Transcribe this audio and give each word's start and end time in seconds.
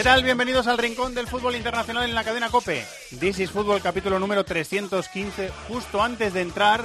¿Qué 0.00 0.04
tal? 0.04 0.24
Bienvenidos 0.24 0.66
al 0.66 0.78
Rincón 0.78 1.14
del 1.14 1.26
Fútbol 1.26 1.56
Internacional 1.56 2.08
en 2.08 2.14
la 2.14 2.24
cadena 2.24 2.48
COPE. 2.48 2.86
This 3.18 3.38
is 3.38 3.50
Fútbol 3.50 3.82
capítulo 3.82 4.18
número 4.18 4.44
315, 4.44 5.50
justo 5.68 6.02
antes 6.02 6.32
de 6.32 6.40
entrar 6.40 6.82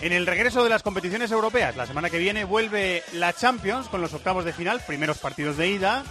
en 0.00 0.14
el 0.14 0.26
regreso 0.26 0.64
de 0.64 0.70
las 0.70 0.82
competiciones 0.82 1.30
europeas. 1.32 1.76
La 1.76 1.84
semana 1.84 2.08
que 2.08 2.16
viene 2.16 2.44
vuelve 2.44 3.02
la 3.12 3.34
Champions 3.34 3.88
con 3.88 4.00
los 4.00 4.14
octavos 4.14 4.46
de 4.46 4.54
final, 4.54 4.80
primeros 4.86 5.18
partidos 5.18 5.58
de 5.58 5.68
ida. 5.68 6.02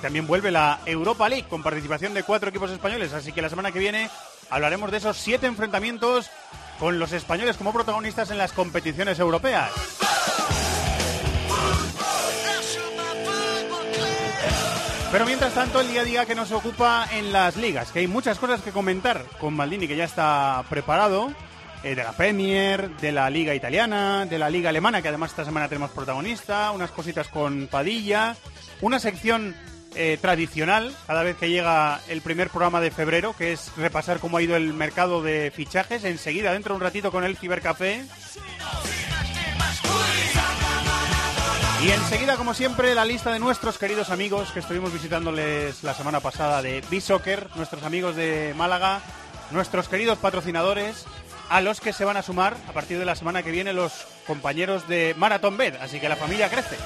También 0.00 0.28
vuelve 0.28 0.52
la 0.52 0.78
Europa 0.86 1.28
League 1.28 1.48
con 1.48 1.64
participación 1.64 2.14
de 2.14 2.22
cuatro 2.22 2.50
equipos 2.50 2.70
españoles. 2.70 3.12
Así 3.12 3.32
que 3.32 3.42
la 3.42 3.50
semana 3.50 3.72
que 3.72 3.80
viene 3.80 4.10
hablaremos 4.48 4.92
de 4.92 4.98
esos 4.98 5.16
siete 5.16 5.48
enfrentamientos 5.48 6.30
con 6.78 7.00
los 7.00 7.10
españoles 7.10 7.56
como 7.56 7.72
protagonistas 7.72 8.30
en 8.30 8.38
las 8.38 8.52
competiciones 8.52 9.18
europeas. 9.18 9.72
Pero 15.12 15.26
mientras 15.26 15.52
tanto, 15.52 15.82
el 15.82 15.88
día 15.88 16.00
a 16.00 16.04
día 16.04 16.24
que 16.24 16.34
nos 16.34 16.52
ocupa 16.52 17.06
en 17.12 17.32
las 17.32 17.56
ligas, 17.56 17.92
que 17.92 17.98
hay 17.98 18.06
muchas 18.06 18.38
cosas 18.38 18.62
que 18.62 18.70
comentar 18.70 19.22
con 19.38 19.52
Maldini, 19.52 19.86
que 19.86 19.94
ya 19.94 20.04
está 20.04 20.64
preparado, 20.70 21.30
eh, 21.82 21.94
de 21.94 22.02
la 22.02 22.12
Premier, 22.12 22.88
de 22.96 23.12
la 23.12 23.28
Liga 23.28 23.54
Italiana, 23.54 24.24
de 24.24 24.38
la 24.38 24.48
Liga 24.48 24.70
Alemana, 24.70 25.02
que 25.02 25.08
además 25.08 25.32
esta 25.32 25.44
semana 25.44 25.68
tenemos 25.68 25.90
protagonista, 25.90 26.70
unas 26.70 26.92
cositas 26.92 27.28
con 27.28 27.66
Padilla, 27.66 28.36
una 28.80 28.98
sección 28.98 29.54
eh, 29.94 30.16
tradicional 30.18 30.94
cada 31.06 31.22
vez 31.22 31.36
que 31.36 31.50
llega 31.50 32.00
el 32.08 32.22
primer 32.22 32.48
programa 32.48 32.80
de 32.80 32.90
febrero, 32.90 33.34
que 33.36 33.52
es 33.52 33.70
repasar 33.76 34.18
cómo 34.18 34.38
ha 34.38 34.42
ido 34.42 34.56
el 34.56 34.72
mercado 34.72 35.22
de 35.22 35.52
fichajes. 35.54 36.04
Enseguida, 36.04 36.54
dentro 36.54 36.72
de 36.72 36.76
un 36.76 36.82
ratito, 36.84 37.12
con 37.12 37.24
el 37.24 37.36
Cibercafé. 37.36 38.02
Y 41.82 41.90
enseguida, 41.90 42.36
como 42.36 42.54
siempre, 42.54 42.94
la 42.94 43.04
lista 43.04 43.32
de 43.32 43.40
nuestros 43.40 43.76
queridos 43.76 44.10
amigos 44.10 44.52
que 44.52 44.60
estuvimos 44.60 44.92
visitándoles 44.92 45.82
la 45.82 45.94
semana 45.94 46.20
pasada 46.20 46.62
de 46.62 46.80
B-Soccer, 46.88 47.48
nuestros 47.56 47.82
amigos 47.82 48.14
de 48.14 48.54
Málaga, 48.56 49.00
nuestros 49.50 49.88
queridos 49.88 50.16
patrocinadores, 50.18 51.06
a 51.48 51.60
los 51.60 51.80
que 51.80 51.92
se 51.92 52.04
van 52.04 52.16
a 52.16 52.22
sumar 52.22 52.56
a 52.68 52.72
partir 52.72 53.00
de 53.00 53.04
la 53.04 53.16
semana 53.16 53.42
que 53.42 53.50
viene 53.50 53.72
los 53.72 53.92
compañeros 54.28 54.86
de 54.86 55.16
Marathon 55.18 55.56
Bed, 55.56 55.74
así 55.80 55.98
que 55.98 56.08
la 56.08 56.14
familia 56.14 56.48
crece. 56.48 56.76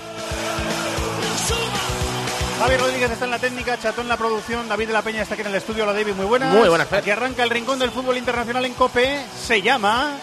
Javi 2.58 2.76
Rodríguez 2.78 3.10
está 3.10 3.26
en 3.26 3.32
la 3.32 3.38
técnica, 3.38 3.78
Chatón 3.78 4.06
en 4.06 4.08
la 4.08 4.16
producción, 4.16 4.66
David 4.66 4.86
de 4.86 4.92
la 4.94 5.02
Peña 5.02 5.20
está 5.20 5.34
aquí 5.34 5.42
en 5.42 5.48
el 5.48 5.56
estudio. 5.56 5.84
Hola 5.84 5.92
David, 5.92 6.14
muy 6.14 6.24
buenas. 6.24 6.54
Muy 6.54 6.70
buenas. 6.70 6.90
Aquí 6.90 7.10
arranca 7.10 7.42
el 7.42 7.50
rincón 7.50 7.78
del 7.78 7.90
fútbol 7.90 8.16
internacional 8.16 8.64
en 8.64 8.72
COPE, 8.72 9.26
se 9.46 9.60
llama 9.60 10.16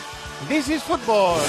This 0.49 0.67
is 0.69 0.81
Football. 0.81 1.39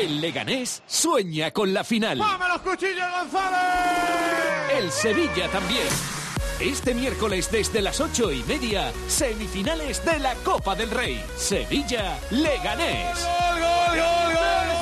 El 0.00 0.20
Leganés 0.20 0.80
sueña 0.86 1.50
con 1.50 1.74
la 1.74 1.82
final. 1.82 2.18
los 2.18 2.60
cuchillos 2.60 3.10
González! 3.10 3.58
El 4.78 4.92
Sevilla 4.92 5.48
también. 5.48 5.88
Este 6.60 6.94
miércoles 6.94 7.50
desde 7.50 7.82
las 7.82 8.00
ocho 8.00 8.30
y 8.30 8.44
media, 8.44 8.92
semifinales 9.08 10.04
de 10.04 10.20
la 10.20 10.34
Copa 10.36 10.76
del 10.76 10.90
Rey. 10.90 11.20
Sevilla 11.36 12.16
Leganés. 12.30 13.18
¡Gol, 13.24 13.60
gol, 13.60 13.98
gol, 13.98 14.34
gol! 14.34 14.77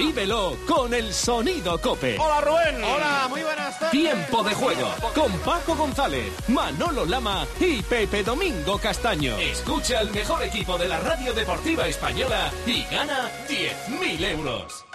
Vívelo 0.00 0.56
con 0.66 0.94
el 0.94 1.12
sonido 1.12 1.78
Cope. 1.78 2.16
Hola 2.18 2.40
Rubén. 2.40 2.82
Hola, 2.82 3.26
muy 3.28 3.42
buenas 3.42 3.78
tardes. 3.78 3.90
Tiempo 3.90 4.42
de 4.42 4.54
juego 4.54 4.94
con 5.14 5.30
Paco 5.40 5.74
González, 5.74 6.32
Manolo 6.48 7.04
Lama 7.04 7.46
y 7.60 7.82
Pepe 7.82 8.22
Domingo 8.22 8.78
Castaño. 8.78 9.36
Escucha 9.36 9.98
al 9.98 10.10
mejor 10.10 10.42
equipo 10.42 10.78
de 10.78 10.88
la 10.88 11.00
radio 11.00 11.34
deportiva 11.34 11.86
española 11.86 12.50
y 12.66 12.82
gana 12.84 13.30
10.000 13.46 14.24
euros. 14.30 14.86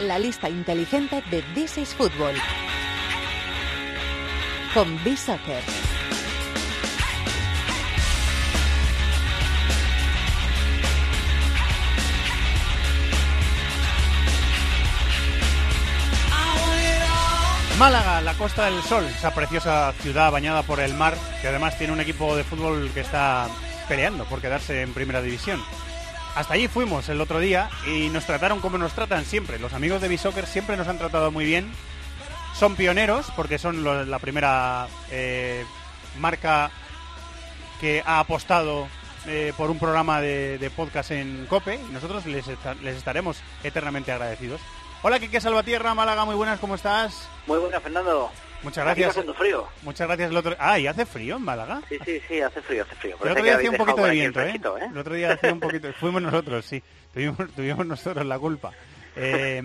La 0.00 0.18
lista 0.18 0.50
inteligente 0.50 1.24
de 1.30 1.40
This 1.54 1.78
is 1.78 1.94
Football. 1.94 2.34
Con 4.74 5.02
B-Soccer. 5.02 5.62
Málaga, 17.78 18.20
la 18.22 18.34
Costa 18.34 18.64
del 18.64 18.82
Sol, 18.82 19.04
esa 19.04 19.32
preciosa 19.32 19.92
ciudad 20.00 20.32
bañada 20.32 20.64
por 20.64 20.80
el 20.80 20.94
mar, 20.94 21.14
que 21.40 21.46
además 21.46 21.78
tiene 21.78 21.92
un 21.92 22.00
equipo 22.00 22.34
de 22.34 22.42
fútbol 22.42 22.90
que 22.92 23.02
está 23.02 23.46
peleando 23.86 24.24
por 24.24 24.40
quedarse 24.40 24.82
en 24.82 24.92
primera 24.92 25.22
división. 25.22 25.62
Hasta 26.34 26.54
allí 26.54 26.66
fuimos 26.66 27.08
el 27.08 27.20
otro 27.20 27.38
día 27.38 27.70
y 27.86 28.08
nos 28.08 28.26
trataron 28.26 28.58
como 28.58 28.78
nos 28.78 28.94
tratan 28.94 29.24
siempre. 29.24 29.60
Los 29.60 29.74
amigos 29.74 30.00
de 30.00 30.08
Bisoccer 30.08 30.46
siempre 30.46 30.76
nos 30.76 30.88
han 30.88 30.98
tratado 30.98 31.30
muy 31.30 31.44
bien. 31.44 31.70
Son 32.58 32.74
pioneros 32.74 33.26
porque 33.36 33.58
son 33.58 33.84
la 34.10 34.18
primera 34.18 34.88
eh, 35.12 35.64
marca 36.18 36.72
que 37.80 38.02
ha 38.04 38.18
apostado 38.18 38.88
eh, 39.28 39.52
por 39.56 39.70
un 39.70 39.78
programa 39.78 40.20
de, 40.20 40.72
podcast 40.74 41.12
en 41.12 41.46
COPE 41.46 41.76
y 41.76 41.92
nosotros 41.92 42.26
les 42.26 42.48
estaremos 42.96 43.40
eternamente 43.62 44.10
agradecidos. 44.10 44.60
Hola, 45.02 45.18
Quique 45.20 45.40
Salvatierra, 45.40 45.94
Málaga, 45.94 46.24
muy 46.24 46.34
buenas, 46.34 46.58
¿cómo 46.58 46.74
estás? 46.74 47.28
Muy 47.46 47.58
buena, 47.58 47.80
Fernando. 47.80 48.30
Muchas 48.62 48.78
Aquí 48.78 49.00
gracias. 49.02 49.08
está 49.10 49.20
haciendo 49.20 49.34
frío. 49.34 49.68
Muchas 49.82 50.08
gracias 50.08 50.30
el 50.30 50.36
otro. 50.36 50.56
Ah, 50.58 50.78
y 50.80 50.88
hace 50.88 51.06
frío 51.06 51.36
en 51.36 51.42
Málaga. 51.42 51.80
Sí, 51.88 51.96
sí, 52.04 52.20
sí, 52.26 52.40
hace 52.40 52.60
frío, 52.60 52.82
hace 52.82 52.96
frío. 52.96 53.12
El 53.14 53.18
Parece 53.20 53.32
otro 53.32 53.44
día 53.44 53.56
hacía 53.56 53.70
un 53.70 53.76
poquito 53.76 54.02
de 54.02 54.08
aquí 54.10 54.20
el 54.20 54.32
viento, 54.32 54.76
¿eh? 54.76 54.80
¿eh? 54.82 54.88
El 54.90 54.98
otro 54.98 55.14
día 55.14 55.32
hacía 55.32 55.52
un 55.52 55.60
poquito. 55.60 55.92
Fuimos 55.92 56.20
nosotros, 56.22 56.64
sí. 56.66 56.82
Tuvimos, 57.14 57.36
tuvimos 57.54 57.86
nosotros 57.86 58.26
la 58.26 58.38
culpa. 58.38 58.72
Eh, 59.14 59.62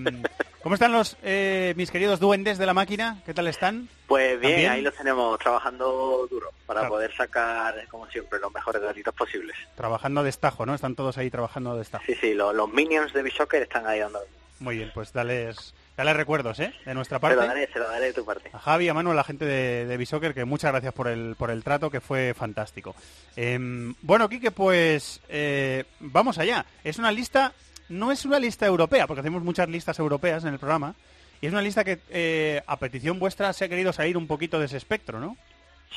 ¿Cómo 0.62 0.76
están 0.76 0.92
los 0.92 1.18
eh, 1.24 1.74
mis 1.76 1.90
queridos 1.90 2.20
duendes 2.20 2.60
de 2.60 2.66
la 2.68 2.74
máquina? 2.76 3.18
¿Qué 3.26 3.34
tal 3.34 3.48
están? 3.48 3.90
Pues 4.08 4.40
bien, 4.40 4.54
¿También? 4.54 4.72
ahí 4.72 4.82
los 4.84 4.96
tenemos 4.96 5.38
trabajando 5.40 6.28
duro 6.30 6.52
para 6.68 6.82
Claro. 6.82 6.94
poder 6.94 7.14
sacar, 7.16 7.74
como 7.90 8.08
siempre, 8.10 8.40
los 8.40 8.54
mejores 8.54 8.82
gatitos 8.84 9.14
posibles. 9.16 9.56
Trabajando 9.76 10.22
a 10.22 10.24
destajo, 10.24 10.66
¿no? 10.68 10.76
Están 10.76 10.96
todos 10.96 11.18
ahí 11.18 11.30
trabajando 11.32 11.72
a 11.72 11.76
destajo. 11.78 12.04
Sí, 12.06 12.14
sí, 12.22 12.34
lo- 12.36 12.54
los 12.54 12.70
minions 12.72 13.12
de 13.12 13.24
Bishocker 13.24 13.64
están 13.64 13.88
ahí 13.88 14.00
dando. 14.00 14.20
Muy 14.64 14.78
bien, 14.78 14.92
pues 14.94 15.12
dales, 15.12 15.74
dales 15.98 16.16
recuerdos, 16.16 16.58
¿eh? 16.62 16.74
De 16.86 16.94
nuestra 16.94 17.20
Se 17.20 17.28
lo 17.28 17.36
parte. 17.36 17.48
daré, 17.48 17.68
se 17.74 17.80
lo 17.80 17.86
daré 17.90 18.06
de 18.06 18.14
tu 18.14 18.24
parte. 18.24 18.50
A 18.54 18.60
Javi, 18.60 18.88
a 18.88 18.94
Manu, 18.94 19.12
a 19.12 19.14
la 19.14 19.26
gente 19.26 19.44
de, 19.44 19.86
de 19.86 19.98
Bisoccer, 19.98 20.34
que 20.34 20.46
muchas 20.46 20.72
gracias 20.72 20.94
por 20.94 21.10
el, 21.10 21.36
por 21.38 21.52
el 21.52 21.66
trato, 21.66 21.92
que 21.92 22.00
fue 22.00 22.34
fantástico. 22.34 22.96
Em, 23.36 23.94
bueno, 24.02 24.30
Quique, 24.30 24.52
pues 24.52 25.20
eh, 25.28 25.84
vamos 26.00 26.38
allá. 26.38 26.66
Es 26.86 26.98
una 26.98 27.12
lista, 27.12 27.52
no 27.90 28.14
es 28.14 28.24
una 28.24 28.40
lista 28.40 28.66
europea, 28.66 29.06
porque 29.06 29.20
hacemos 29.20 29.44
muchas 29.44 29.68
listas 29.68 30.00
europeas 30.00 30.46
en 30.46 30.54
el 30.54 30.60
programa, 30.60 30.96
y 31.42 31.48
es 31.48 31.52
una 31.52 31.62
lista 31.62 31.84
que 31.84 32.00
eh, 32.10 32.62
a 32.66 32.78
petición 32.78 33.20
vuestra 33.20 33.52
se 33.52 33.66
ha 33.66 33.70
querido 33.70 33.92
salir 33.92 34.16
un 34.16 34.28
poquito 34.28 34.60
de 34.60 34.68
ese 34.68 34.78
espectro, 34.78 35.20
¿no? 35.20 35.36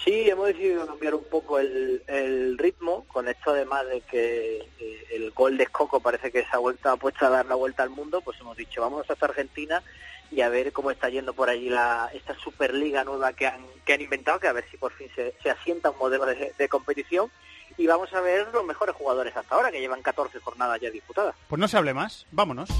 Sí, 0.04 0.28
hemos 0.30 0.48
decidido 0.48 0.86
cambiar 0.86 1.14
un 1.14 1.24
poco 1.24 1.58
el, 1.58 2.56
ritmo, 2.58 3.04
con 3.08 3.28
esto 3.28 3.50
además 3.50 3.86
de 3.88 4.00
que 4.02 4.58
eh, 4.78 5.06
el 5.12 5.30
gol 5.32 5.56
de 5.56 5.64
Escoco 5.64 6.00
parece 6.00 6.30
que 6.30 6.44
se 6.44 6.48
ha 6.52 6.58
vuelto 6.58 6.90
ha 6.90 6.96
puesto 6.96 7.26
a 7.26 7.30
dar 7.30 7.46
la 7.46 7.54
vuelta 7.54 7.82
al 7.82 7.90
mundo, 7.90 8.20
pues 8.20 8.38
hemos 8.40 8.56
dicho, 8.56 8.80
vamos 8.80 9.08
hasta 9.10 9.26
Argentina 9.26 9.82
y 10.30 10.40
a 10.40 10.48
ver 10.48 10.72
cómo 10.72 10.90
está 10.90 11.08
yendo 11.08 11.32
por 11.32 11.48
allí 11.48 11.68
la, 11.68 12.10
esta 12.12 12.34
Superliga 12.38 13.04
nueva 13.04 13.32
que 13.32 13.46
han, 13.46 13.64
que 13.84 13.94
han 13.94 14.00
inventado, 14.00 14.40
que 14.40 14.48
a 14.48 14.52
ver 14.52 14.68
si 14.70 14.76
por 14.76 14.92
fin 14.92 15.08
se, 15.14 15.50
asienta 15.50 15.90
un 15.90 15.98
modelo 15.98 16.26
de, 16.26 16.52
de 16.56 16.68
competición. 16.68 17.30
Y 17.78 17.86
vamos 17.86 18.12
a 18.14 18.20
ver 18.20 18.48
los 18.52 18.64
mejores 18.64 18.94
jugadores 18.94 19.36
hasta 19.36 19.54
ahora, 19.54 19.70
que 19.70 19.80
llevan 19.80 20.00
14 20.00 20.40
jornadas 20.40 20.80
ya 20.80 20.90
disputadas. 20.90 21.34
Pues 21.48 21.60
no 21.60 21.68
se 21.68 21.76
hable 21.76 21.92
más, 21.92 22.26
vámonos. 22.32 22.70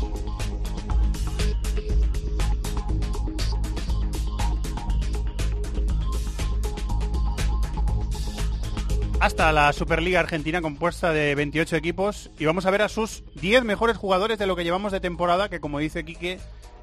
Hasta 9.27 9.51
la 9.51 9.73
Superliga 9.73 10.21
Argentina 10.21 10.63
compuesta 10.63 11.13
de 11.13 11.35
28 11.35 11.75
equipos 11.75 12.31
y 12.39 12.45
vamos 12.45 12.65
a 12.65 12.71
ver 12.71 12.83
a 12.83 12.89
sus 12.89 13.25
10 13.35 13.65
mejores 13.65 13.97
jugadores 13.97 14.39
de 14.39 14.47
lo 14.47 14.55
que 14.55 14.63
llevamos 14.63 14.93
de 14.93 15.01
temporada, 15.01 15.49
que 15.49 15.59
como 15.59 15.81
dice 15.81 16.05
Quique, 16.05 16.39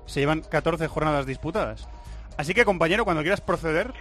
se 0.08 0.20
llevan 0.20 0.42
14 0.42 0.90
jornadas 0.90 1.26
disputadas. 1.26 1.88
Así 2.36 2.54
que 2.54 2.66
compañero, 2.66 3.06
cuando 3.06 3.22
quieras 3.22 3.40
proceder, 3.40 3.94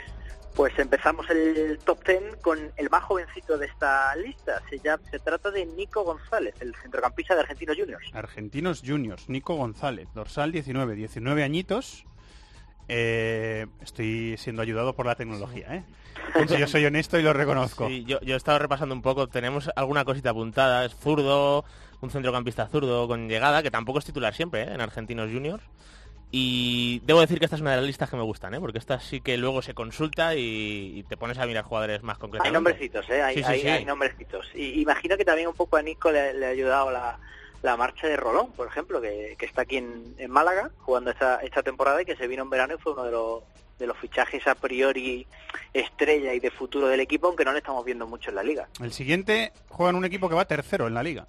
Pues 0.56 0.77
empezamos 0.77 1.31
el 1.31 1.79
top 1.85 2.05
10 2.05 2.39
con 2.43 2.59
el 2.77 2.91
más 2.91 3.05
jovencito 3.05 3.56
de 3.56 3.67
esta 3.67 4.17
lista. 4.17 4.61
Se, 4.69 4.81
llama, 4.81 5.05
se 5.09 5.21
trata 5.21 5.53
de 5.53 5.65
Nico 5.65 6.03
González, 6.03 6.56
el 6.59 6.75
centrocampista 6.75 7.37
de 7.37 7.43
Argentinos 7.43 7.77
Juniors. 7.79 8.11
Argentinos 8.12 8.83
Juniors, 8.85 9.29
Nico 9.29 9.55
González, 9.55 10.09
dorsal 10.15 10.50
19, 10.50 10.97
19 10.97 11.45
añitos. 11.45 12.06
Eh, 12.88 13.67
estoy 13.82 14.37
siendo 14.38 14.62
ayudado 14.62 14.94
por 14.94 15.06
la 15.06 15.14
tecnología, 15.14 15.67
¿eh? 15.76 15.84
yo 16.58 16.67
soy 16.67 16.84
honesto 16.84 17.19
y 17.19 17.23
lo 17.23 17.32
reconozco. 17.32 17.88
Sí, 17.88 18.05
yo, 18.05 18.20
yo 18.20 18.34
he 18.34 18.37
estado 18.37 18.58
repasando 18.58 18.94
un 18.94 19.02
poco, 19.02 19.29
tenemos 19.29 19.70
alguna 19.76 20.05
cosita 20.05 20.31
apuntada, 20.31 20.84
es 20.84 20.94
zurdo, 20.94 21.64
un 22.00 22.11
centrocampista 22.11 22.67
zurdo 22.69 23.06
con 23.08 23.29
llegada, 23.29 23.62
que 23.62 23.70
tampoco 23.70 23.99
es 23.99 24.05
titular 24.05 24.34
siempre 24.34 24.62
¿eh? 24.62 24.75
en 24.75 24.81
Argentinos 24.81 25.31
Juniors. 25.32 25.62
Y 26.34 27.00
debo 27.05 27.20
decir 27.20 27.38
que 27.38 27.44
esta 27.44 27.56
es 27.56 27.62
una 27.62 27.73
de 27.73 27.76
las 27.76 27.84
listas 27.87 28.08
que 28.08 28.17
me 28.17 28.23
gustan, 28.23 28.55
¿eh? 28.55 28.61
porque 28.61 28.79
esta 28.79 28.99
sí 29.00 29.20
que 29.20 29.37
luego 29.37 29.61
se 29.61 29.75
consulta 29.75 30.35
y, 30.35 30.93
y 30.99 31.02
te 31.02 31.19
pones 31.19 31.37
a 31.38 31.44
mirar 31.46 31.64
jugadores 31.64 32.02
más 32.02 32.17
concretos. 32.17 32.46
Hay 32.46 32.52
nombrecitos, 32.52 33.08
¿eh? 33.11 33.23
Hay, 33.23 33.35
Sí, 33.37 33.43
sí, 33.43 33.50
hay- 33.50 33.61
sí. 33.61 33.69
hay 33.69 33.85
nombrecitos. 33.85 34.46
Y 34.55 34.81
imagino 34.81 35.19
que 35.19 35.26
también 35.26 35.49
un 35.49 35.55
poco 35.55 35.76
a 35.76 35.82
Nico 35.82 36.11
le, 36.11 36.32
le 36.32 36.46
ha 36.46 36.49
ayudado 36.50 36.90
la, 36.90 37.19
la 37.62 37.76
marcha 37.76 38.06
de 38.09 38.17
Rolón, 38.17 38.53
por 38.53 38.67
ejemplo, 38.69 39.00
que, 39.00 39.37
que 39.38 39.47
está 39.47 39.62
aquí 39.62 39.76
en, 39.76 40.14
en 40.19 40.31
Málaga 40.31 40.70
jugando 40.81 41.11
esta, 41.11 41.37
esta 41.43 41.62
temporada 41.62 42.03
y 42.03 42.05
que 42.05 42.17
se 42.17 42.26
vino 42.26 42.43
en 42.43 42.50
verano 42.50 42.75
y 42.75 42.79
fue 42.79 42.93
uno 42.93 43.05
de 43.05 43.12
los, 43.12 43.43
de 43.79 43.87
los 43.87 43.97
fichajes 43.99 44.47
a 44.47 44.55
priori 44.55 45.26
estrella 45.73 46.35
y 46.35 46.41
de 46.41 46.50
futuro 46.50 46.88
del 46.88 47.00
equipo, 47.00 47.29
aunque 47.29 47.44
no 47.44 47.53
le 47.53 47.59
estamos 47.59 47.85
viendo 47.85 48.06
mucho 48.06 48.31
en 48.31 48.37
la 48.37 48.43
liga. 48.43 48.69
El 48.81 48.93
siguiente 48.93 49.53
juega 49.69 49.91
en 49.91 49.97
un 49.97 50.05
equipo 50.05 50.29
que 50.29 50.35
va 50.35 50.44
tercero 50.44 50.87
en 50.87 50.94
la 50.94 51.03
liga. 51.03 51.29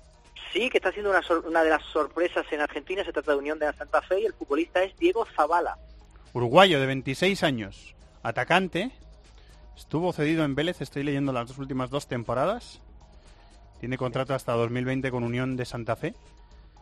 Sí, 0.52 0.70
que 0.70 0.78
está 0.78 0.92
siendo 0.92 1.10
una, 1.10 1.22
sor- 1.24 1.46
una 1.48 1.64
de 1.64 1.70
las 1.70 1.84
sorpresas 1.86 2.46
en 2.52 2.62
Argentina, 2.62 3.04
se 3.04 3.12
trata 3.14 3.32
de 3.32 3.38
Unión 3.38 3.58
de 3.60 3.66
la 3.68 3.74
Santa 3.74 4.02
Fe 4.02 4.22
y 4.22 4.26
el 4.26 4.34
futbolista 4.34 4.84
es 4.84 4.96
Diego 4.98 5.26
Zavala. 5.36 5.78
Uruguayo 6.34 6.80
de 6.80 6.86
26 6.88 7.42
años, 7.44 7.96
atacante. 8.24 8.92
Estuvo 9.78 10.14
cedido 10.14 10.46
en 10.46 10.54
Vélez, 10.56 10.82
estoy 10.82 11.04
leyendo 11.04 11.32
las 11.34 11.48
dos 11.48 11.58
últimas 11.58 11.90
dos 11.90 12.08
temporadas. 12.08 12.82
Tiene 13.84 13.98
contrato 13.98 14.34
hasta 14.34 14.54
2020 14.54 15.12
con 15.12 15.26
Unión 15.26 15.58
de 15.58 15.66
Santa 15.66 15.98
Fe. 15.98 16.14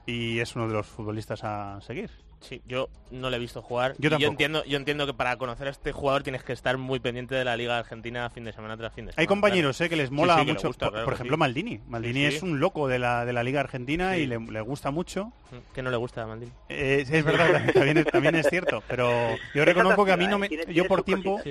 Y 0.06 0.38
es 0.38 0.56
uno 0.56 0.68
de 0.68 0.74
los 0.75 0.86
futbolistas 0.86 1.44
a 1.44 1.80
seguir. 1.81 2.12
Sí, 2.42 2.62
yo 2.68 2.89
no 3.09 3.31
le 3.31 3.38
he 3.38 3.39
visto 3.39 3.63
jugar. 3.63 3.95
Yo 3.98 4.09
Y 4.09 4.12
tampoco. 4.12 4.30
entiendo, 4.33 4.63
yo 4.65 4.77
entiendo 4.77 5.07
que 5.07 5.15
para 5.15 5.36
conocer 5.38 5.65
a 5.65 5.71
este 5.71 5.94
jugador 5.94 6.21
tienes 6.21 6.44
que 6.44 6.53
estar 6.53 6.77
muy 6.77 7.00
pendiente 7.00 7.33
de 7.33 7.44
la 7.44 7.57
Liga 7.57 7.80
Argentina 7.80 8.30
fin 8.30 8.44
de 8.44 8.53
semana 8.53 8.77
tras 8.77 8.94
fin 8.94 9.07
de 9.07 9.13
semana. 9.13 9.19
Hay 9.19 9.25
compañeros 9.25 9.81
eh, 9.81 9.89
que 9.89 9.95
les 9.95 10.12
mola 10.12 10.36
Sí, 10.36 10.42
sí, 10.45 10.48
mucho. 10.53 10.68
gusta, 10.68 10.86
por, 10.86 10.92
claro 10.94 11.06
por 11.06 11.13
que 11.13 11.15
ejemplo, 11.15 11.38
sí. 11.38 11.39
Maldini. 11.39 11.80
Maldini 11.88 12.25
Sí, 12.25 12.30
sí. 12.30 12.36
es 12.38 12.44
un 12.44 12.59
loco 12.59 12.88
de 12.88 13.00
la, 13.00 13.25
de 13.25 13.33
la 13.33 13.42
Liga 13.42 13.62
Argentina 13.62 14.13
Sí. 14.13 14.19
y 14.21 14.27
le, 14.27 14.38
le 14.38 14.62
gusta 14.62 14.92
mucho. 14.92 15.33
Que 15.74 15.81
no 15.81 15.89
le 15.89 15.98
gusta 15.98 16.21
a 16.21 16.27
Maldini. 16.27 16.51
Eh, 16.69 17.03
es 17.09 17.25
verdad, 17.25 17.65
también, 17.74 17.98
es- 17.98 18.06
también 18.06 18.36
es 18.36 18.48
cierto. 18.48 18.83
Pero 18.88 19.09
yo 19.56 19.65
reconozco 19.65 20.06
que 20.06 20.12
a 20.12 20.18
mí 20.18 20.27
no 20.27 20.38
me. 20.38 20.50
Yo 20.71 20.86
por 20.86 21.01
tiempo. 21.01 21.42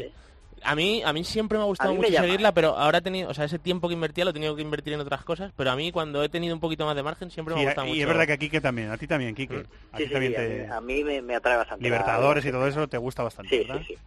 A 0.64 0.74
mí, 0.74 1.02
a 1.04 1.12
mí 1.12 1.24
siempre 1.24 1.56
me 1.58 1.62
ha 1.62 1.64
A 1.64 1.68
gustado 1.68 1.92
me 1.92 1.98
mucho 1.98 2.12
seguirla, 2.12 2.52
pero 2.52 2.76
ahora 2.76 2.98
he 2.98 3.02
tenido, 3.02 3.30
o 3.30 3.34
sea, 3.34 3.44
ese 3.46 3.58
tiempo 3.58 3.88
que 3.88 3.94
invertía 3.94 4.24
lo 4.24 4.30
he 4.30 4.34
tenido 4.34 4.54
que 4.56 4.62
invertir 4.62 4.92
en 4.92 5.00
otras 5.00 5.24
cosas, 5.24 5.52
pero 5.56 5.70
a 5.70 5.76
mí 5.76 5.90
cuando 5.90 6.22
he 6.22 6.28
tenido 6.28 6.54
un 6.54 6.60
poquito 6.60 6.84
más 6.84 6.94
de 6.96 7.02
margen 7.02 7.30
siempre 7.30 7.54
me 7.54 7.60
Sí, 7.60 7.64
ha 7.64 7.68
gustado 7.68 7.86
y 7.86 7.90
mucho. 7.90 8.00
es 8.02 8.06
verdad 8.06 8.26
que 8.26 8.32
a 8.34 8.36
Quique 8.36 8.60
también, 8.60 8.90
a 8.90 8.96
ti 8.98 9.06
también, 9.06 9.34
Quique. 9.34 9.56
Mm. 9.56 9.62
A 9.92 9.96
Sí, 9.96 10.02
ti 10.04 10.08
sí, 10.08 10.12
también 10.12 10.32
sí, 10.32 10.36
te. 10.36 10.44
a 10.44 10.48
mí, 10.48 10.76
a 10.76 10.80
mí 10.80 11.04
me, 11.04 11.22
me 11.22 11.34
atrae 11.34 11.56
bastante. 11.56 11.82
la- 11.84 11.90
Libertadores 11.90 12.44
y 12.44 12.50
todo 12.50 12.66
eso 12.66 12.88
te 12.88 12.98
gusta 12.98 13.22
bastante, 13.22 13.56
Sí, 13.56 13.64
¿verdad? 13.66 13.82
sí, 13.86 13.94
sí. 13.94 14.00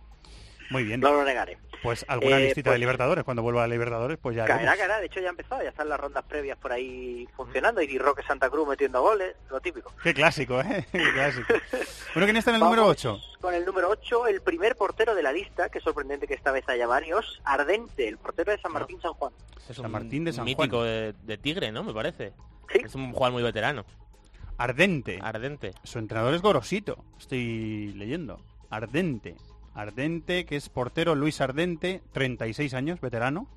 Muy 0.74 0.84
bien. 0.84 1.00
No 1.00 1.14
lo 1.14 1.24
negaré. 1.24 1.58
Pues 1.84 2.04
alguna 2.08 2.38
Eh, 2.38 2.46
listita 2.46 2.70
pues- 2.70 2.76
de 2.76 2.80
Libertadores, 2.80 3.24
cuando 3.24 3.44
vuelva 3.44 3.64
a 3.64 3.68
Libertadores, 3.68 4.18
pues 4.18 4.36
ya 4.36 4.46
Caerá, 4.46 4.76
caerá, 4.76 5.00
de 5.00 5.06
hecho 5.06 5.20
ya 5.20 5.28
ha 5.28 5.30
empezado, 5.32 5.62
ya 5.64 5.70
están 5.70 5.88
las 5.90 6.00
rondas 6.00 6.24
previas 6.26 6.58
por 6.58 6.72
ahí 6.72 7.28
funcionando, 7.36 7.82
y 7.82 7.98
Roque 7.98 8.24
Santa 8.24 8.50
Cruz 8.50 8.68
metiendo 8.68 9.02
goles, 9.02 9.36
lo 9.52 9.60
típico. 9.62 9.94
Qué 10.02 10.14
clásico, 10.14 10.60
¿eh? 10.62 10.86
Qué 10.92 11.12
clásico. 11.14 11.54
Bueno, 12.16 12.26
¿quién 12.28 12.38
está 12.38 12.52
en 12.52 12.56
el 12.56 12.62
número 12.62 12.84
Vamos 12.84 13.06
8? 13.06 13.20
Con 13.42 13.54
el 13.54 13.66
número 13.66 13.90
8, 13.90 14.28
el 14.28 14.42
primer 14.42 14.76
portero 14.76 15.14
de 15.16 15.24
la 15.24 15.32
lista, 15.34 15.70
que 15.70 15.80
es 15.80 15.84
sorprendente 15.84 16.28
que 16.28 16.34
esta 16.36 16.52
vez 16.52 16.68
haya 16.70 16.88
varios, 16.88 17.42
Ardente, 17.44 18.08
el 18.08 18.18
portero 18.18 18.52
de 18.52 18.60
San 18.60 18.72
Martín 18.72 19.02
San 19.02 19.14
Juan. 19.14 19.34
es 19.70 19.76
San 19.76 19.86
un 19.88 19.92
Martín 19.92 20.24
de 20.24 20.32
San 20.34 20.46
mítico 20.46 20.78
Juan. 20.78 20.86
de, 20.88 21.14
de 21.24 21.38
Tigre, 21.38 21.72
¿no? 21.72 21.84
Me 21.84 21.94
parece. 21.94 22.34
Sí, 22.72 22.80
Es 22.86 22.96
un 22.96 23.12
jugador 23.14 23.34
muy 23.34 23.44
veterano, 23.44 23.84
Ardente. 24.58 25.20
ardente. 25.22 25.74
Su 25.84 26.00
entrenador 26.00 26.34
es 26.34 26.42
Gorosito, 26.42 27.04
estoy 27.20 27.92
leyendo. 27.96 28.40
Ardente. 28.70 29.36
Ardente, 29.74 30.46
que 30.46 30.56
es 30.56 30.70
portero 30.70 31.16
Luis 31.16 31.42
Ardente, 31.42 32.02
36 32.12 32.74
años, 32.74 33.02
veterano. 33.02 33.48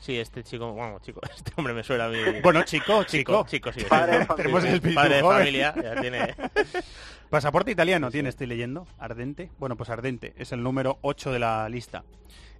Sí, 0.00 0.18
este 0.18 0.42
chico, 0.42 0.72
bueno, 0.72 0.98
chico, 1.00 1.20
este 1.36 1.52
hombre 1.56 1.74
me 1.74 1.84
suena 1.84 2.06
a 2.06 2.08
mí. 2.08 2.18
Bueno, 2.42 2.62
chico, 2.64 3.04
chico. 3.04 3.46
chico, 3.48 3.72
sí. 3.72 3.84
Padre 3.88 4.18
de 4.18 4.22
sí. 4.22 4.26
familia. 4.26 4.60
Tenemos 4.60 4.64
el 4.64 4.94
Padre 4.94 5.14
de 5.16 5.22
joven. 5.22 5.38
familia, 5.38 5.74
ya 5.80 6.00
tiene. 6.00 6.34
Pasaporte 7.30 7.70
italiano 7.70 8.10
tiene, 8.10 8.28
estoy 8.28 8.48
leyendo. 8.48 8.86
Ardente. 8.98 9.50
Bueno, 9.58 9.76
pues 9.76 9.88
Ardente. 9.90 10.34
Es 10.36 10.52
el 10.52 10.62
número 10.62 10.98
8 11.02 11.32
de 11.32 11.38
la 11.38 11.68
lista. 11.68 12.04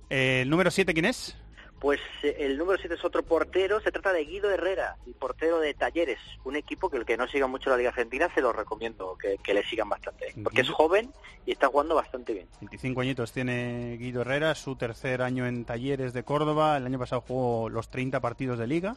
Eh, 0.08 0.42
¿El 0.42 0.50
número 0.50 0.70
7 0.70 0.94
quién 0.94 1.06
es? 1.06 1.36
Pues 1.82 1.98
eh, 2.22 2.36
el 2.38 2.56
número 2.56 2.78
7 2.78 2.94
es 2.94 3.04
otro 3.04 3.24
portero, 3.24 3.80
se 3.80 3.90
trata 3.90 4.12
de 4.12 4.24
Guido 4.24 4.48
Herrera, 4.52 4.96
el 5.04 5.14
portero 5.14 5.58
de 5.58 5.74
Talleres, 5.74 6.20
un 6.44 6.54
equipo 6.54 6.88
que 6.88 6.96
el 6.96 7.04
que 7.04 7.16
no 7.16 7.26
siga 7.26 7.48
mucho 7.48 7.70
la 7.70 7.76
Liga 7.76 7.88
Argentina 7.90 8.30
se 8.32 8.40
lo 8.40 8.52
recomiendo 8.52 9.18
que, 9.20 9.36
que 9.42 9.52
le 9.52 9.64
sigan 9.64 9.88
bastante, 9.88 10.32
porque 10.44 10.60
es 10.60 10.70
joven 10.70 11.10
y 11.44 11.50
está 11.50 11.66
jugando 11.66 11.96
bastante 11.96 12.34
bien. 12.34 12.46
25 12.60 13.00
añitos 13.00 13.32
tiene 13.32 13.96
Guido 13.98 14.20
Herrera, 14.20 14.54
su 14.54 14.76
tercer 14.76 15.22
año 15.22 15.44
en 15.44 15.64
Talleres 15.64 16.12
de 16.12 16.22
Córdoba. 16.22 16.76
El 16.76 16.86
año 16.86 17.00
pasado 17.00 17.20
jugó 17.20 17.68
los 17.68 17.90
30 17.90 18.20
partidos 18.20 18.60
de 18.60 18.68
liga. 18.68 18.94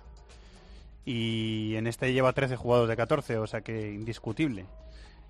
Y 1.06 1.76
en 1.76 1.88
este 1.88 2.14
lleva 2.14 2.34
13 2.34 2.56
jugados 2.56 2.88
de 2.88 2.96
14, 2.96 3.38
o 3.38 3.48
sea 3.48 3.62
que 3.62 3.92
indiscutible. 3.92 4.66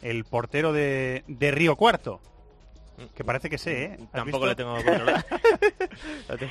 El 0.01 0.25
portero 0.25 0.73
de, 0.73 1.23
de 1.27 1.51
Río 1.51 1.75
Cuarto, 1.77 2.19
que 3.15 3.23
parece 3.23 3.49
que 3.49 3.57
sé, 3.57 3.83
¿eh? 3.83 3.97
¿Has 4.01 4.11
Tampoco 4.11 4.45
visto? 4.45 4.47
le 4.47 4.55
tengo 4.55 4.75
controlado. 4.75 5.23
Lo 6.29 6.37
te- 6.37 6.49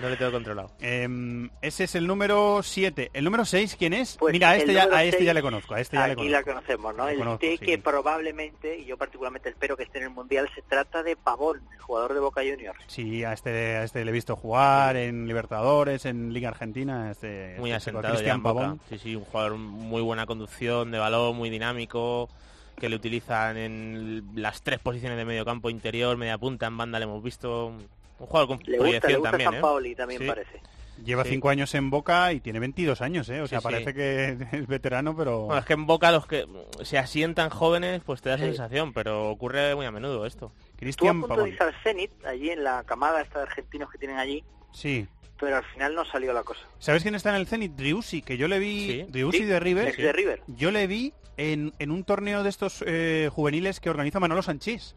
no 0.00 0.08
le 0.08 0.16
tengo 0.16 0.32
controlado. 0.32 0.70
Em, 0.80 1.50
ese 1.62 1.84
es 1.84 1.94
el 1.94 2.06
número 2.06 2.62
7. 2.62 3.10
¿El 3.12 3.24
número 3.24 3.44
6 3.44 3.76
quién 3.78 3.92
es? 3.92 4.16
Pues 4.18 4.32
Mira, 4.32 4.50
a 4.50 4.56
este, 4.56 4.74
ya, 4.74 4.88
a 4.92 5.04
este 5.04 5.24
ya 5.24 5.34
le 5.34 5.42
conozco. 5.42 5.74
A 5.74 5.80
este 5.80 5.96
ya 5.96 6.08
le 6.08 6.14
conozco. 6.16 6.32
la 6.32 6.42
conocemos, 6.42 6.96
¿no? 6.96 7.06
Le 7.06 7.12
El 7.12 7.18
conozco, 7.18 7.38
T 7.38 7.56
sí. 7.58 7.64
que 7.64 7.78
probablemente, 7.78 8.78
y 8.78 8.84
yo 8.86 8.96
particularmente 8.96 9.48
espero 9.48 9.76
que 9.76 9.84
esté 9.84 9.98
en 9.98 10.04
el 10.04 10.10
Mundial, 10.10 10.48
se 10.54 10.62
trata 10.62 11.02
de 11.02 11.16
Pavón, 11.16 11.62
el 11.72 11.78
jugador 11.80 12.14
de 12.14 12.20
Boca 12.20 12.40
Juniors. 12.40 12.78
Sí, 12.88 13.24
a 13.24 13.32
este, 13.32 13.50
a 13.76 13.84
este 13.84 14.04
le 14.04 14.10
he 14.10 14.14
visto 14.14 14.36
jugar 14.36 14.96
en 14.96 15.26
Libertadores, 15.28 16.04
en 16.06 16.32
Liga 16.32 16.48
Argentina. 16.48 17.10
Este, 17.10 17.56
Muy 17.58 17.70
este 17.70 17.90
asentado 17.90 18.02
ya 18.04 18.10
Cristian 18.10 18.36
en 18.36 18.42
Boca. 18.42 18.60
Pavón. 18.60 18.80
Sí, 18.88 18.98
sí, 18.98 19.16
un 19.16 19.24
jugador 19.24 19.56
muy 19.56 20.02
buena 20.02 20.26
conducción 20.26 20.90
de 20.90 20.98
balón, 20.98 21.36
muy 21.36 21.50
dinámico, 21.50 22.28
que 22.76 22.88
le 22.88 22.96
utilizan 22.96 23.56
en 23.56 24.24
las 24.34 24.62
tres 24.62 24.80
posiciones 24.80 25.16
de 25.16 25.24
medio 25.24 25.44
campo, 25.44 25.70
interior, 25.70 26.16
media 26.16 26.36
punta, 26.38 26.66
en 26.66 26.76
banda 26.76 26.98
le 26.98 27.04
hemos 27.04 27.22
visto. 27.22 27.72
Un 28.18 28.26
jugador 28.26 28.48
con 28.48 28.60
Le 28.66 28.78
gusta, 28.78 29.08
le 29.08 29.14
gusta 29.16 29.30
también, 29.30 29.50
San 29.50 29.58
¿eh? 29.58 29.60
Paoli 29.62 29.94
también 29.94 30.20
Sí. 30.22 30.26
parece. 30.28 30.60
Lleva 31.04 31.24
Sí. 31.24 31.30
cinco 31.30 31.48
años 31.50 31.74
en 31.74 31.90
Boca 31.90 32.32
y 32.32 32.38
tiene 32.40 32.60
22 32.60 33.00
años, 33.00 33.28
¿eh? 33.28 33.40
O 33.40 33.48
sea, 33.48 33.58
Sí, 33.60 33.66
sí. 33.66 33.72
parece 33.72 33.94
que 33.94 34.38
es 34.52 34.66
veterano, 34.68 35.16
pero... 35.16 35.46
Bueno, 35.46 35.58
es 35.60 35.66
que 35.66 35.72
en 35.72 35.86
Boca 35.86 36.12
los 36.12 36.26
que 36.26 36.46
se 36.82 36.98
asientan 36.98 37.50
jóvenes, 37.50 38.02
pues 38.06 38.22
te 38.22 38.28
da 38.30 38.38
sensación, 38.38 38.92
pero 38.92 39.28
ocurre 39.30 39.74
muy 39.74 39.86
a 39.86 39.90
menudo 39.90 40.24
esto. 40.24 40.52
Estuvo 40.56 40.70
a 40.74 40.76
Cristian 40.78 41.20
punto 41.20 41.42
de 41.42 41.48
irse 41.50 41.64
al 41.64 41.74
Zenit, 41.82 42.12
allí 42.24 42.50
en 42.50 42.62
la 42.62 42.84
camada 42.84 43.20
esta 43.20 43.38
de 43.40 43.44
argentinos 43.46 43.90
que 43.90 43.98
tienen 43.98 44.18
allí, 44.18 44.44
Sí. 44.72 45.06
pero 45.40 45.56
al 45.56 45.64
final 45.64 45.94
no 45.96 46.04
salió 46.04 46.32
la 46.32 46.44
cosa. 46.44 46.60
¿Sabes 46.78 47.02
quién 47.02 47.16
está 47.16 47.30
en 47.30 47.36
el 47.36 47.46
Zenit? 47.48 47.72
Driussi, 47.72 48.22
que 48.22 48.36
yo 48.36 48.46
le 48.46 48.60
vi... 48.60 48.86
Sí. 48.86 49.02
Driussi 49.08 49.38
Sí, 49.38 49.44
de 49.44 49.58
River. 49.60 49.96
de 49.96 50.12
River. 50.12 50.42
Yo 50.46 50.70
le 50.70 50.86
vi 50.86 51.12
en, 51.36 51.72
en 51.80 51.90
un 51.90 52.04
torneo 52.04 52.44
de 52.44 52.48
estos 52.50 52.84
eh, 52.86 53.28
juveniles 53.32 53.80
que 53.80 53.90
organiza 53.90 54.20
Manolo 54.20 54.42
Sanchís, 54.42 54.94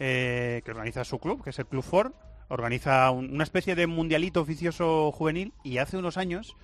eh, 0.00 0.62
que 0.64 0.70
organiza 0.70 1.04
su 1.04 1.18
club, 1.18 1.44
que 1.44 1.50
es 1.50 1.58
el 1.58 1.66
Club 1.66 1.84
Ford. 1.84 2.12
Organiza 2.54 3.10
un- 3.10 3.32
una 3.34 3.42
especie 3.44 3.74
de 3.74 3.86
mundialito 3.88 4.40
oficioso 4.40 5.10
juvenil 5.12 5.52
y 5.64 5.78
hace 5.78 5.96
unos 5.96 6.16
años 6.16 6.56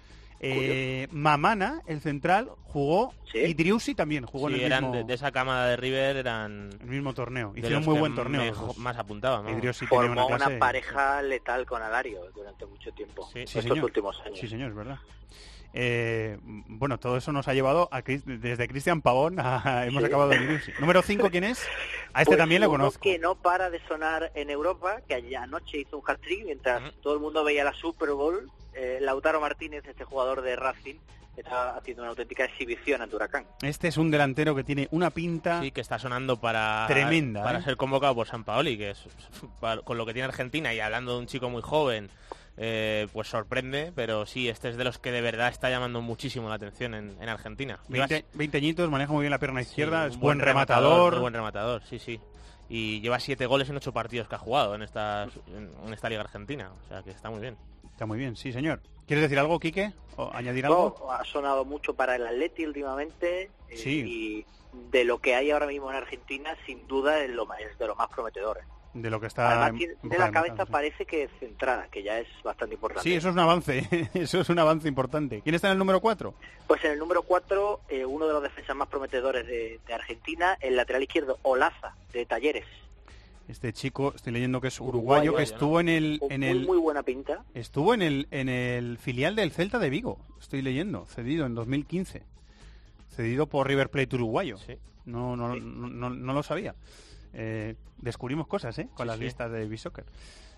eh, 0.43 1.07
Mamana, 1.11 1.83
el 1.87 2.01
central, 2.01 2.49
jugó 2.63 3.13
Sí. 3.31 3.39
y 3.41 3.53
Driussi 3.55 3.95
también 3.95 4.25
jugó 4.25 4.49
Sí, 4.49 4.55
en 4.55 4.61
el 4.61 4.67
eran 4.67 4.85
mismo, 4.85 4.97
de, 4.97 5.05
de 5.05 5.13
esa 5.15 5.31
camada 5.33 5.67
de 5.69 5.77
River, 5.77 6.17
eran 6.17 6.71
el 6.81 6.87
mismo 6.87 7.13
torneo. 7.13 7.53
Hicieron 7.55 7.85
muy 7.85 7.99
buen 7.99 8.15
torneo. 8.15 8.41
más. 8.41 8.49
Y 9.29 9.43
vamos. 9.45 9.57
Driussi 9.61 9.81
tenía 9.87 9.89
Formó 10.07 10.13
una, 10.13 10.25
una, 10.37 10.47
clase- 10.47 10.59
pareja 10.59 11.21
letal 11.23 11.67
con 11.67 11.83
Alario 11.83 12.21
durante 12.35 12.65
mucho 12.65 12.91
tiempo, 12.93 13.25
Sí. 13.27 13.31
Sí, 13.35 13.59
estos 13.59 13.65
señor. 13.65 13.85
últimos 13.85 14.19
años. 14.25 14.39
Sí, 14.39 14.49
señor, 14.49 14.71
es 14.71 14.77
verdad. 14.77 14.99
Eh, 15.73 16.39
bueno, 16.43 16.99
todo 16.99 17.17
eso 17.17 17.33
nos 17.33 17.47
ha 17.49 17.55
llevado 17.55 17.89
a 17.93 18.03
desde 18.03 18.67
Cristian 18.69 19.03
Pavón 19.03 19.39
a 19.39 19.85
hemos 19.87 20.03
Sí. 20.03 20.07
acabado 20.07 20.33
en 20.33 20.47
Driussi. 20.47 20.73
Número 20.81 21.03
5, 21.03 21.31
¿quién 21.31 21.45
es? 21.45 21.61
A 22.13 22.23
este 22.23 22.31
Pues 22.31 22.39
también 22.39 22.61
le 22.61 22.67
conozco. 22.67 23.01
que 23.01 23.19
no 23.19 23.37
para 23.37 23.71
de 23.71 23.81
sonar 23.87 24.33
en 24.35 24.51
Europa, 24.51 25.01
que 25.07 25.15
ayer 25.15 25.37
anoche 25.37 25.79
hizo 25.79 25.99
un 25.99 26.05
hat-trick 26.07 26.45
mientras 26.45 26.83
Ujú. 26.83 26.93
todo 27.03 27.15
el 27.15 27.21
mundo 27.21 27.45
veía 27.45 27.65
la 27.65 27.73
Super 27.75 28.11
Bowl. 28.11 28.51
eh, 28.73 28.99
Lautaro 29.01 29.41
Martínez, 29.41 29.85
este 29.87 30.05
jugador 30.05 30.43
de 30.43 30.55
Racing, 30.55 30.95
está 31.37 31.77
haciendo 31.77 32.03
una 32.03 32.11
auténtica 32.11 32.45
exhibición 32.45 33.03
ante 33.03 33.17
Huracán. 33.17 33.45
Este 33.63 33.89
es 33.89 33.97
un 33.97 34.13
delantero 34.13 34.55
que 34.55 34.63
tiene 34.63 34.87
una 34.93 35.11
pinta. 35.11 35.61
Sí, 35.61 35.73
que 35.73 35.81
está 35.81 35.99
sonando 35.99 36.41
para, 36.41 36.85
Tremenda, 36.87 37.43
para 37.43 37.59
¿eh? 37.59 37.63
ser 37.63 37.77
convocado 37.77 38.15
por 38.15 38.29
San 38.29 38.45
Paoli, 38.45 38.79
que 38.79 38.91
es 38.91 39.05
para- 39.61 39.83
con 39.83 39.99
lo 39.99 40.07
que 40.07 40.13
tiene 40.13 40.27
Argentina 40.29 40.73
y 40.73 40.79
hablando 40.79 41.15
de 41.15 41.19
un 41.19 41.27
chico 41.27 41.51
muy 41.51 41.63
joven, 41.63 42.11
eh, 42.57 43.07
pues 43.13 43.29
sorprende, 43.29 43.93
pero 43.95 44.27
sí, 44.27 44.49
este 44.49 44.69
es 44.69 44.77
de 44.77 44.85
los 44.85 44.99
que 44.99 45.13
de 45.13 45.21
verdad 45.21 45.49
está 45.49 45.71
llamando 45.71 46.01
muchísimo 46.03 46.49
la 46.49 46.57
atención 46.57 46.95
en, 46.95 47.17
en 47.21 47.29
Argentina. 47.29 47.79
20, 47.89 48.25
20 48.35 48.57
añitos, 48.59 48.91
maneja 48.91 49.13
muy 49.13 49.23
bien 49.23 49.31
la 49.31 49.39
pierna 49.39 49.63
izquierda, 49.63 50.07
Sí, 50.09 50.15
es 50.15 50.19
buen 50.21 50.39
rematador. 50.41 51.13
Muy 51.15 51.21
buen 51.23 51.35
rematador, 51.35 51.83
sí, 51.89 51.99
sí. 51.99 52.21
y 52.69 53.01
lleva 53.01 53.19
siete 53.21 53.47
goles 53.47 53.69
en 53.71 53.77
ocho 53.77 53.93
partidos 53.93 54.29
que 54.29 54.35
ha 54.35 54.39
jugado 54.39 54.75
en 54.75 54.83
esta, 54.83 55.25
en, 55.49 55.71
en 55.87 55.93
esta 55.95 56.09
Liga 56.09 56.21
Argentina. 56.23 56.71
O 56.85 56.89
sea 56.89 57.03
que 57.03 57.11
está 57.11 57.31
muy 57.31 57.41
bien. 57.41 57.57
Está 57.93 58.07
muy 58.07 58.19
bien, 58.19 58.37
sí, 58.37 58.53
señor. 58.53 58.81
¿Quieres 59.07 59.23
decir 59.23 59.39
algo, 59.39 59.59
Quique? 59.59 59.93
¿O 60.17 60.31
añadir 60.33 60.67
algo? 60.67 60.97
No, 61.01 61.13
ha 61.13 61.25
sonado 61.25 61.65
mucho 61.65 61.95
para 61.95 62.17
el 62.17 62.27
Atleti 62.27 62.65
últimamente 62.65 63.51
eh, 63.69 63.77
Sí. 63.77 64.05
y 64.07 64.47
de 64.91 65.05
lo 65.05 65.19
que 65.19 65.35
hay 65.35 65.51
ahora 65.51 65.67
mismo 65.67 65.91
en 65.91 65.97
Argentina, 65.97 66.57
sin 66.65 66.87
duda 66.87 67.19
es, 67.25 67.31
lo 67.31 67.45
más, 67.45 67.59
es 67.61 67.77
de 67.79 67.87
lo 67.89 67.97
más 67.97 68.09
prometedores. 68.09 68.65
De 68.93 69.09
lo 69.09 69.21
que 69.21 69.29
está... 69.29 69.63
Además, 69.63 69.79
tiene, 69.79 69.95
boca 70.03 70.19
la 70.19 70.27
de 70.27 70.33
cabeza 70.33 70.67
parece 70.67 71.07
que 71.07 71.29
centrada, 71.39 71.87
que 71.89 72.03
ya 72.03 72.19
es 72.19 72.27
bastante 72.43 72.75
importante. 72.75 73.09
Sí, 73.09 73.15
eso 73.15 73.29
es 73.29 73.35
un 73.35 73.39
avance. 73.39 73.89
eso 74.15 74.41
es 74.41 74.49
un 74.49 74.59
avance 74.59 74.89
importante. 74.89 75.43
¿Quién 75.43 75.55
está 75.55 75.69
en 75.69 75.73
el 75.73 75.79
número 75.79 76.01
4? 76.01 76.35
Pues 76.67 76.85
en 76.85 76.93
el 76.93 76.99
número 76.99 77.23
4, 77.23 77.81
uno 78.09 78.27
de 78.27 78.33
los 78.33 78.43
defensas 78.43 78.75
más 78.75 78.89
prometedores 78.89 79.47
de, 79.47 79.79
de 79.87 79.95
Argentina, 79.95 80.57
el 80.61 80.75
lateral 80.77 81.03
izquierdo, 81.05 81.39
Olaza, 81.43 81.95
de 82.13 82.27
Talleres. 82.27 82.67
Este 83.47 83.73
chico, 83.73 84.13
estoy 84.15 84.33
leyendo 84.33 84.61
que 84.61 84.69
es 84.69 84.81
uruguayo, 84.81 85.31
Uruguayo, 85.31 85.33
que 85.33 85.39
¿no? 85.39 85.43
estuvo 85.43 85.81
en 85.81 85.89
el... 85.89 86.19
Con 86.21 86.33
En 86.33 86.41
muy, 86.41 86.49
el 86.51 86.67
muy 86.67 86.79
buena 86.79 87.03
pinta. 87.03 87.45
Estuvo 87.55 87.95
en 87.95 88.03
el, 88.03 88.29
en 88.31 88.49
el 88.49 88.99
filial 88.99 89.35
del 89.35 89.51
Celta 89.51 89.79
de 89.79 89.91
Vigo, 89.91 90.19
estoy 90.41 90.63
leyendo, 90.63 91.07
cedido 91.07 91.47
en 91.47 91.55
2015. 91.55 92.23
Cedido 93.09 93.47
por 93.47 93.67
River 93.67 93.89
Plate 93.91 94.15
uruguayo. 94.17 94.57
Sí. 94.59 94.77
No, 95.05 95.37
no, 95.37 95.55
Sí. 95.55 95.61
no, 95.61 95.89
no, 95.89 96.11
no 96.11 96.33
lo 96.33 96.43
sabía. 96.45 96.75
Eh, 97.33 97.75
descubrimos 97.99 98.47
cosas, 98.47 98.79
¿eh? 98.79 98.89
Con 98.95 99.05
Sí, 99.07 99.09
las 99.09 99.19
sí. 99.19 99.25
listas 99.25 99.51
de 99.51 99.67
Bisoccer. 99.67 100.05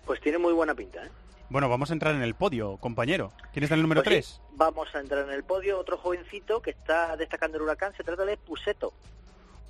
Pues 0.05 0.19
tiene 0.21 0.37
muy 0.37 0.53
buena 0.53 0.73
pinta. 0.75 1.05
¿eh? 1.05 1.09
Bueno, 1.49 1.69
vamos 1.69 1.89
a 1.91 1.93
entrar 1.93 2.15
en 2.15 2.21
el 2.23 2.33
podio, 2.35 2.77
compañero. 2.77 3.31
¿Quién 3.51 3.63
está 3.63 3.75
en 3.75 3.79
el 3.79 3.83
número 3.83 4.01
Pues 4.03 4.13
3? 4.13 4.25
sí, 4.25 4.41
vamos 4.55 4.87
a 4.95 4.99
entrar 4.99 5.25
en 5.25 5.31
el 5.31 5.43
podio. 5.43 5.79
Otro 5.79 5.97
jovencito 5.97 6.61
que 6.61 6.71
está 6.71 7.15
destacando 7.17 7.57
el 7.57 7.63
huracán 7.63 7.93
se 7.95 8.03
trata 8.03 8.25
de 8.25 8.37
Puseto. 8.37 8.93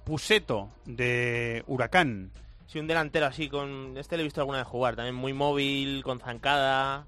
Puseto, 0.03 0.69
de 0.85 1.63
Huracán. 1.67 2.31
Sí, 2.67 2.79
un 2.79 2.87
delantero 2.87 3.25
así 3.25 3.49
con... 3.49 3.97
Este 3.97 4.15
le 4.17 4.23
he 4.23 4.25
visto 4.25 4.41
alguna 4.41 4.59
vez 4.59 4.67
jugar, 4.67 4.95
también 4.95 5.15
muy 5.15 5.33
móvil, 5.33 6.03
con 6.03 6.19
zancada. 6.19 7.05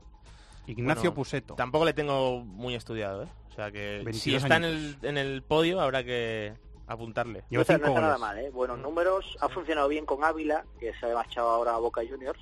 Ignacio 0.67 1.01
Bueno, 1.11 1.13
Puseto. 1.15 1.55
Tampoco 1.55 1.85
le 1.85 1.93
tengo 1.93 2.39
muy 2.41 2.75
estudiado, 2.75 3.23
¿eh? 3.23 3.27
O 3.51 3.53
sea 3.55 3.71
que 3.71 4.01
22 4.03 4.21
si 4.21 4.35
está 4.35 4.57
en 4.57 4.63
el, 4.65 4.97
en 5.01 5.17
el 5.17 5.41
podio 5.43 5.79
habrá 5.79 6.03
que 6.03 6.53
apuntarle. 6.87 7.43
No 7.49 7.61
está, 7.61 7.75
cinco 7.75 7.87
no 7.87 7.93
está 7.93 8.01
nada 8.01 8.17
mal, 8.17 8.37
¿eh? 8.37 8.49
Buenos 8.49 8.79
números. 8.79 9.37
Ha 9.41 9.49
funcionado 9.49 9.87
bien 9.87 10.05
con 10.05 10.23
Ávila, 10.23 10.65
que 10.79 10.93
se 10.93 11.11
ha 11.11 11.13
marchado 11.13 11.49
ahora 11.49 11.75
a 11.75 11.77
Boca 11.77 12.01
Juniors. 12.07 12.39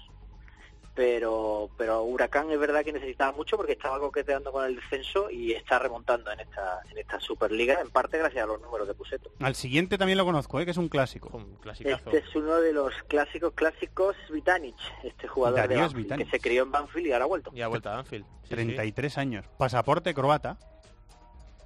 Pero, 0.95 1.71
pero 1.75 2.03
Huracán 2.03 2.51
es 2.51 2.59
verdad 2.59 2.83
que 2.83 2.93
necesitaba 2.93 3.31
mucho 3.31 3.57
porque 3.57 3.71
estaba 3.71 3.99
coqueteando 3.99 4.51
con 4.51 4.63
el 4.63 4.75
descenso 4.75 5.27
y 5.31 5.51
está 5.51 5.79
remontando 5.79 6.31
en 6.31 6.41
esta, 6.41 6.81
en 6.91 6.99
esta 6.99 7.19
Superliga, 7.19 7.81
en 7.81 7.89
parte 7.89 8.19
gracias 8.19 8.43
a 8.43 8.47
los 8.47 8.61
números 8.61 8.87
de 8.87 8.93
Puseto. 8.93 9.31
Al 9.39 9.55
siguiente 9.55 9.97
también 9.97 10.19
lo 10.19 10.25
conozco, 10.25 10.59
¿eh? 10.59 10.65
que 10.65 10.71
es 10.71 10.77
un 10.77 10.89
clásico. 10.89 11.35
Un 11.35 11.55
clasicazo. 11.55 12.11
Este 12.11 12.19
es 12.19 12.35
uno 12.35 12.57
de 12.57 12.73
los 12.73 12.93
clásicos 13.07 13.53
clásicos 13.53 14.15
Vitanic, 14.29 14.75
este 15.03 15.27
jugador 15.27 15.67
de 15.67 15.77
Banfield, 15.77 16.15
que 16.15 16.25
se 16.25 16.39
crió 16.39 16.61
en 16.61 16.71
Banfield 16.71 17.07
y 17.07 17.11
ahora 17.11 17.25
ha 17.25 17.27
vuelto. 17.27 17.51
Y 17.55 17.61
ha 17.61 17.67
vuelto 17.67 17.89
a 17.89 17.97
Anfield. 17.97 18.25
Sí, 18.43 18.49
sí. 18.49 18.49
33 18.49 19.17
años. 19.17 19.45
Pasaporte 19.57 20.13
croata. 20.13 20.59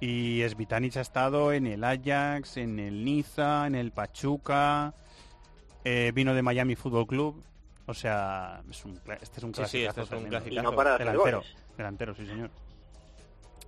Y 0.00 0.42
Svitanic 0.48 0.96
ha 0.96 1.00
estado 1.00 1.52
en 1.52 1.66
el 1.66 1.82
Ajax, 1.82 2.56
en 2.56 2.78
el 2.78 3.04
Niza, 3.04 3.66
en 3.66 3.74
el 3.74 3.90
Pachuca. 3.92 4.94
eh, 5.84 6.12
vino 6.14 6.34
de 6.34 6.42
Miami 6.42 6.76
Fútbol 6.76 7.06
Club. 7.06 7.42
O 7.86 7.94
sea, 7.94 8.62
es 8.70 8.84
un, 8.84 9.00
este 9.20 9.38
es 9.38 9.42
un 9.44 9.54
Sí, 9.54 9.62
sí, 9.64 9.82
clasicazo 9.84 10.02
este 10.02 10.14
es 10.14 10.20
un. 10.20 10.26
Y 10.26 10.30
clasicazo. 10.30 10.62
no 10.62 10.76
para 10.76 10.90
de 10.90 10.94
hacer 10.96 11.06
Delantero, 11.06 11.42
delantero, 11.76 12.14
sí 12.14 12.26
señor. 12.26 12.50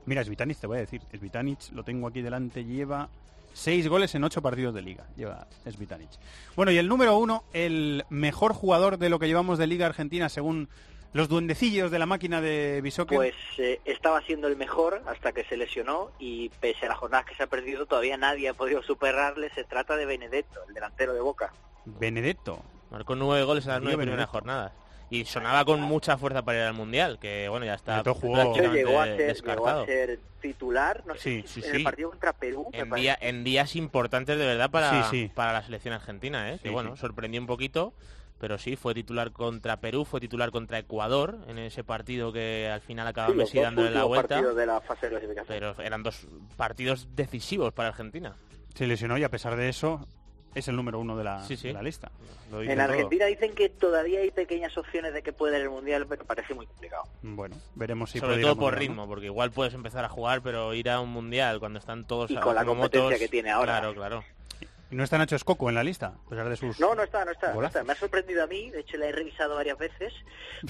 Mira, 0.07 0.25
Svitanic 0.25 0.59
te 0.59 0.67
voy 0.67 0.77
a 0.77 0.81
decir. 0.81 1.03
Svitanic, 1.17 1.73
lo 1.73 1.83
tengo 1.85 2.07
aquí 2.07 2.21
delante, 2.23 2.65
lleva 2.65 3.09
seis 3.53 3.89
goles 3.89 4.15
en 4.15 4.23
ocho 4.25 4.43
partidos 4.43 4.75
de 4.75 4.83
liga. 4.83 5.07
Lleva 5.17 5.47
Svitanic. 5.69 6.11
Bueno, 6.55 6.71
y 6.73 6.79
el 6.79 6.87
número 6.89 7.17
uno, 7.19 7.45
el 7.53 8.05
mejor 8.11 8.53
jugador 8.53 8.99
de 8.99 9.09
lo 9.09 9.19
que 9.19 9.27
llevamos 9.27 9.59
de 9.59 9.67
Liga 9.67 9.87
Argentina 9.87 10.29
según 10.29 10.69
los 11.13 11.29
duendecillos 11.29 11.91
de 11.91 11.99
la 11.99 12.07
máquina 12.07 12.41
de 12.41 12.81
Bishoque. 12.83 13.17
Pues 13.17 13.35
eh, 13.59 13.81
estaba 13.85 14.21
siendo 14.23 14.47
el 14.49 14.57
mejor 14.57 15.03
hasta 15.07 15.33
que 15.33 15.45
se 15.45 15.57
lesionó 15.57 16.13
y 16.19 16.49
pese 16.61 16.87
a 16.87 16.91
las 16.91 16.99
jornadas 16.99 17.27
que 17.27 17.35
se 17.35 17.43
ha 17.43 17.47
perdido 17.49 17.87
todavía 17.87 18.17
nadie 18.17 18.49
ha 18.49 18.55
podido 18.55 18.83
superarle. 18.83 19.51
Se 19.55 19.65
trata 19.65 19.97
de 19.97 20.07
Benedetto, 20.07 20.61
el 20.69 20.75
delantero 20.75 21.13
de 21.13 21.21
Boca. 21.21 21.53
Benedetto. 21.85 22.63
Marcó 22.91 23.15
nueve 23.17 23.45
goles 23.45 23.65
en 23.67 23.73
las 23.73 23.83
nueve 23.83 24.03
primeras 24.03 24.29
jornadas. 24.29 24.73
Y 25.13 25.25
sonaba 25.25 25.65
con 25.65 25.81
mucha 25.81 26.17
fuerza 26.19 26.43
para 26.45 26.59
ir 26.59 26.65
al 26.67 26.75
Mundial, 26.75 27.19
que 27.19 27.49
bueno, 27.49 27.67
ya 27.67 27.75
está 27.75 28.01
prácticamente 28.05 28.63
llegó 28.73 29.01
a, 29.01 29.07
ser, 29.07 29.17
llegó 29.17 29.27
descartado. 29.29 29.83
a 29.83 29.87
ser 29.87 30.21
titular, 30.41 31.03
no 31.05 31.15
sé, 31.17 31.21
Sí, 31.21 31.39
en 31.39 31.47
sí. 31.49 31.77
el 31.79 31.83
partido 31.83 32.11
contra 32.11 32.33
Perú. 32.33 32.69
En, 32.73 32.91
día- 32.93 33.19
en 33.21 33.43
días 33.43 33.75
importantes 33.75 34.39
de 34.39 34.47
verdad 34.47 34.71
para, 34.71 35.03
Sí, 35.05 35.09
sí. 35.27 35.31
para 35.35 35.53
la 35.53 35.63
selección 35.65 35.95
argentina, 35.95 36.53
¿eh? 36.53 36.61
que 36.63 36.71
bueno, 36.71 36.95
sí. 36.95 37.01
sorprendió 37.01 37.41
un 37.41 37.49
poquito, 37.49 37.93
pero 38.41 38.57
sí, 38.59 38.75
fue 38.75 38.95
titular 38.95 39.31
contra 39.33 39.77
Perú, 39.81 40.05
fue 40.05 40.19
titular 40.19 40.51
contra 40.51 40.79
Ecuador, 40.79 41.37
en 41.47 41.59
ese 41.59 41.85
partido 41.85 42.33
que 42.33 42.69
al 42.73 42.81
final 42.81 43.07
acaba 43.07 43.29
Sí, 43.29 43.35
Messi 43.35 43.61
dándole 43.61 43.91
la 43.91 44.05
vuelta, 44.05 44.29
partidos 44.37 44.57
de 44.57 44.67
la 44.67 44.81
fase 44.81 45.07
de 45.07 45.11
clasificación. 45.11 45.47
pero 45.47 45.83
eran 45.85 46.03
dos 46.03 46.27
partidos 46.57 47.07
decisivos 47.15 47.73
para 47.75 47.91
Argentina. 47.91 48.35
Se 48.75 48.87
lesionó 48.87 49.19
y 49.19 49.25
a 49.25 49.29
pesar 49.29 49.57
de 49.57 49.69
eso 49.69 50.07
es 50.55 50.67
el 50.69 50.75
número 50.75 50.99
uno 50.99 51.17
de 51.17 51.25
la, 51.25 51.45
Sí, 51.45 51.57
sí. 51.57 51.69
de 51.69 51.75
la 51.75 51.83
lista. 51.83 52.11
Lo 52.51 52.63
En 52.63 52.69
todo. 52.75 52.81
Argentina 52.81 53.27
dicen 53.27 53.55
que 53.55 53.69
todavía 53.69 54.21
hay 54.21 54.31
pequeñas 54.33 54.77
opciones 54.77 55.13
de 55.15 55.23
que 55.23 55.33
pueda 55.33 55.57
ir 55.59 55.63
al 55.65 55.71
Mundial, 55.71 56.07
pero 56.09 56.25
parece 56.25 56.55
muy 56.55 56.67
complicado. 56.67 57.05
Bueno, 57.23 57.57
veremos 57.77 58.11
si 58.11 58.19
Sobre 58.19 58.31
puede 58.33 58.41
ir 58.41 58.47
todo 58.47 58.57
por 58.57 58.73
Mundial, 58.73 58.89
¿no? 58.89 58.93
ritmo, 58.95 59.07
porque 59.09 59.27
igual 59.27 59.51
puedes 59.53 59.75
empezar 59.75 60.05
a 60.05 60.09
jugar, 60.09 60.41
pero 60.43 60.75
ir 60.75 60.89
a 60.91 60.99
un 61.01 61.11
mundial 61.11 61.61
cuando 61.61 61.79
están 61.79 62.05
todos 62.07 62.31
Y 62.31 62.37
a- 62.37 62.41
con 62.41 62.55
la 62.57 62.65
competencia 62.65 63.03
motos, 63.05 63.19
que 63.21 63.29
tiene 63.29 63.51
ahora. 63.51 63.79
Claro, 63.79 63.95
claro. 63.95 64.25
¿Y 64.91 64.97
no 64.97 65.05
está 65.05 65.19
Nacho 65.19 65.37
Escoco 65.37 65.69
en 65.69 65.75
la 65.77 65.85
lista? 65.85 66.15
A 66.27 66.29
pesar 66.29 66.49
de 66.49 66.57
sus... 66.57 66.81
No, 66.81 66.95
no 66.95 67.03
está, 67.03 67.25
no 67.25 67.31
está, 67.31 67.49
no 67.49 67.55
Golazos. 67.55 67.77
está. 67.77 67.85
Me 67.87 67.93
ha 67.93 67.97
sorprendido 67.97 68.43
a 68.43 68.47
mí, 68.47 68.71
de 68.71 68.81
hecho 68.81 68.97
la 68.97 69.07
he 69.07 69.13
revisado 69.13 69.55
varias 69.55 69.79
veces, 69.79 70.13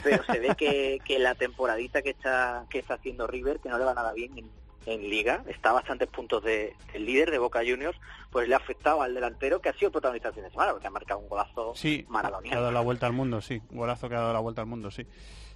pero 0.03 0.23
se 0.25 0.39
ve 0.39 0.55
que, 0.57 0.99
que 1.05 1.19
la 1.19 1.35
temporadita 1.35 2.03
que 2.03 2.11
está 2.11 2.67
que 2.69 2.79
está 2.81 2.95
haciendo 2.95 3.27
River, 3.27 3.61
que 3.61 3.69
no 3.71 3.79
le 3.79 3.85
va 3.85 3.95
nada 3.95 4.13
bien 4.13 4.37
en, 4.39 4.51
en 4.87 5.01
Liga, 5.09 5.43
está 5.47 5.71
a 5.71 5.75
bastantes 5.75 6.09
puntos 6.09 6.43
de, 6.45 6.75
del 6.93 7.05
líder 7.07 7.31
de 7.31 7.39
Boca 7.39 7.61
Juniors, 7.61 7.99
pues 8.31 8.47
le 8.49 8.55
ha 8.55 8.59
afectado 8.59 9.01
al 9.03 9.15
delantero 9.15 9.61
que 9.61 9.69
ha 9.71 9.75
sido 9.75 9.91
protagonista 9.91 10.29
el 10.29 10.35
fin 10.35 10.45
de 10.45 10.51
semana, 10.51 10.73
porque 10.73 10.87
ha 10.87 10.91
marcado 10.91 11.21
un 11.21 11.29
golazo 11.29 11.73
Sí, 11.75 12.05
ha 12.09 12.13
maradoniano. 12.13 12.61
dado 12.61 12.73
la 12.73 12.81
vuelta 12.81 13.07
al 13.07 13.13
mundo, 13.13 13.41
sí. 13.41 13.61
Golazo 13.71 14.09
que 14.09 14.15
ha 14.17 14.21
dado 14.21 14.33
la 14.33 14.41
vuelta 14.41 14.61
al 14.61 14.67
mundo, 14.67 14.91
sí. 14.91 15.07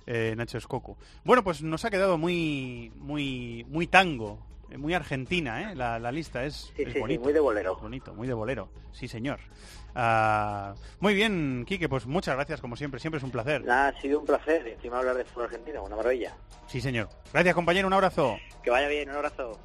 Eh, 0.07 0.35
Nacho 0.37 0.59
Escoco. 0.59 0.99
Bueno, 1.25 1.43
pues 1.45 1.63
nos 1.63 1.85
ha 1.85 1.91
quedado 1.91 2.19
muy 2.19 2.93
muy 2.97 3.65
muy 3.69 3.87
tango, 3.87 4.39
muy 4.79 4.95
argentina, 4.95 5.71
¿eh? 5.71 5.75
La, 5.75 5.99
la 5.99 6.11
lista 6.13 6.45
es, 6.45 6.73
Sí, 6.77 6.83
es 6.83 6.89
sí, 6.89 6.93
sí, 6.95 7.01
bonito. 7.01 7.23
muy 7.23 7.33
de 7.33 7.41
bolero. 7.41 7.77
Bonito, 7.77 8.15
muy 8.15 8.27
de 8.29 8.35
bolero. 8.35 8.69
Sí, 8.93 9.09
señor. 9.09 9.41
Ah, 9.95 10.75
muy 11.01 11.15
bien, 11.15 11.65
Quique, 11.67 11.89
pues 11.89 12.07
muchas 12.07 12.35
gracias, 12.35 12.61
como 12.61 12.77
siempre. 12.77 12.99
Siempre 13.01 13.19
es 13.19 13.25
un 13.25 13.31
placer. 13.31 13.69
Ha 13.71 13.93
sido 14.01 14.21
un 14.21 14.27
placer, 14.27 14.67
encima 14.67 14.99
hablar 14.99 15.17
de 15.17 15.25
fútbol 15.25 15.45
argentino, 15.45 15.85
una 15.85 15.97
maravilla. 15.97 16.37
Sí, 16.67 16.81
señor. 16.81 17.09
Gracias, 17.33 17.55
compañero. 17.55 17.87
Un 17.87 17.93
abrazo. 17.93 18.37
Que 18.63 18.71
vaya 18.71 18.89
bien, 18.89 19.09
un 19.11 19.17
abrazo. 19.17 19.59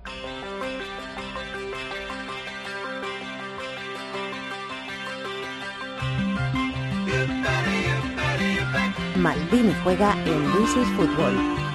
Maldini 9.18 9.74
juega 9.84 10.14
en 10.26 10.52
This 10.54 10.76
is 10.78 10.88
Fútbol. 10.96 11.69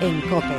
En 0.00 0.20
COPE. 0.22 0.58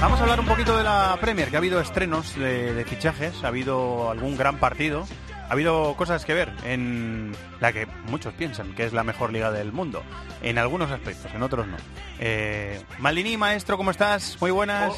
Vamos 0.00 0.18
a 0.18 0.22
hablar 0.22 0.40
un 0.40 0.46
poquito 0.46 0.76
de 0.76 0.82
la 0.82 1.16
Premier, 1.20 1.48
que 1.48 1.56
ha 1.56 1.58
habido 1.58 1.80
estrenos 1.80 2.34
de, 2.34 2.74
de 2.74 2.84
fichajes, 2.84 3.44
ha 3.44 3.48
habido 3.48 4.10
algún 4.10 4.36
gran 4.36 4.58
partido, 4.58 5.06
ha 5.48 5.52
habido 5.52 5.94
cosas 5.94 6.24
que 6.24 6.34
ver 6.34 6.52
en 6.64 7.32
la 7.60 7.72
que 7.72 7.86
muchos 8.08 8.34
piensan 8.34 8.74
que 8.74 8.84
es 8.84 8.92
la 8.92 9.04
mejor 9.04 9.32
liga 9.32 9.52
del 9.52 9.70
mundo, 9.72 10.02
en 10.42 10.58
algunos 10.58 10.90
aspectos, 10.90 11.32
en 11.32 11.42
otros 11.42 11.68
no. 11.68 11.76
Eh, 12.18 12.82
Maldini, 12.98 13.36
maestro, 13.36 13.76
¿cómo 13.76 13.92
estás? 13.92 14.36
Muy 14.40 14.50
buenas. 14.50 14.94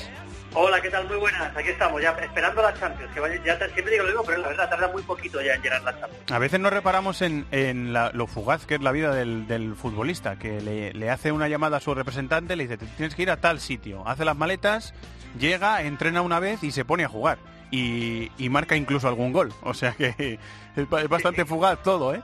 Hola, 0.57 0.81
¿qué 0.81 0.89
tal? 0.89 1.09
Muy 1.09 1.17
buenas. 1.17 1.57
Aquí 1.57 1.71
estamos, 1.71 2.01
ya 2.01 2.11
esperando 2.11 2.63
las 2.63 2.79
Champions. 2.79 3.13
Que 3.13 3.19
vaya- 3.19 3.43
ya 3.45 3.59
te- 3.59 3.71
siempre 3.71 3.91
digo 3.93 4.05
lo 4.05 4.11
mismo, 4.11 4.25
pero 4.25 4.39
la 4.39 4.49
verdad 4.49 4.71
tarda 4.71 4.89
muy 4.89 5.03
poquito 5.03 5.43
ya 5.43 5.55
en 5.55 5.63
llegar 5.63 5.83
las 5.83 5.99
Champions. 5.99 6.31
A 6.31 6.39
veces 6.39 6.61
no 6.61 6.71
reparamos 6.71 7.23
en, 7.23 7.45
en 7.51 7.93
la- 7.93 8.11
lo 8.15 8.29
fugaz 8.29 8.65
que 8.65 8.77
es 8.77 8.81
la 8.81 8.93
vida 8.93 9.13
del, 9.13 9.49
del 9.49 9.75
futbolista, 9.75 10.39
que 10.39 10.61
le, 10.61 10.93
le 10.93 11.11
hace 11.11 11.33
una 11.33 11.49
llamada 11.49 11.79
a 11.79 11.81
su 11.81 11.93
representante, 11.93 12.55
le 12.55 12.65
dice, 12.65 12.77
"Te 12.79 12.87
tienes 12.87 13.17
que 13.17 13.23
ir 13.23 13.31
a 13.33 13.39
tal 13.41 13.59
sitio, 13.59 14.07
hace 14.07 14.25
las 14.25 14.37
maletas, 14.37 14.95
llega, 15.39 15.83
entrena 15.83 16.23
una 16.23 16.39
vez 16.39 16.63
y 16.63 16.71
se 16.71 16.85
pone 16.85 17.05
a 17.05 17.09
jugar. 17.09 17.39
Y, 17.73 18.31
y 18.39 18.49
marca 18.49 18.77
incluso 18.77 19.09
algún 19.09 19.33
gol. 19.33 19.53
O 19.63 19.75
sea 19.75 19.93
que 19.93 20.39
es, 20.77 20.89
ba- 20.89 21.03
es 21.03 21.09
bastante 21.09 21.45
fugaz 21.45 21.83
todo, 21.83 22.15
¿eh? 22.15 22.23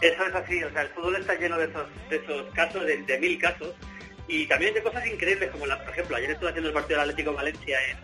Eso 0.00 0.24
es 0.24 0.34
así, 0.36 0.62
o 0.62 0.70
sea, 0.70 0.82
el 0.82 0.88
fútbol 0.90 1.16
está 1.16 1.34
lleno 1.34 1.56
de 1.58 1.64
esos, 1.66 1.86
de 2.10 2.16
esos 2.16 2.52
casos, 2.54 2.84
de, 2.86 3.02
de 3.02 3.18
mil 3.20 3.38
casos, 3.40 3.68
y 4.28 4.46
también 4.46 4.74
de 4.74 4.82
cosas 4.82 5.06
increíbles, 5.06 5.50
como 5.50 5.66
la, 5.66 5.78
por 5.82 5.90
ejemplo, 5.92 6.16
ayer 6.16 6.30
estuve 6.30 6.50
haciendo 6.50 6.68
el 6.68 6.74
partido 6.74 7.00
del 7.00 7.10
Atlético 7.10 7.30
de 7.30 7.36
Valencia 7.36 7.78
en, 7.90 7.98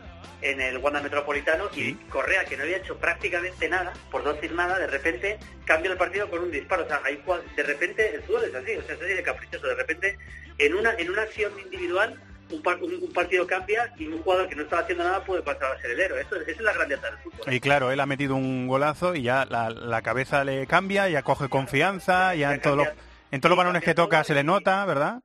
en 0.51 0.61
el 0.61 0.79
Wanda 0.79 1.01
Metropolitano 1.01 1.65
y 1.75 1.95
Correa, 2.11 2.45
que 2.45 2.57
no 2.57 2.63
había 2.65 2.77
hecho 2.79 2.97
prácticamente 2.97 3.69
nada, 3.69 3.93
por 4.11 4.23
no 4.25 4.33
decir 4.35 4.53
nada, 4.53 4.79
de 4.79 4.87
repente 4.87 5.39
cambia 5.65 5.91
el 5.93 5.99
partido 5.99 6.29
con 6.31 6.41
un 6.41 6.51
disparo, 6.51 6.85
o 6.85 6.87
sea, 6.87 7.01
hay 7.05 7.23
de 7.57 7.63
repente 7.63 8.15
el 8.15 8.23
fútbol 8.23 8.45
es 8.45 8.55
así, 8.55 8.77
o 8.77 8.83
sea, 8.83 8.95
es 8.95 9.01
así 9.03 9.13
de 9.15 9.23
caprichoso, 9.23 9.67
de 9.67 9.75
repente 9.75 10.19
en 10.59 10.75
una, 10.75 10.93
en 10.95 11.11
una 11.11 11.23
acción 11.23 11.53
individual 11.61 12.21
un, 12.51 12.63
par- 12.63 12.83
un- 12.83 12.95
un 13.03 13.13
partido 13.13 13.47
cambia 13.47 13.93
y 13.99 14.07
un 14.07 14.23
jugador 14.23 14.49
que 14.49 14.55
no 14.57 14.63
estaba 14.63 14.83
haciendo 14.83 15.05
nada 15.05 15.23
puede 15.25 15.43
pasar 15.43 15.71
a 15.77 15.81
ser 15.83 15.91
el 15.91 16.01
héroe. 16.01 16.23
Eso, 16.23 16.37
esa 16.37 16.51
es 16.51 16.61
la 16.63 16.73
grandeza 16.73 17.07
del 17.11 17.19
fútbol. 17.19 17.53
Y 17.53 17.61
claro, 17.61 17.91
él 17.93 18.01
ha 18.01 18.07
metido 18.07 18.37
un 18.37 18.67
golazo 18.67 19.15
y 19.15 19.21
ya 19.23 19.45
la, 19.45 19.69
la 19.69 20.01
cabeza 20.01 20.45
le 20.45 20.67
cambia, 20.67 21.09
ya 21.11 21.23
coge 21.23 21.51
confianza, 21.51 22.35
ya 22.35 22.55
en, 22.55 22.61
todo 22.63 22.77
lo- 22.77 22.85
en 23.33 23.41
todos 23.43 23.51
los 23.51 23.59
balones 23.59 23.83
que 23.83 23.95
toca 23.95 24.25
se 24.25 24.35
le 24.35 24.45
nota, 24.45 24.83
¿verdad? 24.87 25.21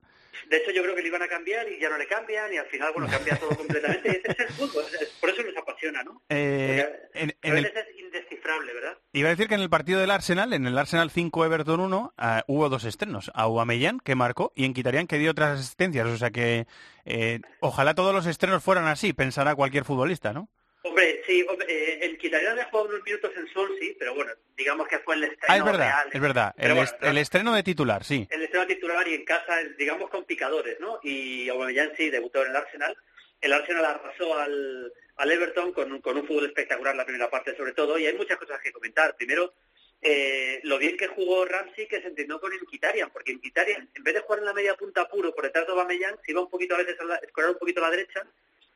De 0.50 0.58
hecho, 0.58 0.72
yo 0.72 0.82
creo 0.84 0.96
que 0.96 1.02
le 1.02 1.08
iban 1.08 1.22
a 1.22 1.28
cambiar 1.28 1.68
y 1.72 1.80
ya 1.80 1.90
no 1.90 1.98
le 1.98 2.08
cambian 2.08 2.54
y 2.54 2.58
al 2.58 2.66
final, 2.68 2.92
bueno, 2.94 3.10
cambia 3.10 3.36
todo 3.38 3.50
completamente. 3.56 4.10
Ese 4.10 4.32
es 4.32 4.40
el 4.40 4.48
fútbol, 4.50 4.84
por 5.20 5.30
eso 5.30 5.44
nos 5.44 5.58
apasiona, 5.58 6.04
¿no? 6.04 6.22
Eh, 6.30 6.86
en- 7.14 7.30
a 7.42 7.48
el- 7.48 7.64
veces 7.64 7.86
es 7.90 8.00
indescifrable, 8.00 8.74
¿verdad? 8.74 8.98
Iba 9.14 9.30
a 9.30 9.32
decir 9.32 9.48
que 9.48 9.56
en 9.56 9.62
el 9.62 9.70
partido 9.70 10.00
del 10.00 10.12
Arsenal, 10.12 10.54
en 10.54 10.66
el 10.68 10.78
Arsenal 10.78 11.12
5 11.12 11.46
Everton 11.46 11.80
1, 11.80 12.14
ah, 12.18 12.44
hubo 12.48 12.70
dos 12.70 12.84
estrenos. 12.86 13.32
A 13.34 13.44
Aubameyang, 13.44 14.00
que 14.00 14.16
marcó, 14.16 14.52
y 14.56 14.66
en 14.66 14.74
Quitarían, 14.74 15.08
que 15.08 15.18
dio 15.20 15.32
otras 15.32 15.60
asistencias. 15.60 16.08
O 16.08 16.18
sea 16.18 16.32
que 16.32 16.66
eh, 17.06 17.40
ojalá 17.60 17.94
todos 17.96 18.14
los 18.14 18.26
estrenos 18.26 18.64
fueran 18.64 18.88
así, 18.88 19.14
pensará 19.14 19.56
cualquier 19.56 19.84
futbolista, 19.86 20.34
¿no? 20.34 20.50
Hombre, 20.86 21.24
sí, 21.26 21.46
hombre, 21.50 21.66
eh, 21.70 22.00
el 22.06 22.18
Quitaría 22.18 22.52
ha 22.52 22.66
jugado 22.66 22.90
unos 22.90 23.04
minutos 23.06 23.32
en 23.38 23.48
Sol, 23.54 23.74
sí, 23.80 23.96
pero 23.98 24.14
bueno, 24.16 24.34
digamos 24.58 24.86
que 24.88 25.00
fue 25.00 25.16
el 25.16 25.24
estreno 25.24 25.46
Ah, 25.48 25.58
es 25.58 25.64
verdad, 25.64 25.80
real. 25.88 26.10
es 26.12 26.22
verdad. 26.22 26.56
El, 26.58 26.68
bueno, 26.74 26.84
est- 26.84 27.04
el 27.04 27.18
estreno 27.18 27.54
de 27.56 27.64
titular, 27.64 28.04
sí. 28.04 28.28
el 28.30 28.42
estreno 28.44 28.68
titular 28.68 29.08
y 29.08 29.14
en 29.14 29.24
casa, 29.24 29.64
digamos, 29.78 30.10
con 30.10 30.26
picadores, 30.26 30.78
¿no? 30.82 31.00
Y 31.02 31.48
Aubameyang 31.48 31.94
sí 31.96 32.10
debutó 32.10 32.44
en 32.44 32.50
el 32.52 32.56
Arsenal. 32.58 32.98
El 33.40 33.54
Arsenal 33.54 33.86
arrasó 33.86 34.38
al, 34.38 34.92
al 35.16 35.32
Everton 35.32 35.72
con, 35.72 35.90
un- 35.92 36.02
con 36.02 36.18
un 36.18 36.28
fútbol 36.28 36.46
espectacular 36.48 36.96
la 36.96 37.06
primera 37.06 37.30
parte, 37.30 37.56
sobre 37.56 37.72
todo, 37.72 37.98
y 37.98 38.06
hay 38.06 38.14
muchas 38.16 38.38
cosas 38.38 38.60
que 38.62 38.74
comentar. 38.74 39.16
Primero, 39.16 39.54
eh, 40.02 40.60
lo 40.64 40.78
bien 40.78 40.98
que 40.98 41.08
jugó 41.08 41.46
Ramsey, 41.46 41.88
que 41.88 42.02
se 42.02 42.08
entendió 42.08 42.42
con 42.42 42.54
Inquitarian, 42.54 43.10
porque 43.12 43.32
Inquitarian, 43.32 43.90
en 43.96 44.04
vez 44.04 44.16
de 44.16 44.20
jugar 44.20 44.40
en 44.40 44.46
la 44.46 44.54
media 44.54 44.76
punta 44.76 45.08
puro 45.08 45.34
por 45.34 45.46
detrás 45.46 45.66
de 45.66 45.72
Aubameyang, 45.72 46.18
se 46.26 46.32
iba 46.32 46.42
un 46.42 46.50
poquito 46.50 46.76
a 46.76 46.80
veces 46.80 47.00
a 47.00 47.06
la, 47.06 47.16
escorar 47.16 47.52
un 47.52 47.58
poquito 47.58 47.80
a 47.80 47.90
la 47.90 47.96
derecha, 47.96 48.28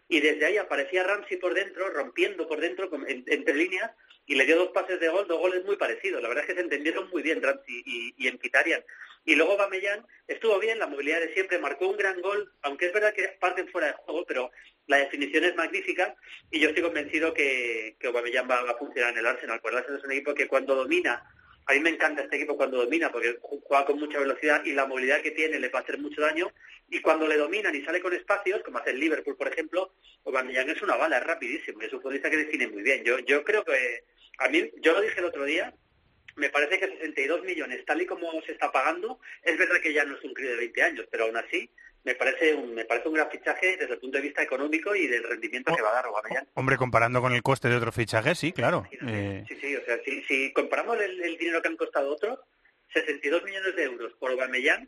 y 0.10 0.20
desde 0.22 0.46
ahí 0.46 0.58
aparecía 0.58 1.04
Ramsey 1.04 1.38
por 1.38 1.54
dentro, 1.54 1.90
rompiendo 1.90 2.48
por 2.48 2.60
dentro, 2.60 2.90
entre 3.08 3.56
líneas, 3.56 3.92
y 4.26 4.36
le 4.36 4.46
dio 4.46 4.58
dos 4.58 4.70
pases 4.70 5.00
de 5.00 5.08
gol, 5.08 5.28
dos 5.28 5.40
goles 5.40 5.64
muy 5.64 5.78
parecidos. 5.78 6.22
La 6.22 6.28
verdad 6.28 6.44
es 6.44 6.50
que 6.50 6.56
se 6.56 6.62
entendieron 6.62 7.10
muy 7.10 7.22
bien 7.22 7.42
Ramsey 7.42 7.82
y, 7.86 8.14
y. 8.18 8.32
Y 9.26 9.36
luego 9.36 9.58
Bamellán 9.58 10.06
estuvo 10.28 10.58
bien, 10.60 10.80
la 10.80 10.88
movilidad 10.88 11.20
de 11.20 11.34
siempre, 11.34 11.60
marcó 11.60 11.88
un 11.90 11.98
gran 11.98 12.22
gol, 12.22 12.50
aunque 12.62 12.86
es 12.86 12.94
verdad 12.94 13.14
que 13.14 13.28
parten 13.40 13.68
fuera 13.70 13.88
de 13.88 13.94
juego, 13.94 14.26
pero 14.26 14.52
la 14.86 14.98
definición 14.98 15.44
es 15.44 15.56
magnífica 15.56 16.16
y 16.50 16.60
yo 16.60 16.70
estoy 16.70 16.84
convencido 16.84 17.34
que, 17.34 17.98
que 18.00 18.08
Aubameyang 18.08 18.50
va, 18.50 18.62
a 18.62 18.78
funcionar 18.78 19.12
en 19.12 19.20
el 19.20 19.26
Arsenal. 19.26 19.60
Pues 19.62 19.74
el 19.74 19.80
Arsenal 19.80 20.00
es 20.00 20.06
un 20.06 20.12
equipo 20.14 20.34
que 20.34 20.48
cuando 20.48 20.76
domina, 20.76 21.24
a 21.66 21.74
mí 21.74 21.80
me 21.82 21.90
encanta 21.90 22.22
este 22.22 22.38
equipo 22.38 22.56
cuando 22.56 22.78
domina, 22.78 23.12
porque 23.12 23.38
ju- 23.40 23.62
juega 23.64 23.86
con 23.86 24.00
mucha 24.00 24.18
velocidad 24.20 24.64
y 24.64 24.72
la 24.72 24.86
movilidad 24.86 25.22
que 25.22 25.32
tiene 25.32 25.60
le 25.60 25.68
va 25.70 25.80
a 25.80 25.82
hacer 25.82 25.98
mucho 26.00 26.22
daño. 26.22 26.50
Y 26.90 27.02
cuando 27.02 27.28
le 27.28 27.38
dominan 27.38 27.76
y 27.76 27.84
sale 27.84 28.02
con 28.02 28.14
espacios, 28.14 28.64
como 28.64 28.78
hace 28.78 28.92
el 28.92 29.00
Liverpool, 29.00 29.36
por 29.36 29.48
ejemplo, 29.48 29.94
Aubameyang 30.26 30.70
es 30.70 30.82
una 30.82 30.96
bala, 30.96 31.18
es 31.18 31.24
rapidísimo, 31.26 31.82
es 31.82 31.92
un 31.92 32.02
futbolista 32.02 32.30
que 32.30 32.38
define 32.38 32.68
muy 32.68 32.82
bien. 32.82 33.04
Yo, 33.04 33.20
yo 33.20 33.44
creo 33.44 33.64
que, 33.66 34.04
a 34.40 34.48
mí, 34.48 34.72
yo 34.82 34.94
lo 34.94 35.02
dije 35.02 35.20
el 35.20 35.26
otro 35.26 35.44
día, 35.44 35.74
me 36.36 36.50
parece 36.50 36.80
que 36.80 36.88
62 36.88 37.44
millones, 37.44 37.84
tal 37.86 38.02
y 38.02 38.06
como 38.06 38.32
se 38.44 38.54
está 38.54 38.72
pagando, 38.72 39.20
es 39.44 39.58
verdad 39.58 39.82
que 39.82 39.92
ya 39.92 40.06
no 40.06 40.16
es 40.16 40.24
un 40.24 40.34
crío 40.34 40.52
de 40.52 40.58
20 40.58 40.84
años, 40.84 41.08
pero 41.12 41.26
aún 41.26 41.36
así 41.36 41.70
me 42.04 42.16
parece 42.16 42.54
un, 42.54 42.74
me 42.74 42.86
parece 42.86 43.10
un 43.10 43.16
gran 43.16 43.30
fichaje 43.30 43.76
desde 43.76 43.96
el 43.96 44.00
punto 44.00 44.18
de 44.18 44.24
vista 44.24 44.42
económico 44.42 44.96
y 44.96 45.08
del 45.08 45.24
rendimiento 45.24 45.76
que 45.76 45.82
va 45.82 45.90
a 45.90 45.94
dar 45.96 46.06
Aubameyang. 46.06 46.48
Hombre, 46.54 46.78
comparando 46.78 47.22
con 47.22 47.34
el 47.34 47.42
coste 47.42 47.68
de 47.68 47.76
otro 47.76 47.92
fichaje, 47.92 48.34
sí, 48.34 48.54
claro. 48.54 48.88
Eh, 48.92 49.44
Sí, 49.48 49.58
sí, 49.60 49.76
o 49.76 49.84
sea, 49.84 50.00
si, 50.06 50.22
si 50.24 50.54
comparamos 50.54 51.02
el, 51.02 51.22
el 51.22 51.38
dinero 51.38 51.62
que 51.62 51.68
han 51.68 51.76
costado 51.76 52.14
otros, 52.14 52.40
62 52.94 53.44
millones 53.44 53.76
de 53.76 53.84
euros 53.84 54.14
por 54.14 54.32
Aubameyang, 54.32 54.88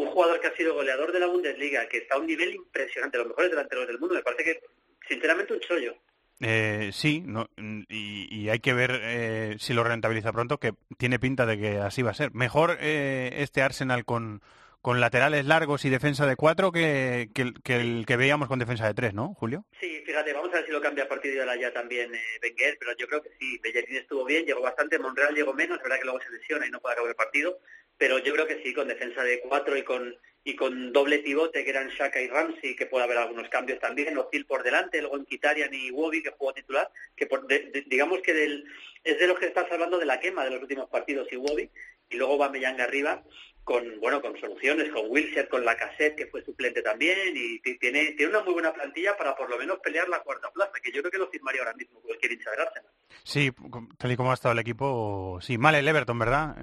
un 0.00 0.06
jugador 0.08 0.40
que 0.40 0.46
ha 0.48 0.56
sido 0.56 0.74
goleador 0.74 1.12
de 1.12 1.20
la 1.20 1.26
Bundesliga, 1.26 1.88
que 1.88 1.98
está 1.98 2.14
a 2.14 2.18
un 2.18 2.26
nivel 2.26 2.54
impresionante, 2.54 3.18
los 3.18 3.26
mejores 3.28 3.50
delanteros 3.50 3.86
del 3.86 3.98
mundo, 3.98 4.14
me 4.14 4.22
parece 4.22 4.44
que, 4.44 4.60
sinceramente, 5.08 5.52
un 5.54 5.60
chollo. 5.60 5.94
eh, 6.40 6.90
sí, 6.92 7.22
no, 7.26 7.48
y, 7.88 8.28
y 8.30 8.48
hay 8.48 8.60
que 8.60 8.72
ver 8.74 8.92
eh, 9.02 9.56
si 9.58 9.74
lo 9.74 9.82
rentabiliza 9.84 10.32
pronto, 10.32 10.58
que 10.58 10.72
tiene 10.98 11.18
pinta 11.18 11.46
de 11.46 11.58
que 11.58 11.78
así 11.78 12.02
va 12.02 12.12
a 12.12 12.14
ser. 12.14 12.32
Mejor 12.32 12.76
eh, 12.80 13.30
este 13.38 13.60
Arsenal 13.62 14.04
con, 14.04 14.40
con 14.80 15.00
laterales 15.00 15.46
largos 15.46 15.84
y 15.84 15.90
defensa 15.90 16.26
de 16.26 16.36
cuatro 16.36 16.70
que, 16.70 17.30
que, 17.34 17.42
el- 17.42 17.54
que 17.64 17.76
el 17.80 18.04
que 18.06 18.16
veíamos 18.16 18.46
con 18.46 18.60
defensa 18.60 18.86
de 18.86 18.94
tres, 18.94 19.14
¿no, 19.14 19.34
Julio? 19.34 19.64
Sí, 19.80 20.00
fíjate, 20.06 20.32
vamos 20.32 20.50
a 20.52 20.58
ver 20.58 20.66
si 20.66 20.70
lo 20.72 20.80
cambia 20.80 21.04
a 21.04 21.08
partir 21.08 21.34
de 21.34 21.40
ahora 21.40 21.56
ya 21.56 21.72
también 21.72 22.14
eh, 22.14 22.20
Wenger, 22.42 22.76
pero 22.78 22.92
yo 22.96 23.08
creo 23.08 23.22
que 23.22 23.30
sí, 23.40 23.58
Bellerín 23.62 23.96
estuvo 23.96 24.24
bien, 24.24 24.46
llegó 24.46 24.60
bastante, 24.62 24.96
Monreal 25.00 25.34
llegó 25.34 25.52
menos, 25.54 25.78
es 25.78 25.82
verdad 25.82 25.98
que 25.98 26.04
luego 26.04 26.20
se 26.20 26.30
lesiona 26.30 26.66
y 26.66 26.70
no 26.70 26.78
puede 26.80 26.92
acabar 26.92 27.10
el 27.10 27.16
partido, 27.16 27.58
pero 27.98 28.18
yo 28.18 28.32
creo 28.32 28.46
que 28.46 28.62
sí, 28.62 28.72
con 28.72 28.88
defensa 28.88 29.22
de 29.22 29.40
cuatro 29.40 29.76
y 29.76 29.82
con 29.82 30.16
y 30.44 30.54
con 30.56 30.92
doble 30.94 31.18
pivote 31.18 31.62
que 31.62 31.68
eran 31.70 31.90
Shaka 31.90 32.22
y 32.22 32.28
Ramsey, 32.28 32.74
que 32.74 32.86
puede 32.86 33.04
haber 33.04 33.18
algunos 33.18 33.50
cambios 33.50 33.80
también, 33.80 34.16
Ozil 34.16 34.46
por 34.46 34.62
delante, 34.62 35.00
luego 35.02 35.18
en 35.18 35.26
Kitarian 35.26 35.74
y 35.74 35.90
Wobby, 35.90 36.22
que 36.22 36.30
jugó 36.30 36.54
titular, 36.54 36.88
que 37.16 37.26
por- 37.26 37.46
de- 37.46 37.84
digamos 37.86 38.22
que 38.22 38.32
del, 38.32 38.64
es 39.04 39.18
de 39.18 39.26
los 39.26 39.38
que 39.38 39.46
estás 39.46 39.70
hablando 39.70 39.98
de 39.98 40.06
la 40.06 40.20
quema 40.20 40.44
de 40.44 40.50
los 40.52 40.62
últimos 40.62 40.88
partidos 40.88 41.28
y 41.32 41.36
Wobby, 41.36 41.68
y 42.08 42.16
luego 42.16 42.38
va 42.38 42.48
Mellanga 42.48 42.84
arriba 42.84 43.22
con 43.68 44.00
bueno 44.00 44.22
con 44.22 44.34
soluciones, 44.40 44.88
con 44.90 45.10
Wilshere, 45.10 45.46
con 45.48 45.62
la 45.62 45.76
cassette 45.76 46.16
que 46.16 46.26
fue 46.28 46.42
suplente 46.42 46.80
también, 46.80 47.36
y 47.36 47.58
ti- 47.60 47.78
tiene, 47.78 48.12
tiene 48.12 48.30
una 48.30 48.42
muy 48.42 48.54
buena 48.54 48.72
plantilla 48.72 49.14
para 49.18 49.36
por 49.36 49.50
lo 49.50 49.58
menos 49.58 49.78
pelear 49.80 50.08
la 50.08 50.20
cuarta 50.20 50.50
plaza, 50.50 50.72
que 50.82 50.90
yo 50.90 51.02
creo 51.02 51.10
que 51.12 51.18
lo 51.18 51.28
firmaría 51.28 51.60
ahora 51.60 51.74
mismo 51.74 52.00
cualquier 52.00 52.32
hincha 52.32 52.50
del 52.52 52.60
Arsenal. 52.60 52.90
Sí, 53.24 53.50
tal 53.98 54.12
y 54.12 54.16
como 54.16 54.30
ha 54.30 54.34
estado 54.34 54.54
el 54.54 54.58
equipo, 54.60 55.38
sí, 55.42 55.58
mal 55.58 55.74
el 55.74 55.86
Everton, 55.86 56.18
¿verdad? 56.18 56.56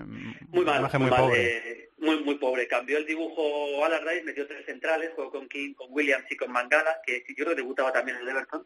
Muy 0.49 0.65
mal, 0.65 0.79
imagen 0.79 1.01
muy, 1.01 1.09
muy 1.11 1.17
mal, 1.19 1.27
pobre. 1.29 1.57
eh, 1.57 1.89
muy, 1.99 2.23
muy 2.23 2.35
pobre. 2.35 2.67
Cambió 2.67 2.97
el 2.97 3.05
dibujo 3.05 3.85
Allardyce, 3.85 4.23
metió 4.23 4.47
tres 4.47 4.65
centrales, 4.65 5.11
jugó 5.15 5.29
con 5.29 5.47
King, 5.47 5.75
con 5.75 5.87
Williams 5.91 6.25
y 6.31 6.35
con 6.35 6.51
Mangala, 6.51 6.97
que 7.05 7.23
yo 7.29 7.35
creo 7.45 7.49
que 7.49 7.61
debutaba 7.61 7.93
también 7.93 8.17
en 8.17 8.23
el 8.23 8.29
Everton. 8.29 8.65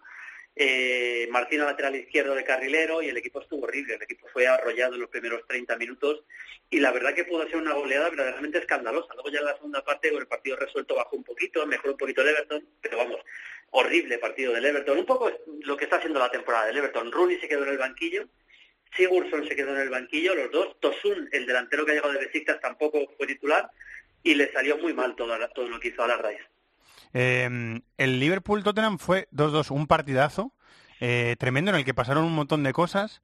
Eh, 0.62 1.26
Martino 1.32 1.64
lateral 1.64 1.96
izquierdo 1.96 2.36
de 2.36 2.44
carrilero 2.44 3.02
y 3.02 3.08
el 3.08 3.16
equipo 3.16 3.40
estuvo 3.40 3.64
horrible. 3.64 3.96
El 3.96 4.02
equipo 4.02 4.28
fue 4.28 4.46
arrollado 4.46 4.96
en 4.96 5.00
los 5.00 5.10
primeros 5.10 5.48
30 5.48 5.78
minutos 5.78 6.26
y 6.70 6.82
la 6.82 6.92
verdad 6.92 7.14
que 7.14 7.24
pudo 7.24 7.48
ser 7.48 7.56
una 7.56 7.72
goleada 7.72 8.10
verdaderamente 8.10 8.58
escandalosa. 8.58 9.14
Luego 9.14 9.30
ya 9.30 9.40
en 9.40 9.46
la 9.46 9.56
segunda 9.56 9.86
parte 9.86 10.12
con 10.12 10.20
el 10.20 10.28
partido 10.28 10.58
resuelto 10.58 10.96
bajó 10.96 11.16
un 11.16 11.24
poquito, 11.24 11.66
mejoró 11.66 11.94
un 11.94 11.98
poquito 11.98 12.24
el 12.24 12.28
Everton, 12.28 12.68
pero 12.82 12.98
vamos, 12.98 13.22
horrible 13.70 14.18
partido 14.18 14.52
del 14.52 14.66
Everton. 14.66 15.00
Un 15.00 15.06
poco 15.06 15.32
lo 15.62 15.78
que 15.78 15.86
está 15.86 15.96
haciendo 15.96 16.20
la 16.20 16.30
temporada 16.30 16.66
del 16.66 16.76
Everton. 16.76 17.10
Rooney 17.10 17.40
se 17.40 17.48
quedó 17.48 17.64
en 17.64 17.70
el 17.70 17.78
banquillo, 17.78 18.28
Sigurdsson 18.98 19.48
se 19.48 19.56
quedó 19.56 19.72
en 19.72 19.80
el 19.80 19.90
banquillo, 19.90 20.36
los 20.36 20.52
dos. 20.52 20.78
Tosun, 20.82 21.30
el 21.32 21.46
delantero 21.46 21.86
que 21.86 21.94
ha 21.94 21.96
llegado 21.96 22.12
de 22.12 22.26
Besiktas, 22.26 22.60
tampoco 22.60 23.14
fue 23.16 23.28
titular 23.28 23.72
y 24.24 24.36
le 24.36 24.52
salió 24.52 24.78
muy 24.78 24.94
mal 24.94 25.16
todo, 25.16 25.38
todo 25.56 25.70
lo 25.70 25.80
que 25.80 25.88
hizo 25.88 26.04
Allardyce. 26.04 26.59
Eh, 27.14 27.82
el 27.98 28.20
Liverpool-Tottenham 28.20 28.98
fue 29.00 29.28
2-2, 29.32 29.72
un 29.72 29.88
partidazo 29.88 30.54
eh, 31.00 31.36
tremendo 31.40 31.72
en 31.72 31.78
el 31.78 31.86
que 31.86 31.94
pasaron 31.94 32.26
un 32.26 32.36
montón 32.36 32.64
de 32.64 32.74
cosas 32.74 33.22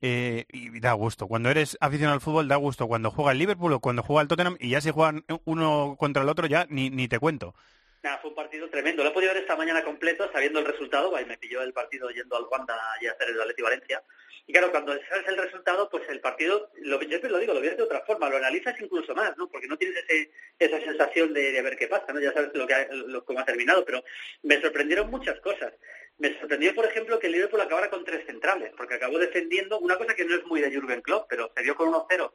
eh, 0.00 0.46
y 0.50 0.80
da 0.80 0.92
gusto. 0.92 1.26
Cuando 1.26 1.50
eres 1.50 1.76
aficionado 1.80 2.14
al 2.14 2.20
fútbol 2.20 2.48
da 2.48 2.56
gusto. 2.56 2.86
Cuando 2.86 3.10
juega 3.10 3.32
el 3.32 3.38
Liverpool 3.38 3.72
o 3.72 3.80
cuando 3.80 4.02
juega 4.02 4.22
el 4.22 4.28
Tottenham 4.28 4.56
y 4.58 4.70
ya 4.70 4.80
si 4.80 4.90
juegan 4.90 5.24
uno 5.44 5.96
contra 5.98 6.22
el 6.22 6.28
otro 6.28 6.46
ya 6.46 6.66
ni, 6.70 6.90
ni 6.90 7.08
te 7.08 7.18
cuento. 7.18 7.54
Nada, 8.02 8.18
fue 8.18 8.30
un 8.30 8.36
partido 8.36 8.70
tremendo. 8.70 9.02
Lo 9.02 9.10
he 9.10 9.12
podido 9.12 9.32
ver 9.34 9.42
esta 9.42 9.56
mañana 9.56 9.82
completo, 9.82 10.30
sabiendo 10.32 10.60
el 10.60 10.66
resultado. 10.66 11.14
Ahí 11.16 11.24
me 11.26 11.36
pilló 11.36 11.62
el 11.62 11.72
partido 11.72 12.08
yendo 12.10 12.36
al 12.36 12.46
Wanda 12.50 12.76
y 13.00 13.06
a 13.06 13.12
hacer 13.12 13.30
el 13.30 13.40
Atleti 13.40 13.62
Valencia. 13.62 14.02
Y 14.48 14.52
claro, 14.52 14.70
cuando 14.70 14.98
sabes 15.10 15.28
el 15.28 15.36
resultado, 15.36 15.90
pues 15.90 16.08
el 16.08 16.20
partido, 16.22 16.70
yo 16.82 16.98
siempre 17.00 17.28
lo 17.28 17.36
digo, 17.36 17.52
lo 17.52 17.60
ves 17.60 17.76
de 17.76 17.82
otra 17.82 18.00
forma, 18.06 18.30
lo 18.30 18.38
analizas 18.38 18.80
incluso 18.80 19.14
más, 19.14 19.36
¿no? 19.36 19.46
Porque 19.50 19.68
no 19.68 19.76
tienes 19.76 20.02
ese, 20.08 20.30
esa 20.58 20.80
sensación 20.80 21.34
de, 21.34 21.52
de 21.52 21.60
ver 21.60 21.76
qué 21.76 21.86
pasa, 21.86 22.14
¿no? 22.14 22.18
Ya 22.18 22.32
sabes 22.32 22.52
lo 22.54 22.66
que 22.66 22.72
ha, 22.72 22.88
lo, 22.90 23.22
cómo 23.26 23.40
ha 23.40 23.44
terminado, 23.44 23.84
pero 23.84 24.02
me 24.42 24.58
sorprendieron 24.58 25.10
muchas 25.10 25.38
cosas. 25.40 25.74
Me 26.16 26.32
sorprendió, 26.40 26.74
por 26.74 26.86
ejemplo, 26.86 27.18
que 27.18 27.26
el 27.26 27.34
Liverpool 27.34 27.60
acabara 27.60 27.90
con 27.90 28.06
tres 28.06 28.24
centrales, 28.24 28.72
porque 28.74 28.94
acabó 28.94 29.18
defendiendo 29.18 29.80
una 29.80 29.98
cosa 29.98 30.14
que 30.14 30.24
no 30.24 30.34
es 30.34 30.44
muy 30.46 30.62
de 30.62 30.74
Jurgen 30.74 31.02
Klopp, 31.02 31.26
pero 31.28 31.52
se 31.54 31.62
dio 31.62 31.74
con 31.74 31.92
1-0, 31.92 32.32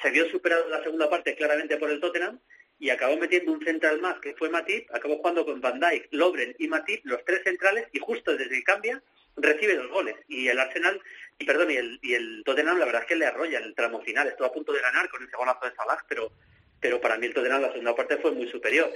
se 0.00 0.10
vio 0.12 0.30
superado 0.30 0.68
la 0.68 0.84
segunda 0.84 1.10
parte 1.10 1.34
claramente 1.34 1.78
por 1.78 1.90
el 1.90 1.98
Tottenham, 1.98 2.38
y 2.78 2.90
acabó 2.90 3.16
metiendo 3.16 3.50
un 3.50 3.64
central 3.64 4.00
más, 4.00 4.20
que 4.20 4.34
fue 4.34 4.50
Matip, 4.50 4.88
acabó 4.94 5.16
jugando 5.16 5.44
con 5.44 5.60
Van 5.60 5.80
Dijk, 5.80 6.06
Lobren 6.12 6.54
y 6.60 6.68
Matip, 6.68 7.04
los 7.06 7.24
tres 7.24 7.42
centrales, 7.42 7.88
y 7.92 7.98
justo 7.98 8.36
desde 8.36 8.54
que 8.54 8.62
cambia, 8.62 9.02
recibe 9.36 9.76
dos 9.76 9.90
goles. 9.90 10.16
Y 10.28 10.48
el 10.48 10.58
Arsenal, 10.58 11.00
y 11.38 11.44
perdón, 11.44 11.70
y 11.70 11.76
el, 11.76 11.98
y 12.02 12.14
el 12.14 12.42
Tottenham, 12.44 12.78
la 12.78 12.86
verdad 12.86 13.02
es 13.02 13.08
que 13.08 13.16
le 13.16 13.26
arrolla 13.26 13.58
el 13.58 13.74
tramo 13.74 14.00
final. 14.00 14.28
Estuvo 14.28 14.46
a 14.46 14.52
punto 14.52 14.72
de 14.72 14.80
ganar 14.80 15.08
con 15.10 15.22
ese 15.22 15.36
golazo 15.36 15.66
de 15.66 15.74
Salah, 15.74 16.02
pero, 16.08 16.32
pero 16.80 17.00
para 17.00 17.18
mí 17.18 17.26
el 17.26 17.34
Tottenham 17.34 17.62
la 17.62 17.68
segunda 17.68 17.94
parte 17.94 18.16
fue 18.18 18.32
muy 18.32 18.48
superior. 18.50 18.90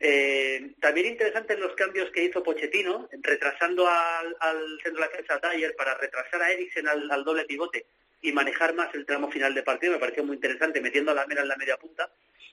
Eh, 0.00 0.72
también 0.80 1.06
interesante 1.06 1.54
en 1.54 1.60
los 1.60 1.74
cambios 1.74 2.10
que 2.10 2.24
hizo 2.24 2.42
Pochettino, 2.42 3.08
retrasando 3.22 3.88
al, 3.88 4.78
centro 4.82 4.94
de 4.94 5.00
la 5.00 5.08
defensa 5.08 5.40
Dyer 5.40 5.76
para 5.76 5.94
retrasar 5.94 6.42
a 6.42 6.50
Eriksen 6.50 6.88
al, 6.88 7.24
doble 7.24 7.44
pivote 7.44 7.86
y 8.20 8.32
manejar 8.32 8.74
más 8.74 8.92
el 8.94 9.06
tramo 9.06 9.30
final 9.30 9.54
de 9.54 9.62
partido, 9.62 9.92
me 9.92 9.98
pareció 9.98 10.24
muy 10.24 10.36
interesante, 10.36 10.80
metiendo 10.80 11.12
a 11.12 11.14
la 11.14 11.26
mera 11.26 11.42
en 11.42 11.48
la 11.48 11.56
media 11.56 11.76
punta. 11.76 12.10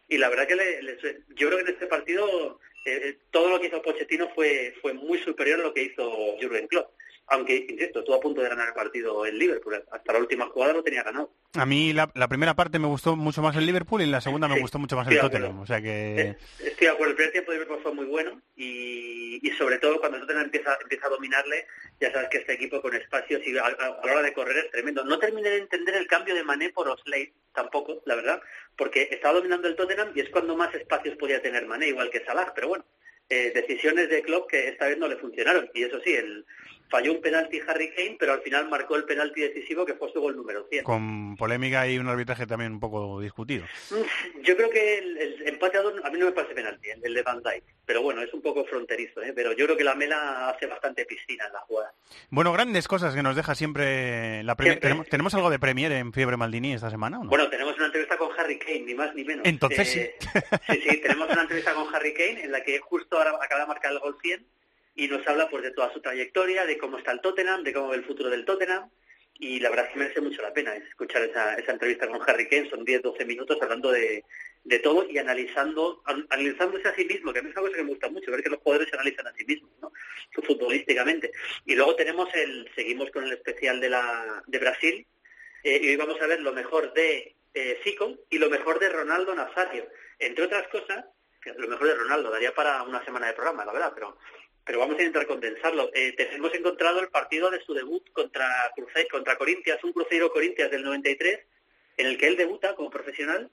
Y 0.07 0.17
la 0.17 0.29
verdad 0.29 0.47
que 0.47 0.55
le, 0.55 0.81
le, 0.83 0.97
yo 1.29 1.47
creo 1.47 1.57
que 1.57 1.63
en 1.63 1.69
este 1.69 1.87
partido 1.87 2.59
eh, 2.85 3.17
todo 3.31 3.49
lo 3.49 3.59
que 3.59 3.67
hizo 3.67 3.81
Pochettino 3.81 4.29
fue, 4.35 4.75
fue 4.81 4.93
muy 4.93 5.17
superior 5.19 5.59
a 5.59 5.63
lo 5.63 5.73
que 5.73 5.83
hizo 5.83 6.09
Jurgen 6.39 6.67
Klopp. 6.67 6.91
Aunque, 7.31 7.65
insisto, 7.67 7.99
estuvo 7.99 8.15
a 8.15 8.19
punto 8.19 8.41
de 8.41 8.49
ganar 8.49 8.67
el 8.67 8.73
partido 8.73 9.25
el 9.25 9.39
Liverpool. 9.39 9.83
Hasta 9.91 10.13
la 10.13 10.19
última 10.19 10.45
jugada 10.47 10.73
lo 10.73 10.83
tenía 10.83 11.01
ganado. 11.03 11.33
A 11.55 11.65
mí 11.65 11.91
la, 11.93 12.11
la 12.13 12.27
primera 12.27 12.53
parte 12.55 12.77
me 12.77 12.87
gustó 12.87 13.15
mucho 13.15 13.41
más 13.41 13.55
el 13.55 13.65
Liverpool 13.65 14.01
y 14.01 14.05
la 14.05 14.21
segunda 14.21 14.47
me 14.47 14.59
gustó 14.59 14.77
mucho 14.79 14.95
más 14.95 15.07
el 15.07 15.19
Tottenham. 15.19 15.59
O 15.59 15.65
sea 15.65 15.81
que... 15.81 16.21
Eh, 16.21 16.37
Estoy 16.59 16.87
de 16.87 16.89
acuerdo, 16.93 17.11
el 17.11 17.15
primer 17.15 17.31
tiempo 17.31 17.51
de 17.51 17.57
Liverpool 17.57 17.81
fue 17.83 17.93
muy 17.93 18.05
bueno 18.05 18.41
y, 18.55 19.39
y 19.41 19.51
sobre 19.57 19.77
todo 19.79 19.99
cuando 19.99 20.17
el 20.17 20.21
Tottenham 20.23 20.45
empieza, 20.45 20.77
empieza 20.81 21.07
a 21.07 21.09
dominarle, 21.09 21.65
ya 21.99 22.11
sabes 22.11 22.29
que 22.29 22.37
este 22.37 22.53
equipo 22.53 22.81
con 22.81 22.93
espacios 22.95 23.41
y 23.45 23.57
a, 23.57 23.63
a- 23.63 23.67
a 23.67 24.05
la 24.05 24.11
hora 24.13 24.21
de 24.21 24.33
correr 24.33 24.57
es 24.57 24.71
tremendo. 24.71 25.03
No 25.03 25.17
terminé 25.19 25.49
de 25.49 25.57
entender 25.57 25.95
el 25.95 26.07
cambio 26.07 26.35
de 26.35 26.43
Mané 26.43 26.69
por 26.69 26.87
Osley 26.87 27.33
tampoco, 27.53 28.01
la 28.05 28.15
verdad, 28.15 28.41
porque 28.75 29.07
estaba 29.11 29.35
dominando 29.35 29.67
el 29.67 29.75
Tottenham 29.75 30.11
y 30.15 30.21
es 30.21 30.29
cuando 30.29 30.55
más 30.55 30.73
espacios 30.75 31.17
podía 31.17 31.41
tener 31.41 31.65
Mané, 31.65 31.87
igual 31.87 32.09
que 32.09 32.23
Salah, 32.25 32.51
pero 32.55 32.67
bueno, 32.69 32.85
eh, 33.29 33.51
decisiones 33.55 34.09
de 34.09 34.21
Klopp 34.23 34.49
que 34.49 34.67
esta 34.69 34.87
vez 34.87 34.97
no 34.97 35.07
le 35.07 35.15
funcionaron. 35.17 35.69
Y 35.73 35.83
eso 35.83 35.99
sí, 36.03 36.13
el, 36.13 36.45
falló 36.91 37.13
un 37.13 37.21
penalti 37.21 37.59
Harry 37.65 37.89
Kane, 37.95 38.17
pero 38.19 38.33
al 38.33 38.41
final 38.41 38.69
marcó 38.69 38.97
el 38.97 39.05
penalti 39.05 39.41
decisivo 39.41 39.85
que 39.85 39.95
fue 39.95 40.11
su 40.11 40.19
gol 40.19 40.35
número 40.35 40.67
100. 40.69 40.83
Con 40.83 41.35
polémica 41.37 41.87
y 41.87 41.97
un 41.97 42.07
arbitraje 42.09 42.45
también 42.45 42.73
un 42.73 42.79
poco 42.79 43.19
discutido. 43.21 43.65
Yo 44.43 44.55
creo 44.57 44.69
que 44.69 44.97
el, 44.99 45.17
el 45.17 45.47
empate 45.47 45.77
a 45.77 46.09
mí 46.09 46.19
no 46.19 46.25
me 46.25 46.31
parece 46.33 46.53
penalti, 46.53 46.89
el, 46.89 47.13
de 47.13 47.23
Van 47.23 47.41
Dijk. 47.41 47.63
Pero 47.85 48.03
bueno, 48.03 48.21
es 48.21 48.33
un 48.33 48.41
poco 48.41 48.65
fronterizo, 48.65 49.23
¿eh? 49.23 49.31
pero 49.33 49.53
yo 49.53 49.65
creo 49.65 49.77
que 49.77 49.83
la 49.83 49.95
Mela 49.95 50.49
hace 50.49 50.67
bastante 50.67 51.05
piscina 51.05 51.45
en 51.47 51.53
la 51.53 51.59
jugada. 51.61 51.93
Bueno, 52.29 52.51
grandes 52.51 52.87
cosas 52.87 53.15
que 53.15 53.23
nos 53.23 53.35
deja 53.35 53.55
siempre 53.55 54.43
la. 54.43 54.55
Siempre. 54.55 54.75
¿Tenemos, 54.81 55.07
¿Tenemos 55.07 55.33
algo 55.33 55.49
de 55.49 55.59
Premier 55.59 55.91
en 55.93 56.13
Fiebre 56.13 56.37
Maldini 56.37 56.73
esta 56.73 56.89
semana 56.89 57.19
o 57.19 57.23
no? 57.23 57.29
Bueno, 57.29 57.49
tenemos 57.49 57.75
una 57.77 57.85
entrevista 57.87 58.17
con 58.17 58.29
Harry 58.37 58.59
Kane, 58.59 58.81
ni 58.81 58.93
más 58.93 59.15
ni 59.15 59.23
menos. 59.23 59.45
Entonces 59.45 59.95
Eh, 59.95 60.15
sí, 60.69 60.81
sí, 60.89 60.97
tenemos 61.01 61.29
una 61.29 61.41
entrevista 61.41 61.73
con 61.73 61.93
Harry 61.95 62.13
Kane 62.13 62.43
en 62.43 62.51
la 62.51 62.63
que 62.63 62.79
justo 62.79 63.17
ahora 63.17 63.31
acaba 63.41 63.61
de 63.61 63.67
marcar 63.67 63.91
el 63.91 63.99
gol 63.99 64.17
100 64.21 64.45
y 64.95 65.07
nos 65.07 65.25
habla 65.27 65.49
pues 65.49 65.63
de 65.63 65.71
toda 65.71 65.91
su 65.93 66.01
trayectoria, 66.01 66.65
de 66.65 66.77
cómo 66.77 66.97
está 66.97 67.11
el 67.11 67.21
Tottenham, 67.21 67.63
de 67.63 67.73
cómo 67.73 67.89
ve 67.89 67.97
el 67.97 68.05
futuro 68.05 68.29
del 68.29 68.45
Tottenham 68.45 68.89
y 69.39 69.59
la 69.59 69.69
verdad 69.69 69.85
es 69.87 69.93
que 69.93 69.99
merece 69.99 70.21
mucho 70.21 70.41
la 70.41 70.53
pena 70.53 70.75
escuchar 70.75 71.23
esa, 71.23 71.55
esa 71.55 71.71
entrevista 71.71 72.07
con 72.07 72.21
Harry 72.27 72.47
Kane, 72.47 72.69
son 72.69 72.85
10-12 72.85 73.25
minutos 73.25 73.57
hablando 73.61 73.89
de, 73.91 74.23
de 74.63 74.79
todo 74.79 75.07
y 75.09 75.17
analizando 75.17 76.01
an- 76.05 76.27
analizándose 76.29 76.87
a 76.87 76.93
sí 76.95 77.05
mismo, 77.05 77.33
que 77.33 77.39
a 77.39 77.41
mí 77.41 77.49
es 77.49 77.55
una 77.55 77.63
cosa 77.65 77.77
que 77.77 77.83
me 77.83 77.89
gusta 77.89 78.09
mucho, 78.09 78.29
ver 78.29 78.43
que 78.43 78.49
los 78.51 78.59
jugadores 78.59 78.89
se 78.89 78.95
analizan 78.97 79.25
a 79.27 79.33
sí 79.33 79.43
mismos, 79.45 79.71
¿no? 79.81 79.91
futbolísticamente. 80.43 81.31
Y 81.65 81.75
luego 81.75 81.95
tenemos 81.95 82.29
el, 82.35 82.69
seguimos 82.75 83.09
con 83.09 83.23
el 83.23 83.31
especial 83.33 83.79
de, 83.79 83.89
la, 83.89 84.43
de 84.45 84.59
Brasil, 84.59 85.07
eh, 85.63 85.79
y 85.81 85.87
hoy 85.89 85.95
vamos 85.95 86.21
a 86.21 86.27
ver 86.27 86.41
lo 86.41 86.53
mejor 86.53 86.93
de 86.93 87.35
eh, 87.53 87.79
Zico 87.83 88.19
y 88.29 88.37
lo 88.37 88.49
mejor 88.49 88.79
de 88.79 88.89
Ronaldo 88.89 89.33
Nazario. 89.33 89.87
Entre 90.19 90.43
otras 90.45 90.67
cosas, 90.67 91.05
lo 91.57 91.67
mejor 91.67 91.87
de 91.87 91.95
Ronaldo 91.95 92.29
daría 92.29 92.53
para 92.53 92.83
una 92.83 93.03
semana 93.05 93.27
de 93.27 93.33
programa, 93.33 93.65
la 93.65 93.73
verdad, 93.73 93.91
pero 93.95 94.17
pero 94.63 94.79
vamos 94.79 94.95
a 94.97 95.01
intentar 95.01 95.27
condensarlo. 95.27 95.89
Eh, 95.93 96.15
hemos 96.33 96.53
encontrado 96.53 96.99
el 96.99 97.09
partido 97.09 97.49
de 97.49 97.61
su 97.63 97.73
debut 97.73 98.09
contra 98.13 98.47
Cruce- 98.75 99.07
contra 99.09 99.35
Corintias, 99.37 99.83
un 99.83 99.93
Cruzeiro 99.93 100.31
Corintias 100.31 100.69
del 100.71 100.83
93, 100.83 101.39
en 101.97 102.05
el 102.07 102.17
que 102.17 102.27
él 102.27 102.37
debuta 102.37 102.75
como 102.75 102.89
profesional 102.89 103.49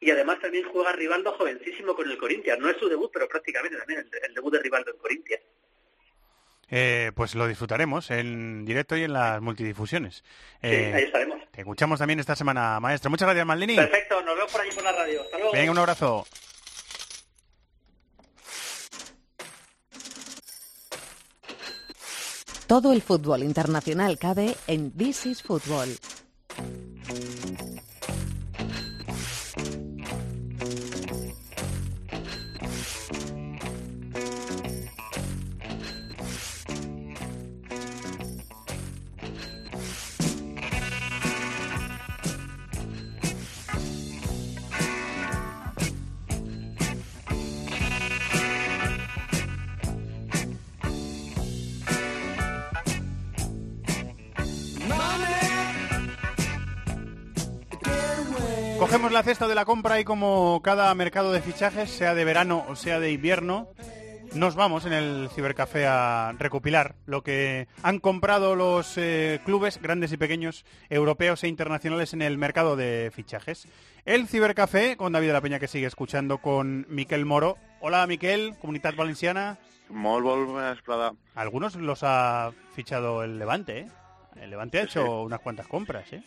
y 0.00 0.10
además 0.10 0.40
también 0.40 0.68
juega 0.70 0.92
Rivaldo 0.92 1.32
jovencísimo 1.32 1.94
con 1.94 2.10
el 2.10 2.18
Corintias. 2.18 2.58
No 2.58 2.68
es 2.68 2.76
su 2.78 2.88
debut, 2.88 3.10
pero 3.12 3.28
prácticamente 3.28 3.76
también 3.78 4.00
el, 4.00 4.24
el 4.24 4.34
debut 4.34 4.52
de 4.52 4.60
Rivaldo 4.60 4.90
en 4.90 4.98
Corintias. 4.98 5.40
Eh, 6.68 7.12
pues 7.14 7.34
lo 7.36 7.46
disfrutaremos 7.46 8.10
en 8.10 8.64
directo 8.64 8.96
y 8.96 9.04
en 9.04 9.12
las 9.12 9.40
multidifusiones. 9.40 10.16
Sí, 10.16 10.22
Eh, 10.62 10.92
ahí 10.94 11.04
estaremos. 11.04 11.40
te 11.52 11.60
escuchamos 11.60 11.98
también 12.00 12.18
esta 12.18 12.34
semana, 12.34 12.80
maestro. 12.80 13.08
Muchas 13.08 13.26
gracias, 13.26 13.46
Maldini. 13.46 13.76
Perfecto, 13.76 14.20
nos 14.22 14.34
vemos 14.34 14.50
por 14.52 14.60
allí 14.62 14.70
por 14.72 14.82
la 14.84 14.92
radio. 14.92 15.22
Hasta 15.22 15.38
luego. 15.38 15.52
Venga, 15.52 15.70
un 15.70 15.78
abrazo. 15.78 16.26
Todo 22.66 22.92
el 22.92 23.00
fútbol 23.00 23.44
internacional 23.44 24.18
cabe 24.18 24.56
en 24.66 24.90
This 24.90 25.26
is 25.26 25.40
Football. 25.40 25.88
Y 60.00 60.04
como 60.04 60.60
cada 60.62 60.94
mercado 60.94 61.32
de 61.32 61.40
fichajes, 61.40 61.90
sea 61.90 62.14
de 62.14 62.24
verano 62.24 62.64
o 62.68 62.76
sea 62.76 63.00
de 63.00 63.12
invierno, 63.12 63.68
nos 64.34 64.54
vamos 64.54 64.84
en 64.84 64.92
el 64.92 65.28
cibercafé 65.34 65.86
a 65.86 66.34
recopilar 66.38 66.96
lo 67.06 67.22
que 67.22 67.68
han 67.82 68.00
comprado 68.00 68.56
los 68.56 68.98
eh, 68.98 69.40
clubes 69.44 69.80
grandes 69.80 70.12
y 70.12 70.16
pequeños 70.16 70.64
europeos 70.90 71.42
e 71.44 71.48
internacionales 71.48 72.12
en 72.12 72.22
el 72.22 72.36
mercado 72.36 72.76
de 72.76 73.10
fichajes. 73.14 73.68
El 74.04 74.28
cibercafé 74.28 74.96
con 74.96 75.12
David 75.12 75.28
de 75.28 75.32
la 75.32 75.40
Peña 75.40 75.58
que 75.58 75.68
sigue 75.68 75.86
escuchando 75.86 76.38
con 76.38 76.86
Miquel 76.88 77.24
Moro. 77.24 77.56
Hola 77.80 78.06
Miquel, 78.06 78.54
Comunidad 78.60 78.94
Valenciana. 78.94 79.58
Molt 79.88 80.26
Prada. 80.84 81.12
Algunos 81.34 81.76
los 81.76 82.00
ha 82.02 82.52
fichado 82.74 83.22
el 83.22 83.38
Levante, 83.38 83.78
¿eh? 83.80 83.88
El 84.40 84.50
Levante 84.50 84.78
ha 84.78 84.82
hecho 84.82 85.04
sí. 85.04 85.08
unas 85.08 85.40
cuantas 85.40 85.66
compras, 85.66 86.12
¿eh? 86.12 86.22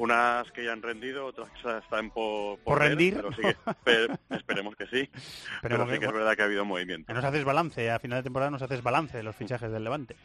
Unas 0.00 0.50
que 0.52 0.64
ya 0.64 0.72
han 0.72 0.80
rendido, 0.80 1.26
otras 1.26 1.50
que 1.50 1.76
están 1.78 2.10
por, 2.10 2.58
Por 2.60 2.78
ver, 2.78 2.88
rendir. 2.88 3.16
Pero 3.16 3.32
sí 3.32 3.42
que- 3.42 4.08
esperemos 4.34 4.74
que 4.74 4.86
sí. 4.86 5.10
pero 5.60 5.86
que- 5.86 5.92
sí 5.94 5.98
que 5.98 6.06
es 6.06 6.12
verdad 6.12 6.34
que 6.34 6.40
ha 6.42 6.46
habido 6.46 6.64
movimiento. 6.64 7.12
Nos 7.12 7.22
haces 7.22 7.44
balance, 7.44 7.90
a 7.90 7.98
final 7.98 8.20
de 8.20 8.22
temporada 8.22 8.50
nos 8.50 8.62
haces 8.62 8.82
balance 8.82 9.18
de 9.18 9.22
los 9.22 9.36
fichajes 9.36 9.70
del 9.70 9.84
Levante. 9.84 10.16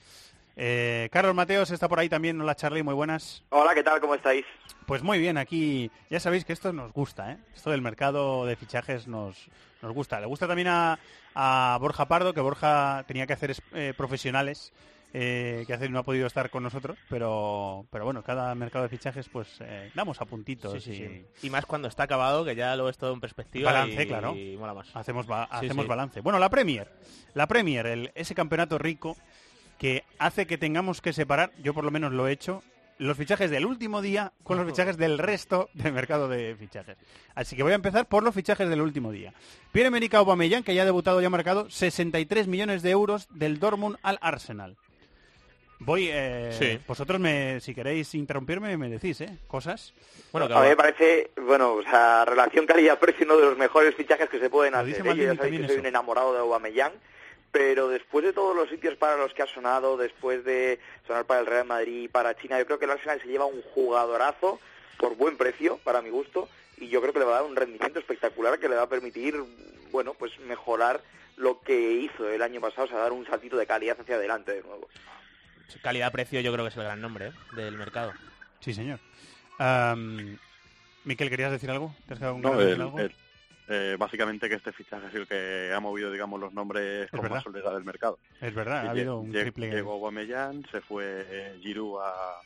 Eh, 0.56 1.10
Carlos 1.12 1.36
Mateos 1.36 1.70
está 1.72 1.90
por 1.90 2.00
ahí 2.00 2.08
también, 2.08 2.40
hola 2.40 2.56
Charlie, 2.56 2.84
muy 2.84 2.94
buenas. 2.94 3.44
Hola, 3.50 3.76
¿qué 3.76 3.84
tal? 3.84 4.00
¿Cómo 4.00 4.16
estáis? 4.16 4.46
Pues 4.86 5.04
muy 5.04 5.20
bien, 5.20 5.38
aquí 5.38 5.92
ya 6.10 6.22
sabéis 6.22 6.46
que 6.46 6.54
esto 6.54 6.72
nos 6.72 6.94
gusta, 6.94 7.34
¿eh? 7.34 7.38
Esto 7.54 7.72
del 7.72 7.82
mercado 7.82 8.46
de 8.46 8.56
fichajes 8.56 9.08
nos, 9.10 9.50
nos 9.82 9.92
gusta. 9.92 10.22
Le 10.22 10.26
gusta 10.28 10.48
también 10.48 10.70
a, 10.70 10.98
a 11.34 11.78
Borja 11.82 12.08
Pardo, 12.08 12.34
que 12.34 12.40
Borja 12.40 13.04
tenía 13.08 13.28
que 13.28 13.34
hacer 13.34 13.54
eh, 13.74 13.94
profesionales, 13.98 14.72
eh, 15.17 15.63
que 15.65 15.73
hace 15.73 15.88
no 15.88 15.99
ha 15.99 16.04
podido 16.04 16.28
estar 16.28 16.49
con 16.49 16.62
nosotros, 16.63 16.97
pero, 17.10 17.86
pero 17.89 18.04
bueno, 18.04 18.21
cada 18.21 18.54
mercado 18.54 18.84
de 18.84 18.89
fichajes 18.89 19.30
pues 19.30 19.47
eh, 19.62 19.89
damos 19.95 20.19
a 20.19 20.25
puntitos 20.25 20.73
Sí, 20.73 20.80
sí, 20.82 20.91
y 20.91 21.08
sí. 21.08 21.25
Y 21.47 21.49
más 21.49 21.65
cuando 21.65 21.88
está 21.88 22.04
acabado, 22.04 22.43
que 22.43 22.54
ya 22.54 22.75
lo 22.75 22.84
ves 22.84 22.97
todo 22.97 23.13
en 23.13 23.21
perspectiva. 23.21 23.71
Balance, 23.71 24.04
y, 24.04 24.08
claro. 24.08 24.36
y 24.36 24.58
mola 24.58 24.73
más. 24.73 24.93
hacemos, 24.93 25.25
ba- 25.25 25.45
hacemos 25.45 25.88
balance. 25.88 26.19
Bueno, 26.19 26.38
la 26.38 26.49
Premier, 26.49 26.91
la 27.34 27.47
Premier, 27.47 27.86
el- 27.86 28.12
ese 28.13 28.36
campeonato 28.36 28.78
rico 28.78 29.15
que 29.78 30.04
hace 30.19 30.47
que 30.47 30.58
tengamos 30.58 30.99
que 31.01 31.13
separar, 31.13 31.51
yo 31.63 31.73
por 31.73 31.86
lo 31.86 31.91
menos 31.91 32.12
lo 32.12 32.28
he 32.28 32.34
hecho, 32.34 32.62
los 32.97 33.17
fichajes 33.17 33.51
del 33.51 33.65
último 33.65 34.01
día 34.01 34.32
con 34.43 34.58
los 34.58 34.65
fichajes 34.65 34.95
del 34.97 35.17
resto 35.17 35.69
del 35.73 35.91
mercado 35.93 36.28
de 36.30 36.56
fichajes. 36.58 36.97
Así 37.36 37.56
que 37.56 37.63
voy 37.63 37.73
a 37.73 37.75
empezar 37.75 38.06
por 38.08 38.23
los 38.23 38.34
fichajes 38.36 38.69
del 38.69 38.80
último 38.82 39.12
día. 39.12 39.34
Pierre-Emerick 39.73 40.13
Aubameyang, 40.13 40.63
que 40.63 40.73
ya 40.75 40.84
ha 40.84 40.86
debutado 40.86 41.21
y 41.21 41.25
ha 41.25 41.30
marcado 41.30 41.69
63 41.69 42.47
millones 42.47 42.82
de 42.84 42.91
euros 42.91 43.28
del 43.32 43.60
Dortmund 43.60 43.97
al 44.01 44.17
Arsenal. 44.21 44.78
Voy, 45.80 46.10
eh, 46.12 46.52
Sí. 46.58 46.80
vosotros 46.88 47.20
me, 47.20 47.60
si 47.60 47.76
queréis 47.76 48.16
interrumpirme, 48.16 48.78
me 48.78 48.90
decís, 48.90 49.20
¿eh? 49.22 49.38
Cosas. 49.48 49.94
Bueno, 50.32 50.54
A 50.56 50.62
mí 50.62 50.70
me 50.70 50.76
parece, 50.76 51.32
bueno, 51.42 51.74
o 51.74 51.84
sea, 51.84 52.26
relación 52.26 52.66
calidad-precio, 52.66 53.26
uno 53.26 53.38
de 53.38 53.46
los 53.46 53.58
mejores 53.58 53.96
fichajes 53.96 54.30
que 54.30 54.40
se 54.40 54.50
pueden 54.50 54.74
Lo 54.74 54.80
hacer. 54.80 55.06
¿eh? 55.06 55.16
Yo 55.16 55.34
ya 55.34 55.36
sabéis 55.36 55.62
que 55.62 55.68
soy 55.68 55.78
un 55.78 55.86
enamorado 55.86 56.34
de 56.34 56.40
Aubameyang, 56.40 56.94
pero 57.52 57.88
después 57.90 58.26
de 58.26 58.34
todos 58.34 58.56
los 58.56 58.70
sitios 58.70 58.96
para 58.96 59.16
los 59.18 59.34
que 59.34 59.44
ha 59.44 59.48
sonado, 59.48 59.98
después 59.98 60.44
de 60.44 60.80
sonar 61.08 61.26
para 61.26 61.40
el 61.42 61.46
Real 61.46 61.66
Madrid 61.66 62.04
y 62.04 62.08
para 62.08 62.36
China, 62.36 62.58
yo 62.60 62.66
creo 62.66 62.80
que 62.80 62.86
el 62.86 62.92
Arsenal 62.92 63.22
se 63.22 63.28
lleva 63.28 63.46
un 63.46 63.62
jugadorazo 63.74 64.60
por 64.98 65.16
buen 65.16 65.38
precio, 65.38 65.78
para 65.84 66.02
mi 66.02 66.10
gusto, 66.10 66.50
y 66.78 66.88
yo 66.88 67.02
creo 67.02 67.14
que 67.14 67.20
le 67.20 67.26
va 67.26 67.32
a 67.38 67.42
dar 67.42 67.50
un 67.50 67.56
rendimiento 67.56 68.00
espectacular 68.00 68.60
que 68.60 68.68
le 68.70 68.76
va 68.76 68.84
a 68.84 68.90
permitir, 68.90 69.36
bueno, 69.92 70.14
pues 70.14 70.38
mejorar 70.40 71.02
lo 71.38 71.60
que 71.62 71.92
hizo 71.92 72.30
el 72.30 72.42
año 72.42 72.62
pasado, 72.62 72.84
o 72.86 72.88
sea, 72.88 72.98
dar 72.98 73.12
un 73.12 73.26
saltito 73.26 73.58
de 73.58 73.68
calidad 73.68 74.00
hacia 74.00 74.16
adelante 74.16 74.54
de 74.54 74.62
nuevo. 74.64 74.88
Calidad-precio 75.82 76.39
yo 76.41 76.51
creo 76.54 76.65
que 76.65 76.69
es 76.69 76.78
el 76.78 76.84
gran 76.84 77.01
nombre 77.01 77.28
¿eh? 77.28 77.32
del 77.56 77.78
mercado. 77.78 78.13
Sí, 78.60 78.73
señor. 78.73 78.99
Am, 79.60 80.38
Miquel, 81.04 81.30
¿querías 81.30 81.51
decir 81.51 81.69
algo? 81.69 81.95
¿Te 82.08 82.13
has 82.13 82.19
quedado 82.19 82.34
con 82.36 82.41
No, 82.41 82.49
ganas 82.51 82.65
de 82.65 82.71
el- 82.71 82.78
decir 82.80 82.84
algo? 82.88 82.99
el- 82.99 83.15
eh, 83.67 83.95
básicamente 83.97 84.47
que 84.47 84.56
este 84.56 84.71
fichaje 84.71 85.08
ha 85.08 85.10
sido 85.10 85.21
el 85.23 85.28
que 85.28 85.71
ha 85.75 85.80
movido, 85.80 86.12
digamos, 86.12 86.39
los 86.39 86.54
nombres 86.54 87.10
con 87.10 87.21
verdad. 87.21 87.38
más 87.38 87.43
solidez 87.43 87.63
del 87.73 87.84
mercado. 87.84 88.19
Es 88.39 88.54
verdad, 88.54 88.86
ha 88.88 88.91
habido 88.91 89.19
un 89.19 89.32
triple... 89.32 89.71
Llegó 89.71 89.93
Aubameyang, 89.93 90.63
se 90.69 90.82
fue 90.82 91.25
eh, 91.28 91.58
Giroud 91.62 91.99
a- 92.01 92.41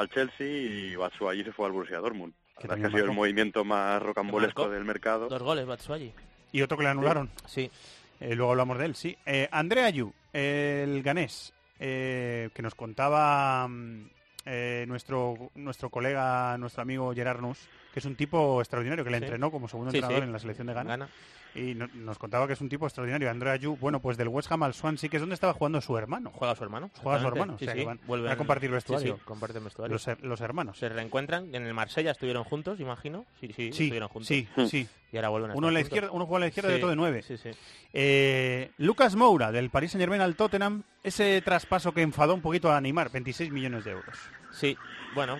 al 0.00 0.08
Chelsea 0.10 0.46
y 0.46 0.96
Batshuayi 0.96 1.44
se 1.44 1.52
fue 1.52 1.66
al 1.66 1.72
Borussia 1.72 1.98
Dortmund. 1.98 2.34
Que 2.58 2.66
La 2.66 2.74
verdad 2.74 2.76
es 2.76 2.80
que 2.80 2.86
ha 2.86 2.98
sido 3.00 3.10
el 3.10 3.16
movimiento 3.16 3.64
más 3.64 4.02
rocambolesco 4.02 4.68
del 4.68 4.84
mercado. 4.84 5.28
Dos 5.28 5.42
goles, 5.42 5.64
Batsuagi. 5.66 6.12
Y 6.52 6.62
otro 6.62 6.76
que 6.76 6.82
le 6.84 6.88
anularon. 6.90 7.30
Sí. 7.46 7.70
Eh, 8.18 8.34
luego 8.34 8.50
hablamos 8.52 8.78
de 8.78 8.86
él, 8.86 8.94
sí. 8.96 9.16
Eh, 9.26 9.46
Andrea 9.52 9.90
Yu, 9.90 10.12
el 10.32 11.02
ganés. 11.02 11.52
Eh, 11.78 12.50
que 12.54 12.62
nos 12.62 12.74
contaba 12.74 13.66
mm, 13.68 14.10
eh, 14.46 14.84
nuestro 14.88 15.50
nuestro 15.54 15.90
colega, 15.90 16.56
nuestro 16.58 16.82
amigo 16.82 17.12
Gerard 17.14 17.40
Nus, 17.40 17.68
que 17.96 18.00
es 18.00 18.04
un 18.04 18.14
tipo 18.14 18.60
extraordinario, 18.60 19.02
que 19.04 19.10
le 19.10 19.16
Sí. 19.16 19.24
entrenó 19.24 19.50
como 19.50 19.68
segundo 19.68 19.90
Sí, 19.90 19.96
entrenador 19.96 20.22
sí. 20.22 20.26
en 20.26 20.32
la 20.34 20.38
selección 20.38 20.66
de 20.66 20.74
Ghana. 20.74 20.90
Gana. 20.90 21.08
Y 21.54 21.74
no- 21.74 21.88
nos 21.94 22.18
contaba 22.18 22.46
que 22.46 22.52
es 22.52 22.60
un 22.60 22.68
tipo 22.68 22.84
extraordinario. 22.84 23.30
Andrea 23.30 23.56
Yu, 23.56 23.74
bueno, 23.78 24.00
pues 24.02 24.18
del 24.18 24.28
West 24.28 24.52
Ham 24.52 24.64
al 24.64 24.74
Swansea, 24.74 25.08
que 25.08 25.16
es 25.16 25.22
donde 25.22 25.32
estaba 25.32 25.54
jugando 25.54 25.80
su 25.80 25.96
hermano. 25.96 26.30
Juega 26.34 26.54
su 26.54 26.62
hermano. 26.62 26.90
Juega 27.02 27.18
su 27.20 27.26
exactamente. 27.28 27.40
hermano, 27.40 27.54
o 27.54 27.58
sea 27.58 27.72
que 27.74 27.84
van- 27.86 28.00
vuelven- 28.06 28.32
a 28.32 28.36
compartir 28.36 28.70
vestuario. 28.70 29.18
comparten 29.24 29.64
vestuario. 29.64 29.94
Los, 29.94 30.06
her- 30.06 30.20
los 30.20 30.42
hermanos. 30.42 30.76
Se 30.76 30.90
reencuentran. 30.90 31.54
En 31.54 31.64
el 31.66 31.72
Marsella 31.72 32.10
estuvieron 32.10 32.44
juntos, 32.44 32.78
imagino. 32.80 33.24
Sí, 33.40 33.46
sí, 33.56 33.72
Sí, 33.72 33.84
estuvieron 33.84 34.10
juntos. 34.10 34.26
sí, 34.28 34.46
sí. 34.68 34.86
Y 35.10 35.16
ahora 35.16 35.30
vuelven 35.30 35.52
a 35.52 35.54
Uno, 35.54 35.68
en 35.68 35.72
la 35.74 35.80
izquierda, 35.80 36.10
uno 36.10 36.26
juega 36.26 36.36
a 36.36 36.40
la 36.40 36.46
izquierda 36.48 36.68
y 36.68 36.72
Sí, 36.72 36.76
otro 36.76 36.90
de 36.90 36.96
nueve. 36.96 37.22
Sí, 37.22 37.38
sí. 37.38 37.48
Eh, 37.94 38.72
Lucas 38.76 39.16
Moura, 39.16 39.50
del 39.50 39.70
Paris 39.70 39.92
Saint 39.92 40.02
Germain 40.02 40.20
al 40.20 40.36
Tottenham, 40.36 40.82
ese 41.02 41.40
traspaso 41.40 41.92
que 41.92 42.02
enfadó 42.02 42.34
un 42.34 42.42
poquito 42.42 42.70
a 42.70 42.78
Neymar, 42.82 43.08
26 43.10 43.50
millones 43.50 43.84
de 43.86 43.92
euros. 43.92 44.18
Sí, 44.52 44.76
bueno, 45.14 45.38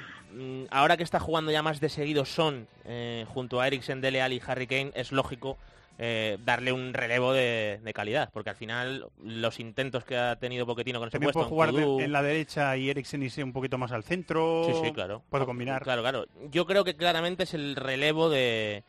ahora 0.71 0.97
que 0.97 1.03
está 1.03 1.21
jugando 1.21 1.51
ya 1.51 1.63
más 1.63 1.81
de 1.81 1.89
seguido 1.89 2.25
Son 2.25 2.67
eh, 2.85 3.25
junto 3.29 3.61
a 3.61 3.67
Eriksen, 3.67 4.01
Dele 4.01 4.23
Alli 4.23 4.37
y 4.37 4.43
Harry 4.47 4.67
Kane, 4.67 4.93
es 4.95 5.13
lógico 5.13 5.59
eh, 5.99 6.37
darle 6.45 6.73
un 6.73 6.93
relevo 6.93 7.33
de, 7.33 7.81
de 7.83 7.93
calidad, 7.95 8.29
porque 8.33 8.51
al 8.51 8.57
final 8.57 9.07
los 9.23 9.59
intentos 9.61 10.05
que 10.05 10.17
ha 10.17 10.37
tenido 10.37 10.67
Pochettino 10.67 10.99
con 10.99 11.09
ese 11.09 11.15
También 11.15 11.33
puesto, 11.33 11.49
puede 11.55 11.73
jugar 11.73 12.03
en 12.05 12.13
la 12.13 12.23
derecha 12.23 12.77
y 12.77 12.91
Eriksen 12.91 13.23
irse 13.23 13.43
un 13.43 13.53
poquito 13.53 13.79
más 13.79 13.93
al 13.93 14.05
centro. 14.05 14.65
Sí, 14.67 14.73
sí, 14.85 14.93
claro. 14.93 15.23
Puede 15.31 15.47
combinar. 15.47 15.83
Claro, 15.83 16.03
claro. 16.03 16.27
Yo 16.51 16.67
creo 16.67 16.85
que 16.85 16.97
claramente 16.97 17.45
es 17.45 17.55
el 17.55 17.77
relevo 17.77 18.29
de, 18.29 18.85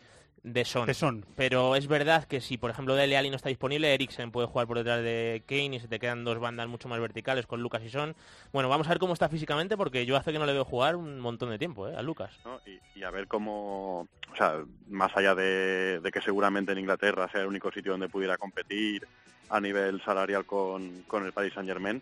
de 0.54 0.66
Son. 0.66 0.86
De 0.86 0.94
Son. 0.94 1.26
Pero 1.36 1.76
es 1.76 1.88
verdad 1.88 2.26
que 2.26 2.42
si, 2.42 2.58
por 2.58 2.70
ejemplo, 2.72 2.96
Dele 2.96 3.18
Alli 3.18 3.30
no 3.30 3.36
está 3.36 3.50
disponible, 3.50 3.94
Eriksen 3.94 4.32
puede 4.32 4.48
jugar 4.48 4.68
por 4.68 4.78
detrás 4.78 5.04
de 5.04 5.44
Kane 5.48 5.76
y 5.76 5.80
se 5.80 5.88
te 5.88 6.00
quedan 6.00 6.24
dos 6.24 6.40
bandas 6.40 6.68
mucho 6.68 6.88
más 6.88 7.00
verticales 7.00 7.46
con 7.46 7.62
Lucas 7.62 7.82
y 7.84 7.90
Son. 7.90 8.16
Bueno, 8.54 8.70
vamos 8.70 8.88
a 8.88 8.92
ver 8.92 9.00
cómo 9.00 9.14
está 9.14 9.30
físicamente 9.30 9.78
porque 9.78 10.06
yo 10.06 10.16
hace 10.18 10.32
que 10.32 10.40
no 10.40 10.46
le 10.46 10.54
veo 10.54 10.66
jugar 10.66 10.96
un 10.96 11.20
montón 11.20 11.50
de 11.50 11.58
tiempo, 11.60 11.88
¿eh? 11.88 11.96
A 11.96 12.02
Lucas. 12.02 12.32
¿no? 12.46 12.60
Y, 12.66 13.00
y 13.00 13.04
a 13.04 13.12
ver 13.12 13.28
cómo, 13.28 14.02
o 14.32 14.36
sea, 14.38 14.56
más 14.90 15.16
allá 15.16 15.36
de, 15.36 16.00
de 16.00 16.12
que 16.12 16.22
seguramente 16.22 16.72
en 16.72 16.80
Inglaterra 16.80 17.30
sea 17.32 17.42
el 17.42 17.48
único 17.48 17.72
sitio 17.72 17.92
donde 17.92 18.10
pudiera 18.10 18.38
competir 18.38 19.08
a 19.50 19.60
nivel 19.62 20.02
salarial 20.04 20.46
con, 20.46 21.04
con 21.04 21.26
el 21.26 21.32
Paris 21.32 21.54
Saint 21.54 21.68
Germain, 21.70 22.02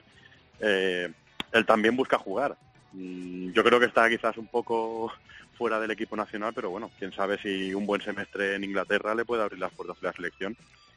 él 0.59 1.65
también 1.65 1.95
busca 1.95 2.17
jugar. 2.17 2.57
Mm, 2.93 3.51
Yo 3.51 3.63
creo 3.63 3.79
que 3.79 3.85
está 3.85 4.09
quizás 4.09 4.37
un 4.37 4.47
poco 4.47 5.11
fuera 5.55 5.79
del 5.79 5.91
equipo 5.91 6.15
nacional, 6.15 6.53
pero 6.53 6.69
bueno, 6.69 6.91
quién 6.99 7.11
sabe 7.11 7.37
si 7.37 7.73
un 7.73 7.85
buen 7.85 8.01
semestre 8.01 8.55
en 8.55 8.63
Inglaterra 8.63 9.15
le 9.15 9.25
puede 9.25 9.43
abrir 9.43 9.59
las 9.59 9.73
puertas 9.73 9.99
de 9.99 10.07
la 10.07 10.13
selección. 10.13 10.55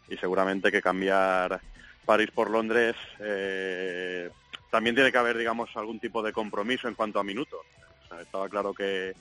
Y 0.08 0.16
seguramente 0.16 0.72
que 0.72 0.82
cambiar 0.82 1.60
París 2.04 2.30
por 2.30 2.50
Londres 2.50 2.96
eh, 3.20 4.30
también 4.70 4.94
tiene 4.94 5.12
que 5.12 5.18
haber, 5.18 5.36
digamos, 5.36 5.70
algún 5.76 6.00
tipo 6.00 6.22
de 6.22 6.32
compromiso 6.32 6.88
en 6.88 6.94
cuanto 6.94 7.20
a 7.20 7.24
minutos. 7.24 7.60
O 8.04 8.08
sea, 8.08 8.22
estaba 8.22 8.48
claro 8.48 8.72
que, 8.74 9.14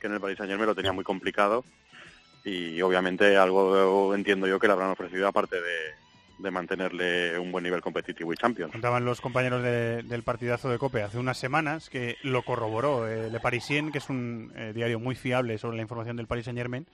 en 0.00 0.12
el 0.12 0.20
Paris 0.20 0.38
Saint 0.38 0.50
Germain 0.50 0.66
lo 0.66 0.74
tenía 0.74 0.92
muy 0.92 1.04
complicado 1.04 1.64
y 2.44 2.80
obviamente 2.82 3.36
algo 3.36 4.14
entiendo 4.14 4.46
yo 4.46 4.58
que 4.58 4.68
le 4.68 4.72
habrán 4.72 4.90
ofrecido 4.90 5.26
aparte 5.26 5.56
de, 5.60 5.94
de 6.38 6.50
mantenerle 6.50 7.38
un 7.38 7.50
buen 7.52 7.64
nivel 7.64 7.80
competitivo 7.80 8.32
y 8.32 8.36
champions. 8.36 8.72
Contaban 8.72 9.04
los 9.04 9.20
compañeros 9.20 9.62
de- 9.62 10.02
del 10.02 10.22
partidazo 10.22 10.68
de 10.70 10.78
COPE 10.78 11.02
hace 11.02 11.18
unas 11.18 11.36
semanas 11.38 11.90
que 11.90 12.16
lo 12.22 12.42
corroboró 12.42 13.08
eh, 13.08 13.30
Le 13.30 13.40
Parisien, 13.40 13.90
que 13.90 13.98
es 13.98 14.08
un 14.08 14.52
eh, 14.56 14.72
diario 14.74 15.00
muy 15.00 15.14
fiable 15.16 15.58
sobre 15.58 15.76
la 15.76 15.82
información 15.82 16.16
del 16.16 16.26
Paris 16.26 16.44
Saint 16.44 16.58
Germain, 16.58 16.86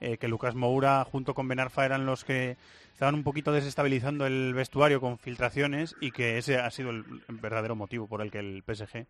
eh, 0.00 0.18
que 0.18 0.28
Lucas 0.28 0.54
Moura 0.54 1.04
junto 1.04 1.34
con 1.34 1.48
Ben 1.48 1.60
Arfa 1.60 1.84
eran 1.84 2.06
los 2.06 2.24
que 2.24 2.56
estaban 2.92 3.14
un 3.14 3.24
poquito 3.24 3.52
desestabilizando 3.52 4.26
el 4.26 4.54
vestuario 4.54 5.00
con 5.00 5.18
filtraciones 5.18 5.96
y 6.00 6.10
que 6.12 6.38
ese 6.38 6.56
ha 6.58 6.70
sido 6.70 6.90
el 6.90 7.04
verdadero 7.28 7.74
motivo 7.74 8.06
por 8.06 8.22
el 8.22 8.30
que 8.30 8.38
el 8.38 8.62
PSG 8.66 9.06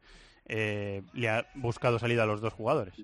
eh, 0.47 1.03
le 1.13 1.29
ha 1.29 1.47
buscado 1.55 1.99
salida 1.99 2.23
a 2.23 2.27
los 2.27 2.41
dos 2.41 2.53
jugadores. 2.55 2.95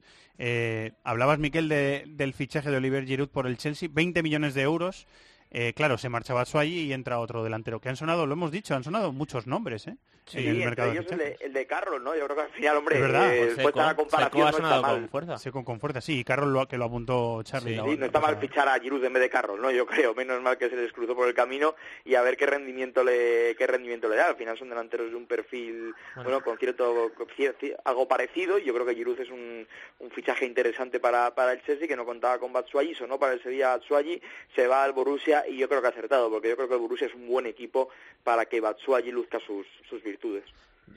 Hablabas, 1.05 1.38
Miquel, 1.38 1.68
de- 1.68 2.05
del 2.07 2.33
fichaje 2.33 2.70
de 2.70 2.77
Oliver 2.79 3.05
Giroud 3.07 3.29
por 3.29 3.46
el 3.46 3.57
Chelsea, 3.59 3.88
20 3.92 4.22
millones 4.22 4.55
de 4.55 4.62
euros. 4.62 5.07
Eh, 5.51 5.73
claro, 5.75 5.99
se 5.99 6.09
marchaba 6.09 6.45
allí 6.55 6.81
y 6.81 6.93
entra 6.93 7.19
otro 7.21 7.43
delantero. 7.43 7.81
Que 7.81 7.89
han 7.89 7.97
sonado, 7.97 8.27
lo 8.27 8.35
hemos 8.35 8.51
dicho, 8.51 8.75
han 8.75 8.85
sonado 8.85 9.13
muchos 9.13 9.47
nombres 9.47 9.87
¿eh? 9.87 9.97
Sí, 10.29 10.38
en 10.38 10.49
el 10.49 10.59
mercado 10.64 10.91
de 10.93 10.99
ellos 10.99 11.12
el 11.12 11.19
de, 11.19 11.37
el 11.41 11.53
de 11.53 11.67
Carroll, 11.67 12.03
¿no? 12.05 12.14
Yo 12.17 12.25
creo 12.25 12.37
que 12.37 12.43
al 12.43 12.51
final, 12.51 12.77
hombre, 12.77 12.97
Es 12.97 13.03
verdad, 13.03 13.35
eh, 13.37 13.57
pues 13.62 13.75
la 13.77 13.97
comparación 13.97 14.47
Seco 14.47 14.57
ha 14.57 14.61
no 14.61 14.69
está 14.77 14.81
mal. 14.81 15.01
con 15.01 15.09
fuerza. 15.09 15.38
Sí, 15.38 15.51
con, 15.51 15.64
con 15.64 15.81
fuerza, 15.81 16.01
sí. 16.01 16.21
Y 16.21 16.25
Carroll 16.25 16.53
lo, 16.53 16.67
que 16.69 16.79
lo 16.79 16.85
apuntó 16.85 17.43
Charlie. 17.43 17.75
Sí, 17.77 17.97
no 17.97 18.07
está 18.07 18.21
mal 18.21 18.37
fichar 18.38 18.69
a 18.69 18.79
Giroud 18.79 19.05
en 19.05 19.12
vez 19.12 19.23
de 19.23 19.31
Carroll, 19.31 19.61
¿no? 19.61 19.71
Yo 19.71 19.87
creo, 19.87 20.14
menos 20.14 20.41
mal 20.43 20.59
que 20.59 20.69
se 20.71 20.77
les 20.77 20.93
cruzó 20.93 21.14
por 21.14 21.27
el 21.29 21.35
camino 21.35 21.75
y 22.05 22.14
a 22.14 22.23
ver 22.23 22.37
qué 22.37 22.47
rendimiento 22.47 23.03
le 23.05 23.55
qué 23.57 23.67
rendimiento 23.67 24.09
le 24.09 24.17
da. 24.17 24.27
Al 24.29 24.37
final 24.37 24.59
son 24.59 24.69
delanteros 24.69 25.11
de 25.11 25.17
un 25.17 25.27
perfil, 25.27 25.95
bueno, 26.17 26.43
con 26.43 26.59
cierto 26.59 27.11
con 27.14 27.27
cier- 27.29 27.55
cier- 27.61 27.77
algo 27.85 28.07
parecido. 28.09 28.59
y 28.59 28.64
Yo 28.64 28.75
creo 28.75 28.87
que 28.87 28.95
Giroud 28.95 29.21
es 29.21 29.31
un, 29.31 29.67
un 30.01 30.11
fichaje 30.11 30.45
interesante 30.47 31.01
para, 31.01 31.35
para 31.35 31.53
el 31.53 31.62
Chelsea 31.62 31.88
que 31.88 31.97
no 31.97 32.05
contaba 32.05 32.38
con 32.38 32.53
Batshuayi, 32.53 32.95
sonó 32.95 33.19
para 33.19 33.33
el 33.35 33.43
Sevilla 33.43 33.77
Batshuayi, 33.77 34.21
se 34.55 34.67
va 34.67 34.85
al 34.85 34.93
Borussia 34.93 35.45
y 35.49 35.57
yo 35.57 35.69
creo 35.69 35.81
que 35.81 35.87
ha 35.87 35.91
acertado, 35.91 36.31
porque 36.31 36.49
yo 36.49 36.57
creo 36.57 36.69
que 36.69 36.75
el 36.75 36.81
Borussia 36.81 37.07
es 37.07 37.14
un 37.14 37.27
buen 37.29 37.47
equipo 37.47 37.88
para 38.25 38.45
que 38.47 38.61
Batshuayi 38.61 39.11
luzca 39.12 39.38
sus, 39.41 39.67
sus 39.88 40.03
virtudes. 40.03 40.18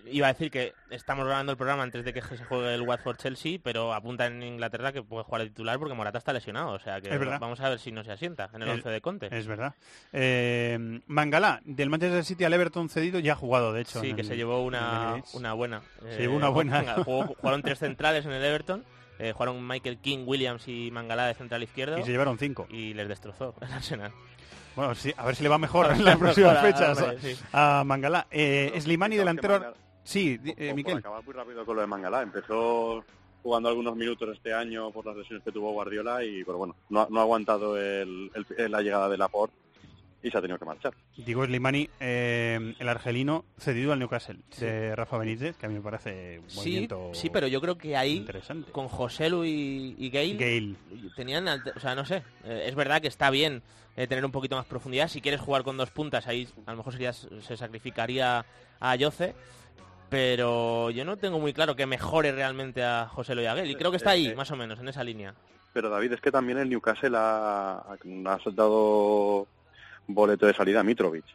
Iba 0.05 0.27
a 0.27 0.31
decir 0.33 0.49
que 0.49 0.73
estamos 0.89 1.25
grabando 1.25 1.51
el 1.51 1.57
programa 1.57 1.83
antes 1.83 2.05
de 2.05 2.13
que 2.13 2.21
se 2.21 2.45
juegue 2.45 2.73
el 2.73 2.81
Watford-Chelsea, 2.81 3.59
pero 3.61 3.93
apunta 3.93 4.25
en 4.25 4.41
Inglaterra 4.41 4.93
que 4.93 5.03
puede 5.03 5.25
jugar 5.25 5.41
de 5.41 5.49
titular 5.49 5.77
porque 5.79 5.93
Morata 5.93 6.17
está 6.17 6.31
lesionado. 6.31 6.71
O 6.71 6.79
sea 6.79 7.01
que 7.01 7.09
vamos 7.39 7.59
a 7.59 7.67
ver 7.67 7.77
si 7.77 7.91
no 7.91 8.01
se 8.05 8.11
asienta 8.13 8.49
en 8.53 8.61
el 8.61 8.69
Es- 8.69 8.75
11 8.75 8.89
de 8.89 9.01
Conte. 9.01 9.27
Es 9.37 9.47
verdad. 9.47 9.75
Eh, 10.13 11.01
Mangala, 11.07 11.59
del 11.65 11.89
Manchester 11.89 12.23
City 12.23 12.45
al 12.45 12.53
Everton 12.53 12.87
cedido, 12.87 13.19
ya 13.19 13.33
ha 13.33 13.35
jugado, 13.35 13.73
de 13.73 13.81
hecho. 13.81 13.99
Sí, 13.99 14.13
que 14.13 14.21
el- 14.21 14.27
se 14.27 14.37
llevó 14.37 14.59
el 14.61 14.67
una, 14.67 15.21
buena. 15.53 15.81
Se 16.09 16.19
llevó 16.19 16.37
una 16.37 16.47
buena. 16.49 16.83
jugó- 17.03 17.27
jugaron 17.39 17.61
tres 17.61 17.79
centrales 17.79 18.25
en 18.25 18.31
el 18.31 18.43
Everton. 18.45 18.85
eh, 19.19 19.33
jugaron 19.33 19.67
Michael 19.67 19.97
King, 19.99 20.23
Williams 20.25 20.67
y 20.67 20.89
Mangala 20.89 21.27
de 21.27 21.33
central 21.35 21.61
izquierdo. 21.63 21.99
Y 21.99 22.03
se 22.03 22.11
llevaron 22.11 22.39
cinco. 22.39 22.65
Y 22.71 22.93
les 22.95 23.07
destrozó 23.09 23.53
el 23.61 23.71
Arsenal. 23.71 24.11
Bueno, 24.75 24.95
sí, 24.95 25.13
a 25.17 25.25
ver 25.25 25.35
si 25.35 25.43
le 25.43 25.49
va 25.49 25.57
mejor 25.57 25.91
en 25.91 26.03
las 26.05 26.17
próximas 26.19 26.61
fechas 26.61 27.01
hombre, 27.01 27.19
sí. 27.19 27.39
a 27.53 27.83
Mangala. 27.85 28.27
Eh, 28.31 28.73
Slimani, 28.79 29.15
delantero... 29.17 29.55
Mangala- 29.59 29.73
Sí, 30.03 30.39
eh, 30.57 30.73
Miquel. 30.73 30.97
acabar 30.97 31.23
muy 31.23 31.33
rápido 31.33 31.63
con 31.63 31.75
lo 31.75 31.81
de 31.81 31.87
Mangalá. 31.87 32.23
Empezó 32.23 33.05
jugando 33.43 33.69
algunos 33.69 33.95
minutos 33.95 34.29
este 34.35 34.51
año 34.51 34.89
por 34.91 35.05
las 35.05 35.15
lesiones 35.15 35.43
que 35.43 35.51
tuvo 35.51 35.71
Guardiola 35.73 36.23
y, 36.23 36.43
pero 36.43 36.57
bueno, 36.57 36.75
no, 36.89 37.01
ha- 37.01 37.07
no 37.09 37.19
ha 37.19 37.21
aguantado 37.23 37.77
el- 37.77 38.31
el- 38.57 38.71
la 38.71 38.81
llegada 38.81 39.07
de 39.09 39.17
Laporte 39.19 39.55
y 40.23 40.29
se 40.31 40.37
ha 40.37 40.41
tenido 40.41 40.59
que 40.59 40.65
marchar. 40.65 40.93
Digo 41.17 41.45
Slimani, 41.45 41.89
eh, 41.99 42.75
el 42.77 42.89
argelino 42.89 43.45
cedido 43.57 43.91
al 43.93 43.99
Newcastle 43.99 44.39
de 44.59 44.95
Rafa 44.95 45.17
Benítez, 45.17 45.57
que 45.57 45.65
a 45.65 45.69
mí 45.69 45.75
me 45.75 45.81
parece 45.81 46.39
un 46.39 46.49
Sí, 46.49 46.57
movimiento 46.57 47.09
sí, 47.13 47.29
pero 47.29 47.47
yo 47.47 47.59
creo 47.61 47.77
que 47.77 47.97
ahí 47.97 48.17
interesante. 48.17 48.71
con 48.71 48.87
José 48.87 49.29
Lu 49.29 49.43
y, 49.45 50.09
Gale. 50.11 50.75
tenían, 51.15 51.47
o 51.47 51.79
sea, 51.79 51.95
no 51.95 52.05
sé, 52.05 52.23
eh, 52.43 52.65
es 52.67 52.75
verdad 52.75 53.01
que 53.01 53.07
está 53.07 53.29
bien 53.29 53.63
eh, 53.97 54.07
tener 54.07 54.23
un 54.23 54.31
poquito 54.31 54.55
más 54.55 54.65
profundidad. 54.65 55.07
Si 55.07 55.21
quieres 55.21 55.41
jugar 55.41 55.63
con 55.63 55.75
dos 55.77 55.89
puntas, 55.91 56.27
ahí 56.27 56.47
a 56.65 56.71
lo 56.71 56.77
mejor 56.77 56.93
sería, 56.93 57.13
se 57.13 57.57
sacrificaría 57.57 58.45
a 58.79 58.95
Yoce. 58.95 59.33
Pero 60.09 60.89
yo 60.89 61.05
no 61.05 61.15
tengo 61.17 61.39
muy 61.39 61.53
claro 61.53 61.75
que 61.77 61.85
mejore 61.85 62.33
realmente 62.33 62.83
a 62.83 63.07
José 63.07 63.33
Lu 63.33 63.41
y 63.41 63.45
a. 63.45 63.65
Y 63.65 63.75
creo 63.75 63.91
que 63.91 63.97
está 63.97 64.09
ahí, 64.11 64.35
más 64.35 64.51
o 64.51 64.57
menos, 64.57 64.77
en 64.79 64.89
esa 64.89 65.03
línea. 65.05 65.33
Pero 65.73 65.89
David, 65.89 66.11
es 66.11 66.19
que 66.21 66.31
también 66.31 66.57
el 66.57 66.69
Newcastle 66.69 67.15
ha, 67.15 67.77
ha 67.77 68.39
soltado 68.43 69.47
boleto 70.13 70.45
de 70.47 70.53
salida 70.53 70.79
a 70.79 70.83
Mitrovic. 70.83 71.25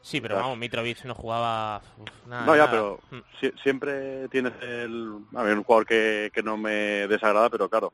Sí, 0.00 0.20
pero 0.20 0.36
vamos, 0.36 0.56
Mitrovic 0.58 1.04
no 1.04 1.14
jugaba 1.14 1.82
uf, 1.98 2.08
nada. 2.28 2.46
no, 2.46 2.52
ya, 2.54 2.66
nada. 2.66 2.70
pero 2.70 3.00
Mm. 3.10 3.22
si- 3.40 3.52
siempre 3.62 4.28
tienes 4.28 4.52
el... 4.62 5.18
A 5.34 5.42
ver, 5.42 5.56
un 5.58 5.64
jugador 5.64 5.86
que, 5.86 6.30
que 6.32 6.42
no 6.42 6.56
me 6.56 7.06
desagrada, 7.08 7.50
pero 7.50 7.68
claro, 7.68 7.92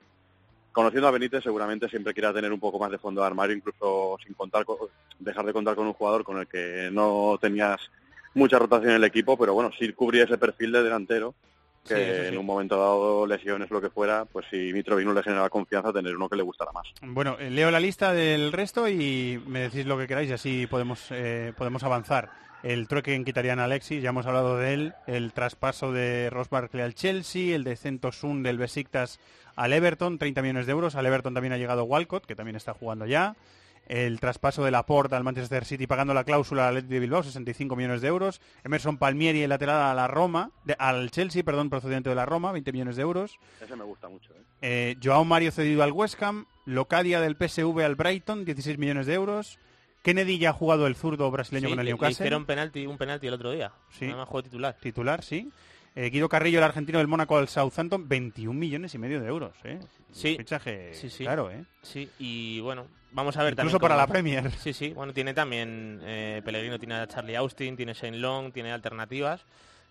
conociendo 0.72 1.08
a 1.08 1.10
Benítez 1.10 1.42
seguramente 1.42 1.88
siempre 1.88 2.12
quiera 2.12 2.32
tener 2.32 2.52
un 2.52 2.60
poco 2.60 2.78
más 2.78 2.90
de 2.90 2.98
fondo 2.98 3.20
de 3.22 3.26
armario, 3.26 3.56
incluso 3.56 4.18
sin 4.24 4.34
contar 4.34 4.64
con- 4.64 4.76
dejar 5.18 5.44
de 5.46 5.52
contar 5.52 5.74
con 5.74 5.86
un 5.86 5.92
jugador 5.94 6.22
con 6.24 6.38
el 6.38 6.46
que 6.46 6.90
no 6.92 7.38
tenías 7.40 7.80
mucha 8.34 8.58
rotación 8.58 8.90
en 8.90 8.96
el 8.96 9.04
equipo, 9.04 9.36
pero 9.38 9.54
bueno, 9.54 9.70
sí 9.78 9.92
cubría 9.92 10.24
ese 10.24 10.38
perfil 10.38 10.72
de 10.72 10.82
delantero 10.82 11.34
que 11.86 11.94
Sí, 11.94 12.00
eso 12.00 12.22
sí. 12.22 12.28
en 12.28 12.38
un 12.38 12.46
momento 12.46 12.76
dado, 12.78 13.26
lesiones, 13.26 13.70
lo 13.70 13.80
que 13.80 13.90
fuera, 13.90 14.24
pues 14.24 14.46
si 14.50 14.72
Mitrovic 14.72 15.04
no 15.06 15.12
le 15.14 15.22
generaba 15.22 15.48
confianza, 15.50 15.92
tener 15.92 16.16
uno 16.16 16.28
que 16.28 16.36
le 16.36 16.42
gustara 16.42 16.72
más. 16.72 16.86
Bueno, 17.02 17.36
eh, 17.38 17.50
leo 17.50 17.70
la 17.70 17.80
lista 17.80 18.12
del 18.12 18.52
resto 18.52 18.88
y 18.88 19.42
me 19.46 19.60
decís 19.60 19.86
lo 19.86 19.98
que 19.98 20.06
queráis 20.06 20.30
y 20.30 20.32
así 20.32 20.66
podemos, 20.66 21.06
eh, 21.10 21.52
podemos 21.56 21.82
avanzar. 21.82 22.30
El 22.62 22.86
trueque 22.86 23.14
en 23.14 23.24
quitarían 23.24 23.58
a 23.58 23.64
Alexis, 23.64 24.00
ya 24.02 24.10
hemos 24.10 24.24
hablado 24.26 24.56
de 24.56 24.72
él. 24.72 24.94
El 25.08 25.32
traspaso 25.32 25.90
de 25.90 26.30
Ross 26.30 26.48
Barkley 26.48 26.84
al 26.84 26.94
Chelsea, 26.94 27.56
el 27.56 27.64
de 27.64 27.74
Centosun 27.74 28.44
del 28.44 28.56
Besiktas 28.58 29.18
al 29.56 29.72
Everton, 29.72 30.16
30 30.18 30.42
millones 30.42 30.66
de 30.66 30.72
euros. 30.72 30.94
Al 30.94 31.04
Everton 31.06 31.34
también 31.34 31.52
ha 31.52 31.56
llegado 31.58 31.82
Walcott, 31.84 32.24
que 32.24 32.36
también 32.36 32.54
está 32.54 32.72
jugando 32.72 33.04
ya. 33.06 33.34
El 33.88 34.20
traspaso 34.20 34.64
de 34.64 34.70
Laporta 34.70 35.16
al 35.16 35.24
Manchester 35.24 35.64
City 35.64 35.86
pagando 35.86 36.14
la 36.14 36.24
cláusula 36.24 36.68
al 36.68 36.76
Athletic 36.76 36.90
de 36.90 37.00
Bilbao, 37.00 37.22
65 37.22 37.76
millones 37.76 38.00
de 38.00 38.08
euros. 38.08 38.40
Emerson 38.64 38.96
Palmieri, 38.96 39.42
el 39.42 39.50
lateral 39.50 39.82
a 39.82 39.94
la 39.94 40.06
Roma, 40.08 40.50
de- 40.64 40.76
al 40.78 41.10
Chelsea, 41.10 41.42
perdón, 41.42 41.68
procedente 41.68 42.08
de 42.08 42.14
la 42.16 42.24
Roma, 42.24 42.52
20 42.52 42.72
millones 42.72 42.96
de 42.96 43.02
euros. 43.02 43.38
Ese 43.60 43.76
me 43.76 43.84
gusta 43.84 44.08
mucho. 44.08 44.32
¿eh? 44.32 44.42
Eh, 44.62 44.96
Joao 45.02 45.24
Mario 45.24 45.50
cedido 45.50 45.82
al 45.82 45.92
West 45.92 46.22
Ham, 46.22 46.46
Locadia 46.64 47.20
del 47.20 47.34
PSV 47.36 47.80
al 47.84 47.96
Brighton, 47.96 48.44
16 48.44 48.78
millones 48.78 49.06
de 49.06 49.14
euros. 49.14 49.58
Kennedy 50.02 50.38
ya 50.38 50.50
ha 50.50 50.52
jugado 50.52 50.86
el 50.86 50.96
zurdo 50.96 51.30
brasileño 51.30 51.68
Sí, 51.68 51.72
con 51.72 51.78
el 51.80 51.84
le- 51.84 51.90
le 51.90 51.94
Newcastle. 51.94 52.12
hicieron 52.24 52.46
penalti, 52.46 52.86
un 52.86 52.96
penalti 52.98 53.26
el 53.26 53.34
otro 53.34 53.50
día. 53.52 53.72
Sí. 53.90 54.06
Además 54.06 54.28
jugó 54.28 54.42
titular. 54.42 54.76
Titular, 54.80 55.22
sí. 55.22 55.50
Eh, 55.94 56.08
Guido 56.10 56.28
Carrillo, 56.28 56.58
el 56.58 56.64
argentino 56.64 56.98
del 56.98 57.06
Mónaco 57.08 57.36
al 57.36 57.48
Southampton, 57.48 58.08
21 58.08 58.58
millones 58.58 58.94
y 58.94 58.98
medio 58.98 59.20
de 59.20 59.28
euros, 59.28 59.52
¿eh? 59.64 59.78
Sí. 60.10 60.36
Fichaje 60.38 60.94
Sí, 60.94 61.10
sí. 61.10 61.24
claro, 61.24 61.50
¿eh? 61.50 61.64
Sí, 61.82 62.08
y 62.18 62.60
bueno, 62.60 62.86
vamos 63.12 63.36
a 63.36 63.42
ver 63.42 63.52
Incluso 63.52 63.78
también 63.78 63.80
para 63.80 63.94
cómo- 63.94 64.02
la 64.02 64.06
Premier. 64.06 64.50
Sí, 64.58 64.72
sí, 64.72 64.90
bueno, 64.90 65.12
tiene 65.12 65.34
también 65.34 66.00
eh, 66.04 66.42
Pellegrino, 66.44 66.78
tiene 66.78 66.94
a 66.96 67.06
Charlie 67.06 67.36
Austin, 67.36 67.76
tiene 67.76 67.94
Shane 67.94 68.18
Long, 68.18 68.52
tiene 68.52 68.72
alternativas. 68.72 69.44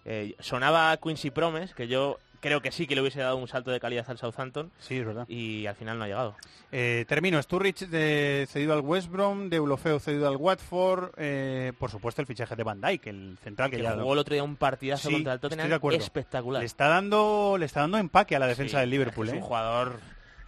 Eh, 0.06 0.36
sonaba 0.40 0.98
Quincy 0.98 1.30
Promes, 1.30 1.74
que 1.76 1.88
yo 1.88 2.18
creo 2.40 2.60
que 2.60 2.72
sí 2.72 2.88
que 2.88 2.96
le 2.96 3.02
hubiese 3.02 3.20
dado 3.20 3.38
un 3.38 3.48
salto 3.48 3.70
de 3.70 3.80
calidad 3.80 4.04
al 4.10 4.18
Southampton 4.18 4.72
Sí, 4.80 4.98
es 4.98 5.06
verdad. 5.06 5.26
y 5.30 5.68
al 5.68 5.76
final 5.76 6.00
no 6.00 6.06
ha 6.06 6.08
llegado. 6.08 6.36
Eh, 6.72 7.06
termino, 7.08 7.40
Sturridge 7.40 7.82
de, 7.88 8.48
cedido 8.50 8.74
al 8.74 8.80
West 8.80 9.10
Brom, 9.12 9.48
de 9.52 9.58
Eulofeo 9.58 10.00
cedido 10.00 10.28
al 10.28 10.38
Watford, 10.38 11.12
eh, 11.18 11.72
por 11.78 11.92
supuesto 11.92 12.20
el 12.20 12.26
fichaje 12.26 12.56
de 12.56 12.64
Van 12.64 12.82
Dijk, 12.82 13.06
el 13.06 13.38
central 13.44 13.70
que, 13.70 13.78
Que 13.78 13.84
ya 13.84 13.94
jugó 13.94 14.14
el 14.14 14.20
otro 14.20 14.34
día 14.34 14.42
un 14.44 14.56
partidazo 14.56 15.10
Sí, 15.10 15.14
contra 15.14 15.34
el 15.34 15.40
Tottenham 15.40 15.72
espectacular. 15.94 16.62
le 16.62 16.66
está 16.66 16.88
dando 16.88 17.58
le 17.60 17.68
está 17.68 17.82
dando 17.82 18.00
empaque 18.00 18.36
a 18.36 18.40
la 18.40 18.48
defensa 18.48 18.78
Sí, 18.78 18.82
del 18.82 18.90
Liverpool, 18.90 19.28
es 19.28 19.34
¿eh? 19.36 19.38
un 19.38 19.44
jugador, 19.44 20.00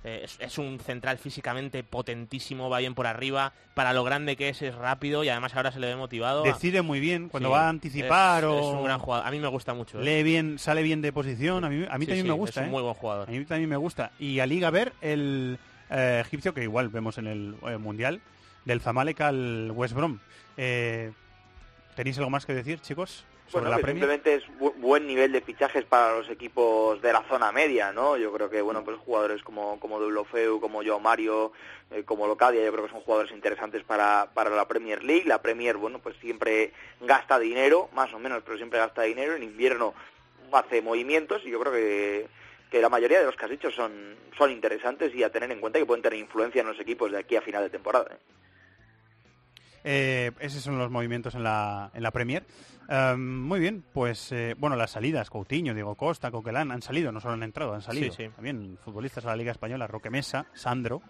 eh, 0.04 0.22
es, 0.24 0.38
es 0.40 0.58
un 0.58 0.80
central 0.80 1.18
físicamente 1.18 1.84
potentísimo, 1.84 2.70
va 2.70 2.80
bien 2.80 2.94
por 2.96 3.08
arriba, 3.08 3.54
para 3.74 3.94
lo 3.94 4.04
grande 4.04 4.36
que 4.36 4.50
es, 4.50 4.62
es 4.62 4.76
rápido 4.76 5.24
y 5.24 5.30
además 5.30 5.56
ahora 5.56 5.72
se 5.72 5.80
le 5.80 5.88
ve 5.88 5.96
motivado. 5.96 6.44
Decide 6.44 6.82
muy 6.82 7.00
bien 7.00 7.30
cuando 7.30 7.50
Sí, 7.50 7.54
va 7.54 7.66
a 7.66 7.70
anticipar 7.70 8.44
es, 8.44 8.50
o 8.50 8.60
es 8.60 8.66
un 8.78 8.84
gran 8.84 9.00
jugador. 9.00 9.28
A 9.28 9.32
mí 9.32 9.40
me 9.40 9.48
gusta 9.48 9.74
mucho. 9.74 10.00
¿eh? 10.00 10.04
lee 10.04 10.24
bien, 10.24 10.60
sale 10.60 10.84
bien 10.84 11.02
de 11.02 11.14
posición, 11.14 11.64
a 11.64 11.70
mí, 11.70 11.86
a 11.90 11.98
mí 11.98 12.06
Sí, 12.06 12.12
también 12.12 12.26
sí, 12.26 12.32
me 12.32 12.38
gusta, 12.38 12.60
Es 12.62 12.64
un 12.66 12.70
¿eh? 12.70 12.72
muy 12.72 12.82
buen 12.82 12.94
jugador. 12.96 13.30
A 13.30 13.32
mí 13.32 13.46
también 13.46 13.70
me 13.70 13.78
gusta. 13.78 14.12
Y 14.20 14.40
a 14.40 14.46
Liga 14.46 14.70
ver 14.70 14.94
el 15.02 15.58
egipcio 15.90 16.54
que 16.54 16.64
igual 16.64 16.90
vemos 16.90 17.18
en 17.18 17.28
el 17.28 17.56
eh, 17.68 17.78
Mundial, 17.78 18.22
del 18.66 18.82
Zamalek 18.82 19.22
al 19.22 19.72
West 19.76 19.94
Brom. 19.94 20.20
¿Tenéis 20.56 22.18
algo 22.18 22.30
más 22.30 22.46
que 22.46 22.54
decir, 22.54 22.80
chicos? 22.82 23.26
Bueno, 23.52 23.70
la 23.70 23.76
que 23.78 23.82
simplemente 24.00 24.34
es 24.36 24.44
bu- 24.60 24.74
buen 24.78 25.06
nivel 25.06 25.32
de 25.32 25.42
fichajes 25.42 25.86
para 25.86 26.16
los 26.18 26.30
equipos 26.30 27.02
de 27.02 27.14
la 27.14 27.22
zona 27.24 27.52
media, 27.52 27.92
¿no? 27.92 28.18
Yo 28.18 28.32
creo 28.34 28.50
que, 28.50 28.62
bueno, 28.62 28.84
pues 28.84 28.98
jugadores 28.98 29.44
como, 29.44 29.80
como 29.80 30.00
Deulofeu, 30.00 30.60
como 30.60 30.84
Joao 30.84 31.00
Mario, 31.00 31.52
eh, 31.92 32.04
como 32.04 32.26
Locadia, 32.26 32.64
yo 32.64 32.72
creo 32.72 32.86
que 32.86 32.92
son 32.92 33.02
jugadores 33.02 33.32
interesantes 33.32 33.84
para, 33.84 34.30
para 34.34 34.50
la 34.50 34.68
Premier 34.68 35.04
League. 35.04 35.26
La 35.28 35.42
Premier, 35.42 35.78
bueno, 35.78 36.00
pues 36.00 36.16
siempre 36.20 36.72
gasta 37.02 37.38
dinero, 37.38 37.90
más 37.94 38.12
o 38.14 38.20
menos, 38.20 38.42
pero 38.44 38.58
siempre 38.58 38.80
gasta 38.80 39.04
dinero. 39.04 39.36
En 39.36 39.44
invierno 39.44 39.94
hace 40.52 40.82
movimientos 40.82 41.42
y 41.46 41.50
yo 41.52 41.60
creo 41.60 41.74
que, 41.74 42.28
que 42.72 42.82
la 42.82 42.90
mayoría 42.90 43.20
de 43.20 43.26
los 43.26 43.36
que 43.36 43.46
has 43.46 43.52
dicho 43.52 43.70
son, 43.72 44.16
son 44.38 44.50
interesantes 44.52 45.14
y 45.14 45.22
a 45.24 45.32
tener 45.32 45.52
en 45.52 45.60
cuenta 45.60 45.78
que 45.80 45.86
pueden 45.86 46.02
tener 46.02 46.18
influencia 46.20 46.62
en 46.62 46.68
los 46.68 46.80
equipos 46.80 47.12
de 47.12 47.20
aquí 47.20 47.36
a 47.36 47.42
final 47.42 47.62
de 47.64 47.70
temporada. 47.70 48.08
¿eh? 48.12 48.18
Eh, 49.84 50.32
esos 50.40 50.62
son 50.64 50.78
los 50.78 50.90
movimientos 50.90 51.36
en 51.36 51.44
la, 51.44 51.92
en 51.94 52.04
la 52.04 52.12
Premier. 52.12 52.44
Eh, 52.90 53.16
muy 53.18 53.60
bien, 53.60 53.84
pues 53.94 54.32
eh, 54.32 54.56
bueno, 54.58 54.76
las 54.76 54.92
salidas, 54.92 55.30
Coutinho, 55.30 55.74
Diego 55.74 55.96
Costa, 55.96 56.32
Coquelán, 56.32 56.72
han 56.72 56.82
salido, 56.82 57.12
no 57.12 57.20
solo 57.20 57.34
han 57.34 57.44
entrado, 57.44 57.74
han 57.74 57.82
salido. 57.82 58.12
Sí, 58.14 58.24
sí. 58.26 58.30
También 58.36 58.78
futbolistas 58.84 59.24
de 59.24 59.30
la 59.30 59.36
Liga 59.36 59.52
Española, 59.52 59.88
Roque 59.88 60.10
Mesa, 60.10 60.46
Sandro, 60.54 61.02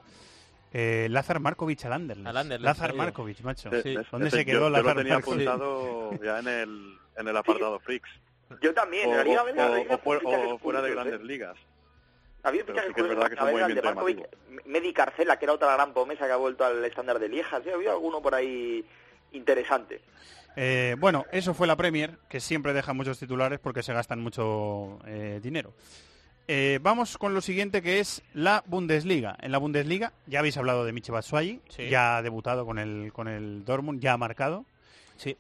eh, 0.71 1.07
Lázar 1.09 1.39
Markovic 1.39 1.85
al 1.85 1.93
Anderlecht. 1.93 2.61
Lázar. 2.61 2.93
Markovic, 2.95 3.41
macho. 3.41 3.69
Sí. 3.83 3.95
¿Dónde 4.11 4.27
Ese 4.29 4.37
se 4.37 4.45
quedó 4.45 4.59
yo, 4.59 4.63
yo 4.65 4.69
Lázaro 4.69 4.93
lo 4.95 5.01
tenía 5.01 5.15
apuntado 5.17 6.11
ya 6.23 6.39
en 6.39 6.47
el, 6.47 6.97
en 7.17 7.27
el 7.27 7.37
apartado 7.37 7.79
Freaks. 7.79 8.09
Yo 8.61 8.73
también, 8.73 9.09
O, 9.09 9.11
en 9.11 9.17
la 9.17 9.23
Liga 9.23 9.41
o- 9.41 9.45
Belga, 9.45 9.69
la 9.69 9.77
Liga 9.77 9.95
o 10.03 10.53
o 10.55 10.57
fuera 10.59 10.81
de 10.81 10.89
¿eh? 10.89 10.93
grandes 10.93 11.21
ligas. 11.21 11.57
Había 12.43 12.65
Pero 12.65 12.73
fichajes 12.73 12.89
sí 12.89 12.93
que 12.95 13.01
es 13.01 13.07
verdad 13.07 13.29
que 13.67 13.73
de 13.73 13.81
Markovic, 13.81 14.27
Medi 14.65 14.93
Carcela, 14.93 15.37
que 15.39 15.45
era 15.45 15.53
otra 15.53 15.73
gran 15.73 15.93
promesa 15.93 16.25
que 16.25 16.33
ha 16.33 16.37
vuelto 16.37 16.65
al 16.65 16.83
estándar 16.83 17.17
de 17.19 17.29
Lieja. 17.29 17.61
Sí, 17.63 17.69
había 17.69 17.91
alguno 17.91 18.21
por 18.21 18.35
ahí 18.35 18.85
interesante. 19.31 20.01
Eh, 20.55 20.95
bueno, 20.99 21.25
eso 21.31 21.53
fue 21.53 21.67
la 21.67 21.75
Premier, 21.75 22.17
que 22.29 22.39
siempre 22.39 22.73
deja 22.73 22.93
muchos 22.93 23.17
titulares 23.17 23.59
porque 23.59 23.81
se 23.81 23.93
gastan 23.93 24.19
mucho 24.19 24.99
eh, 25.07 25.39
dinero. 25.41 25.73
Eh, 26.47 26.79
vamos 26.81 27.17
con 27.17 27.33
lo 27.33 27.39
siguiente 27.39 27.81
que 27.81 27.99
es 27.99 28.21
la 28.33 28.63
Bundesliga. 28.67 29.37
En 29.41 29.51
la 29.53 29.57
Bundesliga 29.57 30.11
ya 30.27 30.39
habéis 30.39 30.57
hablado 30.57 30.83
de 30.83 30.91
Miche 30.91 31.11
Batshuayi, 31.13 31.61
Sí. 31.69 31.89
ya 31.89 32.17
ha 32.17 32.21
debutado 32.21 32.65
con 32.65 32.77
el, 32.77 33.13
con 33.13 33.29
el 33.29 33.63
Dortmund, 33.63 34.01
ya 34.01 34.13
ha 34.13 34.17
marcado. 34.17 34.65
Sí. 35.15 35.37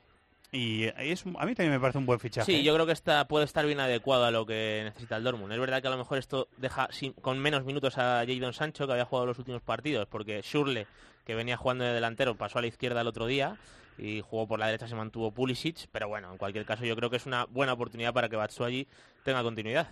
Y 0.55 0.83
es, 0.97 1.25
un- 1.25 1.35
a 1.39 1.45
mí 1.47 1.55
también 1.55 1.71
me 1.73 1.79
parece 1.79 1.97
un 1.97 2.05
buen 2.05 2.19
fichaje. 2.19 2.45
Sí, 2.51 2.59
¿eh? 2.59 2.63
yo 2.63 2.73
creo 2.75 2.85
que 2.85 2.91
esta 2.91 3.27
puede 3.27 3.43
estar 3.43 3.65
bien 3.65 3.79
adecuado 3.79 4.23
a 4.25 4.29
lo 4.31 4.45
que 4.45 4.81
necesita 4.85 5.17
el 5.17 5.23
Dortmund. 5.23 5.51
Es 5.51 5.59
verdad 5.59 5.81
que 5.81 5.87
a 5.87 5.91
lo 5.91 5.97
mejor 5.97 6.19
esto 6.19 6.47
deja 6.57 6.87
sin- 6.91 7.13
con 7.13 7.39
menos 7.39 7.65
minutos 7.65 7.97
a 7.97 8.23
Jadon 8.27 8.53
Sancho, 8.53 8.85
que 8.85 8.93
había 8.93 9.05
jugado 9.05 9.25
los 9.25 9.39
últimos 9.39 9.63
partidos, 9.63 10.07
porque 10.07 10.41
Schürrle, 10.43 10.85
que 11.25 11.33
venía 11.33 11.57
jugando 11.57 11.83
de 11.83 11.91
delantero, 11.93 12.35
pasó 12.35 12.59
a 12.59 12.61
la 12.61 12.67
izquierda 12.67 13.01
el 13.01 13.07
otro 13.07 13.25
día 13.25 13.57
y 13.97 14.21
jugó 14.21 14.47
por 14.47 14.59
la 14.59 14.67
derecha, 14.67 14.87
se 14.87 14.93
mantuvo 14.95 15.31
Pulisic, 15.31 15.87
pero 15.91 16.07
bueno, 16.07 16.31
en 16.31 16.37
cualquier 16.37 16.65
caso 16.65 16.85
yo 16.85 16.95
creo 16.95 17.09
que 17.09 17.17
es 17.17 17.25
una 17.25 17.45
buena 17.45 17.73
oportunidad 17.73 18.13
para 18.13 18.29
que 18.29 18.35
Batshuayi 18.35 18.87
tenga 19.23 19.41
continuidad. 19.41 19.87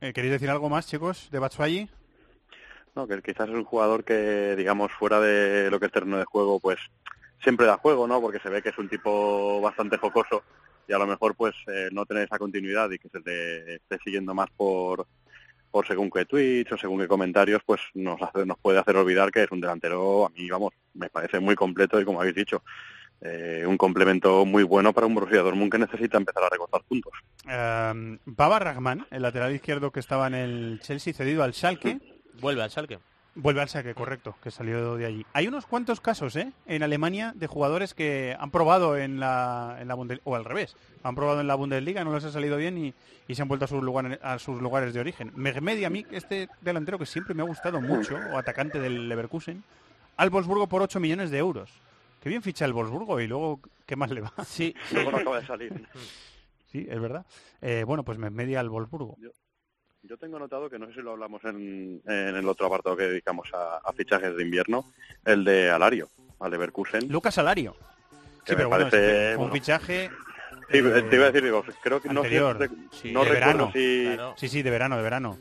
Eh, 0.00 0.12
¿Queréis 0.12 0.32
decir 0.32 0.48
algo 0.50 0.68
más, 0.68 0.86
chicos, 0.86 1.28
de 1.32 1.38
Batshuayi? 1.40 1.88
No, 2.94 3.08
que 3.08 3.20
quizás 3.20 3.48
es 3.48 3.54
un 3.54 3.64
jugador 3.64 4.04
que, 4.04 4.54
digamos, 4.56 4.92
fuera 4.92 5.20
de 5.20 5.70
lo 5.72 5.80
que 5.80 5.86
es 5.86 5.92
terreno 5.92 6.18
de 6.18 6.24
juego, 6.24 6.60
pues 6.60 6.78
siempre 7.42 7.66
da 7.66 7.78
juego, 7.78 8.06
¿no? 8.06 8.20
Porque 8.20 8.40
se 8.40 8.48
ve 8.48 8.62
que 8.62 8.70
es 8.70 8.78
un 8.78 8.88
tipo 8.88 9.60
bastante 9.60 9.98
focoso 9.98 10.42
y 10.88 10.92
a 10.92 10.98
lo 10.98 11.06
mejor, 11.06 11.34
pues, 11.34 11.54
eh, 11.66 11.88
no 11.92 12.06
tener 12.06 12.24
esa 12.24 12.38
continuidad 12.38 12.90
y 12.90 12.98
que 12.98 13.08
se 13.08 13.20
le 13.20 13.74
esté 13.76 13.98
siguiendo 14.04 14.34
más 14.34 14.48
por 14.56 15.06
por 15.76 15.86
según 15.86 16.10
qué 16.10 16.24
tweets 16.24 16.72
o 16.72 16.78
según 16.78 17.00
qué 17.00 17.06
comentarios, 17.06 17.60
pues 17.66 17.82
nos 17.92 18.22
hace, 18.22 18.46
nos 18.46 18.56
puede 18.58 18.78
hacer 18.78 18.96
olvidar 18.96 19.30
que 19.30 19.42
es 19.42 19.50
un 19.50 19.60
delantero, 19.60 20.24
a 20.24 20.30
mí, 20.30 20.48
vamos, 20.48 20.72
me 20.94 21.10
parece 21.10 21.38
muy 21.38 21.54
completo 21.54 22.00
y 22.00 22.04
como 22.06 22.18
habéis 22.18 22.34
dicho, 22.34 22.62
eh, 23.20 23.62
un 23.66 23.76
complemento 23.76 24.46
muy 24.46 24.62
bueno 24.62 24.94
para 24.94 25.06
un 25.06 25.14
Borussia 25.14 25.42
Dortmund 25.42 25.70
que 25.70 25.78
necesita 25.78 26.16
empezar 26.16 26.44
a 26.44 26.48
recortar 26.48 26.82
puntos. 26.88 27.12
Eh, 27.46 28.18
Baba 28.24 28.58
Rahman, 28.58 29.06
el 29.10 29.20
lateral 29.20 29.54
izquierdo 29.54 29.90
que 29.90 30.00
estaba 30.00 30.26
en 30.28 30.34
el 30.34 30.80
Chelsea, 30.80 31.12
cedido 31.12 31.42
al 31.42 31.52
Schalke. 31.52 32.00
Vuelve 32.40 32.62
al 32.62 32.70
Schalke. 32.70 32.98
Vuelve 33.38 33.60
al 33.60 33.68
saque, 33.68 33.94
correcto, 33.94 34.34
que 34.42 34.50
salió 34.50 34.96
de 34.96 35.04
allí. 35.04 35.26
Hay 35.34 35.46
unos 35.46 35.66
cuantos 35.66 36.00
casos, 36.00 36.34
¿eh? 36.36 36.52
En 36.66 36.82
Alemania 36.82 37.32
de 37.36 37.46
jugadores 37.46 37.92
que 37.92 38.34
han 38.38 38.50
probado 38.50 38.96
en 38.96 39.20
la, 39.20 39.76
en 39.78 39.88
la 39.88 39.94
Bundes- 39.94 40.22
o 40.24 40.34
al 40.36 40.46
revés, 40.46 40.74
han 41.02 41.14
probado 41.14 41.42
en 41.42 41.46
la 41.46 41.54
Bundesliga, 41.54 42.02
no 42.02 42.14
les 42.14 42.24
ha 42.24 42.32
salido 42.32 42.56
bien 42.56 42.78
y, 42.78 42.94
y 43.28 43.34
se 43.34 43.42
han 43.42 43.48
vuelto 43.48 43.66
a 43.66 43.68
sus, 43.68 43.82
lugares, 43.82 44.18
a 44.22 44.38
sus 44.38 44.62
lugares 44.62 44.94
de 44.94 45.00
origen. 45.00 45.32
Mehmedi, 45.36 45.84
a 45.84 45.90
mí, 45.90 46.06
este 46.12 46.48
delantero 46.62 46.98
que 46.98 47.04
siempre 47.04 47.34
me 47.34 47.42
ha 47.42 47.46
gustado 47.46 47.80
mucho, 47.82 48.16
o 48.32 48.38
atacante 48.38 48.80
del 48.80 49.06
Leverkusen, 49.08 49.62
al 50.16 50.30
Wolfsburgo 50.30 50.66
por 50.66 50.80
8 50.80 50.98
millones 50.98 51.30
de 51.30 51.36
euros. 51.36 51.70
Qué 52.22 52.30
bien 52.30 52.42
ficha 52.42 52.64
el 52.64 52.72
Wolfsburgo 52.72 53.20
y 53.20 53.26
luego, 53.26 53.60
¿qué 53.84 53.96
más 53.96 54.10
le 54.10 54.22
va? 54.22 54.32
Sí, 54.46 54.74
Luego 54.92 55.10
no 55.10 55.18
acaba 55.18 55.40
de 55.40 55.46
salir. 55.46 55.86
Sí, 56.72 56.84
es 56.90 57.00
verdad. 57.00 57.24
Eh, 57.62 57.84
bueno, 57.86 58.02
pues 58.02 58.18
Mehmedi 58.18 58.54
al 58.56 58.68
Wolfsburgo. 58.68 59.16
Yo 59.20 59.30
tengo 60.16 60.38
notado 60.38 60.70
que 60.70 60.78
no 60.78 60.86
sé 60.86 60.94
si 60.94 61.00
lo 61.02 61.12
hablamos 61.12 61.42
en, 61.44 62.00
en 62.06 62.36
el 62.36 62.48
otro 62.48 62.66
apartado 62.66 62.96
que 62.96 63.04
dedicamos 63.08 63.48
a, 63.52 63.78
a 63.78 63.92
fichajes 63.92 64.36
de 64.36 64.42
invierno, 64.42 64.84
el 65.24 65.44
de 65.44 65.70
Alario, 65.70 66.08
al 66.38 66.50
Leverkusen. 66.52 67.08
Lucas 67.08 67.36
Alario. 67.38 67.74
Que 68.44 68.52
Sí, 68.52 68.52
me 68.52 68.56
pero 68.58 68.68
bueno, 68.68 68.88
parece, 68.90 69.30
un 69.32 69.36
bueno, 69.38 69.52
fichaje 69.54 70.10
Sí, 70.70 70.78
eh, 70.78 71.02
te 71.10 71.16
iba 71.16 71.24
a 71.24 71.30
decir, 71.30 71.42
digo, 71.44 71.64
creo 71.82 72.00
que 72.00 72.08
no, 72.08 72.22
sé, 72.22 72.26
anterior. 72.38 72.58
de- 72.58 72.68
Sí, 72.92 73.12
no 73.12 73.24
de 73.24 73.30
recuerdo 73.30 73.68
verano. 73.68 73.70
si... 73.72 74.02
Claro. 74.04 74.34
Sí, 74.36 74.48
sí, 74.48 74.62
de 74.62 74.70
verano, 74.70 74.96
de 74.96 75.02
verano. 75.02 75.38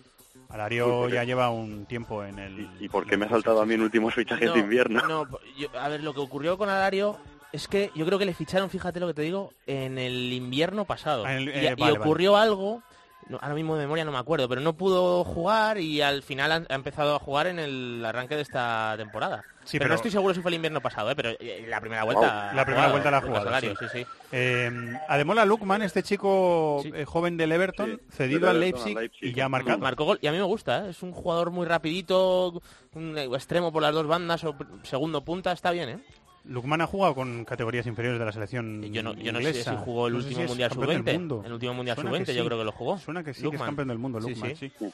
Alario 0.49 1.10
ya 1.10 1.23
lleva 1.23 1.49
un 1.49 1.86
tiempo 1.86 2.23
en 2.23 2.39
el... 2.39 2.60
¿Y, 2.80 2.86
y 2.86 2.89
por 2.89 3.06
qué 3.06 3.17
me 3.17 3.25
ha 3.25 3.30
saltado 3.30 3.62
a 3.62 3.65
mí 3.65 3.73
en 3.73 3.82
últimos 3.82 4.13
fichajes 4.13 4.54
de 4.54 4.60
invierno? 4.60 5.01
No, 5.08 5.28
yo- 5.58 5.69
a 5.80 5.89
ver, 5.89 6.04
lo 6.04 6.13
que 6.13 6.19
ocurrió 6.19 6.58
con 6.58 6.69
Alario 6.69 7.17
es 7.51 7.67
que 7.67 7.91
yo 7.95 8.06
creo 8.06 8.19
que 8.19 8.25
le 8.25 8.34
ficharon, 8.34 8.69
fíjate 8.69 8.99
lo 8.99 9.08
que 9.08 9.13
te 9.15 9.21
digo, 9.23 9.51
en 9.67 9.97
el 9.97 10.32
invierno 10.34 10.86
pasado. 10.86 11.25
Ah, 11.25 11.36
el- 11.36 11.47
y, 11.49 11.51
eh, 11.51 11.75
y 11.75 11.82
vale, 11.82 11.97
ocurrió 11.99 12.38
algo, 12.38 12.84
no, 13.28 13.38
ahora 13.42 13.56
mismo 13.56 13.76
de 13.76 13.84
memoria 13.84 14.06
no 14.06 14.12
me 14.12 14.18
acuerdo, 14.20 14.48
pero 14.48 14.62
no 14.62 14.74
pudo 14.78 15.24
jugar 15.24 15.78
y 15.80 16.02
al 16.02 16.22
final 16.24 16.52
ha, 16.52 16.64
ha 16.70 16.76
empezado 16.76 17.16
a 17.16 17.20
jugar 17.20 17.48
en 17.48 17.60
el 17.60 18.04
arranque 18.06 18.36
de 18.36 18.42
esta 18.44 18.94
temporada. 18.98 19.44
Sí, 19.64 19.80
pero, 19.80 19.86
pero- 19.86 19.90
no 19.90 19.96
estoy 19.96 20.12
seguro 20.12 20.34
si 20.36 20.42
fue 20.42 20.52
el 20.52 20.56
invierno 20.56 20.80
pasado, 20.80 21.10
¿eh? 21.10 21.16
pero 21.16 21.32
eh, 21.40 21.66
la 21.68 21.82
primera 21.82 22.04
vuelta. 22.04 22.52
La 22.54 22.66
primera 22.66 22.90
vuelta 22.90 23.10
la 23.10 23.18
ha 23.18 23.22
Lucas 23.22 23.30
jugado, 23.40 23.48
Alario, 23.50 23.76
sí. 23.80 23.86
sí, 23.92 24.00
sí. 24.02 24.06
Eh, 24.32 24.72
Ademola 25.10 25.44
Lukman, 25.44 25.82
este 25.82 26.04
chico 26.04 26.82
Sí. 26.84 26.92
eh, 26.94 27.06
joven 27.06 27.36
del 27.36 27.52
Everton, 27.52 28.00
Sí, 28.10 28.16
cedido 28.18 28.48
al 28.50 28.60
Leipzig, 28.60 28.96
y 29.22 29.34
ya 29.34 29.46
ha 29.46 29.50
marcado. 29.50 29.80
Marcó 29.80 30.06
gol 30.06 30.20
y 30.22 30.28
a 30.28 30.32
mí 30.32 30.38
me 30.38 30.44
gusta, 30.44 30.86
¿eh? 30.86 30.90
es 30.92 31.02
un 31.02 31.12
jugador 31.14 31.50
muy 31.50 31.66
rapidito, 31.66 32.62
un 32.94 33.18
extremo 33.18 33.72
por 33.74 33.82
las 33.82 33.94
dos 33.94 34.06
bandas 34.06 34.44
o 34.44 34.56
segundo 34.84 35.26
punta, 35.26 35.52
está 35.52 35.72
bien, 35.72 35.90
¿eh? 35.90 36.00
Lukman 36.47 36.81
ha 36.81 36.88
jugado 36.88 37.15
con 37.15 37.43
categorías 37.46 37.85
inferiores 37.87 38.19
de 38.19 38.25
la 38.25 38.31
selección 38.31 38.81
Yo 38.93 39.02
no, 39.04 39.13
yo 39.15 39.31
no 39.31 39.39
sé 39.41 39.48
inglesa. 39.50 39.71
si 39.77 39.83
jugó 39.83 40.08
el 40.08 40.13
No 40.13 40.19
último 40.19 40.41
si 40.41 40.48
Mundial 40.48 40.69
campeón 40.69 40.89
del 40.89 40.98
Sub-20. 41.04 41.13
mundo. 41.19 41.43
El 41.46 41.54
último 41.54 41.73
Mundial 41.73 41.96
Suena 41.96 42.12
que 42.12 42.17
Sub-20 42.17 42.25
sí. 42.31 42.37
yo 42.37 42.46
creo 42.46 42.58
que 42.60 42.63
lo 42.65 42.71
jugó. 42.71 42.98
Suena 43.00 43.23
que 43.23 43.33
sí, 43.33 43.41
que 43.41 43.48
es 43.48 43.52
Lukman. 43.54 43.67
campeón 43.67 43.87
del 43.87 43.98
mundo, 43.98 44.21
Sí, 44.21 44.29
Lukman, 44.29 44.56
sí. 44.56 44.71
sí. 44.79 44.85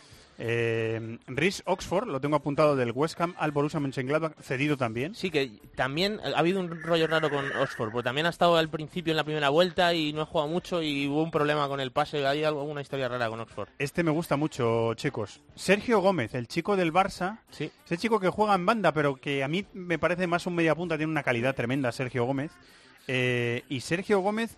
Eh, 0.44 1.18
Rhys 1.28 1.64
Oxford, 1.66 2.08
lo 2.08 2.20
tengo 2.20 2.36
apuntado 2.36 2.76
del 2.76 2.92
West 2.94 3.20
Ham 3.22 3.36
al 3.38 3.52
Borussia 3.52 3.80
Mönchengladbach, 3.80 4.34
cedido 4.42 4.78
también. 4.78 5.14
Sí, 5.16 5.30
que 5.32 5.52
también 5.76 6.20
ha 6.24 6.40
habido 6.40 6.60
un 6.60 6.82
rollo 6.82 7.08
raro 7.08 7.30
con 7.30 7.46
Oxford, 7.58 7.92
porque 7.92 8.06
también 8.06 8.26
ha 8.26 8.30
estado 8.30 8.58
al 8.58 8.70
principio 8.70 9.12
en 9.12 9.18
la 9.18 9.24
primera 9.24 9.50
vuelta 9.50 9.94
y 9.94 10.14
no 10.14 10.22
ha 10.22 10.26
jugado 10.26 10.50
mucho 10.50 10.82
y 10.82 11.08
hubo 11.08 11.24
un 11.24 11.32
problema 11.32 11.68
con 11.68 11.80
el 11.80 11.92
pase. 11.92 12.26
Hay 12.26 12.44
alguna 12.44 12.82
historia 12.82 13.08
rara 13.08 13.30
con 13.30 13.40
Oxford. 13.40 13.70
Este 13.80 14.04
me 14.04 14.12
gusta 14.12 14.36
mucho, 14.38 14.94
chicos. 14.96 15.42
Sergio 15.56 16.00
Gómez, 16.00 16.34
el 16.34 16.48
chico 16.48 16.76
del 16.76 16.94
Barça, 16.94 17.40
Sí. 17.52 17.72
ese 17.86 17.98
chico 17.98 18.20
que 18.20 18.30
juega 18.30 18.56
en 18.56 18.66
banda, 18.66 18.94
pero 18.94 19.16
que 19.16 19.44
a 19.44 19.48
mí 19.48 19.66
me 19.74 20.00
parece 20.00 20.28
más 20.28 20.48
un 20.48 20.56
mediapunta, 20.56 20.98
tiene 20.98 21.12
una 21.12 21.24
calidad 21.24 21.32
calidad 21.32 21.56
tremenda 21.56 21.92
Sergio 21.94 22.26
Gómez. 22.26 22.52
Eh, 23.08 23.64
y 23.70 23.80
Sergio 23.80 24.20
Gómez 24.20 24.58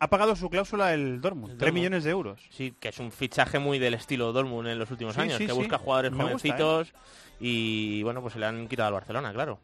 ha 0.00 0.08
pagado 0.08 0.34
su 0.34 0.48
cláusula 0.50 0.92
el 0.94 1.20
Dortmund, 1.20 1.52
El 1.52 1.58
3 1.58 1.66
Dortmund. 1.68 1.74
millones 1.74 2.04
de 2.04 2.10
euros. 2.10 2.40
Sí, 2.50 2.74
que 2.80 2.88
es 2.88 2.98
un 2.98 3.12
fichaje 3.12 3.58
muy 3.58 3.78
del 3.78 3.94
estilo 3.94 4.32
Dortmund 4.32 4.68
en 4.68 4.78
los 4.78 4.90
últimos 4.90 5.14
Sí, 5.14 5.20
años, 5.20 5.36
sí, 5.38 5.46
que 5.46 5.52
sí. 5.52 5.58
busca 5.58 5.78
jugadores 5.78 6.10
Me 6.12 6.24
gusta, 6.24 6.48
¿eh? 6.48 6.52
jovencitos 6.52 6.92
y 7.38 8.02
bueno, 8.02 8.20
pues 8.20 8.32
se 8.34 8.38
le 8.40 8.46
han 8.46 8.66
quitado 8.68 8.88
al 8.88 8.94
Barcelona, 8.94 9.32
claro. 9.32 9.58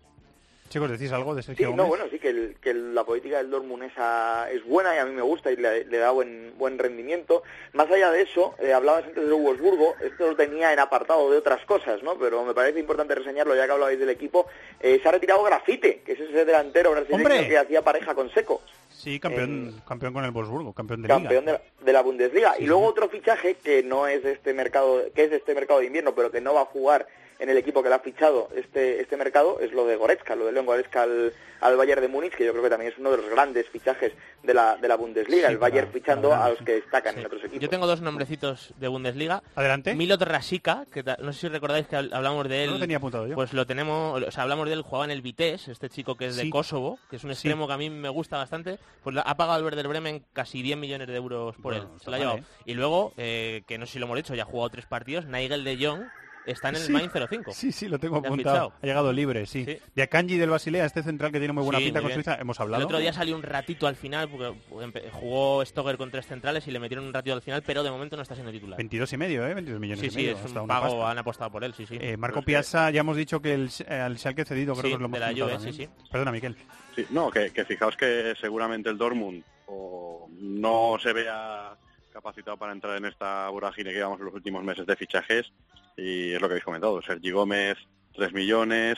Chicos, 0.68 0.90
¿decís 0.90 1.12
algo 1.12 1.32
de 1.36 1.42
Sí, 1.42 1.46
Sergio 1.46 1.66
no, 1.68 1.84
Gómez? 1.84 1.88
bueno, 1.88 2.04
sí 2.10 2.18
que, 2.18 2.28
el- 2.30 2.56
que 2.60 2.74
la 2.74 3.04
política 3.04 3.36
del 3.36 3.50
Dortmund 3.50 3.84
esa 3.84 4.50
es 4.50 4.64
buena 4.64 4.96
y 4.96 4.98
a 4.98 5.04
mí 5.06 5.12
me 5.14 5.22
gusta 5.22 5.52
y 5.52 5.56
le, 5.56 5.84
le 5.84 5.98
da 5.98 6.10
buen 6.10 6.54
buen 6.58 6.76
rendimiento. 6.76 7.44
Más 7.72 7.88
allá 7.88 8.10
de 8.10 8.22
eso, 8.22 8.56
eh, 8.58 8.72
hablabas 8.72 9.04
antes 9.04 9.24
de 9.28 9.32
Wolfsburgo, 9.32 9.94
esto 10.02 10.26
lo 10.26 10.34
tenía 10.36 10.72
en 10.72 10.80
apartado 10.80 11.30
de 11.30 11.38
otras 11.38 11.64
cosas, 11.66 12.02
¿no? 12.02 12.18
Pero 12.18 12.44
me 12.44 12.52
parece 12.52 12.80
importante 12.80 13.14
reseñarlo 13.14 13.54
ya 13.54 13.64
que 13.66 13.72
hablabais 13.72 13.98
del 13.98 14.10
equipo. 14.10 14.46
Eh, 14.80 14.98
se 15.00 15.08
ha 15.08 15.12
retirado 15.12 15.44
Grafite, 15.44 16.00
que 16.04 16.12
es 16.12 16.20
ese 16.20 16.44
delantero 16.44 16.90
brasileño 16.90 17.16
¡Hombre! 17.24 17.48
que 17.48 17.58
hacía 17.58 17.82
pareja 17.82 18.14
con 18.16 18.28
Seco. 18.34 18.60
Sí, 19.06 19.20
campeón, 19.20 19.80
campeón 19.86 20.12
con 20.14 20.24
el 20.24 20.32
Wolfsburgo, 20.32 20.72
campeón 20.72 21.02
de 21.02 21.06
campeón 21.06 21.44
de 21.44 21.52
liga. 21.52 21.62
la, 21.78 21.84
de 21.84 21.92
la 21.92 22.02
Bundesliga. 22.02 22.54
Sí, 22.56 22.64
y 22.64 22.66
luego 22.66 22.86
otro 22.86 23.08
fichaje 23.08 23.54
que 23.54 23.84
no 23.84 24.08
es 24.08 24.24
de 24.24 24.32
este 24.32 24.52
mercado, 24.52 25.00
que 25.14 25.22
es 25.22 25.30
de 25.30 25.36
este 25.36 25.54
mercado 25.54 25.78
de 25.78 25.86
invierno, 25.86 26.12
pero 26.16 26.32
que 26.32 26.40
no 26.40 26.54
va 26.54 26.62
a 26.62 26.64
jugar 26.64 27.06
en 27.38 27.48
el 27.50 27.56
equipo 27.56 27.82
que 27.82 27.88
le 27.88 27.94
ha 27.94 27.98
fichado 28.00 28.48
este 28.54 29.00
este 29.00 29.16
mercado, 29.16 29.60
es 29.60 29.72
lo 29.72 29.86
de 29.86 29.96
Goretzka, 29.96 30.34
lo 30.34 30.46
de 30.46 30.52
Leon 30.52 30.66
Goretzka 30.66 31.02
al, 31.02 31.32
al 31.60 31.76
Bayern 31.76 32.00
de 32.02 32.08
Múnich, 32.08 32.34
que 32.34 32.44
yo 32.44 32.52
creo 32.52 32.62
que 32.64 32.70
también 32.70 32.92
es 32.92 32.98
uno 32.98 33.10
de 33.10 33.18
los 33.18 33.28
grandes 33.28 33.68
fichajes 33.68 34.12
de 34.42 34.54
la, 34.54 34.76
de 34.76 34.88
la 34.88 34.96
Bundesliga, 34.96 35.48
Sí, 35.48 35.52
el 35.54 35.58
Bayern 35.58 35.90
fichando 35.92 36.32
a 36.34 36.50
los 36.50 36.58
que 36.60 36.74
destacan 36.74 37.14
Sí. 37.14 37.20
en 37.20 37.26
otros 37.26 37.40
equipos. 37.42 37.60
Yo 37.60 37.68
tengo 37.68 37.86
dos 37.86 38.00
nombrecitos 38.00 38.72
de 38.78 38.88
Bundesliga. 38.88 39.42
Adelante. 39.54 39.94
Milot 39.94 40.22
Rasica, 40.22 40.84
que 40.92 41.02
no 41.20 41.32
sé 41.32 41.40
si 41.40 41.48
recordáis 41.48 41.86
que 41.86 41.96
hab- 41.96 42.12
hablamos 42.14 42.48
de 42.48 42.64
él. 42.64 42.70
No 42.70 42.74
lo 42.76 42.80
tenía 42.80 42.96
apuntado 42.98 43.26
yo. 43.26 43.34
Pues 43.34 43.52
lo 43.52 43.66
tenemos, 43.66 44.22
o 44.22 44.30
sea, 44.30 44.42
hablamos 44.44 44.66
de 44.66 44.74
él, 44.74 44.82
jugaba 44.82 45.04
en 45.04 45.10
el 45.10 45.22
Vitesse, 45.22 45.68
este 45.72 45.88
chico 45.88 46.16
que 46.16 46.26
es 46.26 46.36
de 46.36 46.42
Sí. 46.42 46.50
Kosovo, 46.50 46.98
que 47.10 47.16
es 47.16 47.24
un 47.24 47.30
Sí. 47.30 47.34
extremo 47.48 47.66
que 47.66 47.72
a 47.72 47.78
mí 47.78 47.90
me 47.90 48.08
gusta 48.08 48.36
bastante, 48.38 48.78
pues 49.02 49.14
la- 49.14 49.22
ha 49.22 49.36
pagado 49.36 49.58
el 49.58 49.64
Werder 49.64 49.88
Bremen 49.88 50.24
casi 50.32 50.62
10 50.62 50.76
millones 50.78 51.08
de 51.08 51.16
euros 51.16 51.54
por 51.56 51.74
Bueno, 51.74 51.90
él. 51.94 52.00
Se 52.00 52.10
lo 52.10 52.16
ha 52.16 52.18
llevado. 52.18 52.40
Y 52.64 52.74
luego, 52.74 53.12
eh, 53.16 53.62
que 53.66 53.78
no 53.78 53.86
sé 53.86 53.94
si 53.94 53.98
lo 53.98 54.06
hemos 54.06 54.16
dicho, 54.16 54.34
ya 54.34 54.42
ha 54.42 54.46
jugado 54.46 54.70
tres 54.70 54.86
partidos, 54.86 55.26
Nigel 55.26 55.64
de 55.64 55.76
Jong 55.84 56.02
está 56.46 56.68
en 56.70 56.76
el 56.76 56.80
Sí. 56.82 56.92
Mainz 56.92 57.12
05. 57.12 57.52
Sí, 57.52 57.72
sí, 57.72 57.88
lo 57.88 57.98
tengo 57.98 58.16
apuntado. 58.16 58.72
Ha 58.80 58.86
llegado 58.86 59.12
libre, 59.12 59.46
sí. 59.46 59.64
Sí. 59.64 59.78
De 59.94 60.02
Akanji 60.02 60.36
del 60.36 60.50
Basilea, 60.50 60.84
este 60.84 61.02
central 61.02 61.32
que 61.32 61.38
tiene 61.38 61.52
muy 61.52 61.64
buena 61.64 61.78
Sí, 61.78 61.84
pinta 61.86 62.00
muy 62.00 62.04
con 62.04 62.16
bien. 62.16 62.24
Suiza, 62.24 62.40
hemos 62.40 62.60
hablado. 62.60 62.80
El 62.82 62.86
otro 62.86 62.98
día 62.98 63.12
salió 63.12 63.34
un 63.36 63.42
ratito 63.42 63.86
al 63.86 63.96
final, 63.96 64.28
porque 64.28 64.52
empe- 64.70 65.10
jugó 65.10 65.64
Stoger 65.64 65.96
con 65.96 66.10
tres 66.10 66.26
centrales 66.26 66.66
y 66.66 66.70
le 66.70 66.78
metieron 66.78 67.06
un 67.06 67.12
ratito 67.14 67.34
al 67.34 67.42
final, 67.42 67.62
pero 67.62 67.82
de 67.82 67.90
momento 67.90 68.16
no 68.16 68.22
está 68.22 68.34
siendo 68.34 68.52
titular. 68.52 68.76
22 68.76 69.12
y 69.12 69.16
medio, 69.16 69.46
¿eh? 69.46 69.54
22 69.54 69.80
millones 69.80 70.00
Sí, 70.00 70.06
y 70.06 70.10
sí, 70.10 70.16
medio. 70.18 70.32
es 70.38 70.52
un 70.52 70.66
pago, 70.66 70.84
pasta. 70.98 71.10
han 71.10 71.18
apostado 71.18 71.50
por 71.50 71.64
él, 71.64 71.74
sí, 71.74 71.86
sí. 71.86 71.98
Eh, 72.00 72.16
Marco 72.16 72.42
Piazza, 72.42 72.90
ya 72.90 73.00
hemos 73.00 73.16
dicho 73.16 73.40
que 73.40 73.54
el, 73.54 73.70
al 73.88 74.18
Schalke 74.18 74.44
cedido, 74.44 74.74
creo 74.74 74.84
Sí, 74.84 74.92
que 74.96 74.98
lo 75.00 75.06
hemos 75.06 75.12
de 75.12 75.20
la 75.20 75.26
comentado 75.26 75.48
Juve, 75.58 75.64
también. 75.72 75.88
sí, 76.02 76.08
Perdona, 76.10 76.32
Miquel. 76.32 76.56
Sí, 76.94 77.06
no, 77.10 77.30
que, 77.30 77.50
que 77.50 77.64
fijaos 77.64 77.96
que 77.96 78.34
seguramente 78.40 78.88
el 78.88 78.96
Dortmund 78.96 79.42
o 79.66 80.28
no 80.40 80.96
se 81.02 81.12
vea 81.12 81.76
capacitado 82.16 82.56
para 82.56 82.72
entrar 82.72 82.96
en 82.96 83.04
esta 83.04 83.46
vorágine 83.50 83.90
que 83.90 83.96
llevamos 83.96 84.18
en 84.20 84.24
los 84.24 84.34
últimos 84.34 84.64
meses 84.64 84.86
de 84.86 84.96
fichajes 84.96 85.52
y 85.98 86.32
es 86.32 86.40
lo 86.40 86.48
que 86.48 86.54
habéis 86.54 86.64
comentado, 86.64 87.02
Sergi 87.02 87.30
Gómez, 87.30 87.76
3 88.14 88.32
millones, 88.32 88.96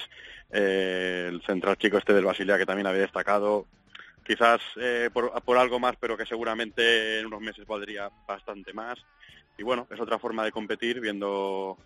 eh, 0.52 1.26
el 1.28 1.42
central 1.42 1.76
chico 1.78 1.98
este 1.98 2.14
del 2.14 2.24
Basilea 2.24 2.56
que 2.56 2.64
también 2.64 2.86
había 2.86 3.00
destacado, 3.00 3.66
quizás 4.24 4.60
eh, 4.76 5.10
por, 5.12 5.32
por 5.42 5.58
algo 5.58 5.80
más, 5.80 5.96
pero 5.98 6.16
que 6.16 6.26
seguramente 6.26 7.18
en 7.18 7.26
unos 7.26 7.40
meses 7.40 7.66
valdría 7.66 8.08
bastante 8.24 8.72
más. 8.72 9.04
Y 9.58 9.64
bueno, 9.64 9.88
es 9.90 9.98
otra 9.98 10.20
forma 10.20 10.44
de 10.44 10.52
competir 10.52 11.00
viendo 11.00 11.76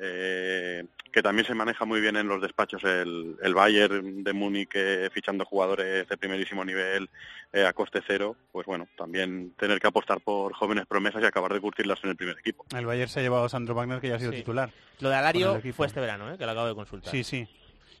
eh, 0.00 0.84
que 1.12 1.22
también 1.22 1.46
se 1.46 1.54
maneja 1.54 1.84
muy 1.84 2.00
bien 2.00 2.16
en 2.16 2.28
los 2.28 2.40
despachos 2.40 2.82
el, 2.84 3.36
el 3.42 3.54
Bayern 3.54 4.22
de 4.22 4.32
Múnich 4.32 4.70
eh, 4.74 5.08
fichando 5.12 5.44
jugadores 5.44 6.08
de 6.08 6.16
primerísimo 6.16 6.64
nivel 6.64 7.08
eh, 7.52 7.64
a 7.64 7.72
coste 7.72 8.00
cero, 8.06 8.36
pues 8.52 8.66
bueno, 8.66 8.86
también 8.96 9.52
tener 9.58 9.80
que 9.80 9.86
apostar 9.86 10.20
por 10.20 10.52
jóvenes 10.52 10.86
promesas 10.86 11.22
y 11.22 11.26
acabar 11.26 11.52
de 11.52 11.60
curtirlas 11.60 11.98
en 12.04 12.10
el 12.10 12.16
primer 12.16 12.38
equipo. 12.38 12.64
El 12.76 12.86
Bayern 12.86 13.08
se 13.08 13.20
ha 13.20 13.22
llevado 13.22 13.44
a 13.44 13.48
Sandro 13.48 13.74
Wagner, 13.74 14.00
que 14.00 14.08
ya 14.08 14.16
ha 14.16 14.18
sido 14.18 14.32
Sí. 14.32 14.38
titular. 14.38 14.70
Lo 15.00 15.08
de 15.08 15.14
Alario 15.14 15.60
fue 15.74 15.86
este 15.86 16.00
verano, 16.00 16.32
¿eh? 16.32 16.38
que 16.38 16.44
lo 16.44 16.52
acabo 16.52 16.66
de 16.68 16.74
consultar. 16.74 17.10
Sí, 17.10 17.24
sí. 17.24 17.48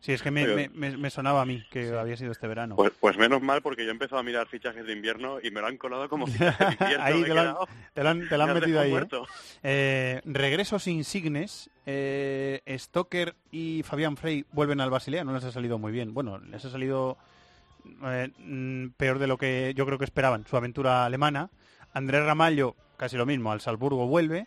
Sí, 0.00 0.12
es 0.12 0.22
que 0.22 0.30
me, 0.30 0.44
Pero- 0.44 0.56
me- 0.56 0.68
me- 0.68 0.96
me 0.96 1.10
sonaba 1.10 1.42
a 1.42 1.44
mí 1.44 1.62
que 1.70 1.90
había 1.96 2.16
sido 2.16 2.30
este 2.32 2.46
verano. 2.46 2.76
Pues, 2.76 2.92
pues 3.00 3.16
menos 3.18 3.42
mal 3.42 3.62
porque 3.62 3.82
yo 3.84 3.88
he 3.88 3.92
empezado 3.92 4.20
a 4.20 4.22
mirar 4.22 4.46
fichajes 4.46 4.86
de 4.86 4.92
invierno 4.92 5.38
y 5.42 5.50
me 5.50 5.60
lo 5.60 5.66
han 5.66 5.76
colado 5.76 6.08
como 6.08 6.26
fichajes 6.26 6.78
de 6.78 6.84
invierno. 6.84 7.04
ahí 7.04 7.22
te 7.22 7.28
lo 7.34 7.40
han, 7.40 7.46
quedado- 7.46 7.68
te 7.94 8.02
lo 8.04 8.08
han- 8.08 8.28
te 8.28 8.36
lo 8.36 8.42
han 8.44 8.48
me 8.50 8.54
has 8.54 8.60
metido 8.60 8.80
ahí. 8.80 8.94
¿eh? 8.94 9.06
Eh, 9.64 10.20
regresos 10.24 10.86
insignes. 10.86 11.70
Eh, 11.86 12.60
Stoker 12.78 13.34
y 13.50 13.82
Fabián 13.82 14.16
Frey 14.16 14.44
vuelven 14.52 14.80
al 14.80 14.90
Basilea. 14.90 15.24
No 15.24 15.32
les 15.32 15.42
ha 15.44 15.50
salido 15.52 15.78
muy 15.78 15.90
bien. 15.92 16.14
Bueno, 16.14 16.38
les 16.38 16.64
ha 16.64 16.70
salido 16.70 17.18
mm, 17.84 18.88
peor 18.96 19.18
de 19.18 19.26
lo 19.26 19.36
que 19.38 19.72
yo 19.76 19.86
creo 19.86 19.98
que 19.98 20.04
esperaban. 20.04 20.46
Su 20.46 20.56
aventura 20.56 21.04
alemana. 21.04 21.50
Andrés 21.92 22.24
Ramallo, 22.24 22.76
casi 22.96 23.16
lo 23.16 23.26
mismo. 23.26 23.50
Al 23.52 23.60
Salzburgo 23.60 24.06
vuelve. 24.06 24.46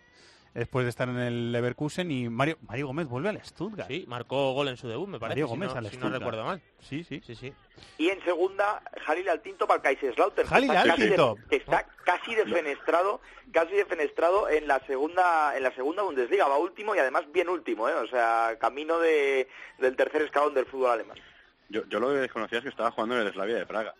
Después 0.53 0.83
de 0.83 0.89
estar 0.89 1.07
en 1.07 1.17
el 1.17 1.51
Leverkusen. 1.53 2.11
Y 2.11 2.27
Mario, 2.29 2.57
Mario 2.67 2.87
Gómez 2.87 3.07
vuelve 3.07 3.29
al 3.29 3.41
Stuttgart. 3.43 3.87
Sí, 3.89 4.03
marcó 4.07 4.51
gol 4.53 4.67
en 4.67 4.75
su 4.77 4.87
debut, 4.87 5.07
me 5.07 5.17
parece, 5.19 5.41
Mario 5.41 5.45
si, 5.47 5.49
Gómez 5.51 5.69
no, 5.71 5.77
al 5.79 5.89
si 5.89 5.97
no 5.97 6.09
recuerdo 6.09 6.43
mal. 6.43 6.61
Sí, 6.79 7.03
sí. 7.05 7.21
Sí, 7.25 7.35
sí. 7.35 7.53
Y 7.97 8.09
en 8.09 8.21
segunda, 8.25 8.81
Jalil 9.05 9.29
Altinto 9.29 9.65
para 9.65 9.77
el 9.77 9.81
Kaiserslautern. 9.83 10.47
Jalil 10.49 10.69
está 10.71 10.83
casi 10.83 11.01
Altinto. 11.03 11.35
de- 11.35 11.47
que 11.47 11.55
está 11.55 11.85
casi 12.03 12.35
defenestrado, 12.35 13.21
casi 13.53 13.73
defenestrado 13.75 14.49
en 14.49 14.67
la 14.67 14.79
segunda 14.85 15.55
en 15.55 15.63
la 15.63 15.71
segunda 15.73 16.03
Bundesliga, 16.03 16.47
va 16.47 16.57
último 16.57 16.95
y 16.95 16.99
además 16.99 17.23
bien 17.31 17.47
último, 17.47 17.87
¿eh? 17.87 17.93
o 17.93 18.07
sea, 18.07 18.57
camino 18.59 18.99
de, 18.99 19.47
del 19.77 19.95
tercer 19.95 20.21
escalón 20.23 20.53
del 20.53 20.65
fútbol 20.65 20.91
alemán. 20.91 21.17
Yo, 21.69 21.85
yo 21.87 22.01
lo 22.01 22.09
que 22.09 22.15
desconocía 22.15 22.57
es 22.57 22.63
que 22.65 22.69
estaba 22.69 22.91
jugando 22.91 23.17
en 23.17 23.25
el 23.25 23.31
Slavia 23.31 23.55
de 23.55 23.65
Praga. 23.65 23.95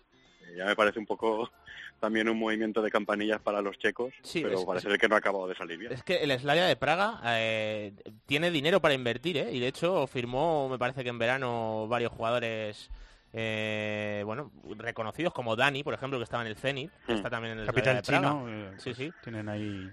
Ya 0.56 0.66
me 0.66 0.76
parece 0.76 1.00
un 1.00 1.06
poco 1.06 1.52
también 2.00 2.28
un 2.30 2.38
movimiento 2.38 2.82
de 2.82 2.90
campanillas 2.92 3.40
para 3.42 3.62
los 3.62 3.78
checos, 3.78 4.14
Sí, 4.24 4.42
pero 4.42 4.60
es- 4.60 4.66
parece 4.66 4.88
es- 4.88 4.92
ser 4.94 5.00
que 5.00 5.08
no 5.08 5.16
ha 5.16 5.20
acabado 5.20 5.48
de 5.48 5.56
salir 5.56 5.78
bien. 5.78 5.92
Es 5.94 6.04
que 6.04 6.18
el 6.18 6.32
Slavia 6.40 6.66
de 6.66 6.76
Praga 6.76 7.20
eh, 7.26 7.94
tiene 8.26 8.52
dinero 8.52 8.82
para 8.82 8.94
invertir, 8.94 9.38
¿eh? 9.38 9.50
Y 9.52 9.60
de 9.60 9.68
hecho 9.68 10.08
firmó, 10.08 10.68
me 10.70 10.78
parece 10.80 11.04
que 11.04 11.10
en 11.10 11.20
verano, 11.20 11.88
varios 11.88 12.12
jugadores, 12.12 12.90
eh, 13.34 14.24
bueno, 14.26 14.52
reconocidos 14.78 15.34
como 15.34 15.56
Dani, 15.56 15.84
por 15.84 15.94
ejemplo, 15.94 16.18
que 16.20 16.24
estaba 16.24 16.44
en 16.44 16.48
el 16.50 16.56
Zenit, 16.58 16.92
que 17.06 17.14
Mm. 17.14 17.16
está 17.16 17.30
también 17.30 17.54
en 17.54 17.60
el 17.60 17.66
Capital 17.66 17.84
Slavia 17.84 18.02
de 18.02 18.22
Praga. 18.22 18.30
chino. 18.32 18.50
eh, 18.50 18.74
Sí, 18.78 18.94
sí. 18.94 19.14
Tienen 19.22 19.48
ahí, 19.50 19.92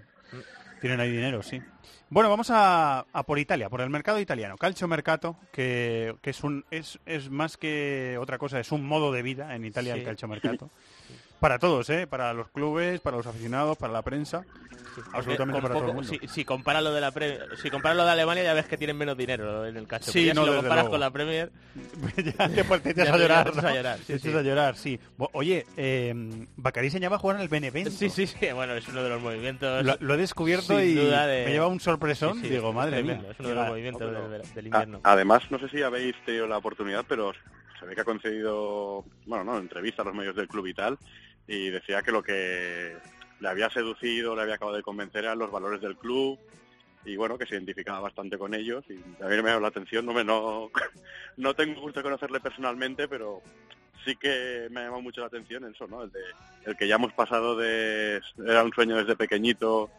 tienen 0.79 0.99
ahí 0.99 1.11
dinero, 1.11 1.41
sí. 1.43 1.61
Bueno, 2.09 2.29
vamos 2.29 2.49
a, 2.51 3.05
a 3.13 3.23
por 3.23 3.37
Italia, 3.37 3.69
por 3.69 3.81
el 3.81 3.89
mercado 3.89 4.19
italiano. 4.19 4.57
Calcio 4.57 4.87
Mercato, 4.87 5.37
que, 5.51 6.15
que 6.21 6.31
es, 6.31 6.43
un, 6.43 6.65
es, 6.71 6.99
es 7.05 7.29
más 7.29 7.57
que 7.57 8.17
otra 8.19 8.37
cosa, 8.39 8.59
es 8.59 8.71
un 8.71 8.85
modo 8.85 9.11
de 9.11 9.21
vida 9.21 9.55
en 9.55 9.63
Italia 9.65 9.93
Sí. 9.93 9.99
el 9.99 10.05
Calcio 10.05 10.27
Mercato. 10.27 10.69
Para 11.39 11.57
todos, 11.59 11.89
¿eh? 11.89 12.05
Para 12.07 12.33
los 12.33 12.49
clubes, 12.49 12.99
para 12.99 13.17
los 13.17 13.25
aficionados, 13.27 13.77
para 13.77 13.93
la 13.93 14.01
prensa. 14.01 14.43
Absolutamente 15.13 15.61
Con 15.61 15.61
para 15.61 15.73
todo 15.75 15.83
el 15.85 15.91
poco- 15.91 15.93
mundo. 15.93 16.09
Si, 16.09 16.27
si 16.27 16.43
comparas 16.43 16.83
lo 16.83 16.91
de 16.93 16.99
la 16.99 17.11
Premier, 17.11 17.47
si 17.61 17.69
comparas 17.69 17.95
lo 17.95 18.03
de 18.03 18.11
Alemania 18.11 18.43
ya 18.43 18.53
ves 18.53 18.65
que 18.65 18.75
tienen 18.75 18.97
menos 18.97 19.15
dinero 19.17 19.65
en 19.65 19.77
el 19.77 19.87
cacho. 19.87 20.11
Sí, 20.11 20.29
no, 20.33 20.41
si 20.43 20.47
lo 20.49 20.55
comparas 20.57 20.75
luego. 20.83 20.89
con 20.91 20.99
la 20.99 21.11
Premier, 21.11 21.51
ya 22.37 22.49
te, 22.49 22.63
pues, 22.65 22.83
te 22.83 22.89
echas 22.91 23.07
Ya 23.07 23.13
a 23.13 23.17
llorar, 23.17 23.55
¿no? 23.55 23.67
a 23.67 23.73
llorar, 23.73 23.97
sí, 23.99 24.05
Te 24.07 24.13
echas 24.15 24.31
sí. 24.31 24.37
a 24.37 24.41
llorar, 24.41 24.75
sí. 24.75 24.99
Oye, 25.31 25.65
eh, 25.77 26.13
Bacari 26.57 26.89
se 26.89 26.99
llama 26.99 27.15
a 27.15 27.19
jugar 27.19 27.37
en 27.37 27.43
el 27.43 27.47
Benevento. 27.47 27.91
sí, 27.91 28.09
sí, 28.09 28.27
sí, 28.27 28.47
bueno, 28.53 28.73
es 28.73 28.85
uno 28.89 29.01
de 29.03 29.09
los 29.09 29.21
movimientos. 29.21 29.85
Lo, 29.85 29.95
lo 30.01 30.13
he 30.15 30.17
descubierto 30.17 30.81
y 30.81 30.95
de- 30.95 31.43
me 31.45 31.51
lleva 31.51 31.67
un 31.67 31.79
sorpresón. 31.79 32.35
Sí, 32.41 32.47
sí, 32.47 32.49
Digo, 32.49 32.73
madre 32.73 33.01
mía. 33.01 33.21
Es 33.31 33.39
uno 33.39 33.49
de 33.49 33.55
los 33.55 33.67
movimientos 33.67 34.01
No, 34.01 34.07
pero- 34.17 34.29
del, 34.29 34.41
del 34.53 34.65
A- 34.65 34.67
invierno. 34.67 35.01
además, 35.03 35.43
no 35.49 35.59
sé 35.59 35.69
si 35.69 35.81
habéis 35.81 36.15
tenido 36.25 36.45
la 36.47 36.57
oportunidad, 36.57 37.05
pero 37.07 37.31
se 37.79 37.85
ve 37.85 37.95
que 37.95 38.01
ha 38.01 38.05
concedido, 38.05 39.05
bueno, 39.25 39.45
no, 39.45 39.57
entrevista 39.57 40.01
a 40.01 40.05
los 40.05 40.13
medios 40.15 40.35
del 40.35 40.49
club 40.49 40.67
y 40.67 40.73
tal, 40.73 40.97
y 41.49 41.71
decía 41.71 42.03
que 42.03 42.11
lo 42.11 42.21
que 42.21 42.95
le 43.39 43.49
había 43.49 43.69
seducido, 43.71 44.35
le 44.35 44.43
había 44.43 44.55
acabado 44.55 44.77
de 44.77 44.83
convencer 44.83 45.25
eran 45.25 45.39
los 45.39 45.51
valores 45.51 45.81
del 45.81 45.97
club, 45.97 46.37
y 47.05 47.15
bueno, 47.15 47.39
que 47.39 47.47
se 47.47 47.55
identificaba 47.55 48.01
bastante 48.01 48.37
con 48.37 48.53
ellos, 48.53 48.85
y 48.87 48.93
a 48.93 49.27
mí 49.27 49.29
me 49.29 49.33
ha 49.33 49.37
llamado 49.37 49.61
la 49.61 49.67
atención, 49.69 50.05
no, 50.05 50.13
me, 50.13 50.23
no, 50.23 50.69
no 51.37 51.55
tengo 51.55 51.81
gusto 51.81 51.99
de 51.99 52.03
conocerle 52.03 52.39
personalmente, 52.39 53.07
pero 53.07 53.41
sí 54.05 54.15
que 54.15 54.67
me 54.69 54.81
ha 54.81 54.83
llamado 54.83 55.01
mucho 55.01 55.21
la 55.21 55.27
atención 55.27 55.65
eso, 55.65 55.87
¿no? 55.87 56.03
El, 56.03 56.11
de, 56.11 56.19
el 56.67 56.77
que 56.77 56.87
ya 56.87 56.95
hemos 56.95 57.13
pasado 57.13 57.55
de, 57.57 58.21
era 58.45 58.63
un 58.63 58.71
sueño 58.71 58.97
desde 58.97 59.15
pequeñito, 59.15 59.89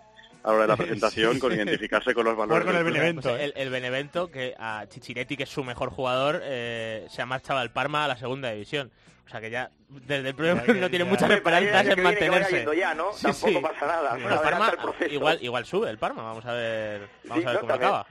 a 0.44 0.50
la 0.50 0.54
hora 0.54 0.62
de 0.62 0.68
la 0.68 0.76
presentación, 0.76 1.40
con 1.40 1.52
identificarse 1.52 2.14
con 2.14 2.26
los 2.26 2.36
valores 2.36 2.64
con 2.64 2.76
el. 2.76 2.84
Benevento. 2.84 3.30
Pues 3.30 3.40
¿eh? 3.40 3.44
el, 3.46 3.52
el 3.56 3.70
Benevento, 3.70 4.30
que 4.30 4.54
a 4.56 4.86
Chichiretti, 4.88 5.36
que 5.36 5.42
es 5.42 5.50
su 5.50 5.64
mejor 5.64 5.90
jugador, 5.90 6.40
eh, 6.44 7.08
se 7.10 7.22
ha 7.22 7.26
marchado 7.26 7.58
al 7.58 7.72
Parma 7.72 8.04
a 8.04 8.08
la 8.08 8.16
segunda 8.16 8.52
división. 8.52 8.92
O 9.30 9.32
sea 9.32 9.40
que 9.40 9.48
ya 9.50 9.70
desde 9.88 10.30
el 10.30 10.34
primer 10.34 10.66
Ya, 10.66 10.72
no 10.74 10.80
ya. 10.80 10.88
tiene 10.90 11.04
muchas 11.04 11.30
esperanzas 11.30 11.86
en 11.86 12.02
mantenerse. 12.02 12.66
ya, 12.76 12.94
¿no? 12.94 13.12
Sí, 13.12 13.22
Tampoco 13.22 13.48
sí. 13.48 13.58
pasa 13.62 13.86
nada. 13.86 14.10
Bueno, 14.14 14.34
El 14.34 14.40
Parma, 14.40 14.72
igual, 15.08 15.38
igual 15.40 15.64
sube 15.66 15.88
el 15.88 15.98
Parma, 15.98 16.24
vamos 16.24 16.44
a 16.46 16.52
ver, 16.52 17.08
vamos 17.28 17.44
Sí, 17.44 17.48
a 17.48 17.52
ver 17.52 17.54
no, 17.54 17.60
cómo 17.60 17.68
también. 17.72 17.88
acaba. 17.90 18.06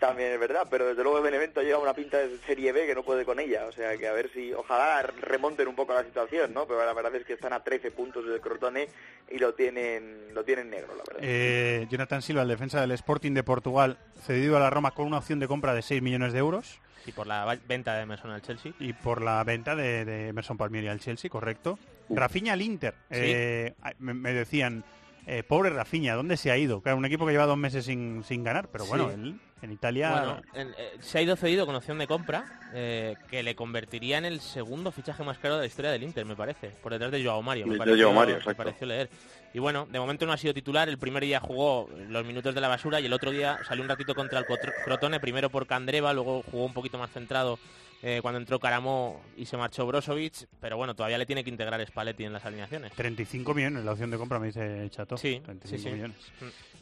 También 0.00 0.32
es 0.32 0.40
verdad, 0.40 0.66
pero 0.68 0.86
desde 0.86 1.02
luego 1.04 1.18
el 1.18 1.22
Benevento 1.24 1.62
lleva 1.62 1.78
una 1.78 1.94
pinta 1.94 2.18
de 2.18 2.36
Serie 2.38 2.72
B 2.72 2.86
que 2.86 2.94
no 2.96 3.04
puede 3.04 3.24
con 3.24 3.38
ella, 3.38 3.66
o 3.66 3.72
sea 3.72 3.96
que 3.96 4.08
a 4.08 4.12
ver 4.12 4.28
si, 4.34 4.52
ojalá 4.52 5.00
remonten 5.02 5.68
un 5.68 5.76
poco 5.76 5.94
la 5.94 6.02
situación, 6.02 6.52
¿no? 6.52 6.66
Pero 6.66 6.84
la 6.84 6.92
verdad 6.92 7.14
es 7.14 7.24
que 7.24 7.34
están 7.34 7.52
a 7.52 7.62
13 7.62 7.92
puntos 7.92 8.26
del 8.26 8.40
Crotone 8.40 8.88
y 9.30 9.38
lo 9.38 9.54
tienen, 9.54 10.34
lo 10.34 10.42
tienen 10.44 10.70
negro, 10.70 10.88
la 10.96 11.04
verdad. 11.06 11.20
Eh, 11.22 11.86
Jonathan 11.88 12.20
Silva, 12.20 12.42
el 12.42 12.48
defensa 12.48 12.80
del 12.80 12.90
Sporting 12.90 13.32
de 13.32 13.44
Portugal, 13.44 13.96
cedido 14.26 14.56
a 14.56 14.60
la 14.60 14.70
Roma 14.70 14.90
con 14.90 15.06
una 15.06 15.18
opción 15.18 15.38
de 15.38 15.46
compra 15.46 15.72
de 15.72 15.82
6 15.82 16.02
millones 16.02 16.32
de 16.32 16.40
euros. 16.40 16.80
Y 17.06 17.12
por 17.12 17.26
la 17.26 17.58
venta 17.66 17.94
de 17.94 18.02
Emerson 18.02 18.30
al 18.30 18.42
Chelsea. 18.42 18.72
Y 18.78 18.92
por 18.92 19.22
la 19.22 19.42
venta 19.44 19.76
de, 19.76 20.04
de 20.04 20.28
Emerson 20.28 20.56
Palmieri 20.56 20.88
al 20.88 21.00
Chelsea, 21.00 21.30
correcto. 21.30 21.78
Rafinha 22.08 22.52
al 22.54 22.62
Inter. 22.62 22.94
Eh, 23.10 23.74
me, 23.98 24.14
me 24.14 24.32
decían, 24.32 24.84
eh, 25.26 25.42
pobre 25.42 25.70
Rafinha, 25.70 26.14
¿dónde 26.14 26.36
se 26.36 26.50
ha 26.50 26.56
ido? 26.56 26.80
Claro, 26.80 26.98
un 26.98 27.04
equipo 27.04 27.26
que 27.26 27.32
lleva 27.32 27.46
dos 27.46 27.56
meses 27.58 27.84
sin, 27.84 28.22
sin 28.24 28.44
ganar, 28.44 28.68
pero 28.70 28.86
bueno, 28.86 29.08
Sí. 29.08 29.14
él 29.14 29.40
en 29.62 29.72
Italia... 29.72 30.10
Bueno, 30.10 30.42
en- 30.52 30.74
eh, 30.76 30.96
se 31.00 31.18
ha 31.18 31.22
ido 31.22 31.36
cedido 31.36 31.64
con 31.64 31.74
opción 31.74 31.96
de 31.98 32.06
compra, 32.06 32.44
eh, 32.74 33.16
que 33.30 33.42
le 33.42 33.54
convertiría 33.54 34.18
en 34.18 34.26
el 34.26 34.40
segundo 34.40 34.92
fichaje 34.92 35.24
más 35.24 35.38
caro 35.38 35.54
de 35.54 35.60
la 35.62 35.66
historia 35.66 35.90
del 35.90 36.02
Inter, 36.02 36.26
me 36.26 36.36
parece, 36.36 36.68
por 36.82 36.92
detrás 36.92 37.10
de 37.12 37.24
Joao 37.24 37.40
Mario. 37.40 37.66
Me 37.66 37.78
pareció, 37.78 38.04
Joao 38.04 38.14
Mario, 38.14 38.38
me 38.46 38.54
pareció 38.54 38.86
leer. 38.86 39.08
Y 39.54 39.60
bueno, 39.60 39.86
de 39.90 39.98
momento 39.98 40.26
no 40.26 40.32
ha 40.32 40.36
sido 40.36 40.52
titular, 40.52 40.88
el 40.88 40.98
primer 40.98 41.22
día 41.22 41.40
jugó 41.40 41.88
los 42.08 42.24
minutos 42.26 42.54
de 42.54 42.60
la 42.60 42.68
basura 42.68 43.00
y 43.00 43.06
el 43.06 43.12
otro 43.12 43.30
día 43.30 43.58
salió 43.66 43.82
un 43.82 43.88
ratito 43.88 44.14
contra 44.14 44.40
el 44.40 44.44
Crotone, 44.84 45.20
primero 45.20 45.48
por 45.48 45.66
Candreva, 45.66 46.12
luego 46.12 46.42
jugó 46.50 46.66
un 46.66 46.74
poquito 46.74 46.98
más 46.98 47.10
centrado 47.12 47.58
eh, 48.06 48.18
cuando 48.20 48.38
entró 48.38 48.60
Caramó 48.60 49.22
y 49.34 49.46
se 49.46 49.56
marchó 49.56 49.86
Brozovic, 49.86 50.46
pero 50.60 50.76
bueno, 50.76 50.94
todavía 50.94 51.16
le 51.16 51.24
tiene 51.24 51.42
que 51.42 51.48
integrar 51.48 51.84
Spalletti 51.86 52.24
en 52.24 52.34
las 52.34 52.44
alineaciones. 52.44 52.92
35 52.92 53.54
millones 53.54 53.82
la 53.82 53.92
opción 53.92 54.10
de 54.10 54.18
compra, 54.18 54.38
me 54.38 54.48
dice 54.48 54.90
Chato. 54.90 55.16
Sí, 55.16 55.40
35 55.42 55.82
sí, 55.82 55.88
sí. 55.88 55.94
millones. 55.94 56.16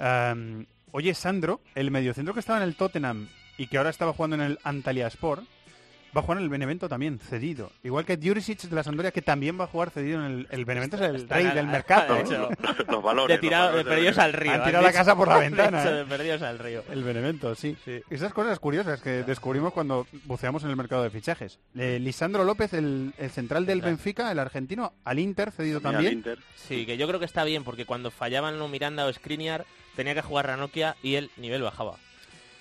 Mm. 0.00 0.64
Oye, 0.90 1.14
Sandro, 1.14 1.60
el 1.76 1.92
mediocentro 1.92 2.34
que 2.34 2.40
estaba 2.40 2.58
en 2.58 2.64
el 2.64 2.74
Tottenham 2.74 3.28
y 3.56 3.68
que 3.68 3.78
ahora 3.78 3.90
estaba 3.90 4.12
jugando 4.12 4.34
en 4.34 4.42
el 4.42 4.58
Antalyaspor, 4.64 5.44
va 6.14 6.20
a 6.20 6.22
jugar 6.22 6.38
en 6.38 6.44
el 6.44 6.50
Benevento 6.50 6.88
también, 6.88 7.18
cedido. 7.18 7.70
Igual 7.82 8.04
que 8.04 8.18
Jurisic 8.22 8.62
de 8.62 8.74
la 8.74 8.82
Sampdoria, 8.82 9.10
que 9.10 9.22
también 9.22 9.58
va 9.58 9.64
a 9.64 9.66
jugar 9.66 9.90
cedido 9.90 10.24
en 10.24 10.32
el, 10.32 10.48
el 10.50 10.64
Benevento, 10.64 10.96
es 10.96 11.02
el 11.02 11.28
rey 11.28 11.46
del 11.46 11.66
mercado. 11.66 12.14
de 12.24 12.56
Los 12.88 13.02
valores. 13.02 13.36
de, 13.36 13.40
tirado, 13.40 13.68
de 13.68 13.82
valores 13.82 13.94
perdidos 13.94 14.18
al 14.18 14.32
río. 14.32 14.52
Han 14.52 14.64
tirado 14.64 14.84
la 14.84 14.92
casa 14.92 15.16
por 15.16 15.28
la 15.28 15.36
De 15.38 15.40
ventana, 15.42 15.80
hecho, 15.82 15.90
¿eh? 15.90 15.94
de 15.98 16.04
perdidos 16.04 16.42
al 16.42 16.58
río. 16.58 16.84
El 16.90 17.02
Benevento, 17.02 17.54
sí. 17.54 17.76
Sí. 17.84 18.00
Esas 18.10 18.32
cosas 18.32 18.58
curiosas 18.58 19.00
que 19.00 19.22
descubrimos 19.22 19.72
cuando 19.72 20.06
buceamos 20.24 20.62
en 20.64 20.70
el 20.70 20.76
mercado 20.76 21.02
de 21.02 21.10
fichajes. 21.10 21.58
Eh, 21.74 21.98
Lisandro 22.00 22.44
López, 22.44 22.72
el, 22.74 23.14
el 23.18 23.30
central 23.30 23.66
del. 23.66 23.82
Benfica, 23.82 24.30
el 24.30 24.38
argentino, 24.38 24.92
al 25.04 25.18
Inter, 25.18 25.50
cedido 25.50 25.80
también. 25.80 26.12
Inter. 26.12 26.38
Sí, 26.54 26.86
que 26.86 26.96
yo 26.96 27.08
creo 27.08 27.18
que 27.18 27.26
está 27.26 27.42
bien, 27.44 27.64
porque 27.64 27.84
cuando 27.84 28.10
fallaban 28.10 28.60
o 28.60 28.68
Miranda 28.68 29.06
o 29.06 29.12
Skriniar, 29.12 29.64
tenía 29.96 30.14
que 30.14 30.22
jugar 30.22 30.46
Ranocchia 30.46 30.96
y 31.02 31.16
el 31.16 31.30
nivel 31.36 31.62
bajaba. 31.62 31.96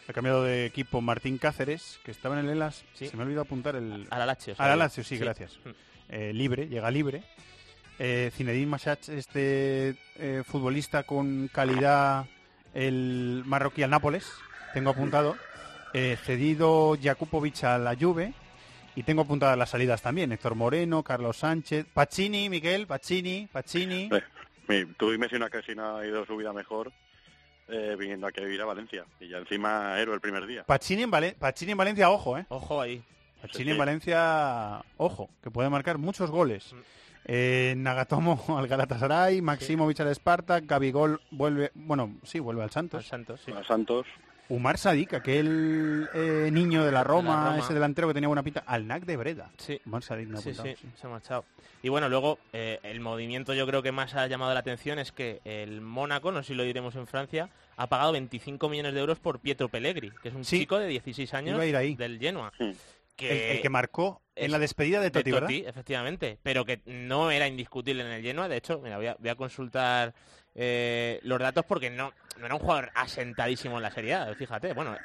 Ha 0.07 0.13
cambiado 0.13 0.43
de 0.43 0.65
equipo 0.65 1.01
Martín 1.01 1.37
Cáceres, 1.37 1.99
que 2.03 2.11
estaba 2.11 2.39
en 2.39 2.45
el 2.45 2.51
Elas. 2.51 2.83
Sí. 2.93 3.07
Se 3.07 3.15
me 3.15 3.23
ha 3.23 3.25
olvidado 3.25 3.43
apuntar 3.43 3.75
el... 3.75 4.07
A 4.09 4.19
la 4.19 4.25
Lazio. 4.25 4.53
A 4.57 4.63
la 4.63 4.65
¿sabes? 4.65 4.77
Lazio, 4.79 5.03
sí, 5.03 5.17
gracias. 5.17 5.59
Eh, 6.09 6.33
libre, 6.33 6.67
llega 6.67 6.91
libre. 6.91 7.23
Eh, 7.99 8.31
Zinedine 8.33 8.65
Machach, 8.65 9.09
este 9.09 9.95
eh, 10.15 10.43
futbolista 10.45 11.03
con 11.03 11.49
calidad, 11.49 12.25
el 12.73 13.43
marroquí 13.45 13.83
al 13.83 13.91
Nápoles, 13.91 14.31
tengo 14.73 14.89
apuntado. 14.89 15.37
Eh, 15.93 16.17
cedido 16.23 16.97
Jakupovic 17.01 17.63
a 17.63 17.77
la 17.77 17.95
Juve. 17.95 18.33
Y 18.93 19.03
tengo 19.03 19.21
apuntadas 19.21 19.57
las 19.57 19.69
salidas 19.69 20.01
también. 20.01 20.33
Héctor 20.33 20.55
Moreno, 20.55 21.01
Carlos 21.01 21.37
Sánchez, 21.37 21.85
Pacini, 21.93 22.49
Miguel, 22.49 22.87
Pacini, 22.87 23.47
Pacini. 23.49 24.09
Eh, 24.67 24.87
Tú 24.97 25.11
dime 25.11 25.27
si 25.27 25.35
una 25.35 25.49
casina 25.49 25.97
ha 25.97 26.05
ido 26.05 26.25
su 26.25 26.37
vida 26.37 26.53
mejor 26.53 26.91
eh, 27.71 27.95
viniendo 27.97 28.27
aquí 28.27 28.41
a 28.41 28.43
vivir 28.43 28.61
a 28.61 28.65
Valencia. 28.65 29.05
Y 29.19 29.29
ya 29.29 29.37
encima 29.37 29.97
héroe 29.99 30.15
el 30.15 30.21
primer 30.21 30.45
día. 30.45 30.63
Pacini 30.63 31.03
en, 31.03 31.11
en 31.11 31.77
Valencia, 31.77 32.09
ojo, 32.09 32.37
¿eh? 32.37 32.45
Ojo 32.49 32.81
ahí. 32.81 33.01
Pacini 33.41 33.63
Sí, 33.63 33.69
en 33.69 33.75
sí. 33.75 33.79
Valencia, 33.79 34.83
ojo, 34.97 35.29
que 35.41 35.49
puede 35.49 35.69
marcar 35.69 35.97
muchos 35.97 36.29
goles. 36.29 36.73
Mm. 36.73 36.77
Eh, 37.25 37.73
Nagatomo 37.77 38.43
al 38.57 38.67
Galatasaray, 38.67 39.41
Maximovic 39.41 39.99
al 39.99 40.13
Spartak, 40.13 40.65
Gabigol 40.65 41.21
vuelve, 41.31 41.71
bueno, 41.75 42.15
sí, 42.23 42.39
vuelve 42.39 42.61
al 42.61 42.65
Al 42.65 42.71
Santos. 42.71 43.07
Santos, 43.07 43.41
sí. 43.45 43.51
A 43.51 43.63
Santos. 43.63 44.05
Umar 44.51 44.77
Sadik, 44.77 45.13
aquel 45.13 46.09
eh, 46.13 46.49
niño 46.51 46.83
de 46.83 46.91
la, 46.91 47.03
Roma, 47.03 47.45
Roma. 47.51 47.59
ese 47.59 47.73
delantero 47.73 48.07
que 48.07 48.13
tenía 48.13 48.27
buena 48.27 48.43
pinta, 48.43 48.63
al 48.65 48.85
NAC 48.85 49.05
de 49.05 49.17
Breda. 49.17 49.49
Sí. 49.57 49.79
Umar 49.85 50.03
Sadik 50.03 50.27
me 50.27 50.37
ha 50.37 50.41
Sí, 50.41 50.49
apuntado, 50.49 50.75
sí, 50.75 50.81
sí. 50.81 50.87
se 50.99 51.07
ha 51.07 51.09
marchado. 51.09 51.45
Y 51.83 51.89
bueno, 51.89 52.09
luego 52.09 52.37
eh, 52.53 52.79
el 52.83 52.99
movimiento 52.99 53.53
yo 53.53 53.65
creo 53.65 53.81
que 53.81 53.91
más 53.91 54.13
ha 54.15 54.27
llamado 54.27 54.53
la 54.53 54.59
atención 54.59 54.99
es 54.99 55.11
que 55.11 55.39
el 55.45 55.81
Mónaco, 55.81 56.31
no 56.31 56.43
sé 56.43 56.49
si 56.49 56.53
lo 56.53 56.63
diremos 56.63 56.95
en 56.95 57.07
Francia, 57.07 57.49
ha 57.77 57.87
pagado 57.87 58.11
25 58.11 58.69
millones 58.69 58.93
de 58.93 58.99
euros 58.99 59.19
por 59.19 59.39
Pietro 59.39 59.69
Pellegri, 59.69 60.11
que 60.21 60.29
es 60.29 60.35
un 60.35 60.43
Sí. 60.45 60.59
chico 60.59 60.77
de 60.77 60.87
16 60.87 61.33
años 61.33 61.55
Iba 61.55 61.63
a 61.63 61.67
ir 61.67 61.75
ahí. 61.75 61.95
del 61.95 62.19
Genoa. 62.19 62.51
Hmm. 62.59 62.71
El, 63.17 63.27
el 63.37 63.61
que 63.61 63.69
marcó 63.69 64.21
en 64.35 64.49
la 64.51 64.57
despedida 64.57 64.99
de 64.99 65.11
Totti, 65.11 65.31
¿verdad? 65.31 65.51
efectivamente, 65.51 66.39
pero 66.41 66.65
que 66.65 66.81
no 66.87 67.29
era 67.29 67.47
indiscutible 67.47 68.01
en 68.03 68.09
el 68.11 68.23
Genoa. 68.23 68.47
De 68.47 68.57
hecho, 68.57 68.79
mira, 68.83 68.97
voy 68.97 69.05
a, 69.07 69.15
voy 69.19 69.29
a 69.29 69.35
consultar 69.35 70.15
eh, 70.55 71.19
los 71.23 71.39
datos 71.39 71.65
porque 71.65 71.89
no, 71.89 72.13
no 72.39 72.45
era 72.45 72.55
un 72.55 72.61
jugador 72.61 72.91
asentadísimo 72.95 73.77
en 73.77 73.83
la 73.83 73.91
Serie 73.91 74.13
A. 74.15 74.35
Fíjate, 74.35 74.73
bueno, 74.73 74.95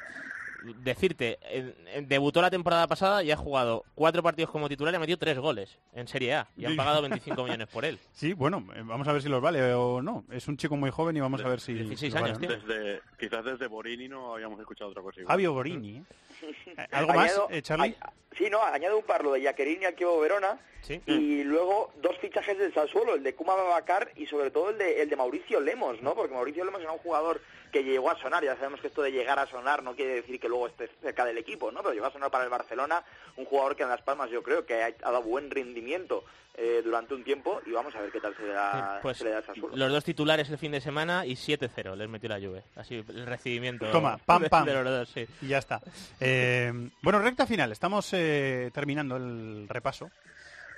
decirte, 0.82 1.38
eh, 1.42 2.02
debutó 2.06 2.42
la 2.42 2.50
temporada 2.50 2.86
pasada 2.86 3.22
y 3.22 3.30
ha 3.30 3.36
jugado 3.36 3.84
cuatro 3.94 4.22
partidos 4.22 4.50
como 4.50 4.68
titular 4.68 4.92
y 4.94 4.96
ha 4.96 5.00
metido 5.00 5.18
tres 5.18 5.38
goles 5.38 5.78
en 5.92 6.08
Serie 6.08 6.34
A 6.34 6.48
y 6.56 6.64
han 6.64 6.76
pagado 6.76 7.02
25 7.08 7.44
millones 7.44 7.68
por 7.68 7.84
él. 7.84 7.98
Sí, 8.12 8.32
bueno, 8.32 8.66
eh, 8.74 8.82
vamos 8.84 9.06
a 9.08 9.12
ver 9.12 9.22
si 9.22 9.28
los 9.28 9.40
vale 9.40 9.72
o 9.74 10.02
no. 10.02 10.24
Es 10.30 10.48
un 10.48 10.56
chico 10.56 10.76
muy 10.76 10.90
joven 10.90 11.16
y 11.16 11.20
vamos 11.20 11.42
a 11.44 11.48
ver 11.48 11.60
si... 11.60 11.74
16 11.74 12.12
si 12.12 12.18
años 12.18 12.32
vale, 12.32 12.32
¿no? 12.32 12.38
tiene. 12.38 12.56
Desde, 12.56 13.00
quizás 13.18 13.44
desde 13.44 13.66
Borini 13.66 14.08
no 14.08 14.34
habíamos 14.34 14.58
escuchado 14.60 14.90
otra 14.90 15.02
cosa 15.02 15.20
igual. 15.20 15.32
Fabio 15.34 15.52
Borini. 15.52 15.98
¿eh? 15.98 16.02
¿Algo 16.90 17.12
más, 17.14 17.30
Añado- 17.32 17.48
eh, 17.50 17.62
Charlie? 17.62 17.96
a- 18.00 18.12
sí, 18.36 18.48
no, 18.50 18.62
añado 18.62 18.98
un 18.98 19.04
par, 19.04 19.22
lo 19.24 19.32
de 19.32 19.42
Jaquerini 19.42 19.82
y 19.82 19.86
Alquio 19.86 20.18
Verona, 20.20 20.58
Sí. 20.82 21.02
y 21.06 21.42
luego 21.42 21.92
dos 21.96 22.16
fichajes 22.18 22.56
del 22.58 22.72
Sassuolo, 22.72 23.14
el 23.16 23.22
de 23.24 23.34
Kuma 23.34 23.56
Babacar 23.56 24.12
y 24.14 24.26
sobre 24.26 24.52
todo 24.52 24.70
el 24.70 24.78
de, 24.78 25.02
el 25.02 25.08
de 25.10 25.16
Mauricio 25.16 25.60
Lemos, 25.60 26.00
¿no? 26.00 26.14
Porque 26.14 26.32
Mauricio 26.34 26.64
Lemos 26.64 26.80
era 26.80 26.92
un 26.92 26.98
jugador 26.98 27.40
que 27.72 27.82
llegó 27.82 28.08
a 28.08 28.18
sonar, 28.20 28.44
ya 28.44 28.54
sabemos 28.54 28.80
que 28.80 28.86
esto 28.86 29.02
de 29.02 29.10
llegar 29.10 29.38
a 29.40 29.46
sonar 29.46 29.82
no 29.82 29.96
quiere 29.96 30.14
decir 30.14 30.38
que 30.38 30.48
luego 30.48 30.68
esté 30.68 30.88
cerca 31.02 31.24
del 31.24 31.38
equipo, 31.38 31.72
¿no? 31.72 31.80
Pero 31.82 31.92
llegó 31.92 32.06
a 32.06 32.12
sonar 32.12 32.30
para 32.30 32.44
el 32.44 32.50
Barcelona, 32.50 33.04
un 33.36 33.46
jugador 33.46 33.74
que 33.74 33.82
en 33.82 33.88
Las 33.88 34.02
Palmas 34.02 34.30
yo 34.30 34.44
creo 34.44 34.64
que 34.64 34.80
ha, 34.80 34.86
ha 34.86 35.10
dado 35.10 35.22
buen 35.22 35.50
rendimiento 35.50 36.24
eh, 36.58 36.80
durante 36.82 37.12
un 37.14 37.22
tiempo 37.22 37.60
y 37.66 37.70
vamos 37.72 37.94
a 37.94 38.00
ver 38.00 38.10
qué 38.10 38.18
tal 38.20 38.34
se 38.34 38.42
le 38.42 38.52
da, 38.54 38.98
Pues 39.02 39.18
se 39.18 39.24
le 39.24 39.30
da 39.30 39.42
Sassuolo. 39.42 39.76
los 39.76 39.92
dos 39.92 40.04
titulares 40.04 40.48
el 40.48 40.56
fin 40.58 40.72
de 40.72 40.80
semana 40.80 41.26
y 41.26 41.34
7-0 41.36 41.94
les 41.96 42.08
metió 42.08 42.28
la 42.30 42.40
Juve. 42.40 42.62
Así 42.76 43.04
el 43.08 43.26
recibimiento 43.26 43.86
Toma, 43.90 44.16
pam, 44.18 44.42
de- 44.42 44.48
pam. 44.50 44.64
de 44.64 44.74
los 44.74 44.84
dos, 44.84 45.08
sí. 45.10 45.26
Y 45.42 45.48
ya 45.48 45.58
está. 45.58 45.82
Eh, 46.20 46.72
bueno, 47.02 47.18
recta 47.20 47.46
final. 47.46 47.72
Estamos 47.72 48.08
eh, 48.14 48.70
terminando 48.72 49.16
el 49.16 49.66
repaso. 49.68 50.10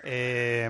Eh, 0.04 0.68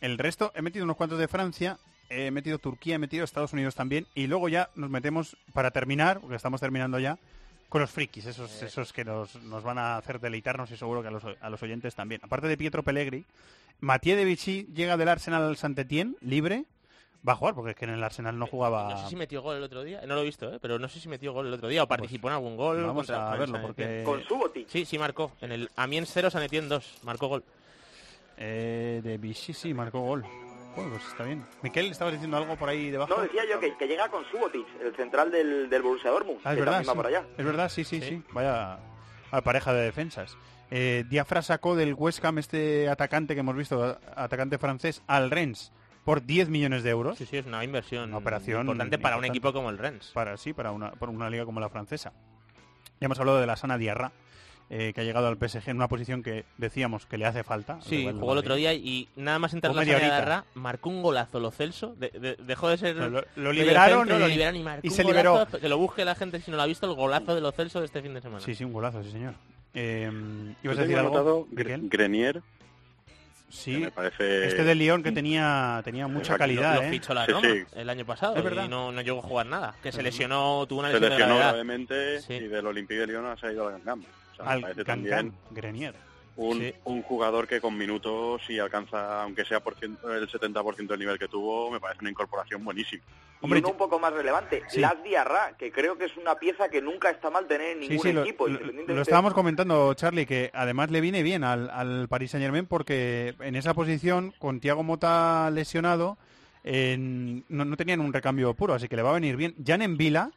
el 0.00 0.18
resto, 0.18 0.52
he 0.54 0.62
metido 0.62 0.84
unos 0.84 0.96
cuantos 0.96 1.18
de 1.18 1.28
Francia, 1.28 1.78
he 2.08 2.30
metido 2.30 2.58
Turquía, 2.58 2.96
he 2.96 2.98
metido 2.98 3.24
Estados 3.24 3.52
Unidos 3.52 3.74
también. 3.74 4.06
Y 4.14 4.26
luego 4.26 4.48
ya 4.48 4.70
nos 4.74 4.90
metemos, 4.90 5.36
para 5.52 5.70
terminar, 5.70 6.20
porque 6.20 6.36
estamos 6.36 6.60
terminando 6.60 6.98
ya, 6.98 7.18
con 7.72 7.80
los 7.80 7.90
frikis, 7.90 8.26
esos, 8.26 8.62
esos 8.62 8.92
que 8.92 9.02
nos, 9.02 9.34
nos 9.44 9.62
van 9.62 9.78
a 9.78 9.96
hacer 9.96 10.20
deleitarnos 10.20 10.70
y 10.72 10.76
seguro 10.76 11.00
que 11.00 11.08
a 11.08 11.10
los, 11.10 11.22
a 11.40 11.48
los 11.48 11.62
oyentes 11.62 11.94
también. 11.94 12.20
Aparte 12.22 12.46
de 12.46 12.58
Pietro 12.58 12.82
Pellegri, 12.82 13.24
Mathieu 13.80 14.14
de 14.14 14.26
Vichy 14.26 14.66
llega 14.74 14.98
del 14.98 15.08
Arsenal 15.08 15.42
al 15.42 15.56
Saint-Étienne, 15.56 16.14
libre. 16.20 16.66
Va 17.26 17.32
a 17.32 17.36
jugar, 17.36 17.54
porque 17.54 17.70
es 17.70 17.76
que 17.78 17.86
en 17.86 17.92
el 17.92 18.04
Arsenal 18.04 18.38
no 18.38 18.46
jugaba... 18.46 18.90
No 18.90 19.02
sé 19.02 19.08
si 19.08 19.16
metió 19.16 19.40
gol 19.40 19.56
el 19.56 19.62
otro 19.62 19.82
día, 19.84 20.02
no 20.06 20.14
lo 20.16 20.20
he 20.20 20.24
visto, 20.24 20.52
¿eh? 20.52 20.58
pero 20.60 20.78
no 20.78 20.86
sé 20.86 21.00
si 21.00 21.08
metió 21.08 21.32
gol 21.32 21.46
el 21.46 21.54
otro 21.54 21.68
día 21.68 21.82
o 21.82 21.88
participó 21.88 22.28
en 22.28 22.34
algún 22.34 22.58
gol. 22.58 22.74
Pues 22.76 22.86
vamos 22.86 23.06
contra- 23.06 23.32
a 23.32 23.36
verlo, 23.38 23.62
porque- 23.62 24.02
Con 24.04 24.22
Subotic. 24.24 24.68
Sí, 24.68 24.84
sí 24.84 24.98
marcó. 24.98 25.32
En 25.40 25.52
el 25.52 25.70
Amiens 25.76 26.10
0, 26.12 26.28
San 26.30 26.42
Etienne 26.42 26.68
2, 26.68 26.98
marcó 27.04 27.28
gol. 27.28 27.42
Eh, 28.36 29.00
de 29.02 29.16
Vichy 29.16 29.54
sí, 29.54 29.72
marcó 29.72 30.00
gol. 30.00 30.26
Bueno, 30.74 30.90
pues 30.90 31.04
está 31.06 31.24
bien. 31.24 31.44
Miquel, 31.62 31.90
¿estabas 31.90 32.14
diciendo 32.14 32.36
algo 32.36 32.56
por 32.56 32.68
ahí 32.68 32.90
debajo? 32.90 33.14
No, 33.14 33.22
decía 33.22 33.42
yo 33.50 33.60
que, 33.60 33.76
que 33.76 33.86
llega 33.86 34.08
con 34.08 34.24
Subotic, 34.30 34.66
el 34.82 34.94
central 34.96 35.30
del, 35.30 35.68
del 35.68 35.82
Borussia 35.82 36.10
Dortmund, 36.10 36.40
Ah, 36.44 36.50
es 36.52 36.56
que 36.56 36.64
verdad, 36.64 36.82
sí. 36.84 36.90
por 36.94 37.06
allá. 37.06 37.24
Es 37.36 37.44
verdad, 37.44 37.68
sí, 37.68 37.84
sí, 37.84 38.00
sí. 38.00 38.08
Sí. 38.08 38.22
Vaya 38.32 38.78
a 39.30 39.40
pareja 39.42 39.72
de 39.72 39.82
defensas. 39.82 40.36
Eh, 40.70 41.04
Diafra 41.10 41.42
sacó 41.42 41.76
del 41.76 41.92
West 41.94 42.24
Ham 42.24 42.38
este 42.38 42.88
atacante 42.88 43.34
que 43.34 43.40
hemos 43.40 43.54
visto, 43.56 43.98
atacante 44.16 44.56
francés, 44.58 45.02
al 45.06 45.30
Rennes, 45.30 45.70
por 46.04 46.24
10 46.24 46.48
millones 46.48 46.82
de 46.82 46.90
euros. 46.90 47.18
Sí, 47.18 47.26
sí, 47.26 47.36
es 47.36 47.44
una 47.46 47.62
inversión 47.62 48.08
Una 48.08 48.16
operación 48.18 48.62
importante 48.62 48.98
para 48.98 49.18
un 49.18 49.26
equipo 49.26 49.52
como 49.52 49.68
el 49.68 49.76
Rennes. 49.76 50.10
Para, 50.14 50.36
sí, 50.38 50.54
para 50.54 50.72
una, 50.72 50.92
para 50.92 51.12
una 51.12 51.28
liga 51.28 51.44
como 51.44 51.60
la 51.60 51.68
francesa. 51.68 52.12
Ya 53.00 53.06
hemos 53.06 53.18
hablado 53.20 53.38
de 53.40 53.46
la 53.46 53.56
Sana 53.56 53.76
Diarra, 53.76 54.12
eh, 54.74 54.92
que 54.94 55.02
ha 55.02 55.04
llegado 55.04 55.26
al 55.28 55.36
PSG 55.36 55.68
en 55.68 55.76
una 55.76 55.86
posición 55.86 56.22
que 56.22 56.46
decíamos 56.56 57.04
que 57.04 57.18
le 57.18 57.26
hace 57.26 57.44
falta. 57.44 57.74
al 57.74 57.82
Sí, 57.82 58.08
jugó 58.10 58.32
el 58.32 58.38
otro 58.38 58.54
día 58.54 58.72
y 58.72 59.06
nada 59.16 59.38
más 59.38 59.52
entrar 59.52 59.74
la 59.74 59.82
de 59.84 60.42
marcó 60.54 60.88
un 60.88 61.02
golazo 61.02 61.40
lo 61.40 61.50
Celso, 61.50 61.94
de- 61.96 62.08
de- 62.08 62.36
dejó 62.42 62.70
de 62.70 62.78
ser 62.78 62.96
Lo, 62.96 63.22
lo 63.36 63.52
liberaron 63.52 64.06
centro, 64.08 64.16
y, 64.16 64.20
lo 64.20 64.28
liberaron 64.28 64.56
y 64.56 64.62
marcó 64.64 64.86
y 64.86 64.88
un 64.88 64.94
se 64.94 65.02
golazo, 65.02 65.40
liberó. 65.44 65.60
que 65.60 65.68
lo 65.68 65.76
busque 65.76 66.04
la 66.06 66.14
gente 66.14 66.40
si 66.40 66.50
no 66.50 66.56
lo 66.56 66.62
ha 66.62 66.66
visto, 66.66 66.86
el 66.86 66.94
golazo 66.96 67.34
de 67.34 67.42
lo 67.42 67.52
Celso 67.52 67.80
de 67.80 67.86
este 67.86 68.00
fin 68.00 68.14
de 68.14 68.22
semana. 68.22 68.40
Sí, 68.40 68.54
sí, 68.54 68.64
un 68.64 68.72
golazo, 68.72 69.02
sí, 69.02 69.10
señor. 69.10 69.34
Eh, 69.74 70.10
¿Ibas 70.62 70.78
a 70.78 70.82
decir 70.82 70.96
algo, 70.98 71.46
Grenier, 71.50 72.40
Sí, 73.50 73.76
me 73.76 73.90
parece... 73.90 74.46
este 74.46 74.64
de 74.64 74.74
Lyon 74.74 75.02
que 75.02 75.12
tenía, 75.12 75.82
tenía 75.84 76.06
mucha 76.08 76.38
calidad, 76.38 76.76
lo 76.76 76.82
¿eh? 76.84 76.90
fichó 76.90 77.12
la 77.12 77.26
Sí, 77.26 77.32
Roma 77.32 77.48
sí. 77.48 77.62
el 77.74 77.90
año 77.90 78.06
pasado 78.06 78.34
Es 78.36 78.42
verdad. 78.42 78.64
y 78.64 78.68
no, 78.68 78.90
no 78.90 79.02
llegó 79.02 79.18
a 79.18 79.22
jugar 79.22 79.44
nada. 79.44 79.74
Que 79.82 79.92
se 79.92 80.02
lesionó, 80.02 80.64
tuvo 80.66 80.78
una 80.80 80.88
se 80.88 80.94
lesión 80.94 81.10
de 81.10 81.16
lesionó 81.18 81.34
gravedad. 81.36 81.52
gravemente 81.52 82.20
Sí. 82.22 82.32
y 82.32 82.48
del 82.48 82.66
Olympique 82.66 83.00
de 83.00 83.08
Lyon 83.08 83.26
ha 83.26 83.36
salido 83.36 83.66
al 83.68 83.72
Gangam. 83.74 84.00
O 84.00 84.04
sea, 84.04 84.06
me 84.06 84.21
Al 84.46 84.60
parece 84.62 84.84
Grenier. 85.50 85.94
Un, 86.34 86.58
Sí. 86.60 86.74
un 86.84 87.02
jugador 87.02 87.46
que 87.46 87.60
con 87.60 87.76
minutos, 87.76 88.40
si 88.46 88.58
alcanza, 88.58 89.22
aunque 89.22 89.44
sea 89.44 89.60
por 89.60 89.76
cien- 89.76 89.98
el 90.10 90.26
70% 90.30 90.94
del 90.94 91.00
nivel 91.00 91.18
que 91.18 91.28
tuvo, 91.28 91.70
me 91.70 91.78
parece 91.78 92.00
una 92.00 92.10
incorporación 92.10 92.64
buenísima. 92.64 93.02
y 93.44 93.52
uno 93.52 93.70
un 93.70 93.76
poco 93.76 93.98
más 93.98 94.12
relevante, 94.14 94.62
Sí. 94.68 94.80
Las 94.80 95.02
Diarra, 95.02 95.56
que 95.58 95.70
creo 95.72 95.98
que 95.98 96.04
es 96.06 96.16
una 96.16 96.36
pieza 96.36 96.68
que 96.70 96.80
nunca 96.80 97.10
está 97.10 97.28
mal 97.28 97.46
tener 97.48 97.72
en 97.72 97.80
ningún 97.80 97.98
sí, 97.98 98.12
lo, 98.12 98.22
equipo. 98.22 98.46
lo- 98.48 98.60
lo 98.94 99.02
estábamos 99.02 99.34
comentando, 99.34 99.92
Charlie, 99.94 100.24
que 100.26 100.50
además 100.54 100.90
le 100.92 101.00
viene 101.02 101.22
bien 101.24 101.42
al, 101.44 101.68
al 101.68 102.06
Paris 102.08 102.30
Saint 102.30 102.44
Germain 102.44 102.66
porque 102.66 103.34
en 103.40 103.56
esa 103.56 103.74
posición, 103.74 104.32
con 104.38 104.60
Thiago 104.60 104.84
Mota 104.84 105.50
lesionado, 105.50 106.16
en- 106.64 107.44
no, 107.48 107.64
no 107.64 107.76
tenían 107.76 108.00
un 108.00 108.12
recambio 108.12 108.54
puro, 108.54 108.74
así 108.74 108.88
que 108.88 108.96
le 108.96 109.02
va 109.02 109.10
a 109.10 109.14
venir 109.14 109.36
bien. 109.36 109.54
Jan 109.66 109.82
en 109.82 109.96
Vila, 109.96 110.30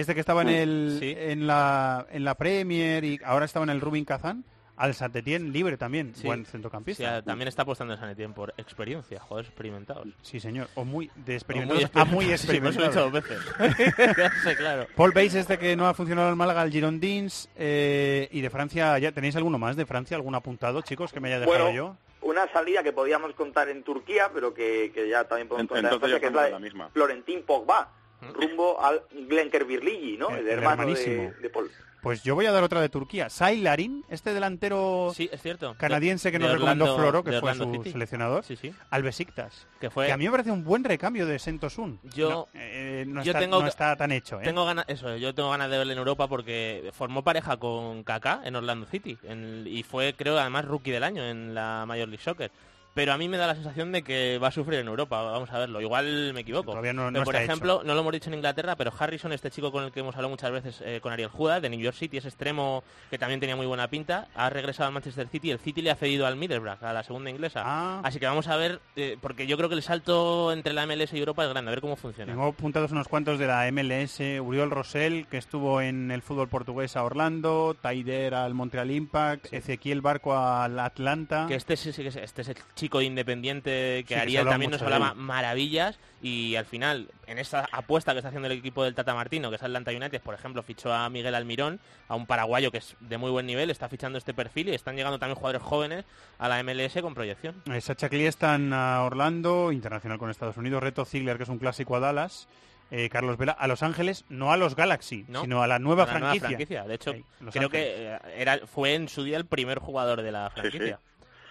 este 0.00 0.14
que 0.14 0.20
estaba 0.20 0.42
en, 0.42 0.48
el, 0.48 0.96
sí. 1.00 1.14
en, 1.16 1.46
la, 1.46 2.06
en 2.10 2.24
la 2.24 2.34
Premier 2.36 3.04
y 3.04 3.20
ahora 3.24 3.44
estaba 3.44 3.64
en 3.64 3.70
el 3.70 3.80
Rubin 3.80 4.04
Kazan, 4.04 4.44
al 4.76 4.94
Saint-Étienne 4.94 5.50
libre 5.50 5.76
también, 5.76 6.14
Sí. 6.14 6.24
buen 6.24 6.44
centrocampista. 6.46 7.20
también 7.22 7.48
está 7.48 7.62
apostando 7.62 7.94
en 7.94 7.98
San 8.00 8.10
Etienne 8.10 8.32
por 8.32 8.54
experiencia, 8.58 9.18
jugadores 9.18 9.48
experimentados. 9.48 10.06
Sí, 10.22 10.38
señor, 10.38 10.68
o 10.76 10.84
muy 10.84 11.10
de 11.16 11.32
O 11.32 11.36
experimentados 11.36 11.82
exper- 11.84 12.00
a 12.00 12.04
muy 12.04 12.24
experimentados. 12.30 12.88
dicho 12.94 13.10
dos 13.10 13.12
veces. 13.12 13.38
Claro. 14.56 14.86
Paul 14.94 15.10
Bates, 15.10 15.34
este 15.34 15.58
que 15.58 15.74
no 15.76 15.88
ha 15.88 15.94
funcionado 15.94 16.30
en 16.30 16.36
Málaga, 16.38 16.62
el 16.62 16.70
Girondins, 16.70 17.48
eh, 17.56 18.28
y 18.30 18.40
de 18.40 18.50
Francia, 18.50 18.96
¿ya 19.00 19.10
tenéis 19.12 19.34
alguno 19.36 19.58
más 19.58 19.74
de 19.76 19.84
Francia? 19.84 20.16
¿Algún 20.16 20.34
apuntado, 20.34 20.80
chicos, 20.82 21.12
que 21.12 21.20
me 21.20 21.28
haya 21.28 21.40
dejado 21.40 21.58
Bueno, 21.64 21.76
yo? 21.76 21.96
una 22.22 22.50
salida 22.52 22.82
que 22.82 22.92
podíamos 22.92 23.32
contar 23.34 23.68
en 23.68 23.82
Turquía, 23.82 24.30
pero 24.32 24.52
que, 24.54 24.90
que 24.94 25.08
ya 25.08 25.24
también 25.24 25.48
podemos 25.48 25.68
contar 25.70 25.78
en 25.92 25.94
entonces 25.94 26.10
Francia, 26.10 26.20
que 26.20 26.26
es 26.26 26.32
la 26.32 26.42
de 26.44 26.50
la 26.50 26.58
misma. 26.58 26.88
Florentín 26.90 27.42
Pogba, 27.44 27.90
rumbo 28.32 28.80
al 28.82 29.02
Glenker 29.28 29.64
Birligi, 29.64 30.16
¿no? 30.16 30.30
El- 30.30 30.36
El, 30.38 30.46
el 30.46 30.48
hermano 30.58 30.84
de, 30.86 30.92
hermanísimo. 30.92 31.32
de 31.40 31.50
Paul. 31.50 31.70
Pues 32.00 32.22
yo 32.22 32.36
voy 32.36 32.46
a 32.46 32.52
dar 32.52 32.62
otra 32.62 32.80
de 32.80 32.88
Turquía. 32.88 33.28
Sai 33.28 33.60
Larin, 33.60 34.04
este 34.08 34.32
delantero 34.32 35.10
Sí, 35.16 35.28
es 35.32 35.42
cierto. 35.42 35.74
canadiense 35.78 36.30
que 36.30 36.38
nos 36.38 36.52
recomendó 36.52 36.84
Orlando- 36.84 37.02
Floro, 37.02 37.24
que 37.24 37.40
fue 37.40 37.54
su 37.56 37.72
City. 37.72 37.90
seleccionador, 37.90 38.44
Sí, 38.44 38.54
sí. 38.54 38.72
al 38.90 39.02
Besiktas. 39.02 39.66
Que 39.80 39.90
fue... 39.90 40.06
Que 40.06 40.12
a 40.12 40.16
mí 40.16 40.24
me 40.24 40.30
parece 40.30 40.52
un 40.52 40.62
buen 40.62 40.84
recambio 40.84 41.26
de 41.26 41.40
Sentosun. 41.40 41.98
Yo- 42.14 42.30
no, 42.30 42.46
eh, 42.54 43.04
no 43.08 43.24
yo 43.24 43.32
está, 43.32 43.40
tengo 43.40 43.60
no 43.60 43.66
está 43.66 43.96
tan 43.96 44.12
hecho, 44.12 44.40
¿eh? 44.40 44.44
Tengo 44.44 44.64
ganas, 44.64 44.84
eso, 44.88 45.16
yo 45.16 45.34
tengo 45.34 45.50
ganas 45.50 45.70
de 45.72 45.76
verle 45.78 45.94
en 45.94 45.98
Europa 45.98 46.28
porque 46.28 46.88
formó 46.94 47.24
pareja 47.24 47.56
con 47.56 48.04
Kaká 48.04 48.42
en 48.44 48.54
Orlando 48.54 48.86
City 48.86 49.18
en- 49.24 49.64
y 49.66 49.82
fue, 49.82 50.14
creo, 50.16 50.38
además 50.38 50.66
rookie 50.66 50.92
del 50.92 51.02
año 51.02 51.24
en 51.24 51.52
la 51.52 51.84
Major 51.84 52.06
League 52.08 52.22
Soccer. 52.22 52.52
Pero 52.94 53.12
a 53.12 53.18
mí 53.18 53.28
me 53.28 53.36
da 53.36 53.46
la 53.46 53.54
sensación 53.54 53.92
de 53.92 54.02
que 54.02 54.38
va 54.42 54.48
a 54.48 54.50
sufrir 54.50 54.80
en 54.80 54.88
Europa, 54.88 55.22
vamos 55.22 55.50
a 55.52 55.58
verlo. 55.58 55.80
Igual 55.80 56.32
me 56.34 56.40
equivoco. 56.40 56.70
Todavía 56.72 56.92
no- 56.92 57.04
no 57.10 57.12
Pero, 57.12 57.24
por 57.24 57.34
está 57.36 57.44
ejemplo, 57.44 57.82
no 57.84 57.94
lo 57.94 58.00
hemos 58.00 58.12
dicho 58.12 58.28
en 58.30 58.34
Inglaterra, 58.34 58.74
pero 58.76 58.92
Harrison, 58.98 59.32
este 59.32 59.50
chico 59.50 59.70
con 59.70 59.84
el 59.84 59.92
que 59.92 60.00
hemos 60.00 60.14
hablado 60.16 60.30
muchas 60.30 60.50
veces 60.50 60.82
eh, 60.84 60.98
con 61.00 61.12
Ariel 61.12 61.28
Juda, 61.28 61.60
de 61.60 61.68
New 61.70 61.78
York 61.78 61.96
City, 61.96 62.16
ese 62.16 62.28
extremo 62.28 62.82
que 63.10 63.18
también 63.18 63.38
tenía 63.38 63.54
muy 63.54 63.66
buena 63.66 63.88
pinta, 63.88 64.26
ha 64.34 64.50
regresado 64.50 64.88
al 64.88 64.94
Manchester 64.94 65.28
City. 65.28 65.50
El 65.52 65.60
City 65.60 65.80
le 65.82 65.90
ha 65.92 65.94
cedido 65.94 66.26
al 66.26 66.34
Middlesbrough, 66.36 66.82
a 66.82 66.92
la 66.92 67.02
segunda 67.04 67.30
inglesa. 67.30 67.62
Ah. 67.64 68.00
Así 68.02 68.18
que 68.18 68.26
vamos 68.26 68.48
a 68.48 68.56
ver, 68.56 68.80
eh, 68.96 69.16
porque 69.20 69.46
yo 69.46 69.56
creo 69.56 69.68
que 69.68 69.76
el 69.76 69.82
salto 69.82 70.52
entre 70.52 70.72
la 70.72 70.82
MLS 70.86 71.12
y 71.14 71.18
Europa 71.20 71.44
es 71.44 71.50
grande, 71.50 71.70
a 71.70 71.74
ver 71.74 71.80
cómo 71.80 71.94
funciona. 71.94 72.32
Tengo 72.32 72.46
apuntados 72.46 72.90
unos 72.90 73.06
cuantos 73.06 73.38
de 73.38 73.46
la 73.46 73.68
MLS, 73.70 74.40
Uriol 74.40 74.70
Rosell, 74.72 75.26
que 75.28 75.36
estuvo 75.38 75.80
en 75.80 76.10
el 76.10 76.22
fútbol 76.22 76.48
portugués 76.48 76.96
a 76.96 77.04
Orlando, 77.04 77.76
Taider 77.80 78.34
al 78.34 78.54
Montreal 78.54 78.90
Impact, 78.90 79.52
Ezequiel 79.52 80.00
Barco 80.00 80.36
al 80.36 80.78
Atlanta. 80.80 81.44
Que 81.46 81.54
este 81.54 81.76
sí, 81.76 81.92
sí 81.92 82.04
es, 82.04 82.16
este 82.16 82.42
es 82.42 82.48
el 82.48 82.56
chico 82.74 82.87
independiente 83.02 83.70
que 83.70 84.02
Sí, 84.02 84.14
que 84.14 84.16
Ariel 84.16 84.40
habla 84.40 84.50
también 84.52 84.70
nos 84.70 84.82
hablaba 84.82 85.14
maravillas 85.14 85.98
y 86.22 86.56
al 86.56 86.64
final, 86.64 87.08
en 87.26 87.38
esa 87.38 87.68
apuesta 87.70 88.12
que 88.12 88.18
está 88.18 88.28
haciendo 88.28 88.46
el 88.46 88.58
equipo 88.58 88.82
del 88.84 88.94
Tata 88.94 89.14
Martino, 89.14 89.50
que 89.50 89.56
es 89.56 89.62
Atlanta 89.62 89.90
United, 89.90 90.20
por 90.20 90.34
ejemplo, 90.34 90.62
fichó 90.62 90.92
a 90.92 91.08
Miguel 91.10 91.34
Almirón, 91.34 91.80
a 92.08 92.16
un 92.16 92.26
paraguayo 92.26 92.70
que 92.72 92.78
es 92.78 92.96
de 93.00 93.18
muy 93.18 93.30
buen 93.30 93.46
nivel, 93.46 93.70
está 93.70 93.88
fichando 93.88 94.18
este 94.18 94.34
perfil 94.34 94.68
y 94.70 94.74
están 94.74 94.96
llegando 94.96 95.18
también 95.18 95.36
jugadores 95.36 95.62
jóvenes 95.62 96.04
a 96.38 96.48
la 96.48 96.62
MLS 96.62 97.00
con 97.00 97.14
proyección. 97.14 97.62
Sacha 97.80 98.08
Cliestan 98.08 98.72
a 98.72 99.02
Orlando, 99.04 99.70
internacional 99.72 100.18
con 100.18 100.30
Estados 100.30 100.56
Unidos. 100.56 100.82
Reto 100.82 101.04
Ziegler, 101.04 101.36
que 101.36 101.44
es 101.44 101.48
un 101.48 101.58
clásico 101.58 101.96
a 101.96 102.00
Dallas. 102.00 102.48
Eh, 102.90 103.10
Carlos 103.10 103.36
Vela 103.36 103.52
a 103.52 103.66
Los 103.68 103.82
Ángeles, 103.82 104.24
no 104.30 104.50
a 104.50 104.56
los 104.56 104.74
Galaxy, 104.74 105.26
¿no? 105.28 105.42
sino 105.42 105.62
a 105.62 105.66
la 105.66 105.78
nueva, 105.78 106.04
A 106.04 106.18
la 106.18 106.34
franquicia. 106.34 106.84
De 106.84 106.94
hecho, 106.94 107.10
Ahí, 107.10 107.22
creo 107.50 107.66
Ángeles. 107.66 107.70
que 107.70 108.14
eh, 108.14 108.18
era, 108.38 108.66
fue 108.66 108.94
en 108.94 109.08
su 109.10 109.24
día 109.24 109.36
el 109.36 109.44
primer 109.44 109.78
jugador 109.78 110.22
de 110.22 110.32
la 110.32 110.50
Sí, 110.54 110.70
sí. 110.70 110.94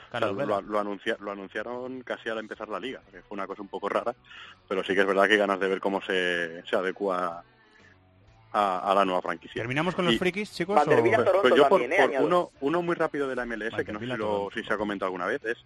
O 0.08 0.20
sea, 0.20 0.20
lo, 0.46 0.62
lo 0.62 0.80
anuncia- 0.80 1.18
lo 1.20 1.32
anunciaron 1.32 2.02
casi 2.02 2.30
al 2.30 2.38
empezar 2.40 2.70
la 2.70 2.80
liga, 2.80 3.02
que 3.12 3.22
fue 3.22 3.36
una 3.36 3.46
cosa 3.48 3.62
un 3.62 3.68
poco 3.68 3.90
rara, 3.90 4.16
pero 4.68 4.84
sí 4.84 4.94
que 4.94 5.02
es 5.02 5.08
verdad 5.08 5.26
que 5.28 5.34
hay 5.34 5.40
ganas 5.40 5.60
de 5.60 5.68
ver 5.68 5.80
cómo 5.80 6.02
se, 6.02 6.64
se 6.66 6.76
adecua 6.76 7.44
a, 8.54 8.92
a 8.92 8.96
la 8.96 9.06
nueva 9.06 9.22
franquicia. 9.22 9.62
¿Terminamos 9.62 9.94
con 9.96 10.06
los 10.06 10.14
Y- 10.14 10.18
frikis, 10.18 10.52
chicos? 10.54 10.80
O- 10.82 10.86
Pues- 10.86 10.96
Toronto 11.04 11.42
pues 11.42 11.56
yo 11.56 11.68
por, 11.70 11.82
también, 11.82 12.02
¿eh? 12.02 12.16
por 12.18 12.26
uno, 12.26 12.52
uno 12.62 12.82
muy 12.82 12.96
rápido 12.96 13.28
de 13.28 13.36
la 13.36 13.46
MLS, 13.46 13.84
que 13.84 13.92
no 13.92 14.00
sé 14.00 14.06
si, 14.06 14.12
lo- 14.18 14.50
si 14.54 14.64
se 14.64 14.74
ha 14.74 14.78
comentado 14.78 15.08
alguna 15.08 15.26
vez, 15.26 15.44
es, 15.44 15.58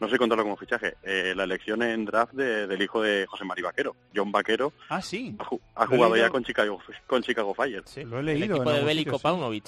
no 0.00 0.08
sé 0.08 0.16
contarlo 0.16 0.44
como 0.44 0.56
fichaje, 0.56 0.94
eh, 1.02 1.34
la 1.36 1.44
elección 1.44 1.82
en 1.82 2.06
draft 2.06 2.32
de- 2.32 2.66
del 2.66 2.80
hijo 2.80 3.02
de 3.02 3.26
José 3.26 3.44
Mari 3.44 3.60
Vaquero. 3.62 3.94
John 4.16 4.32
Vaquero 4.32 4.72
Ah, 4.88 5.02
sí. 5.02 5.36
ha, 5.74 5.86
jugado 5.86 6.16
ya 6.16 6.30
con 6.30 6.42
Chicago, 6.42 6.80
con 7.06 7.22
Chicago 7.22 7.52
Fire. 7.54 7.82
Sí, 7.84 8.04
Lo 8.04 8.16
he 8.16 8.20
el 8.20 8.26
leído 8.26 8.56
equipo 8.56 8.70
en 8.70 8.76
de 8.76 8.84
Bélico. 8.84 9.18
Paunovic. 9.18 9.66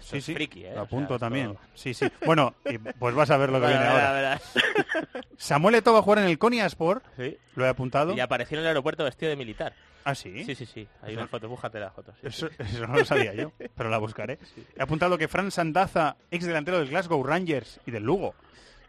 Sí. 0.00 0.08
Sí, 0.10 0.16
es 0.18 0.24
sí. 0.24 0.34
friki, 0.34 0.64
¿eh? 0.64 0.72
Lo 0.74 0.82
O 0.82 0.84
apunto 0.84 1.14
sea, 1.14 1.18
también. 1.18 1.56
Sí, 1.74 1.94
sí. 1.94 2.06
Bueno, 2.24 2.54
pues 2.98 3.14
vas 3.14 3.30
a 3.30 3.36
ver 3.36 3.50
lo 3.50 3.60
que 3.60 3.66
viene 3.66 3.84
ahora. 3.84 4.12
verá. 4.12 4.40
Samuel 5.38 5.74
Eto'o 5.76 5.92
va 5.94 5.98
a 6.00 6.02
jugar 6.02 6.18
en 6.20 6.26
el 6.26 6.38
Konyaspor. 6.38 7.02
Sí. 7.16 7.36
Lo 7.56 7.64
he 7.64 7.68
apuntado. 7.68 8.14
Y 8.14 8.20
apareció 8.20 8.56
en 8.58 8.62
el 8.64 8.68
aeropuerto 8.68 9.04
vestido 9.04 9.30
de 9.30 9.36
militar. 9.36 9.72
Ah, 10.04 10.14
sí. 10.14 10.44
Sí, 10.44 10.54
sí, 10.54 10.66
sí. 10.66 10.86
Hay 11.02 11.14
una 11.14 11.26
foto, 11.26 11.48
búscate 11.48 11.80
la 11.80 11.90
foto. 11.90 12.12
sí, 12.20 12.26
Eso, 12.26 12.48
sí. 12.48 12.54
eso 12.58 12.86
no 12.86 12.94
lo 12.98 13.04
sabía 13.04 13.32
yo, 13.34 13.52
pero 13.76 13.88
la 13.88 13.98
buscaré. 13.98 14.38
He 14.76 14.82
apuntado 14.82 15.16
que 15.16 15.28
Fran 15.28 15.50
Sandaza, 15.50 16.16
ex 16.30 16.44
delantero 16.44 16.78
del 16.78 16.88
Glasgow 16.88 17.22
Rangers 17.24 17.80
y 17.86 17.90
del 17.90 18.02
Lugo, 18.02 18.34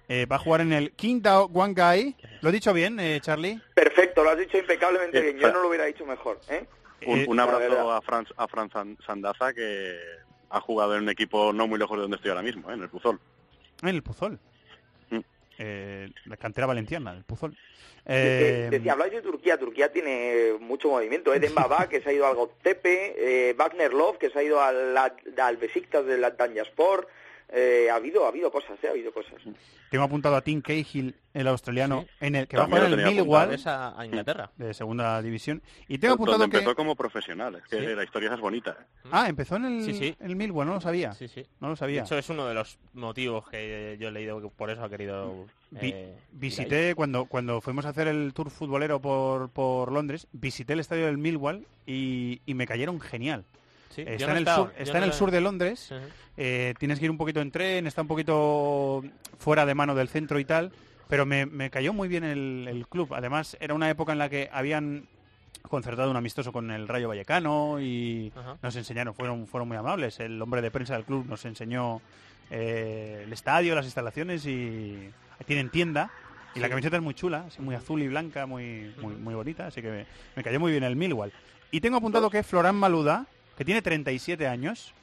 eh, 0.09 0.25
va 0.25 0.35
a 0.35 0.39
jugar 0.39 0.61
en 0.61 0.73
el 0.73 0.91
Qingdao 0.91 1.47
Guangzhou. 1.47 2.13
¿Lo 2.41 2.49
he 2.49 2.51
dicho 2.51 2.73
bien, 2.73 2.99
eh, 2.99 3.19
Charlie? 3.21 3.61
Perfecto, 3.73 4.23
lo 4.23 4.31
has 4.31 4.37
dicho 4.37 4.57
impecablemente 4.57 5.17
Eh, 5.19 5.21
bien. 5.33 5.37
Yo 5.39 5.51
no 5.53 5.61
lo 5.61 5.69
hubiera 5.69 5.85
dicho 5.85 6.05
mejor. 6.05 6.39
¿eh? 6.49 6.65
Un, 7.07 7.19
Eh, 7.19 7.25
un 7.27 7.39
abrazo 7.39 7.91
a 7.91 8.01
Fran, 8.01 8.27
a 8.37 8.47
Fran 8.47 8.69
San- 8.71 8.97
Sandaza, 9.05 9.53
que 9.53 9.97
ha 10.49 10.59
jugado 10.61 10.95
en 10.95 11.03
un 11.03 11.09
equipo 11.09 11.53
no 11.53 11.67
muy 11.67 11.79
lejos 11.79 11.97
de 11.97 12.01
donde 12.01 12.15
estoy 12.17 12.29
ahora 12.31 12.43
mismo, 12.43 12.69
¿eh? 12.69 12.73
en 12.73 12.83
el 12.83 12.89
Puzol. 12.89 13.19
En 13.81 13.89
el 13.89 14.03
Puzol. 14.03 14.39
Mm. 15.09 15.19
Eh, 15.59 16.09
la 16.25 16.37
cantera 16.37 16.67
valenciana, 16.67 17.13
el 17.13 17.23
Puzol. 17.23 17.55
Eh, 18.07 18.67
decía, 18.69 18.93
habláis 18.93 19.13
de 19.13 19.21
Turquía, 19.21 19.57
Turquía 19.57 19.91
tiene 19.91 20.53
mucho 20.59 20.89
movimiento. 20.89 21.33
¿eh? 21.33 21.39
Dembaba, 21.41 21.89
que 21.89 22.01
se 22.01 22.09
ha 22.09 22.13
ido 22.13 22.27
al 22.27 22.35
Goztepe, 22.35 23.49
eh, 23.49 23.53
Wagner 23.53 23.93
Love, 23.93 24.17
que 24.17 24.29
se 24.29 24.39
ha 24.39 24.43
ido 24.43 24.61
al, 24.61 24.95
al 24.97 25.57
Besiktas 25.57 26.05
del 26.05 26.23
Antalyaspor. 26.23 27.07
Eh, 27.49 27.89
ha 27.91 27.95
habido 27.95 28.25
ha 28.25 28.29
habido 28.29 28.51
cosas, 28.51 28.77
¿eh? 28.83 28.87
ha 28.87 28.91
habido 28.91 29.13
cosas. 29.13 29.35
tengo 29.91 30.03
apuntado 30.03 30.35
a 30.35 30.41
Tim 30.41 30.61
Cahill, 30.61 31.15
el 31.33 31.47
australiano, 31.47 32.05
en 32.19 32.35
el 32.35 32.47
que 32.47 32.57
va 32.57 32.63
a 32.63 32.65
También 32.67 32.85
jugar 32.89 32.99
en 32.99 33.07
el 33.07 33.15
Millwall 33.15 33.59
a, 33.65 33.99
a 33.99 34.05
Inglaterra. 34.05 34.51
de 34.57 34.73
segunda 34.73 35.21
división. 35.21 35.61
Y 35.87 35.99
tengo 35.99 36.15
Donde 36.15 36.31
apuntado 36.33 36.49
que... 36.49 36.57
empezó 36.57 36.75
como 36.75 36.95
profesional, 36.95 37.55
es 37.55 37.63
que 37.69 37.79
Sí. 37.79 37.95
la 37.95 38.03
historia 38.03 38.33
es 38.33 38.39
bonita. 38.39 38.71
¿eh? 38.71 38.83
Ah, 39.11 39.29
empezó 39.29 39.57
en 39.57 39.65
el, 39.65 39.83
Sí, 39.85 39.93
sí. 39.93 40.15
el 40.19 40.35
Millwall, 40.35 40.65
no 40.67 40.73
lo 40.73 40.81
sabía. 40.81 41.13
Sí, 41.13 41.27
sí. 41.27 41.45
No 41.59 41.67
lo 41.67 41.75
De 41.75 41.79
sabía. 41.79 42.01
hecho, 42.01 42.17
es 42.17 42.27
uno 42.29 42.47
de 42.47 42.55
los 42.55 42.79
motivos 42.93 43.47
que 43.47 43.95
yo 43.99 44.07
he 44.07 44.11
leído 44.11 44.41
que 44.41 44.49
por 44.49 44.69
eso 44.71 44.83
ha 44.83 44.89
querido. 44.89 45.45
Vi- 45.69 45.91
eh, 45.93 46.15
visité 46.31 46.95
cuando 46.95 47.25
cuando 47.25 47.61
fuimos 47.61 47.85
a 47.85 47.89
hacer 47.89 48.07
el 48.07 48.33
tour 48.33 48.49
futbolero 48.49 48.99
por, 48.99 49.49
por 49.49 49.91
Londres, 49.91 50.27
visité 50.31 50.73
el 50.73 50.79
estadio 50.79 51.05
del 51.05 51.17
Millwall 51.19 51.65
y, 51.85 52.41
y 52.45 52.53
me 52.55 52.65
cayeron 52.65 52.99
genial. 52.99 53.45
Sí, 53.95 54.03
está 54.05 54.25
no 54.25 54.31
en 54.31 54.37
el 54.37 54.43
estado, 54.43 54.65
sur, 54.65 54.73
está 54.77 54.93
no 54.93 54.97
en 54.97 55.03
el 55.05 55.13
sur 55.13 55.31
de 55.31 55.41
Londres. 55.41 55.93
Eh, 56.37 56.73
tienes 56.77 56.99
que 56.99 57.05
ir 57.05 57.11
un 57.11 57.17
poquito 57.17 57.39
en 57.39 57.51
tren, 57.51 57.87
está 57.87 58.01
un 58.01 58.07
poquito 58.07 59.03
fuera 59.37 59.65
de 59.65 59.73
mano 59.73 59.95
del 59.95 60.09
centro 60.09 60.37
y 60.39 60.45
tal, 60.45 60.71
pero 61.07 61.25
me, 61.25 61.45
me 61.45 61.69
cayó 61.69 61.93
muy 61.93 62.07
bien 62.07 62.23
el, 62.23 62.67
el 62.69 62.87
club. 62.87 63.13
Además, 63.13 63.55
era 63.59 63.73
una 63.73 63.89
época 63.89 64.11
en 64.11 64.19
la 64.19 64.29
que 64.29 64.49
habían 64.51 65.07
concertado 65.69 66.11
un 66.11 66.17
amistoso 66.17 66.51
con 66.51 66.69
el 66.71 66.87
Rayo 66.87 67.07
Vallecano 67.07 67.79
y 67.79 68.31
nos 68.61 68.75
enseñaron, 68.75 69.15
fueron, 69.15 69.47
fueron 69.47 69.67
muy 69.67 69.77
amables. 69.77 70.19
El 70.19 70.41
hombre 70.41 70.61
de 70.61 70.69
prensa 70.71 70.93
del 70.93 71.05
club 71.05 71.25
nos 71.27 71.43
enseñó 71.45 72.01
eh, 72.51 73.23
el 73.25 73.33
estadio, 73.33 73.73
las 73.73 73.85
instalaciones 73.85 74.45
y 74.45 75.09
tienen 75.45 75.69
tienda. 75.69 76.11
Y 76.53 76.59
la 76.59 76.69
camiseta 76.69 76.95
es 76.95 77.01
muy 77.01 77.13
chula, 77.13 77.45
así 77.47 77.61
muy 77.61 77.75
azul 77.75 78.01
y 78.01 78.07
blanca, 78.07 78.45
muy, 78.45 78.93
muy, 79.01 79.15
muy 79.15 79.35
bonita, 79.35 79.67
así 79.67 79.81
que 79.81 79.89
me, 79.89 80.05
me 80.37 80.43
cayó 80.43 80.57
muy 80.59 80.71
bien 80.71 80.83
el 80.83 80.95
Millwall. 80.95 81.33
Y 81.69 81.81
tengo 81.81 81.97
apuntado 81.97 82.29
que 82.29 82.43
Florán 82.43 82.75
Maluda, 82.75 83.25
que 83.57 83.65
tiene 83.65 83.81
37 83.81 84.47
años, 84.47 84.93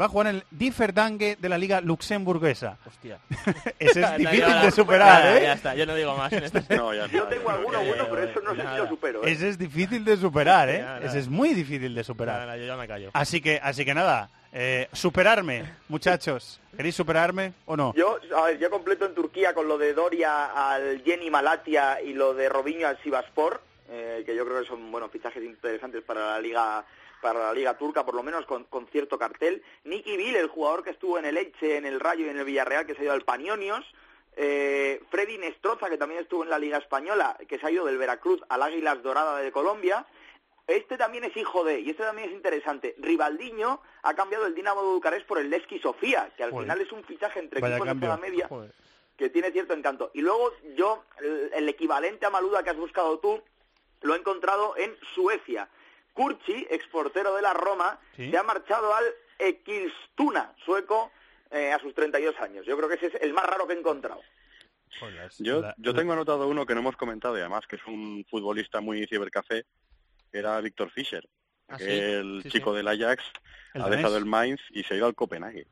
va 0.00 0.06
a 0.06 0.08
jugar 0.08 0.28
en 0.28 0.36
el 0.36 0.44
Differdange 0.50 1.36
de 1.36 1.48
la 1.48 1.58
liga 1.58 1.80
luxemburguesa. 1.80 2.78
Hostia. 2.86 3.18
Ese 3.78 4.00
es 4.00 4.16
difícil 4.16 4.60
de 4.62 4.70
superar, 4.70 5.22
ya, 5.22 5.38
¿eh? 5.38 5.42
Ya 5.42 5.52
está, 5.52 5.74
yo 5.74 5.86
no 5.86 5.94
digo 5.94 6.16
más 6.16 6.32
en 6.32 6.44
este 6.44 6.62
No, 6.76 6.94
ya 6.94 7.06
Yo 7.06 7.24
tengo 7.24 7.50
alguno 7.50 7.84
bueno, 7.84 8.06
pero 8.10 8.22
eso 8.24 8.40
no 8.40 8.54
sé 8.54 8.62
si 8.62 8.76
lo 8.76 8.88
supero. 8.88 9.24
¿eh? 9.24 9.32
Ese 9.32 9.48
es 9.48 9.58
difícil 9.58 10.04
de 10.04 10.16
superar, 10.16 10.68
¿eh? 10.68 10.82
Nada. 10.82 11.00
Ese 11.00 11.18
es 11.18 11.28
muy 11.28 11.54
difícil 11.54 11.94
de 11.94 12.04
superar. 12.04 12.40
Nada, 12.40 12.56
yo 12.56 12.66
ya 12.66 12.76
me 12.76 12.88
callo. 12.88 13.10
Así 13.12 13.40
que, 13.40 13.60
así 13.62 13.84
que 13.84 13.94
nada, 13.94 14.30
eh, 14.52 14.88
superarme, 14.92 15.64
muchachos. 15.88 16.60
¿Queréis 16.76 16.94
superarme 16.94 17.52
o 17.66 17.76
no? 17.76 17.94
Yo, 17.94 18.18
a 18.36 18.42
ver, 18.44 18.58
yo 18.58 18.70
completo 18.70 19.04
en 19.04 19.14
Turquía 19.14 19.54
con 19.54 19.68
lo 19.68 19.76
de 19.76 19.92
Doria 19.92 20.46
al 20.46 21.02
Jenny 21.02 21.30
Malatia 21.30 22.00
y 22.00 22.14
lo 22.14 22.34
de 22.34 22.48
Robinho 22.48 22.88
al 22.88 22.98
Sivaspor, 23.02 23.62
eh, 23.90 24.22
que 24.24 24.34
yo 24.34 24.44
creo 24.46 24.60
que 24.60 24.68
son 24.68 24.90
buenos 24.90 25.10
fichajes 25.10 25.42
interesantes 25.42 26.02
para 26.02 26.32
la 26.32 26.40
liga 26.40 26.84
para 27.22 27.38
la 27.38 27.54
Liga 27.54 27.78
Turca, 27.78 28.04
por 28.04 28.14
lo 28.14 28.22
menos 28.22 28.44
con, 28.44 28.64
con 28.64 28.86
cierto 28.88 29.18
cartel. 29.18 29.62
Nicky 29.84 30.16
Bill, 30.18 30.36
el 30.36 30.48
jugador 30.48 30.82
que 30.84 30.90
estuvo 30.90 31.18
en 31.18 31.24
el 31.24 31.38
Elche, 31.38 31.76
en 31.76 31.86
el 31.86 32.00
Rayo 32.00 32.26
y 32.26 32.28
en 32.28 32.38
el 32.38 32.44
Villarreal, 32.44 32.84
que 32.84 32.94
se 32.94 33.00
ha 33.00 33.04
ido 33.04 33.12
al 33.12 33.22
Panionios. 33.24 33.86
Eh, 34.36 35.00
Freddy 35.10 35.38
Nestroza, 35.38 35.88
que 35.88 35.98
también 35.98 36.20
estuvo 36.22 36.42
en 36.42 36.50
la 36.50 36.58
Liga 36.58 36.78
Española, 36.78 37.36
que 37.48 37.58
se 37.58 37.66
ha 37.66 37.70
ido 37.70 37.84
del 37.86 37.98
Veracruz 37.98 38.42
al 38.48 38.62
Águilas 38.62 39.02
Dorada 39.02 39.38
de 39.38 39.52
Colombia. 39.52 40.04
Este 40.66 40.96
también 40.96 41.24
es 41.24 41.36
hijo 41.36 41.64
de, 41.64 41.80
y 41.80 41.90
este 41.90 42.02
también 42.02 42.28
es 42.28 42.34
interesante. 42.34 42.94
Rivaldiño 42.98 43.80
ha 44.02 44.14
cambiado 44.14 44.46
el 44.46 44.54
Dinamo 44.54 44.80
de 44.82 44.88
Bucarest 44.94 45.26
por 45.26 45.38
el 45.38 45.50
Levski 45.50 45.78
Sofía, 45.80 46.30
que 46.36 46.44
al 46.44 46.50
Joder. 46.50 46.64
final 46.64 46.80
es 46.80 46.92
un 46.92 47.04
fichaje 47.04 47.40
entre 47.40 47.60
Vaya 47.60 47.76
equipos 47.76 47.94
de 47.94 48.06
toda 48.06 48.16
media 48.16 48.48
Joder. 48.48 48.72
que 49.16 49.28
tiene 49.28 49.50
cierto 49.50 49.74
encanto. 49.74 50.10
Y 50.14 50.22
luego 50.22 50.52
yo, 50.76 51.04
el, 51.20 51.50
el 51.54 51.68
equivalente 51.68 52.26
a 52.26 52.30
Maluda 52.30 52.62
que 52.62 52.70
has 52.70 52.76
buscado 52.76 53.18
tú, 53.18 53.42
lo 54.02 54.14
he 54.14 54.18
encontrado 54.18 54.76
en 54.76 54.96
Suecia. 55.14 55.68
Kurchi, 56.12 56.66
exportero 56.70 57.34
de 57.34 57.42
la 57.42 57.52
Roma, 57.54 57.98
Sí. 58.16 58.30
se 58.30 58.36
ha 58.38 58.42
marchado 58.42 58.94
al 58.94 59.04
Ekilstuna, 59.38 60.54
sueco, 60.64 61.10
eh, 61.50 61.72
a 61.72 61.78
sus 61.78 61.94
32 61.94 62.38
años. 62.40 62.64
Yo 62.66 62.76
creo 62.76 62.88
que 62.88 62.94
ese 62.96 63.06
es 63.08 63.14
el 63.22 63.32
más 63.32 63.44
raro 63.46 63.66
que 63.66 63.74
he 63.74 63.78
encontrado. 63.78 64.20
Yo, 65.38 65.62
yo 65.78 65.94
tengo 65.94 66.12
anotado 66.12 66.46
uno 66.48 66.66
que 66.66 66.74
no 66.74 66.80
hemos 66.80 66.96
comentado 66.96 67.36
y 67.36 67.40
además 67.40 67.66
que 67.66 67.76
es 67.76 67.86
un 67.86 68.24
futbolista 68.30 68.80
muy 68.80 69.06
cibercafé, 69.06 69.64
que 70.30 70.38
era 70.38 70.60
Víctor 70.60 70.90
Fischer, 70.90 71.26
Ah, 71.68 71.78
sí, 71.78 71.84
el 71.88 72.40
sí, 72.42 72.50
chico 72.50 72.70
sí. 72.72 72.76
del 72.76 72.88
Ajax 72.88 73.24
ha 73.74 73.88
dejado 73.88 74.18
el 74.18 74.26
Mainz 74.26 74.60
y 74.70 74.82
se 74.84 74.92
ha 74.94 74.96
ido 74.98 75.06
al 75.06 75.14
Copenhague. 75.14 75.66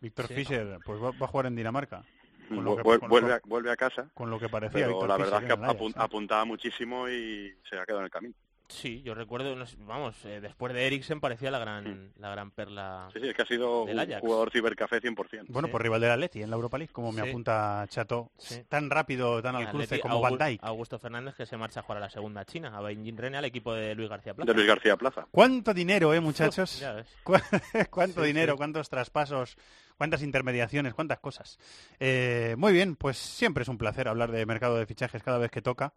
Víctor 0.00 0.28
Sí. 0.28 0.34
Fischer, 0.34 0.78
pues 0.84 1.02
va, 1.02 1.10
va 1.10 1.26
a 1.26 1.28
jugar 1.28 1.46
en 1.46 1.56
Dinamarca. 1.56 2.04
Con 2.48 2.62
lo 2.64 2.74
Vu- 2.74 2.76
que, 2.76 2.82
vuel- 2.84 3.00
con- 3.00 3.08
vuelve, 3.08 3.32
a, 3.32 3.40
con- 3.40 3.48
vuelve 3.50 3.70
a 3.72 3.76
casa, 3.76 4.08
con 4.14 4.30
lo 4.30 4.38
que 4.38 4.48
parecía 4.48 4.86
pero 4.86 5.04
la 5.08 5.16
verdad 5.16 5.42
es 5.42 5.46
que 5.48 5.52
Ajax, 5.54 5.68
apun- 5.68 5.94
apuntaba 5.96 6.44
muchísimo 6.44 7.08
y 7.08 7.52
se 7.68 7.76
ha 7.76 7.84
quedado 7.84 8.00
en 8.00 8.04
el 8.04 8.10
camino. 8.12 8.34
Sí, 8.68 9.00
yo 9.02 9.14
recuerdo, 9.14 9.54
vamos, 9.78 10.16
eh, 10.24 10.40
después 10.40 10.74
de 10.74 10.86
Eriksen 10.86 11.20
parecía 11.20 11.50
la 11.52 11.58
gran, 11.60 12.12
la 12.18 12.30
gran 12.30 12.50
perla. 12.50 13.08
Sí, 13.12 13.20
sí, 13.20 13.28
es 13.28 13.34
que 13.34 13.42
ha 13.42 13.46
sido 13.46 13.82
un 13.84 13.98
Ajax. 13.98 14.20
jugador 14.20 14.50
cibercafé 14.50 15.00
100%. 15.00 15.46
Bueno, 15.52 15.68
Sí. 15.68 15.72
por 15.72 15.82
rival 15.82 16.00
del 16.00 16.10
Atleti 16.10 16.42
en 16.42 16.50
la 16.50 16.56
Europa 16.56 16.76
League, 16.78 16.92
como 16.92 17.12
me 17.12 17.20
apunta 17.22 17.84
Chato. 17.88 18.32
Sí. 18.38 18.64
Tan 18.68 18.90
rápido, 18.90 19.40
tan 19.40 19.54
al 19.56 19.68
cruce 19.70 19.84
Atleti, 19.84 20.02
como 20.02 20.16
Augu- 20.16 20.36
Van 20.36 20.48
Dijk. 20.50 20.64
Augusto 20.64 20.98
Fernández 20.98 21.34
que 21.36 21.46
se 21.46 21.56
marcha 21.56 21.80
a 21.80 21.82
jugar 21.84 21.98
a 21.98 22.00
la 22.06 22.10
segunda 22.10 22.44
China, 22.44 22.76
a 22.76 22.80
Beijing 22.80 23.16
Rene, 23.16 23.36
al 23.38 23.44
equipo 23.44 23.72
de 23.72 23.94
Luis 23.94 24.08
García 24.08 24.34
Plaza. 24.34 24.50
De 24.50 24.54
Luis 24.56 24.66
García 24.66 24.96
Plaza. 24.96 25.26
¿Cuánto 25.30 25.72
dinero, 25.72 26.12
eh, 26.12 26.20
muchachos? 26.20 26.80
Ya 26.80 26.92
ves. 26.92 27.06
¿Cu- 27.22 27.34
¿Cuánto 27.90 28.20
Sí, 28.22 28.26
dinero? 28.26 28.54
sí. 28.54 28.56
¿Cuántos 28.56 28.88
traspasos? 28.88 29.56
¿Cuántas 29.96 30.22
intermediaciones? 30.22 30.92
¿Cuántas 30.92 31.20
cosas? 31.20 31.58
Eh, 32.00 32.54
muy 32.58 32.72
bien, 32.72 32.96
pues 32.96 33.16
siempre 33.16 33.62
es 33.62 33.68
un 33.68 33.78
placer 33.78 34.08
hablar 34.08 34.30
de 34.32 34.44
mercado 34.44 34.76
de 34.76 34.86
fichajes 34.86 35.22
cada 35.22 35.38
vez 35.38 35.50
que 35.50 35.62
toca 35.62 35.94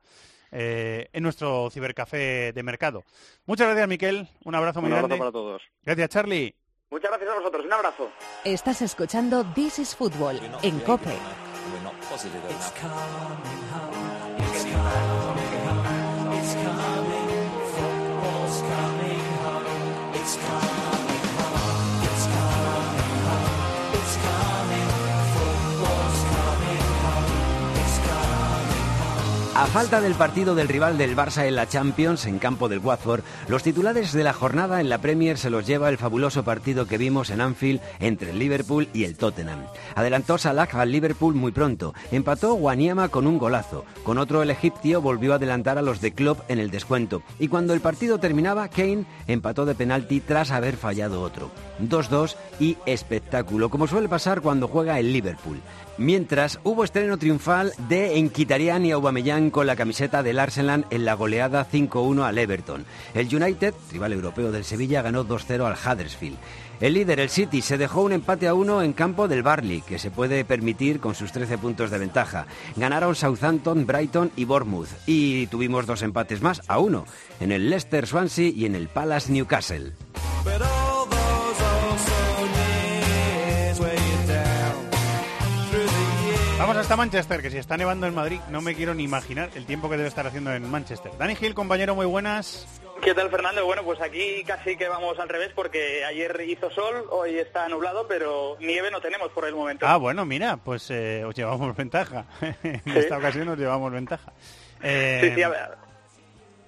eh, 0.51 1.09
en 1.13 1.23
nuestro 1.23 1.69
cibercafé 1.71 2.51
de 2.53 2.63
mercado. 2.63 3.03
Muchas 3.45 3.67
gracias, 3.67 3.87
Miquel. 3.87 4.27
Un 4.43 4.55
abrazo 4.55 4.81
muy 4.81 4.87
Un 4.89 4.93
abrazo 4.97 5.07
grande. 5.07 5.19
para 5.19 5.31
todos. 5.31 5.61
Gracias, 5.83 6.09
Charlie. 6.09 6.55
Muchas 6.91 7.11
gracias 7.11 7.29
a 7.29 7.35
vosotros. 7.35 7.65
Un 7.65 7.73
abrazo. 7.73 8.11
Estás 8.43 8.81
escuchando 8.81 9.45
This 9.53 9.79
is 9.79 9.95
Football 9.95 10.39
en 10.63 10.79
Cope. 10.79 11.15
A 29.59 29.65
falta 29.65 29.99
del 29.99 30.13
partido 30.13 30.55
del 30.55 30.69
rival 30.69 30.97
del 30.97 31.17
Barça 31.17 31.45
en 31.45 31.57
la 31.57 31.67
Champions 31.67 32.25
en 32.25 32.39
campo 32.39 32.69
del 32.69 32.79
Watford, 32.79 33.25
los 33.49 33.61
titulares 33.61 34.13
de 34.13 34.23
la 34.23 34.31
jornada 34.31 34.79
en 34.79 34.87
la 34.87 34.99
Premier 34.99 35.37
se 35.37 35.49
los 35.49 35.67
lleva 35.67 35.89
el 35.89 35.97
fabuloso 35.97 36.45
partido 36.45 36.87
que 36.87 36.97
vimos 36.97 37.29
en 37.29 37.41
Anfield 37.41 37.81
entre 37.99 38.29
el 38.29 38.39
Liverpool 38.39 38.87
y 38.93 39.03
el 39.03 39.17
Tottenham. 39.17 39.65
Adelantó 39.95 40.37
Salah 40.37 40.69
al 40.71 40.93
Liverpool 40.93 41.35
muy 41.35 41.51
pronto, 41.51 41.93
empató 42.09 42.53
Wanyama 42.53 43.09
con 43.09 43.27
un 43.27 43.37
golazo, 43.37 43.83
con 44.03 44.17
otro 44.17 44.41
el 44.43 44.49
egipcio 44.49 45.01
volvió 45.01 45.33
a 45.33 45.35
adelantar 45.35 45.77
a 45.77 45.81
los 45.81 45.99
de 45.99 46.13
Klopp 46.13 46.49
en 46.49 46.59
el 46.59 46.71
descuento 46.71 47.21
y 47.37 47.49
cuando 47.49 47.73
el 47.73 47.81
partido 47.81 48.17
terminaba 48.17 48.69
Kane 48.69 49.03
empató 49.27 49.65
de 49.65 49.75
penalti 49.75 50.21
tras 50.21 50.51
haber 50.51 50.77
fallado 50.77 51.21
otro. 51.21 51.51
2-2 51.81 52.37
y 52.61 52.77
espectáculo, 52.85 53.69
como 53.69 53.87
suele 53.87 54.07
pasar 54.07 54.39
cuando 54.39 54.69
juega 54.69 54.99
el 54.99 55.11
Liverpool. 55.11 55.59
Mientras, 55.99 56.59
hubo 56.63 56.85
estreno 56.85 57.17
triunfal 57.17 57.73
de 57.89 58.17
Enquitarian 58.17 58.85
y 58.85 58.91
Aubameyang 58.91 59.49
con 59.51 59.67
la 59.67 59.75
camiseta 59.75 60.23
del 60.23 60.39
Arsenal 60.39 60.85
en 60.91 61.03
la 61.03 61.13
goleada 61.13 61.67
5-1 61.69 62.23
al 62.23 62.37
Everton. 62.37 62.85
El 63.13 63.27
United, 63.35 63.73
rival 63.91 64.13
europeo 64.13 64.49
del 64.49 64.63
Sevilla, 64.63 65.01
ganó 65.01 65.25
2-0 65.25 65.65
al 65.65 65.73
Huddersfield. 65.73 66.37
El 66.79 66.93
líder, 66.93 67.19
el 67.19 67.29
City, 67.29 67.61
se 67.61 67.77
dejó 67.77 68.03
un 68.03 68.13
empate 68.13 68.47
a 68.47 68.53
uno 68.53 68.81
en 68.81 68.93
campo 68.93 69.27
del 69.27 69.43
Barley, 69.43 69.81
que 69.81 69.99
se 69.99 70.09
puede 70.09 70.45
permitir 70.45 71.01
con 71.01 71.15
sus 71.15 71.33
13 71.33 71.57
puntos 71.57 71.91
de 71.91 71.97
ventaja. 71.97 72.47
Ganaron 72.77 73.13
Southampton, 73.13 73.85
Brighton 73.85 74.31
y 74.37 74.45
Bournemouth. 74.45 74.87
Y 75.05 75.47
tuvimos 75.47 75.85
dos 75.85 76.01
empates 76.01 76.41
más 76.41 76.61
a 76.69 76.79
uno, 76.79 77.05
en 77.41 77.51
el 77.51 77.69
Leicester 77.69 78.07
Swansea 78.07 78.47
y 78.47 78.65
en 78.65 78.75
el 78.75 78.87
Palace 78.87 79.33
Newcastle. 79.33 79.91
Vamos 86.59 86.75
hasta 86.75 86.97
Manchester, 86.97 87.41
que 87.41 87.49
si 87.49 87.57
está 87.57 87.77
nevando 87.77 88.05
en 88.05 88.13
Madrid, 88.13 88.39
no 88.49 88.61
me 88.61 88.75
quiero 88.75 88.93
ni 88.93 89.03
imaginar 89.03 89.49
el 89.55 89.65
tiempo 89.65 89.89
que 89.89 89.95
debe 89.95 90.09
estar 90.09 90.27
haciendo 90.27 90.53
en 90.53 90.69
Manchester. 90.69 91.11
Dani 91.17 91.35
Gil, 91.35 91.53
compañero, 91.53 91.95
muy 91.95 92.05
buenas. 92.05 92.67
¿Qué 93.01 93.13
tal, 93.13 93.29
Fernando? 93.29 93.65
Bueno, 93.65 93.83
pues 93.85 94.01
aquí 94.01 94.43
casi 94.45 94.75
que 94.75 94.89
vamos 94.89 95.17
al 95.19 95.29
revés 95.29 95.51
porque 95.55 96.03
ayer 96.03 96.37
hizo 96.47 96.69
sol, 96.69 97.05
hoy 97.11 97.39
está 97.39 97.69
nublado, 97.69 98.05
pero 98.09 98.57
nieve 98.59 98.91
no 98.91 98.99
tenemos 98.99 99.29
por 99.31 99.45
el 99.45 99.55
momento. 99.55 99.87
Ah, 99.87 99.95
bueno, 99.95 100.25
mira, 100.25 100.57
pues 100.57 100.91
eh, 100.91 101.23
os 101.25 101.33
llevamos 101.33 101.73
ventaja. 101.77 102.25
en 102.41 102.81
Sí. 102.83 102.91
esta 102.99 103.17
ocasión 103.17 103.47
os 103.47 103.57
llevamos 103.57 103.91
ventaja. 103.93 104.33
Eh, 104.83 105.21
Sí, 105.23 105.35
sí, 105.35 105.43
a 105.43 105.49
ver. 105.49 105.69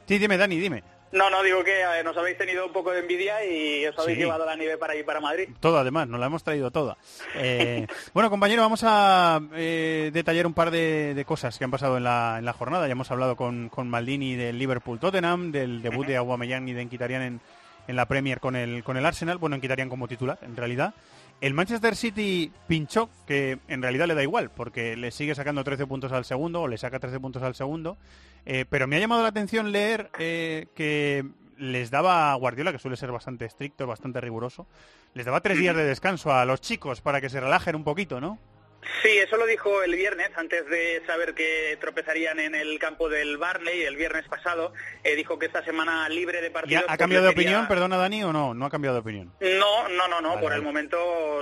sí, 0.07 0.17
dime, 0.19 0.37
Dani, 0.37 0.57
dime. 0.57 0.83
No, 1.11 1.29
no, 1.29 1.43
digo 1.43 1.63
que 1.63 1.83
nos 2.05 2.15
habéis 2.15 2.37
tenido 2.37 2.65
un 2.65 2.71
poco 2.71 2.91
de 2.91 2.99
envidia 2.99 3.43
y 3.45 3.85
os 3.85 3.97
habéis 3.99 4.17
Sí. 4.17 4.23
llevado 4.23 4.45
la 4.45 4.55
nieve 4.55 4.77
para 4.77 4.95
ir 4.95 5.03
para 5.05 5.19
Madrid. 5.19 5.49
Todo, 5.59 5.77
además, 5.77 6.07
nos 6.07 6.19
la 6.19 6.27
hemos 6.27 6.43
traído 6.43 6.71
toda. 6.71 6.97
Eh, 7.35 7.85
bueno, 8.13 8.29
compañero, 8.29 8.61
vamos 8.61 8.81
a 8.85 9.41
eh, 9.53 10.09
detallar 10.13 10.47
un 10.47 10.53
par 10.53 10.71
de, 10.71 11.13
de 11.13 11.25
cosas 11.25 11.57
que 11.57 11.65
han 11.65 11.71
pasado 11.71 11.97
en 11.97 12.03
la, 12.05 12.35
en 12.39 12.45
la 12.45 12.53
jornada. 12.53 12.87
Ya 12.87 12.93
hemos 12.93 13.11
hablado 13.11 13.35
con, 13.35 13.67
con 13.69 13.89
Maldini 13.89 14.35
del 14.35 14.57
Liverpool-Tottenham, 14.57 15.51
del 15.51 15.81
debut 15.81 16.05
de 16.07 16.15
Aubameyang 16.17 16.67
y 16.69 16.73
de 16.73 16.81
Enquitarian 16.81 17.21
en, 17.21 17.41
en 17.87 17.95
la 17.95 18.05
Premier 18.05 18.39
con 18.39 18.55
el, 18.55 18.83
con 18.83 18.95
el 18.95 19.05
Arsenal. 19.05 19.37
Bueno, 19.37 19.55
Enquitarian 19.57 19.89
como 19.89 20.07
titular, 20.07 20.37
en 20.43 20.55
realidad. 20.55 20.93
El 21.41 21.55
Manchester 21.55 21.95
City 21.95 22.51
pinchó, 22.67 23.09
que 23.25 23.57
en 23.67 23.81
realidad 23.81 24.07
le 24.07 24.13
da 24.13 24.21
igual, 24.21 24.51
porque 24.51 24.95
le 24.95 25.09
sigue 25.09 25.33
sacando 25.33 25.63
13 25.63 25.87
puntos 25.87 26.11
al 26.11 26.23
segundo, 26.23 26.61
o 26.61 26.67
le 26.67 26.77
saca 26.77 26.99
13 26.99 27.19
puntos 27.19 27.41
al 27.41 27.55
segundo. 27.55 27.97
Eh, 28.45 28.65
pero 28.69 28.87
me 28.87 28.95
ha 28.95 28.99
llamado 28.99 29.23
la 29.23 29.29
atención 29.29 29.71
leer 29.71 30.11
eh, 30.19 30.67
que 30.75 31.25
les 31.57 31.89
daba 31.89 32.31
a 32.31 32.35
Guardiola, 32.35 32.71
que 32.71 32.79
suele 32.79 32.95
ser 32.95 33.11
bastante 33.11 33.45
estricto, 33.45 33.87
bastante 33.87 34.21
riguroso, 34.21 34.67
les 35.13 35.25
daba 35.25 35.41
tres 35.41 35.57
días 35.57 35.75
de 35.75 35.83
descanso 35.83 36.31
a 36.33 36.45
los 36.45 36.61
chicos 36.61 37.01
para 37.01 37.21
que 37.21 37.29
se 37.29 37.39
relajen 37.39 37.75
un 37.75 37.83
poquito, 37.83 38.21
¿no? 38.21 38.39
Sí, 39.03 39.09
eso 39.17 39.37
lo 39.37 39.45
dijo 39.45 39.83
el 39.83 39.95
viernes, 39.95 40.29
antes 40.35 40.65
de 40.67 41.03
saber 41.05 41.33
que 41.35 41.77
tropezarían 41.79 42.39
en 42.39 42.55
el 42.55 42.79
campo 42.79 43.09
del 43.09 43.37
Barney 43.37 43.83
el 43.83 43.95
viernes 43.95 44.27
pasado. 44.27 44.73
eh, 45.03 45.15
dijo 45.15 45.37
que 45.37 45.45
esta 45.45 45.63
semana 45.63 46.09
libre 46.09 46.41
de 46.41 46.47
¿Y 46.47 46.49
partidos... 46.51 46.83
ha, 46.87 46.97
cambiado 46.97 47.25
de 47.25 47.31
opinión, 47.31 47.67
perdona 47.67 47.97
Dani, 47.97 48.23
o 48.23 48.33
no? 48.33 48.53
No 48.55 48.65
ha 48.65 48.69
cambiado 48.71 48.95
de 48.95 49.01
opinión. 49.01 49.31
No, 49.39 49.87
no, 49.89 50.07
no, 50.07 50.19
no. 50.21 50.29
Vale, 50.29 50.41
Por 50.41 50.49
vale. 50.49 50.55
el 50.55 50.61
momento 50.63 50.97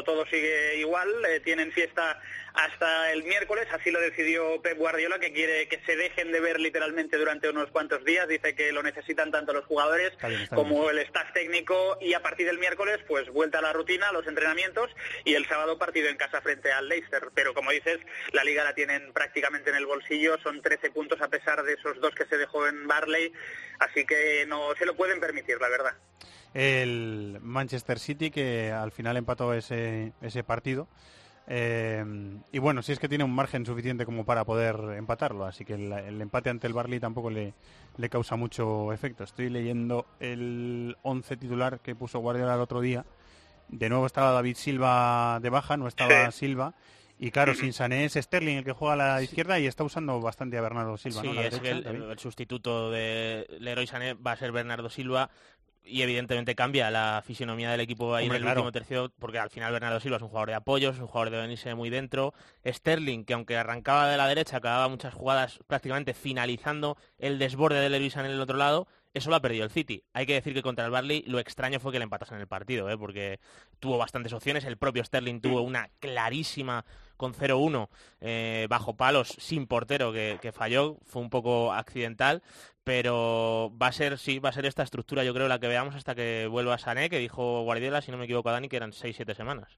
todo 0.06 0.26
sigue 0.26 0.78
igual. 0.80 1.08
eh, 1.30 1.40
tienen 1.40 1.72
fiesta 1.72 2.20
hasta 2.54 3.12
el 3.12 3.24
miércoles. 3.24 3.68
Así 3.72 3.92
lo 3.92 4.00
decidió 4.00 4.62
Pep 4.62 4.78
Guardiola, 4.78 5.20
que 5.20 5.34
quiere 5.34 5.68
que 5.68 5.80
se 5.86 5.96
dejen 5.96 6.32
de 6.32 6.40
ver 6.40 6.60
literalmente 6.60 7.18
durante 7.18 7.50
unos 7.50 7.70
cuantos 7.72 8.04
días. 8.06 8.28
Dice 8.28 8.56
que 8.56 8.72
lo 8.72 8.84
necesitan 8.84 9.32
tanto 9.32 9.54
los 9.54 9.66
jugadores 9.66 10.12
Está 10.12 10.28
bien, 10.28 10.42
está 10.42 10.56
como 10.56 10.90
el 10.90 11.00
staff 11.00 11.32
técnico. 11.34 11.98
Y 12.02 12.14
a 12.14 12.22
partir 12.22 12.46
del 12.46 12.60
miércoles, 12.60 13.00
pues 13.08 13.30
vuelta 13.32 13.60
a 13.60 13.62
la 13.62 13.74
rutina, 13.74 14.10
a 14.10 14.14
los 14.14 14.28
entrenamientos. 14.28 14.90
Y 15.26 15.36
el 15.36 15.48
sábado 15.48 15.78
partido 15.78 16.10
en 16.10 16.18
casa 16.18 16.42
frente 16.42 16.72
al 16.72 16.88
Leicester. 16.88 17.30
Pero 17.34 17.54
como 17.54 17.72
dices, 17.72 18.00
la 18.34 18.44
liga 18.44 18.64
la 18.64 18.74
tienen 18.74 19.14
prácticamente 19.14 19.70
en 19.70 19.76
el 19.76 19.86
bolsillo. 19.86 20.38
Son 20.44 20.62
13 20.62 20.92
puntos 20.92 21.22
a 21.22 21.28
pesar 21.30 21.64
de 21.64 21.74
esos 21.74 22.00
dos 22.02 22.14
que 22.16 22.26
se 22.26 22.38
dejó 22.38 22.68
en 22.68 22.88
Barley. 22.88 23.32
Así 23.80 24.06
que 24.06 24.46
no 24.48 24.74
se 24.78 24.86
lo 24.86 24.96
pueden 24.96 25.20
permitir, 25.20 25.60
la 25.60 25.70
verdad. 25.70 25.94
El 26.54 27.38
Manchester 27.42 28.00
City, 28.00 28.32
que 28.32 28.72
al 28.72 28.92
final 28.92 29.18
empató 29.18 29.54
ese, 29.54 30.14
ese 30.22 30.44
partido. 30.44 30.88
Eh, 31.52 32.06
y 32.52 32.60
bueno, 32.60 32.84
si 32.84 32.92
es 32.92 33.00
que 33.00 33.10
tiene 33.10 33.24
un 33.24 33.34
margen 33.34 33.66
suficiente 33.66 34.06
como 34.06 34.24
para 34.24 34.46
poder 34.46 34.76
empatarlo, 34.96 35.46
así 35.46 35.66
que 35.66 35.74
el, 35.74 35.92
el 35.92 36.22
empate 36.22 36.52
ante 36.52 36.68
el 36.68 36.74
Barley 36.74 37.00
tampoco 37.00 37.32
le, 37.32 37.56
le 37.98 38.10
causa 38.10 38.36
mucho 38.36 38.94
efecto. 38.94 39.24
Estoy 39.24 39.50
leyendo 39.50 40.06
el 40.20 40.96
11 41.02 41.38
titular 41.38 41.80
que 41.80 41.96
puso 41.96 42.20
Guardiola 42.20 42.54
el 42.54 42.62
otro 42.62 42.82
día. 42.82 43.04
De 43.68 43.90
nuevo 43.90 44.06
estaba 44.06 44.32
David 44.32 44.56
Silva 44.58 45.40
de 45.42 45.50
baja, 45.50 45.76
no 45.76 45.88
estaba 45.88 46.30
Silva. 46.32 46.76
Y 47.22 47.32
claro, 47.32 47.54
sin 47.54 47.74
Sané 47.74 48.06
es 48.06 48.14
Sterling 48.14 48.58
el 48.58 48.64
que 48.64 48.72
juega 48.72 48.94
a 48.94 49.16
la 49.16 49.22
izquierda 49.22 49.60
y 49.60 49.66
está 49.68 49.84
usando 49.84 50.22
bastante 50.22 50.58
a 50.58 50.62
Bernardo 50.62 50.98
Silva, 50.98 51.22
Sí, 51.22 51.28
¿no? 51.28 51.34
La 51.34 51.48
es 51.48 51.60
que 51.60 51.68
derecha, 51.68 51.90
el, 51.90 52.04
el 52.04 52.20
sustituto 52.20 52.92
de 52.92 53.46
Leroy 53.60 53.88
Sané 53.88 54.14
va 54.14 54.32
a 54.34 54.38
ser 54.38 54.54
Bernardo 54.54 54.90
Silva 54.90 55.30
y 55.90 56.02
evidentemente 56.02 56.56
cambia 56.56 56.92
la 56.92 57.24
fisionomía 57.26 57.72
del 57.72 57.82
equipo 57.82 58.16
ahí 58.16 58.26
Hombre, 58.26 58.38
en 58.38 58.44
el 58.44 58.46
claro. 58.46 58.62
último 58.62 58.72
tercio 58.72 59.12
porque 59.20 59.40
al 59.40 59.50
final 59.50 59.72
Bernardo 59.72 60.00
Silva 60.00 60.18
es 60.18 60.24
un 60.24 60.30
jugador 60.30 60.50
de 60.50 60.56
apoyo, 60.56 60.92
es 60.92 61.00
un 61.00 61.08
jugador 61.08 61.32
de 61.32 61.42
venirse 61.42 61.74
muy 61.76 61.90
dentro. 61.90 62.34
Sterling, 62.66 63.24
que 63.26 63.34
aunque 63.34 63.58
arrancaba 63.58 64.10
de 64.10 64.18
la 64.18 64.28
derecha, 64.28 64.58
acababa 64.58 64.88
muchas 64.88 65.14
jugadas 65.14 65.60
prácticamente 65.68 66.14
finalizando 66.14 66.98
el 67.18 67.40
desborde 67.40 67.80
de 67.80 67.90
Leroy 67.90 68.10
Sané 68.10 68.30
en 68.30 68.36
el 68.36 68.42
otro 68.42 68.58
lado, 68.58 68.88
eso 69.14 69.30
lo 69.30 69.36
ha 69.36 69.42
perdido 69.42 69.64
el 69.66 69.72
City. 69.72 70.04
Hay 70.14 70.26
que 70.26 70.34
decir 70.34 70.54
que 70.54 70.62
contra 70.62 70.86
el 70.86 70.92
Barley 70.92 71.24
lo 71.28 71.40
extraño 71.40 71.80
fue 71.80 71.92
que 71.92 72.00
le 72.00 72.04
empatasen 72.04 72.40
el 72.40 72.48
partido, 72.48 72.90
¿eh? 72.90 72.98
porque 72.98 73.40
tuvo 73.80 73.98
bastantes 73.98 74.34
opciones. 74.34 74.66
El 74.66 74.78
propio 74.78 75.04
Sterling 75.04 75.42
tuvo 75.42 75.62
una 75.62 75.90
clarísima 76.00 76.86
con 77.18 77.34
0-1 77.34 77.90
eh, 78.22 78.68
bajo 78.70 78.96
palos 78.96 79.30
sin 79.40 79.68
portero 79.68 80.14
que, 80.14 80.38
que 80.42 80.52
falló, 80.52 80.98
fue 81.06 81.22
un 81.22 81.30
poco 81.30 81.74
accidental, 81.74 82.44
pero 82.84 83.74
va 83.82 83.88
a 83.88 83.92
ser, 83.92 84.18
sí, 84.18 84.40
va 84.40 84.50
a 84.50 84.54
ser 84.54 84.66
esta 84.66 84.84
estructura 84.84 85.24
yo 85.24 85.34
creo 85.34 85.48
la 85.48 85.60
que 85.60 85.68
veamos 85.68 85.96
hasta 85.96 86.16
que 86.16 86.48
vuelva 86.48 86.78
Sané, 86.78 87.10
que 87.10 87.20
dijo 87.20 87.64
Guardiola, 87.64 88.02
si 88.02 88.12
no 88.12 88.18
me 88.18 88.26
equivoco 88.26 88.52
Dani, 88.52 88.70
que 88.70 88.78
eran 88.78 88.92
6-7 88.92 89.36
semanas. 89.36 89.78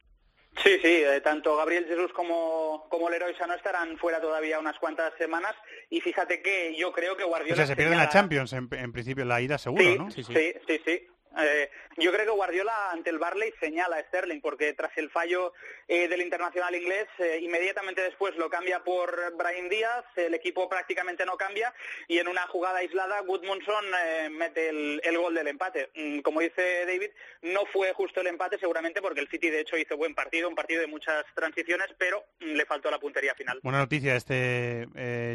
Sí, 0.64 0.80
sí, 0.82 1.04
eh, 1.04 1.22
tanto 1.22 1.56
Gabriel 1.58 1.86
Jesús 1.86 2.12
como, 2.14 2.86
como 2.90 3.10
Leroy 3.10 3.34
Sano 3.36 3.54
estarán 3.56 3.98
fuera 3.98 4.22
todavía 4.22 4.60
unas 4.60 4.78
cuantas 4.80 5.14
semanas 5.18 5.56
y 5.90 6.02
fíjate 6.02 6.42
que 6.42 6.76
yo 6.78 6.92
creo 6.92 7.18
que 7.18 7.24
Guardiola... 7.24 7.54
O 7.54 7.56
sea, 7.56 7.68
se 7.68 7.76
pierden 7.76 7.98
la 7.98 8.10
Champions 8.10 8.54
en, 8.54 8.68
en 8.72 8.92
principio, 8.92 9.26
la 9.26 9.42
ida 9.42 9.58
seguro, 9.58 9.84
sí, 9.84 9.98
¿no? 9.98 10.12
sí, 10.12 10.24
sí, 10.24 10.82
sí. 10.86 11.08
Eh, 11.38 11.70
yo 11.98 12.12
creo 12.12 12.26
que 12.26 12.32
Guardiola 12.32 12.92
ante 12.92 13.10
el 13.10 13.18
Barley 13.18 13.54
señala 13.60 13.98
a 13.98 14.04
Sterling 14.04 14.42
porque 14.42 14.74
tras 14.74 14.92
el 14.98 15.10
fallo 15.10 15.54
eh, 15.88 16.08
del 16.08 16.22
internacional 16.22 16.76
inglés 16.76 17.08
eh, 17.20 17.40
inmediatamente 17.42 18.02
después 18.02 18.36
lo 18.36 18.50
cambia 18.50 18.84
por 18.84 19.36
Brahim 19.38 19.70
Díaz, 19.70 20.04
el 20.16 20.34
equipo 20.34 20.68
prácticamente 20.68 21.26
no 21.26 21.38
cambia 21.38 21.74
y 22.08 22.18
en 22.20 22.28
una 22.28 22.48
jugada 22.48 22.80
aislada 22.80 23.22
Goodmanson 23.22 23.86
mete 24.32 24.70
el, 24.70 25.02
el 25.04 25.18
gol 25.18 25.34
del 25.34 25.48
empate. 25.48 25.90
Mm, 25.96 26.20
Como 26.20 26.42
dice 26.42 26.86
David, 26.86 27.12
no 27.44 27.62
fue 27.72 27.94
justo 27.94 28.22
el 28.22 28.28
empate 28.28 28.58
seguramente 28.60 29.02
porque 29.02 29.22
el 29.22 29.30
City 29.30 29.50
de 29.50 29.62
hecho 29.62 29.78
hizo 29.78 29.96
buen 29.98 30.14
partido, 30.14 30.50
un 30.50 30.56
partido 30.56 30.82
de 30.82 30.88
muchas 30.88 31.24
transiciones, 31.34 31.88
pero 31.98 32.26
mm, 32.40 32.54
le 32.54 32.66
faltó 32.66 32.92
la 32.92 33.00
puntería 33.00 33.36
final. 33.36 33.60
Buena 33.64 33.80
noticia 33.80 34.16
este 34.16 34.88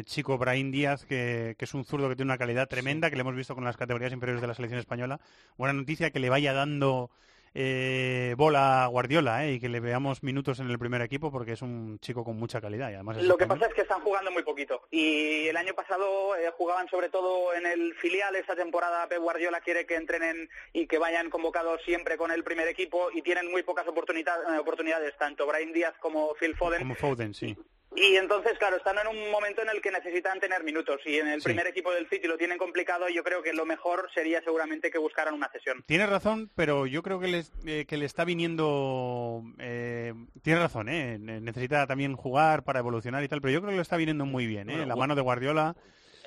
chico 0.05 0.37
Brahim 0.37 0.71
Díaz, 0.71 1.05
que, 1.05 1.55
que 1.57 1.65
es 1.65 1.73
un 1.73 1.85
zurdo 1.85 2.09
que 2.09 2.15
tiene 2.15 2.31
una 2.31 2.37
calidad 2.37 2.67
tremenda, 2.67 3.09
que 3.09 3.15
le 3.15 3.21
hemos 3.21 3.35
visto 3.35 3.55
con 3.55 3.63
las 3.63 3.77
categorías 3.77 4.13
inferiores 4.13 4.41
de 4.41 4.47
la 4.47 4.53
selección 4.53 4.79
española. 4.79 5.19
Buena 5.57 5.73
noticia 5.73 5.86
que 5.95 6.19
le 6.19 6.29
vaya 6.29 6.51
dando 6.53 7.09
eh, 7.53 8.35
bola 8.37 8.83
a 8.83 8.87
Guardiola 8.87 9.45
eh, 9.45 9.53
y 9.53 9.59
que 9.59 9.69
le 9.69 9.79
veamos 9.79 10.21
minutos 10.21 10.59
en 10.59 10.69
el 10.69 10.77
primer 10.77 11.01
equipo 11.01 11.31
porque 11.31 11.53
es 11.53 11.61
un 11.63 11.97
chico 11.99 12.23
con 12.23 12.37
mucha 12.37 12.61
calidad 12.61 12.91
y 12.91 12.95
además 12.95 13.17
Lo 13.23 13.37
que 13.37 13.47
pasa 13.47 13.65
es 13.67 13.73
que 13.73 13.81
están 13.81 14.01
jugando 14.01 14.31
muy 14.31 14.43
poquito 14.43 14.81
y 14.91 15.47
el 15.47 15.57
año 15.57 15.73
pasado 15.73 16.35
eh, 16.35 16.51
jugaban 16.55 16.87
sobre 16.89 17.09
todo 17.09 17.53
en 17.55 17.65
el 17.65 17.95
filial. 17.95 18.35
Esta 18.35 18.55
temporada 18.55 19.07
Pep 19.07 19.19
Guardiola 19.19 19.61
quiere 19.61 19.85
que 19.87 19.95
entrenen 19.95 20.49
y 20.73 20.85
que 20.85 20.99
vayan 20.99 21.29
convocados 21.31 21.81
siempre 21.83 22.17
con 22.17 22.29
el 22.31 22.43
primer 22.43 22.67
equipo 22.67 23.09
y 23.11 23.21
tienen 23.23 23.49
muy 23.49 23.63
pocas 23.63 23.87
oportunidad- 23.87 24.53
eh, 24.53 24.59
oportunidades, 24.59 25.17
tanto 25.17 25.47
Brian 25.47 25.71
Díaz 25.73 25.93
como 25.99 26.33
Phil 26.35 26.55
Foden. 26.55 26.79
Como 26.79 26.95
Foden, 26.95 27.33
sí. 27.33 27.55
Y 27.57 27.76
entonces, 27.95 28.57
claro, 28.59 28.77
están 28.77 28.97
en 28.99 29.07
un 29.07 29.31
momento 29.31 29.61
en 29.61 29.69
el 29.69 29.81
que 29.81 29.91
necesitan 29.91 30.39
tener 30.39 30.63
minutos 30.63 30.99
y 31.05 31.17
en 31.17 31.27
el 31.27 31.41
Sí. 31.41 31.45
primer 31.45 31.67
equipo 31.67 31.91
del 31.91 32.07
City 32.09 32.27
lo 32.27 32.37
tienen 32.37 32.57
complicado. 32.57 33.07
Yo 33.09 33.23
creo 33.23 33.41
que 33.41 33.53
lo 33.53 33.65
mejor 33.65 34.09
sería 34.13 34.41
seguramente 34.43 34.91
que 34.91 34.97
buscaran 34.97 35.33
una 35.33 35.49
cesión. 35.49 35.83
Tienes 35.87 36.09
razón, 36.09 36.49
pero 36.55 36.85
yo 36.85 37.01
creo 37.01 37.19
que, 37.19 37.27
les- 37.27 37.51
eh, 37.65 37.85
que 37.87 37.97
le 37.97 38.05
está 38.05 38.25
viniendo... 38.25 39.41
Eh, 39.59 40.13
tienes 40.43 40.61
razón, 40.61 40.89
¿eh? 40.89 41.17
Ne- 41.19 41.41
necesita 41.41 41.87
también 41.87 42.15
jugar 42.15 42.63
para 42.63 42.79
evolucionar 42.79 43.23
y 43.23 43.27
tal, 43.27 43.41
pero 43.41 43.53
yo 43.53 43.61
creo 43.61 43.71
que 43.71 43.77
lo 43.77 43.81
está 43.81 43.97
viniendo 43.97 44.25
muy 44.25 44.45
bien. 44.47 44.69
¿eh? 44.69 44.73
Bueno, 44.73 44.87
La 44.87 44.95
mano 44.95 45.15
de 45.15 45.21
Guardiola... 45.21 45.75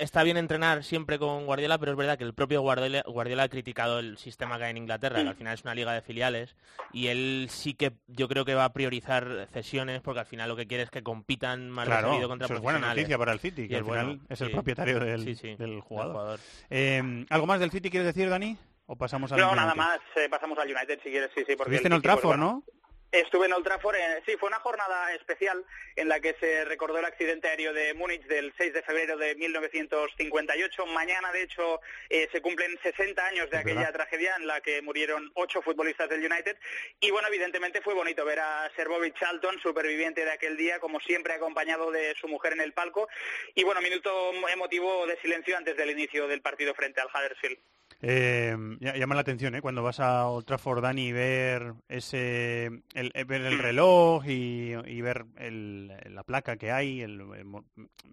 Está 0.00 0.22
bien 0.22 0.38
entrenar 0.38 0.82
siempre 0.82 1.18
con 1.18 1.44
Guardiola, 1.44 1.76
pero 1.78 1.92
es 1.92 1.98
verdad 1.98 2.16
que 2.16 2.24
el 2.24 2.32
propio 2.32 2.62
Guardiola, 2.62 3.02
Guardiola 3.06 3.42
ha 3.44 3.48
criticado 3.50 3.98
el 3.98 4.16
sistema 4.16 4.56
que 4.56 4.64
hay 4.64 4.70
en 4.70 4.78
Inglaterra, 4.78 5.22
que 5.22 5.28
al 5.28 5.34
final 5.34 5.52
es 5.54 5.62
una 5.62 5.74
liga 5.74 5.92
de 5.92 6.00
filiales, 6.00 6.56
y 6.92 7.08
él 7.08 7.48
sí 7.50 7.74
que 7.74 7.92
yo 8.08 8.26
creo 8.26 8.46
que 8.46 8.54
va 8.54 8.64
a 8.64 8.72
priorizar 8.72 9.46
cesiones, 9.52 10.00
porque 10.00 10.20
al 10.20 10.26
final 10.26 10.48
lo 10.48 10.56
que 10.56 10.66
quiere 10.66 10.84
es 10.84 10.90
que 10.90 11.02
compitan 11.02 11.68
más 11.70 11.86
Claro, 11.86 12.18
contra 12.26 12.46
eso 12.46 12.54
es 12.54 12.60
buena 12.62 12.78
noticia 12.78 13.18
para 13.18 13.32
el 13.32 13.40
City, 13.40 13.62
Y 13.62 13.68
que 13.68 13.76
al 13.76 13.80
es 13.82 13.86
final 13.86 14.06
bueno, 14.06 14.22
es 14.30 14.40
el 14.40 14.46
sí. 14.48 14.52
propietario 14.54 15.00
del, 15.00 15.22
Sí, 15.24 15.34
sí, 15.34 15.48
del 15.48 15.58
del 15.58 15.80
jugador. 15.82 16.12
jugador. 16.12 16.40
Eh, 16.70 17.26
¿Algo 17.28 17.46
más 17.46 17.60
del 17.60 17.70
City 17.70 17.90
quieres 17.90 18.06
decir, 18.14 18.30
Dani? 18.30 18.56
¿O 18.86 18.96
pasamos 18.96 19.30
al 19.32 19.38
No, 19.38 19.54
nada 19.54 19.74
más. 19.74 20.00
eh, 20.16 20.28
pasamos 20.30 20.58
al 20.58 20.66
United 20.66 20.98
si 21.02 21.10
quieres, 21.10 21.30
sí, 21.34 21.44
sí. 21.46 21.54
Porque 21.56 21.76
Estuviste 21.76 21.88
el 21.88 21.92
en 21.92 21.98
City, 21.98 22.08
pues, 22.08 22.20
Trafford, 22.20 22.38
bueno, 22.38 22.64
¿no? 22.66 22.79
Estuve 23.12 23.46
en 23.46 23.52
Old 23.52 23.64
Trafford, 23.64 23.96
eh, 23.96 24.22
sí, 24.24 24.36
fue 24.38 24.48
una 24.48 24.60
jornada 24.60 25.12
especial 25.14 25.64
en 25.96 26.08
la 26.08 26.20
que 26.20 26.36
se 26.38 26.64
recordó 26.64 26.98
el 26.98 27.04
accidente 27.04 27.48
aéreo 27.48 27.72
de 27.72 27.92
Múnich 27.94 28.24
del 28.26 28.54
6 28.56 28.72
de 28.72 28.82
febrero 28.82 29.16
de 29.16 29.34
1958. 29.34 30.86
Mañana, 30.86 31.32
de 31.32 31.42
hecho, 31.42 31.80
eh, 32.08 32.28
se 32.30 32.40
cumplen 32.40 32.78
60 32.80 33.26
años 33.26 33.50
de 33.50 33.58
aquella 33.58 33.80
verdad. 33.80 33.94
tragedia 33.94 34.36
en 34.36 34.46
la 34.46 34.60
que 34.60 34.80
murieron 34.82 35.28
ocho 35.34 35.60
futbolistas 35.60 36.08
del 36.08 36.24
United. 36.24 36.56
Y 37.00 37.10
bueno, 37.10 37.26
evidentemente 37.26 37.80
fue 37.80 37.94
bonito 37.94 38.24
ver 38.24 38.38
a 38.38 38.70
Sir 38.76 38.86
Bobby 38.86 39.12
Charlton, 39.18 39.58
superviviente 39.60 40.24
de 40.24 40.30
aquel 40.30 40.56
día, 40.56 40.78
como 40.78 41.00
siempre 41.00 41.32
acompañado 41.32 41.90
de 41.90 42.14
su 42.14 42.28
mujer 42.28 42.52
en 42.52 42.60
el 42.60 42.72
palco. 42.72 43.08
Y 43.56 43.64
bueno, 43.64 43.80
minuto 43.80 44.32
emotivo 44.48 45.04
de 45.08 45.16
silencio 45.20 45.56
antes 45.56 45.76
del 45.76 45.90
inicio 45.90 46.28
del 46.28 46.42
partido 46.42 46.74
frente 46.74 47.00
al 47.00 47.08
Huddersfield. 47.08 47.58
Eh, 48.02 48.54
ll- 48.56 48.98
llama 48.98 49.14
la 49.14 49.20
atención, 49.20 49.54
¿eh? 49.54 49.60
Cuando 49.60 49.82
vas 49.82 50.00
a 50.00 50.26
Old 50.26 50.46
Trafford, 50.46 50.80
Dani, 50.82 51.08
y 51.08 51.12
ver 51.12 51.74
ese, 51.88 52.66
el, 52.94 53.10
eh, 53.14 53.24
ver 53.24 53.42
el 53.42 53.58
reloj 53.58 54.24
y, 54.26 54.72
y 54.86 55.00
ver 55.02 55.24
el- 55.36 55.88
la 56.14 56.22
placa 56.22 56.56
que 56.56 56.70
hay, 56.72 57.02
el, 57.02 57.20
el 57.36 57.44
mo- 57.44 57.64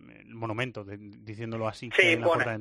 el 0.10 0.36
monumento, 0.36 0.84
de- 0.84 0.98
diciéndolo 1.00 1.68
así, 1.68 1.90
Sí, 1.96 2.02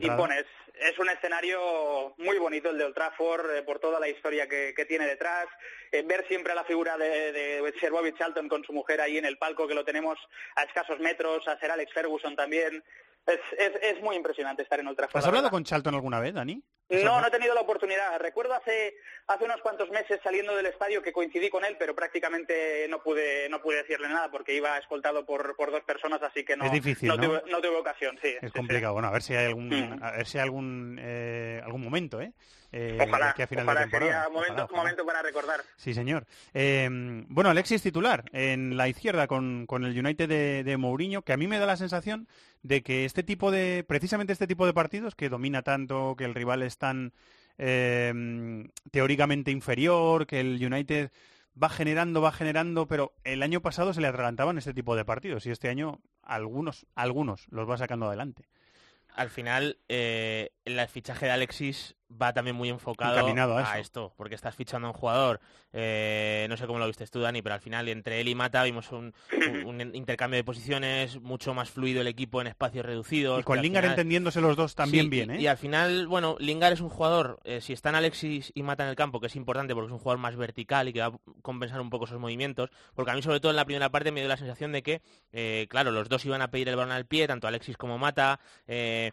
impone. 0.07 0.39
Es, 0.41 0.47
es 0.93 0.99
un 0.99 1.09
escenario 1.09 2.15
muy 2.19 2.39
bonito 2.39 2.71
el 2.71 2.79
de 2.79 2.85
Old 2.85 2.95
Trafford 2.95 3.51
eh, 3.57 3.63
por 3.63 3.81
toda 3.81 3.99
la 3.99 4.09
historia 4.09 4.47
que, 4.49 4.73
que 4.77 4.85
tiene 4.85 5.07
detrás. 5.07 5.47
Eh, 5.91 6.03
ver 6.07 6.25
siempre 6.29 6.53
a 6.53 6.57
la 6.57 6.65
figura 6.65 6.97
de, 6.97 7.33
de 7.33 7.75
Sir 7.81 7.91
Bobby 7.91 8.13
Charlton 8.13 8.49
con 8.49 8.63
su 8.65 8.73
mujer 8.73 9.01
ahí 9.01 9.19
en 9.19 9.25
el 9.25 9.39
palco, 9.39 9.67
que 9.67 9.75
lo 9.75 9.85
tenemos 9.85 10.19
a 10.55 10.63
escasos 10.65 11.01
metros, 11.01 11.47
a 11.49 11.59
Sir 11.59 11.71
Alex 11.71 11.93
Ferguson 11.93 12.37
también. 12.37 12.85
Es, 13.27 13.41
es, 13.59 13.73
es 13.97 14.03
muy 14.03 14.15
impresionante 14.17 14.63
estar 14.63 14.79
en 14.79 14.87
Old 14.87 14.97
Trafford. 14.97 15.19
¿Has 15.19 15.25
la 15.25 15.29
hablado 15.29 15.51
con 15.51 15.65
Charlton 15.65 15.95
alguna 15.95 16.21
vez, 16.21 16.33
Dani? 16.35 16.63
No, 16.89 17.21
no 17.21 17.27
he 17.27 17.31
tenido 17.33 17.53
la 17.55 17.63
oportunidad. 17.63 18.17
Recuerdo 18.21 18.55
hace 18.55 18.95
hace 19.27 19.45
unos 19.45 19.61
cuantos 19.61 19.91
meses 19.91 20.21
saliendo 20.23 20.55
del 20.55 20.67
estadio 20.67 21.03
que 21.03 21.13
coincidí 21.13 21.51
con 21.51 21.65
él, 21.65 21.75
pero 21.81 21.97
prácticamente 21.97 22.87
no 22.89 23.03
pude 23.03 23.49
no 23.49 23.61
pude 23.61 23.79
decirle 23.79 24.09
nada 24.09 24.31
porque 24.31 24.55
iba 24.55 24.79
escoltado 24.79 25.27
por, 25.27 25.57
por 25.57 25.73
dos 25.73 25.83
personas, 25.83 26.23
así 26.23 26.45
que 26.45 26.57
no, 26.57 26.65
Es 26.65 26.71
difícil, 26.73 27.09
no, 27.09 27.17
¿no? 27.17 27.23
tuve, 27.41 27.43
no 27.51 27.61
tuve 27.61 27.77
ocasión. 27.77 28.17
Sí, 28.23 28.29
Es 28.29 28.41
sí, 28.41 28.47
sí. 28.47 28.53
complicado. 28.53 28.93
Bueno, 28.93 29.09
a 29.09 29.11
ver 29.11 29.23
si 29.23 29.35
hay 29.35 29.47
algún, 29.47 29.69
Mm. 29.69 30.03
a 30.05 30.11
ver 30.13 30.27
si 30.29 30.39
hay 30.39 30.45
algún, 30.45 30.97
eh, 31.03 31.61
algún 31.65 31.83
momento, 31.83 32.21
¿eh? 32.21 32.33
Eh, 32.73 32.99
Ojalá, 33.01 33.31
aquí 33.31 33.43
a 33.43 33.47
final 33.47 33.65
ojalá 33.65 33.81
de 33.81 33.87
temporada. 33.87 34.13
sería 34.25 34.29
momento, 34.33 34.53
Ojalá, 34.53 34.65
ojalá. 34.65 34.83
momento 34.83 35.07
para 35.07 35.23
recordar. 35.23 35.61
Sí, 35.77 35.95
señor. 35.95 36.27
Eh, 36.53 36.89
bueno, 37.29 37.51
Alexis 37.51 37.83
titular 37.83 38.25
en 38.33 38.77
la 38.77 38.87
izquierda 38.89 39.27
con, 39.27 39.67
con 39.67 39.85
el 39.85 39.99
United 39.99 40.29
de, 40.29 40.63
de 40.65 40.77
Mourinho, 40.77 41.23
que 41.23 41.33
a 41.33 41.37
mí 41.37 41.47
me 41.49 41.59
da 41.59 41.67
la 41.67 41.77
sensación 41.77 42.29
de 42.67 42.83
que 42.83 43.05
este 43.05 43.23
tipo 43.23 43.51
de, 43.51 43.85
precisamente 43.87 44.33
este 44.33 44.47
tipo 44.47 44.67
de 44.67 44.75
partidos 44.75 45.15
que 45.15 45.29
domina 45.29 45.63
tanto, 45.63 46.17
que 46.17 46.25
el 46.25 46.35
rival 46.35 46.63
es 46.63 46.79
tan 46.79 47.13
eh, 47.59 48.69
teóricamente 48.91 49.53
inferior, 49.53 50.27
que 50.27 50.41
el 50.41 50.65
United 50.65 51.11
va 51.61 51.69
generando, 51.69 52.21
va 52.21 52.33
generando, 52.33 52.87
pero 52.89 53.15
el 53.25 53.43
año 53.43 53.63
pasado 53.63 53.95
se 53.95 54.01
le 54.01 54.09
atragantaban 54.09 54.59
este 54.59 54.75
tipo 54.75 54.97
de 54.97 55.05
partidos 55.05 55.47
y 55.47 55.51
este 55.51 55.69
año 55.69 56.01
algunos, 56.23 56.87
algunos 56.95 57.47
los 57.51 57.71
va 57.71 57.79
sacando 57.79 58.07
adelante. 58.07 58.49
Al 59.15 59.31
final, 59.31 59.79
eh, 59.89 60.51
el 60.65 60.79
fichaje 60.89 61.27
de 61.27 61.33
Alexis 61.33 61.95
va 62.11 62.33
también 62.33 62.55
muy 62.57 62.69
enfocado 62.69 63.17
a 63.59 63.79
esto, 63.81 64.13
porque 64.17 64.35
estás 64.37 64.55
fichando 64.55 64.87
a 64.87 64.91
un 64.93 64.97
jugador, 64.97 65.41
eh, 65.73 66.47
no 66.49 66.57
sé 66.57 66.67
cómo 66.67 66.79
lo 66.79 66.87
viste 66.87 67.07
tú, 67.09 67.21
Dani, 67.21 67.43
pero 67.43 67.55
al 67.57 67.61
final 67.61 67.89
entre 67.89 68.21
él 68.21 68.29
y 68.29 68.35
Mata 68.35 68.63
vimos 68.63 68.91
un, 68.93 69.13
un- 69.33 69.67
un 69.83 69.95
intercambio 69.95 70.37
de 70.37 70.45
posiciones, 70.45 71.21
mucho 71.21 71.53
más 71.53 71.71
fluido 71.71 72.01
el 72.01 72.07
equipo 72.07 72.41
en 72.41 72.47
espacios 72.47 72.87
reducidos. 72.87 73.41
Y 73.41 73.43
con 73.43 73.61
Lingard 73.61 73.83
final- 73.85 73.99
entendiéndose 73.99 74.41
los 74.41 74.57
dos 74.57 74.75
también 74.75 75.05
Sí, 75.05 75.09
bien, 75.11 75.31
y- 75.33 75.35
¿eh? 75.35 75.41
Y 75.43 75.47
al 75.49 75.57
final, 75.59 76.07
bueno, 76.07 76.37
Lingard 76.39 76.73
es 76.75 76.81
un 76.81 76.89
jugador, 76.89 77.41
eh, 77.45 77.61
si 77.61 77.73
están 77.73 77.95
Alexis 77.95 78.53
y 78.55 78.63
Mata 78.63 78.85
en 78.85 78.91
el 78.91 78.97
campo, 78.97 79.21
que 79.21 79.27
es 79.27 79.37
importante 79.37 79.75
porque 79.75 79.87
es 79.89 79.93
un 79.93 79.99
jugador 79.99 80.19
más 80.21 80.37
vertical 80.37 80.89
y 80.89 80.93
que 80.93 81.01
va 81.01 81.07
a 81.07 81.13
compensar 81.43 81.81
un 81.81 81.91
poco 81.91 82.05
esos 82.07 82.21
movimientos, 82.21 82.71
porque 82.95 83.11
a 83.11 83.15
mí 83.15 83.23
sobre 83.23 83.41
todo 83.41 83.51
en 83.51 83.57
la 83.57 83.65
primera 83.65 83.91
parte 83.91 84.13
me 84.13 84.21
dio 84.21 84.29
la 84.29 84.37
sensación 84.37 84.73
de 84.73 84.83
que, 84.83 85.03
eh, 85.33 85.67
claro, 85.69 85.91
los 85.91 86.09
dos 86.09 86.25
iban 86.25 86.41
a 86.43 86.51
pedir 86.51 86.69
el 86.69 86.77
balón 86.77 86.93
al 86.93 87.07
pie, 87.07 87.27
tanto 87.27 87.47
Alexis 87.49 87.77
como 87.77 87.99
Mata, 87.99 88.41
eh, 88.67 89.13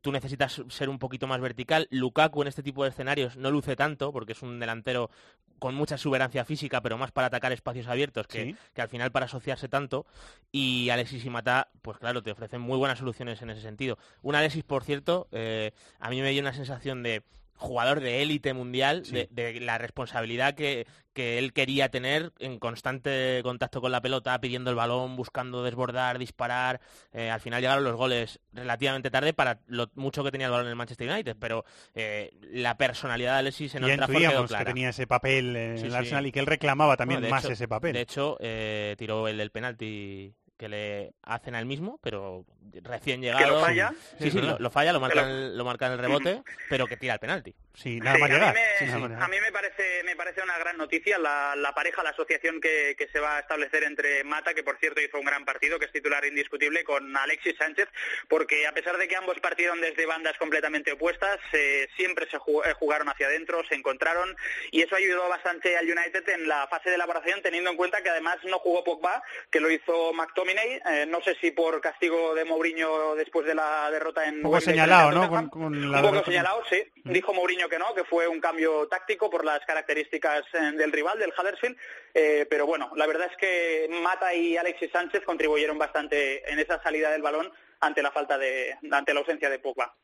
tú 0.00 0.12
necesitas 0.12 0.62
ser 0.68 0.88
un 0.88 0.98
poquito 0.98 1.26
más 1.26 1.40
vertical. 1.40 1.88
Lukaku 1.90 2.42
en 2.42 2.48
este 2.48 2.62
tipo 2.62 2.82
de 2.84 2.90
escenarios 2.90 3.36
no 3.36 3.50
luce 3.50 3.76
tanto, 3.76 4.12
porque 4.12 4.32
es 4.32 4.42
un 4.42 4.58
delantero 4.60 5.10
con 5.58 5.74
mucha 5.74 5.94
exuberancia 5.94 6.44
física, 6.44 6.80
pero 6.80 6.98
más 6.98 7.12
para 7.12 7.28
atacar 7.28 7.52
espacios 7.52 7.86
abiertos 7.86 8.26
que, 8.26 8.44
Sí. 8.46 8.56
que 8.74 8.82
al 8.82 8.88
final 8.88 9.12
para 9.12 9.26
asociarse 9.26 9.68
tanto. 9.68 10.06
Y 10.50 10.90
Alexis 10.90 11.24
y 11.24 11.30
Mata, 11.30 11.68
pues 11.82 11.98
claro, 11.98 12.22
te 12.22 12.32
ofrecen 12.32 12.60
muy 12.60 12.76
buenas 12.78 12.98
soluciones 12.98 13.40
en 13.42 13.50
ese 13.50 13.60
sentido. 13.62 13.96
Un 14.22 14.34
Alexis, 14.34 14.64
por 14.64 14.82
cierto, 14.84 15.28
eh, 15.30 15.72
a 16.00 16.10
mí 16.10 16.20
me 16.20 16.30
dio 16.30 16.40
una 16.40 16.52
sensación 16.52 17.02
de 17.02 17.22
jugador 17.54 18.00
de 18.00 18.22
élite 18.22 18.54
mundial, 18.54 19.02
de, 19.04 19.28
de 19.30 19.60
la 19.60 19.78
responsabilidad 19.78 20.54
que, 20.54 20.86
que 21.12 21.38
él 21.38 21.52
quería 21.52 21.90
tener 21.90 22.32
en 22.40 22.58
constante 22.58 23.40
contacto 23.44 23.80
con 23.80 23.92
la 23.92 24.00
pelota, 24.00 24.40
pidiendo 24.40 24.70
el 24.70 24.76
balón, 24.76 25.14
buscando 25.14 25.62
desbordar, 25.62 26.18
disparar. 26.18 26.80
Eh, 27.12 27.30
al 27.30 27.40
final 27.40 27.60
llegaron 27.60 27.84
los 27.84 27.94
goles 27.94 28.40
relativamente 28.52 29.10
tarde 29.10 29.32
para 29.32 29.60
lo 29.66 29.88
mucho 29.94 30.24
que 30.24 30.32
tenía 30.32 30.46
el 30.46 30.50
balón 30.50 30.66
en 30.66 30.70
el 30.70 30.76
Manchester 30.76 31.08
United, 31.08 31.36
pero 31.38 31.64
eh, 31.94 32.32
la 32.50 32.76
personalidad 32.76 33.34
de 33.34 33.38
Alexis 33.38 33.74
en 33.76 33.82
Ya 33.82 33.86
Old 33.86 33.94
quedó 34.06 34.12
intuíamos 34.12 34.42
que 34.42 34.48
clara. 34.48 34.64
tenía 34.64 34.88
ese 34.88 35.06
papel 35.06 35.54
en 35.54 35.78
Sí, 35.78 35.84
el 35.84 35.90
sí. 35.92 35.96
Arsenal 35.96 36.26
y 36.26 36.32
que 36.32 36.40
él 36.40 36.46
reclamaba 36.46 36.96
también 36.96 37.28
más 37.30 37.44
hecho- 37.44 37.52
ese 37.52 37.68
papel. 37.68 37.92
De 37.92 38.00
hecho, 38.00 38.38
eh, 38.40 38.96
tiró 38.98 39.28
el 39.28 39.36
del 39.38 39.50
penalti 39.52 40.34
que 40.58 40.68
le 40.68 41.12
hacen 41.22 41.54
al 41.54 41.66
mismo, 41.66 41.98
pero 42.02 42.44
recién 42.82 43.20
llegado. 43.20 43.58
lo 43.58 43.60
falla. 43.60 43.90
Sí, 43.90 43.96
Sí, 43.96 44.16
sí, 44.18 44.28
es 44.28 44.34
verdad. 44.36 44.50
lo, 44.52 44.58
lo 44.60 44.70
falla, 44.70 44.92
lo 44.92 45.00
marca, 45.00 45.14
Pero- 45.22 45.26
en 45.28 45.36
el, 45.36 45.58
lo 45.58 45.64
marca 45.64 45.86
en 45.86 45.92
el 45.92 45.98
rebote, 45.98 46.42
pero 46.68 46.86
que 46.86 46.96
tira 46.96 47.14
el 47.14 47.18
penalti. 47.20 47.50
Sí, 47.74 47.94
Sí, 47.94 48.00
nada 48.00 48.18
más 48.18 48.30
a, 48.30 48.32
mí 48.32 48.34
llegar. 48.38 48.54
me, 48.54 48.60
Sí, 48.78 48.84
nada 48.84 48.98
más 48.98 49.08
llegar. 49.10 49.22
a 49.24 49.28
mí 49.28 49.40
me 49.40 49.50
parece 49.52 50.02
me 50.04 50.14
parece 50.16 50.42
una 50.42 50.58
gran 50.58 50.76
noticia 50.76 51.18
la, 51.18 51.56
la 51.56 51.74
pareja, 51.74 52.02
la 52.02 52.10
asociación 52.10 52.60
que, 52.60 52.94
que 52.98 53.08
se 53.08 53.18
va 53.18 53.38
a 53.38 53.40
establecer 53.40 53.82
entre 53.84 54.22
Mata, 54.24 54.52
que 54.54 54.62
por 54.62 54.78
cierto 54.78 55.00
hizo 55.00 55.18
un 55.18 55.24
gran 55.24 55.44
partido, 55.44 55.78
que 55.78 55.86
es 55.86 55.92
titular 55.92 56.24
indiscutible, 56.24 56.84
con 56.84 57.16
Alexis 57.16 57.56
Sánchez, 57.56 57.88
porque 58.28 58.66
a 58.66 58.72
pesar 58.72 58.98
de 58.98 59.08
que 59.08 59.16
ambos 59.16 59.38
partieron 59.40 59.80
desde 59.80 60.06
bandas 60.06 60.36
completamente 60.38 60.92
opuestas, 60.92 61.38
eh, 61.52 61.88
siempre 61.96 62.28
se 62.30 62.36
ju- 62.38 62.62
eh, 62.66 62.74
jugaron 62.74 63.08
hacia 63.08 63.26
adentro, 63.26 63.62
se 63.68 63.74
encontraron 63.74 64.36
y 64.70 64.82
eso 64.82 64.94
ayudó 64.96 65.28
bastante 65.28 65.76
al 65.76 65.86
United 65.90 66.28
en 66.28 66.46
la 66.46 66.66
fase 66.68 66.90
de 66.90 66.96
elaboración, 66.96 67.40
teniendo 67.42 67.70
en 67.70 67.76
cuenta 67.76 68.02
que 68.02 68.10
además 68.10 68.36
no 68.44 68.58
jugó 68.58 68.84
Pogba, 68.84 69.22
que 69.50 69.60
lo 69.60 69.70
hizo 69.70 70.12
McTominay, 70.12 70.41
eh, 70.50 71.06
no 71.06 71.20
sé 71.22 71.36
si 71.40 71.50
por 71.50 71.80
castigo 71.80 72.34
de 72.34 72.44
Mourinho 72.44 73.14
después 73.14 73.46
de 73.46 73.54
la 73.54 73.90
derrota 73.90 74.26
en 74.26 74.36
Un 74.36 74.42
poco 74.42 74.60
señalado, 74.60 75.10
¿no? 75.10 75.22
Tottenham. 75.22 75.48
Con, 75.48 75.62
con 75.62 75.90
la 75.90 75.98
Un 75.98 76.02
poco 76.02 76.12
derrota. 76.14 76.30
señalado, 76.30 76.62
sí. 76.68 76.82
Dijo 77.04 77.32
Mourinho 77.32 77.68
que 77.68 77.78
no, 77.78 77.94
que 77.94 78.04
fue 78.04 78.26
un 78.28 78.40
cambio 78.40 78.86
táctico 78.88 79.30
por 79.30 79.44
las 79.44 79.60
características 79.64 80.42
eh, 80.54 80.72
del 80.76 80.92
rival, 80.92 81.18
del 81.18 81.32
Huddersfield. 81.36 81.76
Eh, 82.14 82.46
pero 82.50 82.66
bueno, 82.66 82.90
la 82.96 83.06
verdad 83.06 83.28
es 83.30 83.36
que 83.36 83.88
Mata 84.02 84.34
y 84.34 84.56
Alexis 84.56 84.90
Sánchez 84.92 85.22
contribuyeron 85.24 85.78
bastante 85.78 86.50
en 86.50 86.58
esa 86.58 86.82
salida 86.82 87.10
del 87.10 87.22
balón 87.22 87.50
ante 87.80 88.02
la 88.02 88.12
falta 88.12 88.38
de, 88.38 88.76
ante 88.90 89.12
la 89.14 89.20
ausencia 89.20 89.50
de 89.50 89.58
Pogba. 89.58 89.94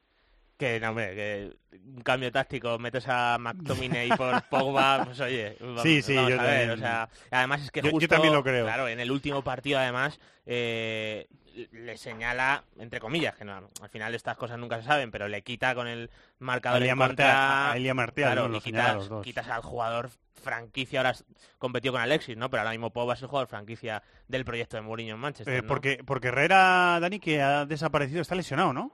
Que, 0.59 0.81
no, 0.81 0.89
hombre, 0.91 1.15
que 1.15 1.57
un 1.87 2.03
cambio 2.03 2.33
táctico, 2.33 2.79
metes 2.81 3.07
a 3.09 3.39
McTominay 3.39 4.09
por 4.11 4.43
Pogba, 4.51 5.05
pues 5.05 5.21
oye, 5.21 5.57
vamos, 5.61 5.83
Sí, 5.83 6.03
sí, 6.03 6.17
vamos 6.17 6.31
yo 6.33 6.41
a 6.41 6.43
ver, 6.43 6.51
también. 6.69 6.71
o 6.71 6.77
sea, 6.79 7.09
además 7.31 7.63
es 7.63 7.71
que 7.71 7.81
Yo- 7.81 7.87
yo 7.87 7.93
justo, 7.93 8.09
también 8.09 8.35
lo 8.35 8.43
creo. 8.43 8.65
claro, 8.65 8.89
en 8.89 8.99
el 8.99 9.11
último 9.13 9.43
partido 9.45 9.79
además 9.79 10.19
eh, 10.47 11.29
le 11.73 11.97
señala, 11.97 12.65
entre 12.79 12.99
comillas, 13.01 13.37
que 13.37 13.45
no, 13.45 13.69
al 13.81 13.89
final 13.89 14.15
estas 14.17 14.37
cosas 14.37 14.59
nunca 14.59 14.79
se 14.79 14.85
saben, 14.89 15.11
pero 15.13 15.29
le 15.29 15.43
quita 15.43 15.75
con 15.77 15.87
el 15.87 16.11
marcador 16.41 16.79
Elia 16.83 16.93
en 16.93 16.99
contra, 16.99 17.71
a 17.71 17.75
claro, 18.15 18.43
¿no? 18.43 18.49
Lo 18.49 18.55
y 18.57 18.59
a 18.59 19.23
quitas, 19.23 19.49
al 19.49 19.63
jugador 19.63 20.11
franquicia, 20.43 21.01
ahora 21.01 21.15
competió 21.59 21.93
con 21.93 22.01
Alexis, 22.01 22.37
¿no? 22.37 22.49
Pero 22.51 22.63
ahora 22.63 22.71
mismo 22.73 22.93
Pogba 22.93 23.15
es 23.15 23.23
el 23.23 23.29
jugador 23.29 23.49
franquicia 23.49 24.03
del 24.29 24.45
proyecto 24.45 24.77
de 24.77 24.83
Mourinho 24.83 25.15
en 25.15 25.21
Manchester, 25.21 25.55
Eh, 25.55 25.63
¿no? 25.63 25.69
porque, 25.69 26.03
porque 26.05 26.29
Herrera, 26.29 26.99
Dani, 27.01 27.19
que 27.21 27.43
ha 27.43 27.65
desaparecido, 27.67 28.23
está 28.23 28.35
lesionado, 28.35 28.73
¿no? 28.73 28.93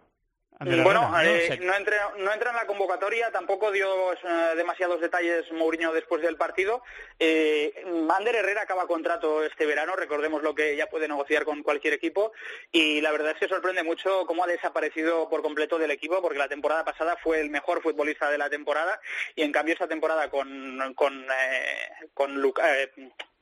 Ander 0.58 0.84
Bueno, 0.84 1.12
eh, 1.20 1.58
no, 1.62 1.74
entra, 1.74 2.12
no 2.16 2.32
entra 2.32 2.50
en 2.50 2.56
la 2.56 2.66
convocatoria, 2.66 3.32
tampoco 3.32 3.72
dio 3.72 4.12
eh, 4.12 4.16
demasiados 4.56 5.00
detalles 5.00 5.50
Mourinho 5.50 5.92
después 5.92 6.22
del 6.22 6.36
partido. 6.36 6.82
Eh, 7.18 7.84
Ander 8.08 8.36
Herrera 8.36 8.62
acaba 8.62 8.86
contrato 8.86 9.42
este 9.42 9.66
verano, 9.66 9.96
recordemos 9.96 10.44
lo 10.44 10.54
que 10.54 10.76
ya 10.76 10.86
puede 10.86 11.08
negociar 11.08 11.44
con 11.44 11.64
cualquier 11.64 11.94
equipo 11.94 12.32
y 12.70 13.00
la 13.00 13.10
verdad 13.10 13.32
es 13.32 13.38
que 13.38 13.48
sorprende 13.48 13.82
mucho 13.82 14.26
cómo 14.26 14.44
ha 14.44 14.46
desaparecido 14.46 15.28
por 15.28 15.42
completo 15.42 15.76
del 15.76 15.90
equipo 15.90 16.22
porque 16.22 16.38
la 16.38 16.48
temporada 16.48 16.84
pasada 16.84 17.16
fue 17.20 17.40
el 17.40 17.50
mejor 17.50 17.82
futbolista 17.82 18.30
de 18.30 18.38
la 18.38 18.48
temporada 18.48 19.00
y 19.34 19.42
en 19.42 19.50
cambio 19.50 19.74
esta 19.74 19.88
temporada 19.88 20.30
con 20.30 20.94
con, 20.94 21.24
eh, 21.24 22.08
con 22.14 22.44
eh, 22.62 22.90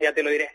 ya 0.00 0.14
te 0.14 0.22
lo 0.22 0.30
diré, 0.30 0.50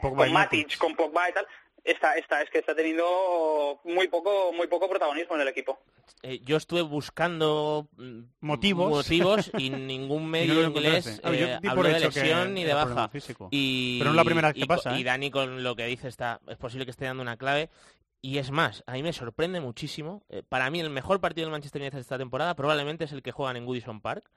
Con 0.00 0.16
con 0.16 0.32
Matic, 0.32 0.78
con 0.78 0.96
Pogba 0.96 1.28
y 1.28 1.32
tal, 1.32 1.46
esta, 1.84 2.14
esta 2.14 2.40
es 2.40 2.50
que 2.50 2.58
está 2.58 2.74
teniendo 2.74 3.80
muy 3.84 4.08
poco 4.08 4.52
muy 4.52 4.66
poco 4.66 4.88
protagonismo 4.88 5.34
en 5.36 5.42
el 5.42 5.48
equipo. 5.48 5.78
Eh, 6.22 6.40
yo 6.42 6.56
estuve 6.56 6.82
buscando 6.82 7.88
mm, 7.96 8.20
Motivos. 8.40 8.90
motivos 8.90 9.50
y 9.58 9.70
ningún 9.70 10.22
Y 10.22 10.24
no 10.24 10.30
medio 10.30 10.54
lo 10.54 10.68
inglés 10.68 11.20
yo 11.22 11.30
eh, 11.30 11.60
habló 11.68 11.82
de 11.82 12.00
lesión 12.00 12.54
ni 12.54 12.64
de 12.64 12.72
baja. 12.72 13.10
Y, 13.50 13.98
Pero 13.98 14.06
no 14.06 14.10
es 14.12 14.16
la 14.16 14.24
primera 14.24 14.48
vez 14.48 14.54
que 14.54 14.62
y 14.62 14.66
pasa, 14.66 14.96
¿eh? 14.96 15.00
Y 15.00 15.04
Dani 15.04 15.30
con 15.30 15.62
lo 15.62 15.76
que 15.76 15.84
dice 15.86 16.08
está 16.08 16.40
es 16.48 16.56
posible 16.56 16.86
que 16.86 16.90
esté 16.90 17.04
dando 17.04 17.22
una 17.22 17.36
clave. 17.36 17.68
Y 18.22 18.38
es 18.38 18.50
más, 18.50 18.82
a 18.86 18.92
mí 18.92 19.02
me 19.02 19.12
sorprende 19.12 19.60
muchísimo. 19.60 20.22
eh, 20.30 20.42
para 20.48 20.70
mí 20.70 20.80
el 20.80 20.88
mejor 20.88 21.20
partido 21.20 21.44
del 21.44 21.52
Manchester 21.52 21.82
United 21.82 21.98
esta 21.98 22.16
temporada 22.16 22.56
probablemente 22.56 23.04
es 23.04 23.12
el 23.12 23.22
que 23.22 23.32
juegan 23.32 23.58
en 23.58 23.66
Goodison 23.66 24.00
Park, 24.00 24.30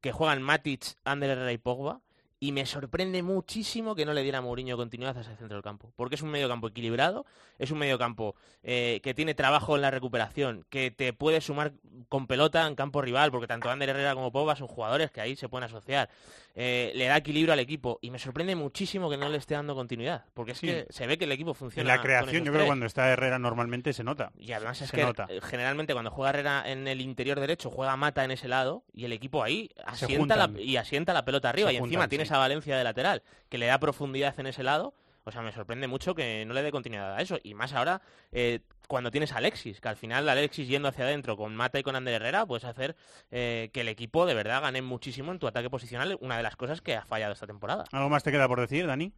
que 0.00 0.10
juegan 0.12 0.42
Matic, 0.42 0.96
Ander 1.04 1.30
Herrera 1.30 1.52
y 1.52 1.58
Pogba. 1.58 2.00
Y 2.38 2.52
me 2.52 2.66
sorprende 2.66 3.22
muchísimo 3.22 3.94
que 3.94 4.04
no 4.04 4.12
le 4.12 4.22
diera 4.22 4.38
a 4.38 4.42
Mourinho 4.42 4.76
continuidad 4.76 5.16
a 5.16 5.22
ese 5.22 5.34
centro 5.36 5.56
del 5.56 5.62
campo. 5.62 5.92
Porque 5.96 6.16
es 6.16 6.22
un 6.22 6.30
medio 6.30 6.48
campo 6.48 6.68
equilibrado, 6.68 7.24
es 7.58 7.70
un 7.70 7.78
medio 7.78 7.98
campo 7.98 8.36
eh, 8.62 9.00
que 9.02 9.14
tiene 9.14 9.34
trabajo 9.34 9.74
en 9.74 9.82
la 9.82 9.90
recuperación, 9.90 10.66
que 10.68 10.90
te 10.90 11.14
puede 11.14 11.40
sumar 11.40 11.72
con 12.10 12.26
pelota 12.26 12.66
en 12.66 12.74
campo 12.74 13.00
rival, 13.00 13.30
porque 13.30 13.46
tanto 13.46 13.70
Ander 13.70 13.88
Herrera 13.88 14.14
como 14.14 14.32
Pogba 14.32 14.54
son 14.54 14.68
jugadores 14.68 15.10
que 15.10 15.22
ahí 15.22 15.34
se 15.34 15.48
pueden 15.48 15.64
asociar. 15.64 16.10
Eh, 16.58 16.90
le 16.94 17.04
da 17.04 17.18
equilibrio 17.18 17.52
al 17.52 17.58
equipo 17.60 17.98
y 18.00 18.10
me 18.10 18.18
sorprende 18.18 18.56
muchísimo 18.56 19.10
que 19.10 19.18
no 19.18 19.28
le 19.28 19.36
esté 19.36 19.52
dando 19.54 19.74
continuidad, 19.74 20.24
porque 20.32 20.52
es 20.52 20.58
Sí. 20.58 20.66
que 20.66 20.86
se 20.88 21.06
ve 21.06 21.18
que 21.18 21.24
el 21.26 21.32
equipo 21.32 21.50
En 21.50 21.54
funciona. 21.54 21.86
la 21.86 21.96
con 21.98 22.04
creación, 22.06 22.44
yo 22.44 22.50
creo 22.50 22.62
que 22.62 22.66
cuando 22.68 22.86
está 22.86 23.10
Herrera 23.10 23.38
normalmente 23.38 23.92
se 23.92 24.02
nota. 24.02 24.32
Y 24.38 24.52
además 24.52 24.80
es 24.80 24.88
se 24.88 24.96
que 24.96 25.02
nota. 25.02 25.26
eh, 25.28 25.40
generalmente 25.42 25.92
cuando 25.92 26.10
juega 26.10 26.30
Herrera 26.30 26.62
en 26.66 26.88
el 26.88 27.02
interior 27.02 27.38
derecho, 27.40 27.70
juega 27.70 27.94
Mata 27.96 28.24
en 28.24 28.30
ese 28.30 28.48
lado 28.48 28.84
y 28.94 29.04
el 29.04 29.12
equipo 29.12 29.42
ahí 29.42 29.70
asienta 29.84 30.34
la, 30.34 30.50
y 30.58 30.76
asienta 30.78 31.12
la 31.12 31.26
pelota 31.26 31.50
arriba. 31.50 31.68
Se 31.68 31.74
y 31.74 31.76
encima 31.76 31.90
juntan, 32.04 32.08
tiene 32.08 32.24
sí. 32.24 32.28
esa 32.28 32.38
Valencia 32.38 32.74
de 32.78 32.84
lateral 32.84 33.22
que 33.50 33.58
le 33.58 33.66
da 33.66 33.78
profundidad 33.78 34.34
en 34.40 34.46
ese 34.46 34.62
lado. 34.62 34.94
O 35.28 35.32
sea, 35.32 35.42
me 35.42 35.50
sorprende 35.52 35.88
mucho 35.88 36.14
que 36.14 36.44
no 36.46 36.54
le 36.54 36.62
dé 36.62 36.70
continuidad 36.70 37.16
a 37.16 37.20
eso. 37.20 37.36
Y 37.42 37.52
más 37.54 37.72
ahora, 37.74 38.00
eh, 38.30 38.60
cuando 38.86 39.10
tienes 39.10 39.32
a 39.32 39.38
Alexis, 39.38 39.80
que 39.80 39.88
al 39.88 39.96
final 39.96 40.28
Alexis 40.28 40.68
yendo 40.68 40.88
hacia 40.88 41.04
adentro 41.04 41.36
con 41.36 41.54
Mata 41.54 41.78
y 41.78 41.82
con 41.82 41.96
Ander 41.96 42.14
Herrera, 42.14 42.46
puedes 42.46 42.64
hacer 42.64 42.96
eh, 43.30 43.70
que 43.72 43.82
el 43.82 43.88
equipo 43.88 44.26
de 44.26 44.34
verdad 44.34 44.62
gane 44.62 44.82
muchísimo 44.82 45.32
en 45.32 45.38
tu 45.38 45.46
ataque 45.46 45.70
posicional, 45.70 46.16
una 46.20 46.36
de 46.36 46.42
las 46.42 46.56
cosas 46.56 46.80
que 46.80 46.94
ha 46.94 47.04
fallado 47.04 47.32
esta 47.32 47.46
temporada. 47.46 47.84
¿Algo 47.92 48.08
más 48.08 48.22
te 48.22 48.32
queda 48.32 48.48
por 48.48 48.60
decir, 48.60 48.86
Dani? 48.86 49.12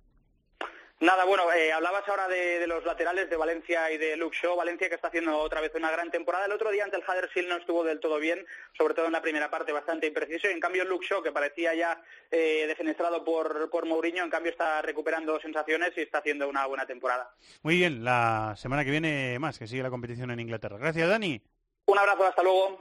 Nada, 1.01 1.25
bueno, 1.25 1.45
eh, 1.53 1.73
hablabas 1.73 2.09
ahora 2.09 2.27
de, 2.27 2.59
de 2.59 2.67
los 2.67 2.85
laterales 2.85 3.31
de 3.31 3.37
Valencia 3.37 3.89
y 3.93 3.99
de 3.99 4.17
Luke 4.17 4.37
Shaw. 4.37 4.57
Valencia 4.57 4.89
que 4.89 4.97
está 4.97 5.07
haciendo 5.07 5.39
otra 5.39 5.61
vez 5.61 5.73
una 5.77 5.93
gran 5.93 6.11
temporada. 6.11 6.47
El 6.47 6.53
otro 6.53 6.73
día 6.73 6.83
ante 6.83 6.97
el 6.97 7.05
Huddersfield 7.05 7.49
no 7.49 7.57
estuvo 7.57 7.85
del 7.85 8.01
todo 8.01 8.19
bien, 8.19 8.45
sobre 8.77 8.95
todo 8.95 9.07
en 9.07 9.13
la 9.13 9.23
primera 9.23 9.49
parte 9.49 9.71
bastante 9.71 10.09
impreciso. 10.09 10.49
Y 10.49 10.53
en 10.53 10.59
cambio 10.59 10.85
Luke 10.85 11.07
Shaw, 11.09 11.23
que 11.23 11.31
parecía 11.31 11.73
ya 11.73 12.03
eh, 12.33 12.65
defenestrado 12.67 13.25
por, 13.25 13.71
por 13.71 13.87
Mourinho, 13.87 14.25
en 14.25 14.31
cambio 14.31 14.51
está 14.51 14.83
recuperando 14.83 15.39
sensaciones 15.41 15.93
y 15.97 16.01
está 16.01 16.19
haciendo 16.19 16.49
una 16.49 16.67
buena 16.67 16.85
temporada. 16.85 17.31
Muy 17.63 17.77
bien, 17.77 18.03
la 18.03 18.55
semana 18.57 18.85
que 18.85 18.91
viene 18.91 19.39
más, 19.39 19.57
que 19.57 19.69
sigue 19.69 19.85
la 19.85 19.91
competición 19.91 20.33
en 20.33 20.41
Inglaterra. 20.41 20.79
Gracias, 20.79 21.09
Dani. 21.09 21.41
Un 21.87 21.99
abrazo, 21.99 22.27
hasta 22.27 22.43
luego. 22.43 22.81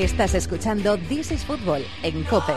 Estás 0.00 0.32
escuchando 0.32 0.96
This 0.96 1.30
is 1.30 1.44
Football 1.44 1.84
en 2.02 2.24
Cope. 2.24 2.54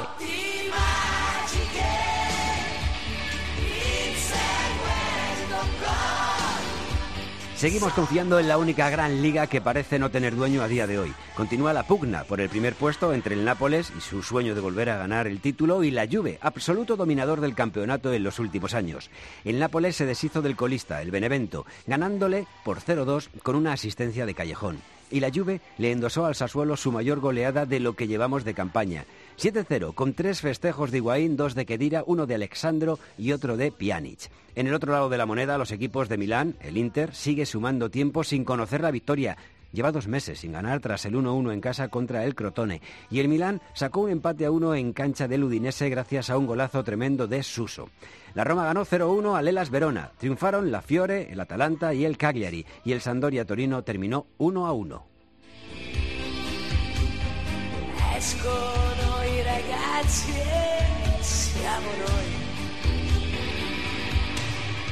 Seguimos 7.58 7.92
confiando 7.92 8.40
en 8.40 8.48
la 8.48 8.58
única 8.58 8.90
gran 8.90 9.22
liga 9.22 9.48
que 9.48 9.60
parece 9.60 10.00
no 10.00 10.10
tener 10.10 10.38
dueño 10.38 10.62
a 10.62 10.70
día 10.70 10.88
de 10.88 11.00
hoy. 11.00 11.14
Continúa 11.36 11.74
la 11.74 11.84
pugna 11.84 12.24
por 12.24 12.40
el 12.40 12.48
primer 12.48 12.76
puesto 12.76 13.12
entre 13.12 13.36
el 13.36 13.44
Nápoles 13.44 13.92
y 13.98 14.00
su 14.00 14.24
sueño 14.24 14.56
de 14.56 14.62
volver 14.62 14.90
a 14.90 14.98
ganar 14.98 15.28
el 15.28 15.42
título 15.42 15.84
y 15.84 15.92
la 15.92 16.08
Juve, 16.10 16.40
absoluto 16.40 16.96
dominador 16.96 17.42
del 17.42 17.56
campeonato 17.56 18.14
en 18.14 18.24
los 18.24 18.40
últimos 18.40 18.74
años. 18.74 19.10
El 19.44 19.60
Nápoles 19.60 19.98
se 19.98 20.06
deshizo 20.06 20.42
del 20.42 20.56
colista, 20.56 21.02
el 21.02 21.12
Benevento, 21.12 21.66
ganándole 21.88 22.48
por 22.64 22.80
0-2 22.80 23.28
con 23.44 23.58
una 23.58 23.74
asistencia 23.74 24.26
de 24.26 24.34
Callejón. 24.34 24.93
Y 25.14 25.20
la 25.20 25.30
Juve 25.32 25.62
le 25.78 25.92
endosó 25.92 26.26
al 26.26 26.34
Sassuolo 26.34 26.76
su 26.76 26.92
mayor 26.92 27.20
goleada 27.20 27.68
de 27.68 27.80
lo 27.80 27.94
que 27.94 28.08
llevamos 28.08 28.44
de 28.44 28.56
campaña. 28.56 29.06
7-0, 29.38 29.94
con 29.94 30.16
tres 30.16 30.42
festejos 30.42 30.90
de 30.90 30.98
Higuaín, 30.98 31.38
dos 31.38 31.54
de 31.54 31.68
Kedira, 31.68 32.04
uno 32.08 32.26
de 32.26 32.34
Alexandro 32.34 32.98
y 33.16 33.32
otro 33.32 33.56
de 33.56 33.72
Pjanic. 33.72 34.32
En 34.56 34.66
el 34.66 34.74
otro 34.74 34.92
lado 34.92 35.10
de 35.10 35.20
la 35.20 35.28
moneda, 35.28 35.60
los 35.60 35.72
equipos 35.72 36.10
de 36.10 36.18
Milán, 36.18 36.56
el 36.62 36.78
Inter, 36.78 37.14
sigue 37.14 37.46
sumando 37.46 37.92
tiempo 37.92 38.24
sin 38.24 38.44
conocer 38.44 38.82
la 38.82 38.90
victoria. 38.90 39.38
Lleva 39.74 39.92
dos 39.92 40.08
meses 40.08 40.40
sin 40.40 40.52
ganar 40.52 40.80
tras 40.82 41.04
el 41.06 41.16
1-1 41.16 41.52
en 41.52 41.60
casa 41.60 41.88
contra 41.88 42.24
el 42.26 42.36
Crotone. 42.36 42.80
Y 43.10 43.20
el 43.20 43.28
Milán 43.28 43.60
sacó 43.74 44.02
un 44.02 44.12
empate 44.12 44.46
a 44.46 44.52
uno 44.52 44.76
en 44.76 44.94
cancha 44.94 45.28
del 45.28 45.44
Udinese 45.44 45.90
gracias 45.90 46.30
a 46.30 46.38
un 46.38 46.46
golazo 46.46 46.84
tremendo 46.84 47.28
de 47.28 47.42
Suso. 47.42 47.90
La 48.36 48.44
Roma 48.44 48.66
ganó 48.66 48.86
0-1 48.86 49.36
al 49.36 49.48
Elas 49.48 49.72
Verona. 49.72 50.12
Triunfaron 50.20 50.72
la 50.72 50.84
Fiore, 50.84 51.32
el 51.32 51.40
Atalanta 51.40 51.92
y 51.96 52.06
el 52.06 52.18
Cagliari. 52.18 52.68
Y 52.86 52.92
el 52.92 53.02
Sandoria 53.02 53.46
Torino 53.46 53.84
terminó 53.84 54.28
1-1. 54.38 55.02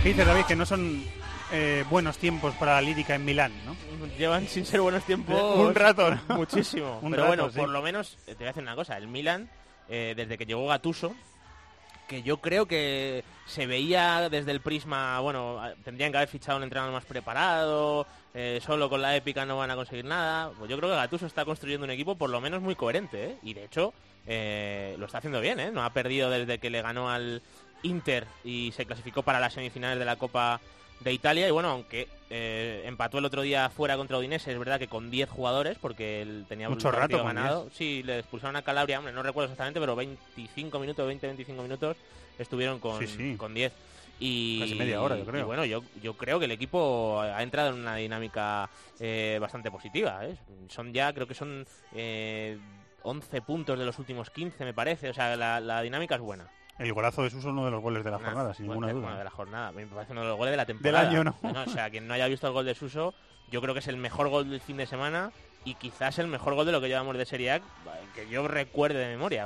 ¿Qué 0.01 0.09
dices, 0.09 0.25
David? 0.25 0.45
Que 0.47 0.55
no 0.55 0.65
son 0.65 1.03
eh, 1.51 1.83
buenos 1.89 2.17
tiempos 2.17 2.53
para 2.55 2.75
la 2.75 2.81
lírica 2.81 3.15
en 3.15 3.25
Milán, 3.25 3.51
¿no? 3.65 3.75
Llevan 4.17 4.47
sin 4.47 4.65
ser 4.65 4.81
buenos 4.81 5.03
tiempos 5.03 5.39
Un 5.57 5.75
rato, 5.75 6.11
¿no? 6.11 6.35
muchísimo. 6.35 6.99
Un 7.01 7.11
Pero 7.11 7.23
rato, 7.23 7.35
bueno, 7.35 7.49
sí. 7.51 7.59
por 7.59 7.69
lo 7.69 7.81
menos 7.81 8.17
eh, 8.27 8.31
te 8.31 8.35
voy 8.35 8.45
a 8.45 8.47
decir 8.47 8.63
una 8.63 8.75
cosa. 8.75 8.97
El 8.97 9.07
Milan, 9.07 9.49
eh, 9.89 10.13
desde 10.15 10.37
que 10.37 10.45
llegó 10.45 10.67
Gatuso, 10.67 11.15
que 12.07 12.23
yo 12.23 12.37
creo 12.37 12.65
que 12.67 13.23
se 13.45 13.65
veía 13.67 14.29
desde 14.29 14.51
el 14.51 14.59
prisma, 14.59 15.19
bueno, 15.21 15.61
tendrían 15.83 16.11
que 16.11 16.17
haber 16.17 16.29
fichado 16.29 16.57
un 16.57 16.63
entrenador 16.63 16.93
más 16.93 17.05
preparado, 17.05 18.05
eh, 18.33 18.59
solo 18.65 18.89
con 18.89 19.01
la 19.01 19.15
épica 19.15 19.45
no 19.45 19.57
van 19.57 19.71
a 19.71 19.75
conseguir 19.75 20.05
nada. 20.05 20.51
Pues 20.57 20.69
yo 20.69 20.77
creo 20.77 20.89
que 20.89 20.95
Gatuso 20.95 21.25
está 21.25 21.45
construyendo 21.45 21.85
un 21.85 21.91
equipo 21.91 22.15
por 22.15 22.29
lo 22.29 22.41
menos 22.41 22.61
muy 22.61 22.75
coherente, 22.75 23.23
¿eh? 23.25 23.37
Y 23.43 23.53
de 23.53 23.63
hecho, 23.65 23.93
eh, 24.27 24.95
lo 24.99 25.05
está 25.05 25.19
haciendo 25.19 25.39
bien, 25.39 25.59
¿eh? 25.59 25.71
No 25.71 25.83
ha 25.83 25.93
perdido 25.93 26.29
desde 26.29 26.59
que 26.59 26.69
le 26.69 26.81
ganó 26.81 27.09
al 27.09 27.41
Inter 27.83 28.27
y 28.43 28.71
se 28.75 28.85
clasificó 28.85 29.23
para 29.23 29.39
las 29.39 29.53
semifinales 29.53 29.97
de 29.97 30.05
la 30.05 30.17
Copa 30.17 30.59
de 31.03 31.13
Italia. 31.13 31.47
Y 31.47 31.51
bueno, 31.51 31.69
aunque 31.69 32.07
eh, 32.29 32.83
empató 32.85 33.17
el 33.17 33.25
otro 33.25 33.41
día 33.41 33.69
fuera 33.69 33.97
contra 33.97 34.17
Udinese, 34.17 34.51
es 34.51 34.59
verdad 34.59 34.79
que 34.79 34.87
con 34.87 35.11
10 35.11 35.29
jugadores, 35.29 35.77
porque 35.79 36.21
él 36.21 36.45
tenía 36.47 36.69
Mucho 36.69 36.91
partido 36.91 37.17
rato 37.19 37.25
ganado. 37.27 37.69
Sí, 37.73 38.03
le 38.03 38.19
expulsaron 38.19 38.55
a 38.55 38.61
Calabria, 38.61 38.99
hombre, 38.99 39.13
no 39.13 39.23
recuerdo 39.23 39.47
exactamente, 39.47 39.79
pero 39.79 39.95
25 39.95 40.79
minutos, 40.79 41.11
20-25 41.11 41.61
minutos 41.61 41.97
estuvieron 42.37 42.79
con, 42.79 42.99
Sí, 42.99 43.07
sí. 43.07 43.35
con 43.37 43.53
10. 43.53 43.71
Y, 44.23 44.59
Casi 44.59 44.75
media 44.75 45.01
hora, 45.01 45.15
yo 45.17 45.23
y 45.23 45.25
creo. 45.25 45.47
bueno, 45.47 45.65
yo, 45.65 45.83
yo 46.01 46.13
creo 46.15 46.37
que 46.37 46.45
el 46.45 46.51
equipo 46.51 47.19
ha 47.21 47.41
entrado 47.41 47.69
en 47.69 47.79
una 47.79 47.95
dinámica 47.95 48.69
eh, 48.99 49.39
bastante 49.41 49.71
positiva. 49.71 50.23
¿eh? 50.27 50.35
Son 50.69 50.93
ya, 50.93 51.11
creo 51.11 51.25
que 51.25 51.33
son 51.33 51.65
eh, 51.95 52.59
11 53.01 53.41
puntos 53.41 53.79
de 53.79 53.83
los 53.83 53.97
últimos 53.97 54.29
15, 54.29 54.63
me 54.63 54.75
parece. 54.75 55.09
O 55.09 55.13
sea, 55.15 55.35
la, 55.35 55.59
la 55.59 55.81
dinámica 55.81 56.13
es 56.15 56.21
buena. 56.21 56.47
El 56.79 56.93
golazo 56.93 57.23
de 57.23 57.29
Suso 57.29 57.47
es 57.49 57.53
uno 57.53 57.65
de 57.65 57.71
los 57.71 57.81
goles 57.81 58.03
de 58.03 58.11
la 58.11 58.17
jornada, 58.19 58.53
sin 58.53 58.67
ninguna 58.67 58.87
de- 58.87 58.93
duda. 58.93 59.03
bueno, 59.03 59.17
de 59.17 59.23
la 59.23 59.29
jornada. 59.29 59.71
Me 59.71 59.85
parece 59.85 60.11
uno 60.13 60.21
de 60.21 60.27
los 60.27 60.37
goles 60.37 60.51
de 60.51 60.57
la 60.57 60.65
temporada. 60.65 61.09
año, 61.09 61.23
¿no? 61.23 61.35
o 61.41 61.69
sea, 61.69 61.89
quien 61.89 62.07
no 62.07 62.13
haya 62.13 62.27
visto 62.27 62.47
el 62.47 62.53
gol 62.53 62.65
de 62.65 62.73
Suso, 62.75 63.13
yo 63.51 63.61
creo 63.61 63.73
que 63.73 63.79
es 63.81 63.87
el 63.87 63.97
mejor 63.97 64.29
gol 64.29 64.49
del 64.49 64.61
fin 64.61 64.77
de 64.77 64.85
semana 64.87 65.31
y 65.65 65.75
quizás 65.75 66.17
el 66.19 66.27
mejor 66.27 66.55
gol 66.55 66.65
de 66.65 66.71
lo 66.71 66.81
que 66.81 66.87
llevamos 66.87 67.17
de 67.17 67.25
Serie 67.25 67.51
A, 67.51 67.59
que 68.15 68.27
yo 68.29 68.47
recuerde 68.47 68.97
de 68.99 69.07
memoria. 69.09 69.45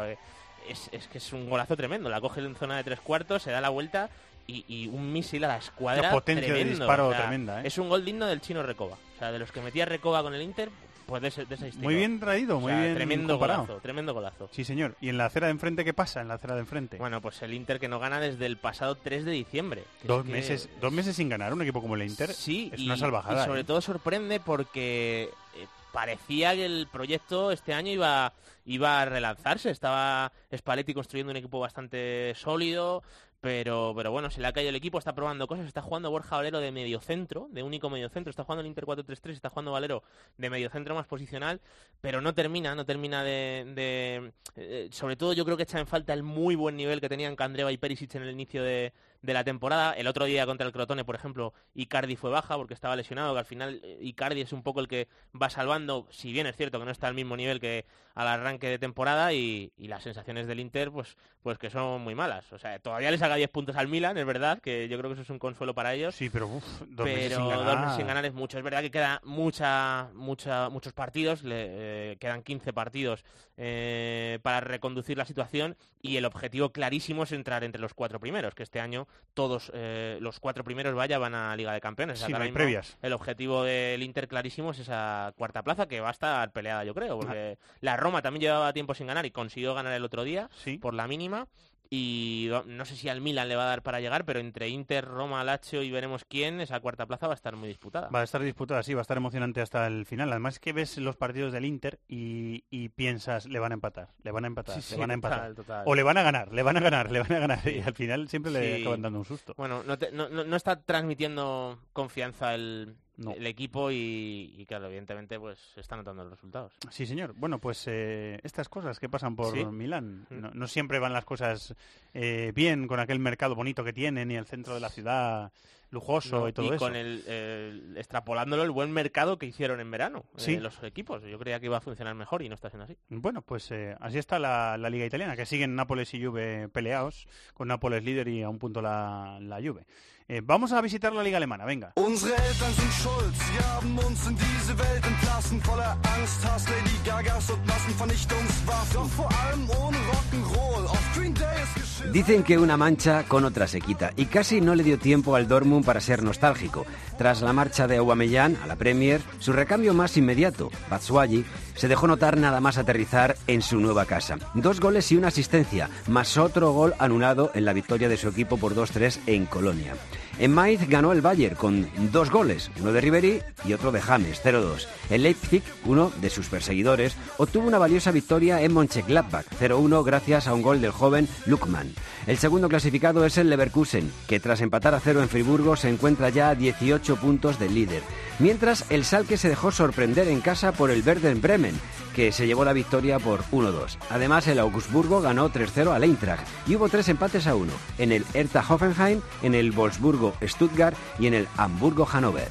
Es, 0.69 0.89
es 0.93 1.07
que 1.07 1.17
es 1.17 1.33
un 1.33 1.49
golazo 1.49 1.75
tremendo. 1.75 2.09
La 2.09 2.21
coge 2.21 2.39
en 2.41 2.55
zona 2.55 2.77
de 2.77 2.83
tres 2.83 2.99
cuartos, 3.01 3.43
se 3.43 3.51
da 3.51 3.59
la 3.61 3.69
vuelta 3.69 4.09
y, 4.47 4.63
y 4.67 4.87
un 4.87 5.11
misil 5.11 5.43
a 5.43 5.49
la 5.49 5.57
escuadra. 5.57 6.01
Una 6.03 6.11
potencia 6.11 6.47
de 6.47 6.53
tremendo. 6.59 6.79
disparo 6.79 7.07
O 7.09 7.11
sea, 7.11 7.21
tremenda, 7.21 7.59
¿eh? 7.61 7.67
Es 7.67 7.77
un 7.77 7.89
gol 7.89 8.05
digno 8.05 8.25
del 8.27 8.39
chino 8.41 8.63
Recoba. 8.63 8.95
O 9.15 9.19
sea, 9.19 9.31
de 9.31 9.39
los 9.39 9.51
que 9.51 9.61
metía 9.61 9.85
Recoba 9.85 10.23
con 10.23 10.33
el 10.33 10.41
Inter, 10.41 10.69
pues 11.05 11.21
de, 11.21 11.27
ese, 11.29 11.45
de 11.45 11.55
ese 11.55 11.67
estilo. 11.69 11.85
Muy 11.85 11.95
bien 11.95 12.19
traído, 12.19 12.57
O 12.57 12.59
muy 12.61 12.71
sea, 12.71 12.81
bien 12.81 12.95
Tremendo 12.95 13.33
comparado. 13.33 13.61
golazo, 13.65 13.79
tremendo 13.81 14.13
golazo. 14.13 14.49
Sí, 14.51 14.63
señor. 14.63 14.95
¿Y 15.01 15.09
en 15.09 15.17
la 15.17 15.25
acera 15.25 15.47
de 15.47 15.51
enfrente 15.51 15.83
qué 15.85 15.93
pasa? 15.93 16.21
En 16.21 16.27
la 16.27 16.35
acera 16.35 16.55
de 16.55 16.61
enfrente. 16.61 16.97
Bueno, 16.97 17.21
pues 17.21 17.41
el 17.41 17.53
Inter 17.53 17.79
que 17.79 17.87
no 17.87 17.99
gana 17.99 18.19
desde 18.19 18.45
el 18.45 18.57
pasado 18.57 18.95
3 18.95 19.25
de 19.25 19.31
diciembre. 19.31 19.83
dos 20.03 20.19
es 20.21 20.25
que- 20.25 20.31
meses, 20.31 20.69
dos 20.81 20.91
meses 20.91 21.15
sin 21.15 21.29
ganar 21.29 21.53
un 21.53 21.61
equipo 21.61 21.81
como 21.81 21.95
el 21.95 22.03
Inter. 22.03 22.33
Sí, 22.33 22.69
es 22.73 22.79
y, 22.79 22.85
una 22.85 22.97
salvajada. 22.97 23.43
y 23.43 23.45
sobre 23.45 23.61
¿eh? 23.61 23.63
todo 23.65 23.81
sorprende 23.81 24.39
porque 24.39 25.29
eh, 25.55 25.67
parecía 25.93 26.53
que 26.55 26.65
el 26.65 26.87
proyecto 26.91 27.51
este 27.51 27.73
año 27.73 27.91
iba, 27.91 28.33
iba 28.65 29.01
a 29.01 29.05
relanzarse. 29.05 29.69
Estaba 29.69 30.31
Spalletti 30.55 30.93
construyendo 30.93 31.31
un 31.31 31.37
equipo 31.37 31.59
bastante 31.59 32.33
sólido, 32.35 33.03
pero, 33.45 33.93
pero 33.95 34.09
bueno, 34.09 34.31
se 34.31 34.41
le 34.41 34.47
ha 34.47 34.53
caído 34.53 34.69
el 34.69 34.75
equipo, 34.75 34.97
está 34.97 35.13
probando 35.13 35.45
cosas, 35.45 35.67
está 35.67 35.83
jugando 35.83 36.09
Borja 36.09 36.35
Valero 36.35 36.59
de 36.59 36.71
mediocentro, 36.71 37.47
de 37.51 37.61
único 37.61 37.91
mediocentro, 37.91 38.31
está 38.31 38.43
jugando 38.43 38.61
el 38.61 38.65
Inter 38.65 38.85
4-3-3, 38.85 39.33
está 39.33 39.51
jugando 39.51 39.71
Valero 39.71 40.01
de 40.35 40.49
mediocentro 40.49 40.95
más 40.95 41.05
posicional, 41.05 41.61
pero 42.01 42.21
no 42.21 42.33
termina, 42.33 42.73
no 42.73 42.87
termina 42.87 43.23
de... 43.23 44.31
eh, 44.55 44.89
sobre 44.89 45.15
todo 45.15 45.33
yo 45.33 45.45
creo 45.45 45.57
que 45.57 45.61
echa 45.61 45.79
en 45.79 45.85
falta 45.85 46.11
el 46.11 46.23
muy 46.23 46.55
buen 46.55 46.75
nivel 46.75 46.99
que 46.99 47.07
tenían 47.07 47.35
Candreva 47.35 47.71
y 47.71 47.77
Perisic 47.77 48.15
en 48.15 48.23
el 48.23 48.31
inicio 48.31 48.63
de, 48.63 48.93
de 49.25 49.33
la 49.33 49.43
temporada. 49.43 49.93
El 49.93 50.07
otro 50.07 50.25
día 50.25 50.45
contra 50.45 50.65
el 50.65 50.73
Crotone, 50.73 51.03
por 51.03 51.15
ejemplo, 51.15 51.53
Icardi 51.73 52.15
fue 52.15 52.29
baja 52.29 52.55
porque 52.55 52.73
estaba 52.73 52.95
lesionado, 52.95 53.33
que 53.33 53.39
al 53.39 53.45
final 53.45 53.81
eh, 53.83 53.97
Icardi 54.01 54.41
es 54.41 54.53
un 54.53 54.63
poco 54.63 54.79
el 54.79 54.87
que 54.87 55.07
va 55.39 55.49
salvando, 55.49 56.07
si 56.11 56.31
bien 56.31 56.47
es 56.47 56.55
cierto 56.55 56.79
que 56.79 56.85
no 56.85 56.91
está 56.91 57.07
al 57.07 57.13
mismo 57.15 57.35
nivel 57.35 57.59
que 57.59 57.85
al 58.13 58.27
arranque 58.27 58.69
de 58.69 58.79
temporada 58.79 59.33
y, 59.33 59.73
y 59.77 59.87
las 59.87 60.03
sensaciones 60.03 60.47
del 60.47 60.61
Inter, 60.61 60.91
pues, 60.91 61.17
pues 61.43 61.57
que 61.57 61.69
son 61.69 62.01
muy 62.01 62.15
malas. 62.15 62.51
O 62.53 62.57
sea, 62.57 62.79
todavía 62.79 63.11
le 63.11 63.17
saca 63.17 63.35
10 63.35 63.49
puntos 63.49 63.75
al 63.75 63.87
Milan, 63.87 64.17
es 64.17 64.25
verdad, 64.25 64.59
que 64.61 64.87
yo 64.87 64.97
creo 64.97 65.09
que 65.09 65.13
eso 65.13 65.23
es 65.23 65.29
un 65.29 65.39
consuelo 65.39 65.73
para 65.73 65.93
ellos. 65.93 66.15
Sí, 66.15 66.29
pero 66.29 66.47
uf, 66.47 66.63
dos 66.87 67.05
pero 67.05 67.05
meses 67.05 67.35
sin 67.35 67.49
ganar. 67.49 67.65
dos 67.65 67.79
meses 67.79 67.95
sin 67.97 68.07
ganar 68.07 68.25
es 68.25 68.33
mucho. 68.33 68.57
Es 68.57 68.63
verdad 68.63 68.81
que 68.81 68.91
queda 68.91 69.21
mucha, 69.23 70.09
mucha, 70.13 70.69
muchos 70.69 70.93
partidos, 70.93 71.43
le, 71.43 72.11
eh, 72.11 72.17
quedan 72.19 72.41
15 72.41 72.71
partidos 72.73 73.23
eh, 73.57 74.39
para 74.43 74.61
reconducir 74.61 75.17
la 75.17 75.25
situación 75.25 75.77
y 76.01 76.17
el 76.17 76.25
objetivo 76.25 76.71
clarísimo 76.71 77.23
es 77.23 77.31
entrar 77.31 77.63
entre 77.63 77.81
los 77.81 77.93
cuatro 77.93 78.19
primeros, 78.19 78.55
que 78.55 78.63
este 78.63 78.79
año 78.79 79.07
todos 79.33 79.69
eh, 79.73 80.17
los 80.21 80.39
cuatro 80.39 80.63
primeros 80.63 80.95
vaya 80.95 81.17
van 81.19 81.35
a 81.35 81.55
Liga 81.57 81.73
de 81.73 81.81
Campeones. 81.81 82.19
Sí, 82.19 82.31
no 82.31 82.37
hay 82.39 82.51
previas. 82.53 82.97
El 83.01 83.11
objetivo 83.11 83.63
del 83.63 84.01
Inter 84.01 84.27
clarísimo 84.29 84.71
es 84.71 84.79
esa 84.79 85.33
cuarta 85.35 85.61
plaza 85.61 85.87
que 85.87 85.99
va 85.99 86.07
a 86.07 86.11
estar 86.11 86.51
peleada, 86.51 86.83
yo 86.85 86.93
creo, 86.93 87.19
porque 87.19 87.57
Ah. 87.61 87.65
la 87.81 87.97
Roma 87.97 88.21
también 88.21 88.41
llevaba 88.41 88.71
tiempo 88.71 88.93
sin 88.93 89.07
ganar 89.07 89.25
y 89.25 89.31
consiguió 89.31 89.73
ganar 89.73 89.91
el 89.93 90.05
otro 90.05 90.23
día 90.23 90.49
Sí. 90.55 90.77
por 90.77 90.93
la 90.93 91.07
mínima. 91.07 91.47
Y 91.89 92.49
no 92.65 92.85
sé 92.85 92.95
si 92.95 93.09
al 93.09 93.21
Milan 93.21 93.47
le 93.47 93.55
va 93.55 93.63
a 93.63 93.67
dar 93.67 93.83
para 93.83 93.99
llegar, 93.99 94.25
pero 94.25 94.39
entre 94.39 94.69
Inter, 94.69 95.05
Roma, 95.05 95.43
Lazio 95.43 95.83
y 95.83 95.91
veremos 95.91 96.25
quién, 96.25 96.59
esa 96.61 96.79
cuarta 96.79 97.05
plaza 97.05 97.27
va 97.27 97.33
a 97.33 97.35
estar 97.35 97.55
muy 97.55 97.67
disputada. 97.67 98.09
Va 98.09 98.21
a 98.21 98.23
estar 98.23 98.41
disputada, 98.41 98.81
sí, 98.83 98.93
va 98.93 99.01
a 99.01 99.03
estar 99.03 99.17
emocionante 99.17 99.61
hasta 99.61 99.85
el 99.87 100.05
final. 100.05 100.31
Además 100.31 100.55
es 100.55 100.59
que 100.59 100.73
ves 100.73 100.97
los 100.97 101.15
partidos 101.15 101.53
del 101.53 101.65
Inter 101.65 101.99
y, 102.07 102.63
y 102.69 102.89
piensas, 102.89 103.45
le 103.45 103.59
van 103.59 103.71
a 103.71 103.75
empatar, 103.75 104.09
le 104.23 104.31
van 104.31 104.43
a 104.45 104.47
empatar, 104.47 104.81
Sí, 104.81 104.95
le 104.95 104.99
van 105.01 105.11
a 105.11 105.13
empatar. 105.15 105.53
total. 105.53 105.83
O 105.85 105.95
le 105.95 106.03
van 106.03 106.17
a 106.17 106.23
ganar, 106.23 106.51
le 106.53 106.63
van 106.63 106.77
a 106.77 106.79
ganar, 106.79 107.11
le 107.11 107.19
van 107.21 107.31
a 107.33 107.39
ganar. 107.39 107.67
Y 107.67 107.81
al 107.81 107.93
final 107.93 108.27
siempre 108.29 108.51
le 108.51 108.81
acaban 108.81 109.01
dando 109.01 109.19
un 109.19 109.25
susto. 109.25 109.53
Bueno, 109.57 109.83
no, 109.83 109.97
te- 109.97 110.11
no- 110.11 110.29
no- 110.29 110.43
no 110.43 110.55
está 110.55 110.81
transmitiendo 110.81 111.79
confianza 111.93 112.55
el, 112.55 112.95
No. 113.17 113.31
el 113.31 113.47
equipo 113.47 113.91
y, 113.91 114.53
y, 114.57 114.65
claro, 114.65 114.87
evidentemente 114.87 115.39
pues 115.39 115.57
se 115.73 115.81
están 115.81 115.99
notando 115.99 116.23
los 116.23 116.31
resultados. 116.33 116.73
Sí, 116.91 117.05
señor. 117.05 117.33
Bueno, 117.37 117.59
pues 117.59 117.83
eh, 117.87 118.39
estas 118.43 118.67
cosas 118.69 118.99
que 118.99 119.07
pasan 119.09 119.35
por 119.35 119.53
Sí. 119.53 119.63
Milán, 119.65 120.25
Mm. 120.29 120.39
no, 120.41 120.51
no 120.51 120.67
siempre 120.67 120.99
van 120.99 121.13
las 121.13 121.25
cosas 121.25 121.73
eh, 122.13 122.51
bien 122.55 122.87
con 122.87 122.99
aquel 122.99 123.19
mercado 123.19 123.55
bonito 123.55 123.83
que 123.83 123.93
tienen 123.93 124.31
y 124.31 124.35
el 124.35 124.45
centro 124.45 124.73
de 124.73 124.79
la 124.81 124.89
ciudad 124.89 125.51
lujoso 125.91 126.39
No, 126.41 126.47
y 126.49 126.51
todo 126.53 126.73
eso. 126.73 126.77
con 126.83 126.95
el, 126.95 127.25
el- 127.27 127.95
extrapolándolo 127.97 128.63
el 128.63 128.71
buen 128.71 128.91
mercado 128.91 129.37
que 129.37 129.45
hicieron 129.45 129.79
en 129.79 129.89
verano 129.91 130.25
eh, 130.31 130.39
Sí. 130.41 130.57
los 130.57 130.81
equipos. 130.83 131.23
Yo 131.23 131.39
creía 131.39 131.59
que 131.61 131.67
iba 131.67 131.77
a 131.77 131.81
funcionar 131.81 132.15
mejor 132.15 132.41
y 132.41 132.49
no 132.49 132.55
está 132.55 132.69
siendo 132.69 132.83
así. 132.85 132.97
Bueno, 133.07 133.41
pues 133.43 133.71
eh, 133.71 133.95
así 134.01 134.17
está 134.17 134.39
la, 134.39 134.77
la 134.77 134.89
liga 134.89 135.05
italiana, 135.05 135.37
que 135.37 135.45
siguen 135.45 135.75
Nápoles 135.75 136.13
y 136.13 136.25
Juve 136.25 136.67
peleados, 136.69 137.27
con 137.53 137.69
Nápoles 137.69 138.03
líder 138.03 138.27
y 138.27 138.41
a 138.43 138.49
un 138.49 138.59
punto 138.59 138.81
la, 138.81 139.37
la 139.39 139.57
Juve. 139.61 139.85
Eh, 140.27 140.41
vamos 140.43 140.71
a 140.71 140.81
visitar 140.81 141.13
la 141.13 141.21
liga 141.21 141.37
alemana, 141.37 141.65
venga. 141.65 141.93
Unsere 141.97 142.33
Eltern 142.35 142.73
sind 142.73 142.91
schuld, 142.93 143.35
sie 143.35 143.63
haben 143.63 143.95
uns 143.99 144.25
in 144.27 144.35
diese 144.35 144.75
Welt 144.75 145.05
entlassen, 145.05 145.61
voller 145.61 145.95
Angst, 146.17 146.43
Hass, 146.43 146.65
Lady 146.67 146.97
Gagas 147.05 147.51
und 147.51 147.63
Massenvernichtungswaffen. 147.67 148.93
Doch 148.95 149.09
vor 149.09 149.29
allem 149.45 149.69
ohne 149.69 149.97
Rock'n'Roll, 149.97 150.87
auf 150.87 151.13
Green 151.13 151.35
Day 151.35 151.45
ist 151.63 151.75
geschissen. 151.75 152.11
Dicen 152.11 152.43
que 152.43 152.57
una 152.57 152.75
mancha 152.75 153.23
con 153.27 153.45
otra 153.45 153.67
se 153.67 153.81
quita 153.81 154.13
y 154.15 154.25
casi 154.25 154.61
no 154.61 154.73
le 154.73 154.83
dio 154.83 154.97
tiempo 154.97 155.35
al 155.35 155.47
Dortmund 155.47 155.85
para 155.85 156.01
ser 156.01 156.23
nostálgico. 156.23 156.87
Tras 157.19 157.43
la 157.43 157.53
marcha 157.53 157.85
de 157.85 157.97
Aubameyang 157.97 158.57
a 158.63 158.65
la 158.65 158.77
Premier, 158.77 159.21
su 159.37 159.53
recambio 159.53 159.93
más 159.93 160.17
inmediato, 160.17 160.71
Batshuayi, 160.89 161.45
se 161.75 161.87
dejó 161.87 162.07
notar 162.07 162.37
nada 162.37 162.59
más 162.61 162.79
aterrizar 162.79 163.35
en 163.45 163.61
su 163.61 163.79
nueva 163.79 164.05
casa. 164.05 164.37
Dos 164.55 164.79
goles 164.79 165.11
y 165.11 165.17
una 165.17 165.27
asistencia, 165.27 165.89
más 166.07 166.37
otro 166.37 166.71
gol 166.71 166.95
anulado 166.97 167.51
en 167.53 167.65
la 167.65 167.73
victoria 167.73 168.09
de 168.09 168.17
su 168.17 168.29
equipo 168.29 168.57
por 168.57 168.73
2-3 168.73 169.19
en 169.27 169.45
Colonia. 169.45 169.93
En 170.37 170.53
Mainz 170.53 170.87
ganó 170.89 171.13
el 171.13 171.21
Bayern 171.21 171.55
con 171.55 171.87
dos 172.11 172.29
goles, 172.29 172.69
uno 172.81 172.91
de 172.91 172.99
Ribery 172.99 173.41
y 173.63 173.71
otro 173.71 173.91
de 173.93 174.01
James, 174.01 174.41
0-2. 174.43 174.85
El 175.09 175.23
Leipzig, 175.23 175.63
uno 175.85 176.11
de 176.21 176.29
sus 176.29 176.47
perseguidores, 176.47 177.15
obtuvo 177.37 177.67
una 177.67 177.77
valiosa 177.77 178.11
victoria 178.11 178.61
en 178.61 178.73
Mönchengladbach, 178.73 179.45
0-1 179.59 180.03
gracias 180.03 180.47
a 180.47 180.53
un 180.53 180.61
gol 180.61 180.81
del 180.81 180.91
joven 180.91 181.29
Lukman. 181.45 181.93
El 182.27 182.37
segundo 182.37 182.67
clasificado 182.67 183.25
es 183.25 183.37
el 183.37 183.49
Leverkusen, 183.49 184.11
que 184.27 184.41
tras 184.41 184.59
empatar 184.59 184.93
a 184.93 184.99
cero 184.99 185.21
en 185.21 185.29
Friburgo 185.29 185.77
se 185.77 185.89
encuentra 185.89 186.29
ya 186.29 186.49
a 186.49 186.55
18 186.55 187.15
puntos 187.15 187.57
del 187.57 187.73
líder. 187.73 188.03
Mientras 188.39 188.85
el 188.89 189.05
Salke 189.05 189.37
se 189.37 189.47
dejó 189.47 189.71
sorprender 189.71 190.27
en 190.27 190.41
casa 190.41 190.73
por 190.73 190.91
el 190.91 191.01
Werder 191.05 191.35
Bremen, 191.35 191.79
que 192.15 192.31
se 192.31 192.47
llevó 192.47 192.63
la 192.63 192.73
victoria 192.73 193.19
por 193.19 193.43
1-2. 193.51 193.97
Además, 194.09 194.47
el 194.47 194.59
Augsburgo 194.59 195.21
ganó 195.21 195.51
3-0 195.51 195.91
al 195.91 196.03
Eintracht 196.03 196.47
y 196.65 196.75
hubo 196.75 196.87
tres 196.87 197.09
empates 197.09 197.45
a 197.45 197.55
uno, 197.55 197.73
en 197.97 198.13
el 198.13 198.25
Hertha 198.33 198.63
Hoffenheim, 198.67 199.21
en 199.43 199.53
el 199.53 199.73
Wolfsburgo 199.73 200.33
Stuttgart 200.41 200.95
y 201.19 201.27
en 201.27 201.33
el 201.33 201.47
Hamburgo 201.57 202.05
Hannover. 202.05 202.47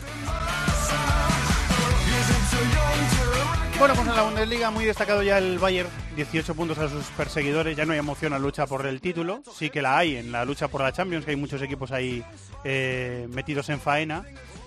Bueno, 3.79 3.95
pues 3.97 4.09
en 4.09 4.17
la 4.17 4.23
Bundesliga 4.23 4.71
muy 4.71 4.85
destacado 4.85 5.23
ya 5.23 5.39
el 5.39 5.59
Bayern, 5.59 5.89
18 6.15 6.55
puntos 6.55 6.79
a 6.79 6.89
sus 6.89 7.07
perseguidores, 7.07 7.77
ya 7.77 7.85
no 7.85 7.93
hay 7.93 7.99
emoción 7.99 8.33
a 8.33 8.39
la 8.39 8.43
lucha 8.43 8.67
por 8.67 8.87
el 8.87 9.01
título, 9.01 9.43
sí 9.53 9.71
que 9.71 9.83
la 9.83 9.99
hay 9.99 10.17
en 10.17 10.31
la 10.31 10.45
lucha 10.45 10.69
por 10.69 10.83
la 10.83 10.93
Champions, 10.93 11.25
que 11.25 11.33
hay 11.33 11.37
muchos 11.37 11.61
equipos 11.61 11.91
ahí 11.91 12.23
eh, 12.65 13.27
metidos 13.31 13.69
en 13.71 13.81
faena. 13.81 14.25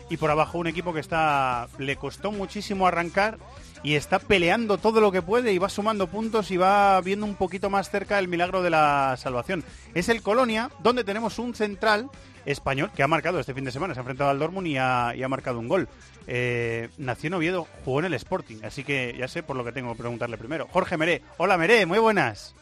y 0.09 0.17
por 0.17 0.31
abajo 0.31 0.57
un 0.57 0.67
equipo 0.67 0.93
que 0.93 0.99
está 0.99 1.67
le 1.77 1.95
costó 1.97 2.31
muchísimo 2.31 2.87
arrancar 2.87 3.37
y 3.83 3.95
está 3.95 4.19
peleando 4.19 4.77
todo 4.77 4.99
lo 5.01 5.11
que 5.11 5.21
puede 5.21 5.53
y 5.53 5.57
va 5.57 5.69
sumando 5.69 6.07
puntos 6.07 6.51
y 6.51 6.57
va 6.57 6.99
viendo 7.01 7.25
un 7.25 7.35
poquito 7.35 7.69
más 7.69 7.89
cerca 7.89 8.19
el 8.19 8.27
milagro 8.27 8.61
de 8.61 8.69
la 8.69 9.15
salvación. 9.17 9.63
Es 9.93 10.09
el 10.09 10.21
Colonia, 10.21 10.69
donde 10.79 11.03
tenemos 11.03 11.39
un 11.39 11.55
central 11.55 12.09
español 12.45 12.91
que 12.95 13.03
ha 13.03 13.07
marcado 13.07 13.39
este 13.39 13.53
fin 13.53 13.65
de 13.65 13.71
semana, 13.71 13.93
se 13.93 13.99
ha 13.99 14.01
enfrentado 14.01 14.29
al 14.29 14.39
Dortmund 14.39 14.67
y 14.67 14.77
ha, 14.77 15.13
y 15.15 15.23
ha 15.23 15.27
marcado 15.27 15.59
un 15.59 15.67
gol. 15.67 15.87
Eh, 16.27 16.89
nació 16.97 17.27
en 17.27 17.33
Oviedo, 17.35 17.67
jugó 17.85 17.99
en 17.99 18.05
el 18.05 18.13
Sporting, 18.15 18.57
así 18.63 18.83
que 18.83 19.15
ya 19.17 19.27
sé 19.27 19.43
por 19.43 19.55
lo 19.55 19.63
que 19.63 19.71
tengo 19.71 19.93
que 19.93 19.99
preguntarle 19.99 20.37
primero. 20.37 20.67
Jorge 20.71 20.97
Meré, 20.97 21.21
hola 21.37 21.57
Meré, 21.57 21.85
muy 21.85 21.99
buenas. 21.99 22.53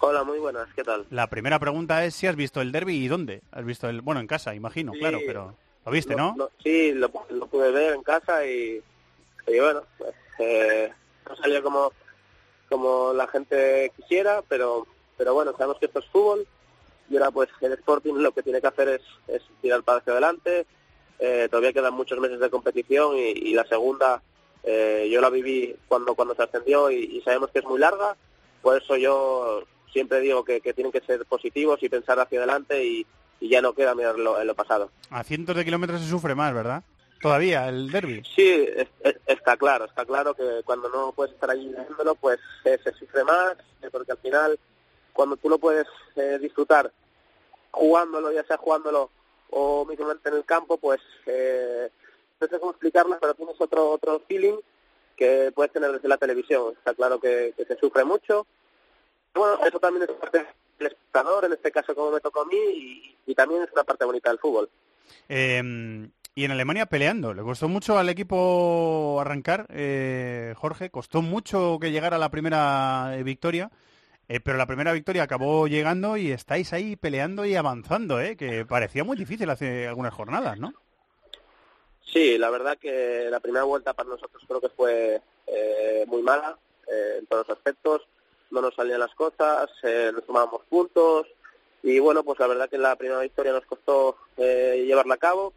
Hola, 0.00 0.22
muy 0.22 0.38
buenas, 0.38 0.68
¿qué 0.76 0.84
tal? 0.84 1.06
La 1.10 1.26
primera 1.26 1.58
pregunta 1.58 2.04
es 2.04 2.14
si 2.14 2.28
has 2.28 2.36
visto 2.36 2.60
el 2.60 2.70
derby 2.70 2.94
y 2.96 3.08
dónde. 3.08 3.42
¿Has 3.50 3.64
visto 3.64 3.88
el, 3.88 4.00
bueno, 4.00 4.20
en 4.20 4.28
casa, 4.28 4.54
imagino, 4.54 4.92
Sí. 4.92 5.00
claro, 5.00 5.18
pero 5.26 5.56
lo 5.84 5.92
viste, 5.92 6.14
¿no? 6.14 6.36
sí, 6.62 6.92
lo, 6.92 7.10
lo 7.30 7.46
pude 7.48 7.72
ver 7.72 7.94
en 7.94 8.02
casa 8.04 8.46
y, 8.46 8.80
y 9.50 9.58
bueno, 9.58 9.82
pues, 9.96 10.14
eh, 10.38 10.92
no 11.28 11.36
salió 11.36 11.62
como, 11.62 11.92
como 12.68 13.12
la 13.12 13.26
gente 13.28 13.92
quisiera, 13.96 14.42
pero, 14.48 14.86
pero 15.16 15.34
bueno, 15.34 15.52
sabemos 15.52 15.78
que 15.78 15.86
esto 15.86 16.00
es 16.00 16.06
fútbol 16.06 16.46
y 17.10 17.16
ahora 17.16 17.30
pues 17.30 17.48
el 17.60 17.72
Sporting 17.72 18.14
lo 18.14 18.32
que 18.32 18.42
tiene 18.42 18.60
que 18.60 18.66
hacer 18.66 18.88
es, 18.88 19.02
es 19.28 19.42
tirar 19.62 19.82
para 19.82 19.98
hacia 19.98 20.12
adelante. 20.12 20.66
Eh, 21.18 21.48
todavía 21.50 21.72
quedan 21.72 21.94
muchos 21.94 22.18
meses 22.20 22.38
de 22.38 22.50
competición 22.50 23.16
y, 23.16 23.52
la 23.54 23.64
segunda 23.64 24.22
eh, 24.62 25.08
yo 25.10 25.20
la 25.20 25.30
viví 25.30 25.74
cuando 25.88 26.14
cuando 26.14 26.34
se 26.34 26.42
ascendió 26.42 26.90
y, 26.90 27.20
sabemos 27.22 27.50
que 27.50 27.60
es 27.60 27.64
muy 27.64 27.78
larga. 27.78 28.16
Por 28.62 28.80
eso 28.80 28.96
yo 28.96 29.64
siempre 29.92 30.20
digo 30.20 30.44
que, 30.44 30.60
que 30.60 30.74
tienen 30.74 30.92
que 30.92 31.00
ser 31.00 31.24
positivos 31.24 31.82
y 31.82 31.88
pensar 31.88 32.20
hacia 32.20 32.38
adelante 32.38 32.84
y, 32.84 33.06
y 33.40 33.48
ya 33.48 33.62
no 33.62 33.72
queda 33.72 33.94
mirar 33.94 34.18
lo, 34.18 34.40
en 34.40 34.46
lo 34.46 34.54
pasado. 34.54 34.90
A 35.10 35.24
cientos 35.24 35.56
de 35.56 35.64
kilómetros 35.64 36.00
se 36.00 36.08
sufre 36.08 36.34
más, 36.34 36.52
¿verdad? 36.54 36.82
Todavía, 37.20 37.68
el 37.68 37.90
derby. 37.90 38.22
Sí, 38.34 38.48
es- 38.74 38.88
es- 39.02 39.18
está 39.26 39.56
claro, 39.56 39.86
está 39.86 40.04
claro 40.04 40.34
que 40.34 40.62
cuando 40.64 40.88
no 40.88 41.12
puedes 41.12 41.34
estar 41.34 41.50
allí 41.50 41.68
viéndolo, 41.68 42.14
pues 42.14 42.38
eh, 42.64 42.78
se 42.82 42.92
sufre 42.94 43.24
más, 43.24 43.56
eh, 43.82 43.88
porque 43.90 44.12
al 44.12 44.18
final, 44.18 44.58
cuando 45.12 45.36
tú 45.36 45.48
lo 45.48 45.58
puedes 45.58 45.86
eh, 46.16 46.38
disfrutar 46.40 46.92
jugándolo, 47.70 48.30
ya 48.32 48.44
sea 48.44 48.56
jugándolo 48.56 49.10
o 49.50 49.84
mismamente 49.84 50.28
en 50.28 50.36
el 50.36 50.44
campo, 50.44 50.76
pues 50.78 51.00
eh, 51.26 51.90
no 52.40 52.46
sé 52.46 52.58
cómo 52.60 52.70
explicarlo, 52.72 53.18
pero 53.20 53.34
tienes 53.34 53.56
otro 53.60 53.90
otro 53.90 54.20
feeling 54.28 54.56
que 55.16 55.50
puedes 55.54 55.72
tener 55.72 55.90
desde 55.90 56.06
la 56.08 56.18
televisión. 56.18 56.74
Está 56.78 56.94
claro 56.94 57.18
que, 57.18 57.52
que 57.56 57.64
se 57.64 57.76
sufre 57.78 58.04
mucho. 58.04 58.46
Bueno, 59.34 59.58
eso 59.66 59.80
también 59.80 60.04
es 60.08 60.10
parte 60.16 60.46
del 60.78 60.86
espectador, 60.88 61.44
en 61.46 61.52
este 61.54 61.72
caso 61.72 61.94
como 61.94 62.12
me 62.12 62.20
tocó 62.20 62.42
a 62.42 62.44
mí, 62.44 62.56
y, 62.56 63.16
y 63.26 63.34
también 63.34 63.62
es 63.62 63.72
una 63.72 63.82
parte 63.84 64.04
bonita 64.04 64.30
del 64.30 64.38
fútbol. 64.38 64.68
Eh, 65.28 66.08
y 66.38 66.44
en 66.44 66.52
Alemania 66.52 66.86
peleando. 66.86 67.34
Le 67.34 67.42
costó 67.42 67.66
mucho 67.66 67.98
al 67.98 68.08
equipo 68.08 69.18
arrancar, 69.20 69.66
eh, 69.70 70.54
Jorge. 70.56 70.88
Costó 70.88 71.20
mucho 71.20 71.78
que 71.80 71.90
llegara 71.90 72.16
la 72.16 72.30
primera 72.30 73.10
eh, 73.16 73.24
victoria. 73.24 73.72
eh, 74.28 74.38
pero 74.38 74.56
la 74.56 74.66
primera 74.66 74.92
victoria 74.92 75.24
acabó 75.24 75.66
llegando 75.66 76.16
y 76.16 76.30
estáis 76.30 76.72
ahí 76.72 76.94
peleando 76.94 77.44
y 77.44 77.56
avanzando, 77.56 78.20
¿eh? 78.20 78.36
que 78.36 78.64
parecía 78.64 79.02
muy 79.02 79.16
difícil 79.16 79.50
hace 79.50 79.88
algunas 79.88 80.14
jornadas, 80.14 80.60
¿no? 80.60 80.74
Sí, 82.04 82.38
la 82.38 82.50
verdad 82.50 82.78
que 82.78 83.26
la 83.28 83.40
primera 83.40 83.64
vuelta 83.64 83.92
para 83.92 84.10
nosotros 84.10 84.40
creo 84.46 84.60
que 84.60 84.68
fue 84.68 85.20
eh, 85.48 86.04
muy 86.06 86.22
mala 86.22 86.56
en 87.18 87.26
todos 87.26 87.48
los 87.48 87.56
aspectos. 87.56 88.02
No 88.52 88.60
nos 88.60 88.76
salían 88.76 89.00
las 89.00 89.14
cosas, 89.16 89.68
nos 90.14 90.24
tomábamos 90.24 90.62
puntos 90.68 91.26
y 91.82 91.98
bueno, 91.98 92.22
pues 92.22 92.38
la 92.38 92.46
verdad 92.46 92.70
que 92.70 92.78
la 92.78 92.94
primera 92.94 93.22
victoria 93.22 93.52
nos 93.52 93.64
costó 93.64 94.16
llevarla 94.36 95.14
a 95.14 95.18
cabo. 95.18 95.52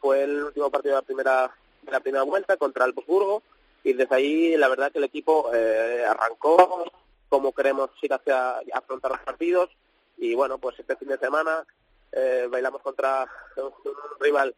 Fue 0.00 0.22
el 0.24 0.44
último 0.44 0.70
partido 0.70 0.94
de 0.94 1.00
la 1.00 1.06
primera 1.06 1.54
de 1.82 1.92
la 1.92 2.00
primera 2.00 2.24
vuelta 2.24 2.56
contra 2.56 2.84
el 2.84 2.92
Wolfsburgo 2.92 3.42
y 3.84 3.92
desde 3.94 4.14
ahí 4.14 4.56
la 4.56 4.68
verdad 4.68 4.92
que 4.92 4.98
el 4.98 5.04
equipo 5.04 5.50
eh, 5.54 6.04
arrancó 6.06 6.84
como 7.28 7.52
queremos 7.52 7.90
ir 8.02 8.12
hacia 8.12 8.58
afrontar 8.72 9.12
los 9.12 9.20
partidos 9.20 9.70
y 10.18 10.34
bueno, 10.34 10.58
pues 10.58 10.78
este 10.78 10.96
fin 10.96 11.08
de 11.08 11.18
semana 11.18 11.64
eh, 12.12 12.46
bailamos 12.50 12.82
contra 12.82 13.26
un 13.56 13.72
rival 14.20 14.54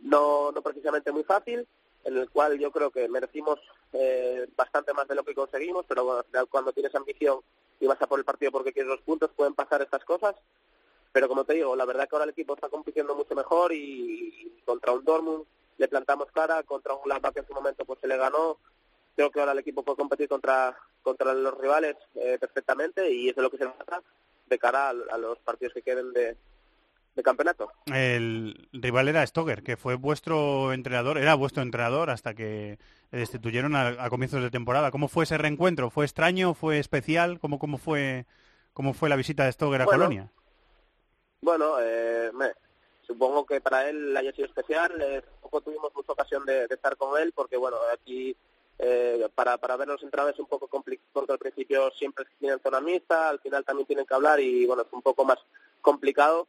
no, 0.00 0.52
no 0.52 0.62
precisamente 0.62 1.10
muy 1.10 1.24
fácil, 1.24 1.66
en 2.04 2.16
el 2.16 2.30
cual 2.30 2.58
yo 2.58 2.70
creo 2.70 2.90
que 2.90 3.08
merecimos 3.08 3.58
eh, 3.92 4.46
bastante 4.56 4.92
más 4.92 5.08
de 5.08 5.14
lo 5.14 5.24
que 5.24 5.34
conseguimos, 5.34 5.84
pero 5.88 6.04
bueno, 6.04 6.22
cuando 6.50 6.72
tienes 6.72 6.94
ambición 6.94 7.40
y 7.80 7.86
vas 7.86 8.00
a 8.00 8.06
por 8.06 8.18
el 8.18 8.24
partido 8.24 8.52
porque 8.52 8.72
quieres 8.72 8.90
los 8.90 9.00
puntos, 9.00 9.30
pueden 9.34 9.54
pasar 9.54 9.82
estas 9.82 10.04
cosas. 10.04 10.36
Pero 11.14 11.28
como 11.28 11.44
te 11.44 11.54
digo, 11.54 11.76
la 11.76 11.84
verdad 11.84 12.08
que 12.08 12.16
ahora 12.16 12.24
el 12.24 12.30
equipo 12.30 12.54
está 12.54 12.68
compitiendo 12.68 13.14
mucho 13.14 13.36
mejor 13.36 13.72
y, 13.72 14.60
contra 14.64 14.90
un 14.90 15.04
Dortmund 15.04 15.44
le 15.78 15.86
plantamos 15.86 16.26
cara, 16.32 16.64
contra 16.64 16.92
un 16.92 17.02
Gladbach 17.04 17.32
que 17.32 17.38
en 17.38 17.46
su 17.46 17.54
momento 17.54 17.84
pues 17.84 18.00
se 18.00 18.08
le 18.08 18.16
ganó. 18.16 18.58
Creo 19.14 19.30
que 19.30 19.38
ahora 19.38 19.52
el 19.52 19.60
equipo 19.60 19.84
puede 19.84 19.96
competir 19.96 20.28
contra 20.28 20.76
contra 21.02 21.32
los 21.32 21.56
rivales 21.56 21.94
eh, 22.16 22.36
perfectamente 22.40 23.12
y 23.12 23.28
eso 23.28 23.38
es 23.40 23.44
lo 23.44 23.50
que 23.50 23.58
se 23.58 23.66
trata 23.66 24.02
de 24.46 24.58
cara 24.58 24.88
a, 24.88 24.90
a 24.90 25.18
los 25.18 25.38
partidos 25.38 25.72
que 25.74 25.82
queden 25.82 26.12
de, 26.12 26.36
de 27.14 27.22
campeonato. 27.22 27.70
El 27.86 28.68
rival 28.72 29.06
era 29.06 29.24
Stoger, 29.24 29.62
que 29.62 29.76
fue 29.76 29.94
vuestro 29.94 30.72
entrenador, 30.72 31.18
era 31.18 31.36
vuestro 31.36 31.62
entrenador 31.62 32.10
hasta 32.10 32.34
que 32.34 32.80
le 33.12 33.18
destituyeron 33.18 33.76
a, 33.76 34.04
a 34.04 34.10
comienzos 34.10 34.42
de 34.42 34.50
temporada. 34.50 34.90
¿Cómo 34.90 35.06
fue 35.06 35.22
ese 35.22 35.38
reencuentro? 35.38 35.90
¿Fue 35.90 36.06
extraño? 36.06 36.54
¿Fue 36.54 36.80
especial? 36.80 37.38
¿Cómo, 37.38 37.60
cómo, 37.60 37.78
fue, 37.78 38.26
cómo 38.72 38.94
fue 38.94 39.08
la 39.08 39.14
visita 39.14 39.44
de 39.44 39.52
Stoger 39.52 39.82
a 39.82 39.84
Bueno, 39.84 40.06
Colonia? 40.06 40.32
Bueno, 41.44 41.76
eh, 41.78 42.30
me- 42.32 42.54
supongo 43.06 43.44
que 43.44 43.60
para 43.60 43.86
él 43.90 44.16
haya 44.16 44.32
sido 44.32 44.46
especial. 44.46 44.92
Eh, 45.02 45.22
tuvimos 45.62 45.94
mucha 45.94 46.12
ocasión 46.12 46.44
de, 46.46 46.64
estar 46.64 46.96
con 46.96 47.20
él 47.20 47.32
porque, 47.32 47.56
bueno, 47.58 47.76
aquí 47.92 48.34
eh, 48.78 49.28
para, 49.34 49.56
para 49.58 49.76
ver 49.76 49.86
los 49.88 50.02
entrenadores 50.02 50.34
es 50.36 50.40
un 50.40 50.46
poco 50.46 50.66
complicado 50.68 51.06
porque 51.12 51.32
al 51.32 51.38
principio 51.38 51.90
siempre 51.92 52.24
tienen 52.40 52.58
zona 52.60 52.80
mixta, 52.80 53.28
al 53.28 53.38
final 53.40 53.62
también 53.64 53.86
tienen 53.86 54.04
que 54.06 54.14
hablar 54.14 54.40
y, 54.40 54.64
bueno, 54.66 54.82
es 54.82 54.88
un 54.92 55.02
poco 55.02 55.24
más 55.24 55.38
complicado. 55.82 56.48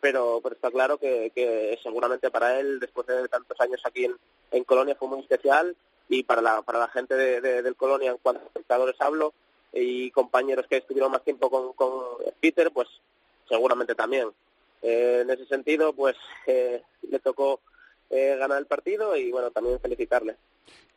Pero, 0.00 0.38
pero 0.40 0.54
está 0.54 0.70
claro 0.70 0.96
que, 0.98 1.76
seguramente 1.82 2.30
para 2.30 2.60
él, 2.60 2.78
después 2.78 3.04
de 3.08 3.26
tantos 3.28 3.60
años 3.60 3.80
aquí 3.84 4.04
en, 4.04 4.16
en 4.52 4.62
Colonia, 4.62 4.94
fue 4.96 5.08
muy 5.08 5.20
especial 5.20 5.74
y 6.08 6.22
para 6.22 6.40
la, 6.40 6.62
para 6.62 6.78
la 6.78 6.88
gente 6.88 7.16
de- 7.16 7.62
del 7.62 7.74
Colonia, 7.74 8.12
en 8.12 8.18
cuanto 8.18 8.42
a 8.44 8.46
espectadores 8.46 8.94
hablo, 9.00 9.34
y 9.72 10.12
compañeros 10.12 10.66
que 10.68 10.76
estuvieron 10.76 11.10
más 11.10 11.24
tiempo 11.24 11.50
con, 11.50 11.72
con 11.72 11.90
Peter, 12.40 12.70
pues 12.70 12.88
seguramente 13.48 13.94
también. 13.94 14.28
Eh, 14.82 15.20
en 15.22 15.30
ese 15.30 15.46
sentido, 15.46 15.92
pues 15.92 16.16
eh, 16.46 16.82
le 17.02 17.18
tocó 17.20 17.60
eh, 18.10 18.36
ganar 18.38 18.58
el 18.58 18.66
partido 18.66 19.16
y 19.16 19.30
bueno, 19.32 19.50
también 19.50 19.80
felicitarle. 19.80 20.36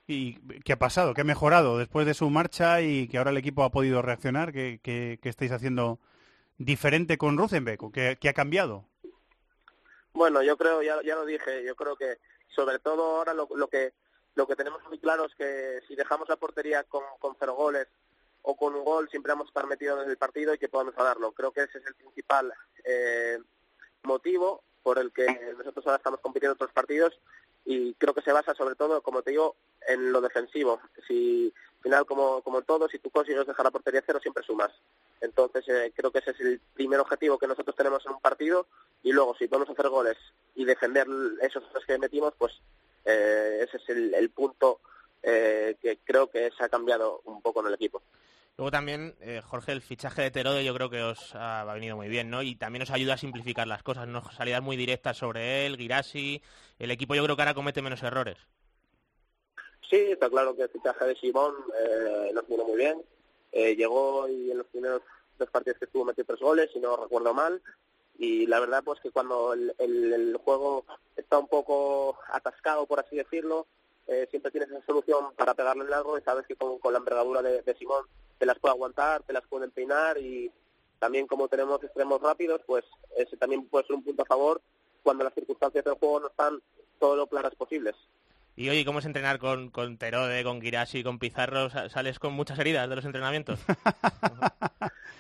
¿Y 0.08 0.36
qué 0.62 0.74
ha 0.74 0.80
pasado? 0.80 1.14
¿Qué 1.14 1.22
ha 1.22 1.26
mejorado 1.26 1.78
después 1.78 2.06
de 2.06 2.14
su 2.14 2.30
marcha 2.30 2.82
y 2.82 3.08
que 3.08 3.18
ahora 3.18 3.32
el 3.32 3.38
equipo 3.38 3.64
ha 3.64 3.70
podido 3.72 4.02
reaccionar? 4.02 4.52
¿Qué, 4.52 4.80
qué- 4.84 5.20
qué 5.22 5.30
estáis 5.30 5.52
haciendo 5.52 6.00
diferente 6.58 7.18
con 7.18 7.38
Ruzenbeck? 7.38 7.82
¿O 7.84 7.92
¿Qué, 7.92 8.18
qué 8.20 8.30
ha 8.30 8.34
cambiado? 8.34 8.86
Bueno, 10.14 10.42
yo 10.44 10.58
creo, 10.58 10.82
ya, 10.82 11.02
ya 11.04 11.16
lo 11.16 11.26
dije, 11.26 11.64
yo 11.66 11.76
creo 11.76 11.96
que 11.96 12.18
sobre 12.54 12.80
todo 12.80 13.18
ahora 13.18 13.34
lo, 13.34 13.48
lo 13.56 13.68
que 13.68 13.94
lo 14.36 14.48
que 14.48 14.56
tenemos 14.56 14.82
muy 14.88 14.98
claro 14.98 15.26
es 15.26 15.36
que 15.36 15.82
si 15.88 15.96
dejamos 15.96 16.30
la 16.30 16.38
portería 16.38 16.84
con, 16.86 17.04
con 17.20 17.36
cero 17.40 17.54
goles 17.56 17.88
o 18.44 18.56
con 18.56 18.76
un 18.76 18.84
gol, 18.84 19.10
siempre 19.10 19.32
vamos 19.32 19.48
a 19.48 19.50
estar 19.50 19.68
metidos 19.68 20.04
en 20.04 20.10
el 20.10 20.18
partido 20.18 20.54
y 20.54 20.58
que 20.58 20.70
podamos 20.70 20.96
ganarlo. 20.96 21.32
Creo 21.32 21.52
que 21.52 21.64
ese 21.64 21.78
es 21.78 21.86
el 21.86 21.96
principal 21.96 22.54
eh, 22.84 23.40
motivo 24.04 24.64
por 24.84 24.98
el 24.98 25.12
que 25.12 25.26
nosotros 25.58 25.86
ahora 25.86 25.98
estamos 25.98 26.20
compitiendo 26.22 26.54
en 26.54 26.56
otros 26.56 26.72
partidos 26.72 27.20
y 27.66 27.94
creo 27.96 28.14
que 28.14 28.22
se 28.22 28.32
basa 28.32 28.56
sobre 28.56 28.76
todo, 28.76 29.02
como 29.02 29.22
te 29.22 29.32
digo, 29.32 29.56
en 29.88 30.12
lo 30.12 30.22
defensivo. 30.22 30.82
Si 31.08 31.54
al 31.78 31.84
final, 31.84 32.06
como, 32.06 32.42
como 32.42 32.60
en 32.60 32.66
todo, 32.66 32.88
si 32.90 32.98
tú 32.98 33.12
consigues 33.12 33.46
dejar 33.46 33.66
la 33.66 33.72
portería 33.72 34.04
cero, 34.06 34.20
siempre 34.20 34.44
sumas. 34.44 34.72
Entonces, 35.20 35.68
eh, 35.68 35.94
creo 35.96 36.12
que 36.12 36.20
ese 36.20 36.32
es 36.32 36.40
el 36.40 36.60
primer 36.74 37.00
objetivo 37.00 37.38
que 37.38 37.48
nosotros 37.48 37.76
tenemos 37.76 38.04
en 38.06 38.14
un 38.14 38.22
partido 38.22 38.66
y 39.04 39.12
luego, 39.12 39.36
si 39.36 39.48
podemos 39.48 39.70
hacer 39.70 39.90
goles 39.90 40.18
y 40.56 40.66
defender 40.66 41.08
esos 41.42 41.64
que 41.86 42.00
metimos, 42.00 42.34
pues 42.38 42.54
eh, 43.06 43.68
ese 43.68 43.78
es 43.78 43.90
el 43.90 44.30
punto 44.32 44.80
eh, 45.24 45.78
que 45.82 46.00
creo 46.04 46.30
que 46.30 46.52
se 46.58 46.64
ha 46.64 46.70
cambiado 46.70 47.22
un 47.26 47.42
poco 47.42 47.62
en 47.62 47.68
el 47.68 47.74
equipo. 47.74 48.02
Luego 48.58 48.72
también, 48.72 49.16
eh, 49.22 49.42
Jorge, 49.44 49.72
el 49.72 49.82
fichaje 49.82 50.22
de 50.24 50.32
Terode 50.32 50.64
yo 50.66 50.74
creo 50.76 50.90
que 50.90 51.02
os 51.02 51.34
ha, 51.36 51.62
ha 51.62 51.74
venido 51.74 51.96
muy 51.96 52.10
bien, 52.10 52.30
¿no? 52.30 52.44
Y 52.44 52.56
también 52.56 52.84
os 52.84 52.92
ayuda 52.92 53.14
a 53.14 53.18
simplificar 53.18 53.66
las 53.68 53.82
cosas, 53.82 54.08
¿no? 54.08 54.22
Salidas 54.32 54.62
muy 54.62 54.76
directas 54.78 55.18
sobre 55.18 55.66
él, 55.66 55.78
Girassi. 55.78 56.42
El 56.78 56.92
equipo 56.92 57.16
yo 57.16 57.24
creo 57.24 57.36
que 57.36 57.42
ahora 57.42 57.54
comete 57.54 57.82
menos 57.82 58.04
errores. 58.04 58.38
Sí, 59.90 59.98
está 59.98 60.30
claro 60.30 60.56
que 60.56 60.64
el 60.64 60.70
fichaje 60.70 61.06
de 61.06 61.16
Simón 61.16 61.54
eh, 61.80 62.32
nos 62.34 62.48
vino 62.48 62.64
muy 62.66 62.78
bien. 62.78 63.02
Eh, 63.52 63.76
llegó 63.76 64.28
y 64.30 64.52
en 64.52 64.58
los 64.60 64.68
primeros 64.68 65.02
dos 65.38 65.50
partidos 65.50 65.80
que 65.80 65.86
estuvo 65.86 66.06
metió 66.06 66.24
tres 66.24 66.40
goles, 66.40 66.70
si 66.72 66.80
no 66.80 66.96
recuerdo 66.98 67.34
mal. 67.34 67.62
Y 68.18 68.46
la 68.48 68.60
verdad, 68.60 68.84
pues 68.84 69.00
que 69.02 69.12
cuando 69.12 69.54
el, 69.54 69.74
el- 69.80 70.14
el 70.14 70.38
juego 70.38 70.86
está 71.16 71.40
un 71.40 71.48
poco 71.48 72.18
atascado, 72.32 72.86
por 72.86 73.00
así 73.00 73.16
decirlo, 73.16 73.66
eh, 74.12 74.28
siempre 74.30 74.52
tienes 74.52 74.70
esa 74.70 74.86
solución 74.86 75.34
para 75.36 75.54
pegarle 75.54 75.84
en 75.86 75.90
largo 75.90 76.18
y 76.18 76.22
sabes 76.22 76.46
que 76.46 76.56
con, 76.56 76.78
con 76.80 76.92
la 76.94 77.00
envergadura 77.00 77.42
de, 77.42 77.62
de 77.62 77.76
Simón 77.76 78.06
te 78.38 78.46
las 78.46 78.60
puede 78.60 78.74
aguantar, 78.74 79.24
te 79.24 79.34
las 79.34 79.48
puede 79.48 79.66
empinar 79.66 80.18
y 80.18 80.52
también 81.00 81.28
como 81.28 81.48
tenemos 81.48 81.82
extremos 81.84 82.22
rápidos, 82.22 82.62
pues 82.68 82.84
ese 83.16 83.38
también 83.38 83.68
puede 83.68 83.86
ser 83.88 83.96
un 83.96 84.04
punto 84.04 84.24
a 84.24 84.26
favor 84.26 84.62
cuando 85.04 85.24
las 85.24 85.34
circunstancias 85.34 85.84
del 85.86 85.96
juego 85.96 86.20
no 86.20 86.28
están 86.28 86.62
todo 87.00 87.16
lo 87.16 87.28
claras 87.28 87.56
posibles. 87.56 87.96
Y 88.58 88.70
oye, 88.70 88.84
¿cómo 88.86 89.00
es 89.00 89.06
entrenar 89.06 89.40
con, 89.40 89.70
con 89.72 89.98
Terode, 89.98 90.44
con 90.44 90.62
Girashi, 90.62 91.04
con 91.04 91.18
Pizarro? 91.20 91.70
Sa- 91.70 91.90
¿Sales 91.90 92.20
con 92.20 92.34
muchas 92.34 92.60
heridas 92.60 92.90
de 92.90 92.96
los 92.98 93.06
entrenamientos? 93.06 93.60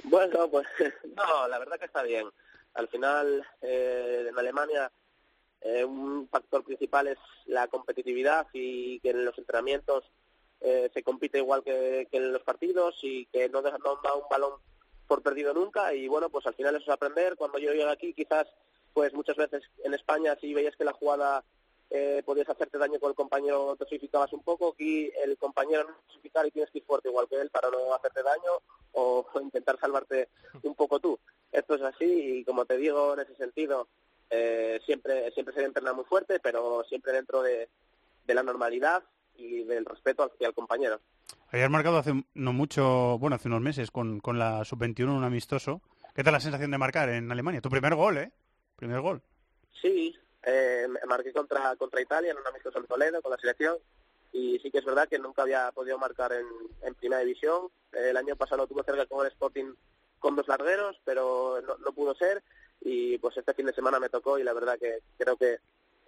Bueno, 0.03 0.49
pues 0.49 0.67
no, 1.15 1.47
la 1.47 1.59
verdad 1.59 1.77
que 1.79 1.85
está 1.85 2.03
bien. 2.03 2.27
Al 2.73 2.87
final, 2.87 3.45
eh, 3.61 4.27
en 4.29 4.37
Alemania, 4.37 4.91
eh, 5.61 5.83
un 5.85 6.27
factor 6.29 6.63
principal 6.63 7.07
es 7.07 7.17
la 7.45 7.67
competitividad 7.67 8.47
y 8.53 8.99
que 8.99 9.11
en 9.11 9.25
los 9.25 9.37
entrenamientos 9.37 10.03
eh, 10.59 10.89
se 10.93 11.03
compite 11.03 11.39
igual 11.39 11.63
que, 11.63 12.07
que 12.11 12.17
en 12.17 12.33
los 12.33 12.43
partidos 12.43 12.95
y 13.03 13.25
que 13.27 13.49
no, 13.49 13.61
deja- 13.61 13.77
no 13.79 13.99
da 14.03 14.13
un 14.15 14.23
balón 14.29 14.53
por 15.07 15.21
perdido 15.21 15.53
nunca. 15.53 15.93
Y 15.93 16.07
bueno, 16.07 16.29
pues 16.29 16.45
al 16.47 16.53
final 16.55 16.75
eso 16.75 16.83
es 16.85 16.89
aprender. 16.89 17.35
Cuando 17.35 17.57
yo 17.59 17.71
llegué 17.71 17.89
aquí, 17.89 18.13
quizás, 18.13 18.47
pues 18.93 19.13
muchas 19.13 19.35
veces 19.37 19.63
en 19.83 19.93
España, 19.93 20.37
si 20.39 20.53
veías 20.53 20.75
que 20.75 20.85
la 20.85 20.93
jugada 20.93 21.43
eh, 21.89 22.21
podías 22.25 22.47
hacerte 22.49 22.77
daño 22.77 22.99
con 22.99 23.09
el 23.09 23.15
compañero, 23.15 23.75
te 23.75 23.83
dosificabas 23.85 24.31
un 24.33 24.43
poco. 24.43 24.69
Aquí 24.73 25.11
el 25.23 25.37
compañero 25.37 25.83
no 25.83 25.89
es 25.91 26.07
dosificar 26.07 26.45
y 26.47 26.51
tienes 26.51 26.71
que 26.71 26.77
ir 26.79 26.85
fuerte 26.85 27.09
igual 27.09 27.27
que 27.27 27.35
él 27.41 27.49
para 27.49 27.69
no 27.69 27.93
hacerte 27.93 28.23
daño 28.23 28.61
o 28.93 29.25
intentar 29.41 29.77
salvarte 29.79 30.29
un 30.63 30.75
poco 30.75 30.99
tú. 30.99 31.19
Esto 31.51 31.75
es 31.75 31.81
así 31.81 32.05
y 32.39 32.45
como 32.45 32.65
te 32.65 32.77
digo, 32.77 33.13
en 33.13 33.19
ese 33.21 33.35
sentido, 33.35 33.87
eh, 34.31 34.79
siempre 34.85 35.29
siempre 35.31 35.53
se 35.53 35.63
entrena 35.63 35.93
muy 35.93 36.05
fuerte, 36.05 36.39
pero 36.39 36.83
siempre 36.85 37.11
dentro 37.11 37.43
de, 37.43 37.67
de 38.25 38.33
la 38.33 38.43
normalidad 38.43 39.03
y 39.35 39.63
del 39.63 39.85
respeto 39.85 40.23
hacia 40.23 40.47
el 40.47 40.53
compañero. 40.53 40.99
Habías 41.51 41.69
marcado 41.69 41.97
hace 41.97 42.13
no 42.33 42.53
mucho, 42.53 43.17
bueno, 43.19 43.35
hace 43.35 43.49
unos 43.49 43.61
meses 43.61 43.91
con, 43.91 44.21
con 44.21 44.39
la 44.39 44.63
sub-21 44.63 45.09
un 45.09 45.23
amistoso. 45.25 45.81
¿Qué 46.15 46.23
tal 46.23 46.33
la 46.33 46.39
sensación 46.39 46.71
de 46.71 46.77
marcar 46.77 47.09
en 47.09 47.29
Alemania? 47.31 47.61
Tu 47.61 47.69
primer 47.69 47.95
gol, 47.95 48.17
¿eh? 48.17 48.31
Primer 48.77 49.01
gol. 49.01 49.21
Sí, 49.81 50.15
eh, 50.43 50.87
marqué 51.07 51.33
contra 51.33 51.75
contra 51.75 52.01
Italia 52.01 52.31
en 52.31 52.37
un 52.37 52.47
amistoso 52.47 52.79
en 52.79 52.85
Toledo 52.85 53.21
con 53.21 53.31
la 53.31 53.37
selección 53.37 53.77
y 54.31 54.59
sí 54.59 54.71
que 54.71 54.77
es 54.77 54.85
verdad 54.85 55.09
que 55.09 55.19
nunca 55.19 55.41
había 55.41 55.71
podido 55.73 55.97
marcar 55.97 56.31
en, 56.31 56.45
en 56.83 56.95
primera 56.95 57.21
división. 57.21 57.67
El 57.91 58.15
año 58.15 58.37
pasado 58.37 58.61
lo 58.61 58.67
tuve 58.67 58.83
cerca 58.83 59.05
con 59.07 59.25
el 59.25 59.31
Sporting 59.31 59.73
con 60.19 60.35
dos 60.35 60.47
largueros, 60.47 61.01
pero 61.03 61.61
no, 61.61 61.77
no 61.77 61.91
pudo 61.91 62.15
ser 62.15 62.41
pues 63.21 63.37
este 63.37 63.53
fin 63.53 63.65
de 63.67 63.73
semana 63.73 63.99
me 63.99 64.09
tocó 64.09 64.37
y 64.39 64.43
la 64.43 64.53
verdad 64.53 64.77
que 64.79 64.99
creo 65.17 65.37
que 65.37 65.59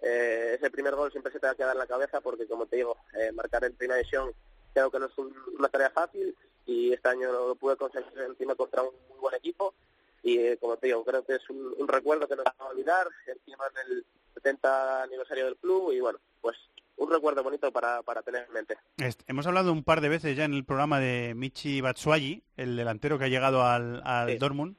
eh, 0.02 0.54
ese 0.58 0.70
primer 0.70 0.94
gol 0.94 1.10
siempre 1.10 1.32
se 1.32 1.38
te 1.40 1.46
va 1.46 1.52
a 1.52 1.56
quedar 1.56 1.72
en 1.72 1.78
la 1.78 1.86
cabeza 1.86 2.20
porque 2.20 2.46
como 2.46 2.66
te 2.66 2.76
digo, 2.76 2.96
eh, 3.18 3.32
marcar 3.32 3.64
en 3.64 3.74
primera 3.74 3.96
división 3.98 4.32
creo 4.74 4.90
que 4.90 4.98
no 4.98 5.06
es 5.06 5.16
un- 5.18 5.34
una 5.58 5.68
tarea 5.68 5.90
fácil 5.90 6.34
y 6.66 6.92
este 6.92 7.08
año 7.08 7.30
lo 7.32 7.54
pude 7.54 7.76
conseguir 7.76 8.12
encima 8.28 8.54
contra 8.54 8.82
un 8.82 8.90
muy 9.08 9.18
buen 9.20 9.34
equipo 9.34 9.74
y 10.22 10.38
eh, 10.38 10.58
como 10.60 10.76
te 10.76 10.88
digo, 10.88 11.04
creo 11.04 11.24
que 11.24 11.36
es 11.36 11.48
un, 11.50 11.74
un 11.78 11.86
recuerdo 11.88 12.26
que 12.26 12.34
no 12.36 12.42
se 12.42 12.50
va 12.58 12.66
a 12.66 12.70
olvidar, 12.70 13.06
encima 13.26 13.64
en 13.68 13.92
el 13.92 14.04
70 14.34 15.02
aniversario 15.04 15.44
del 15.46 15.56
club 15.56 15.92
y 15.92 16.00
bueno, 16.00 16.18
pues 16.40 16.56
un 16.96 17.10
recuerdo 17.10 17.42
bonito 17.42 17.70
para, 17.72 18.02
para 18.02 18.22
tener 18.22 18.46
en 18.46 18.52
mente. 18.52 18.76
Est- 18.98 19.22
hemos 19.26 19.46
hablado 19.46 19.72
un 19.72 19.84
par 19.84 20.00
de 20.00 20.08
veces 20.08 20.36
ya 20.36 20.44
en 20.44 20.54
el 20.54 20.64
programa 20.64 20.98
de 21.00 21.34
Michi 21.36 21.80
Batshuayi, 21.80 22.42
el 22.56 22.76
delantero 22.76 23.18
que 23.18 23.24
ha 23.24 23.28
llegado 23.28 23.62
al, 23.62 24.00
al 24.04 24.30
Sí. 24.30 24.38
Dortmund, 24.38 24.76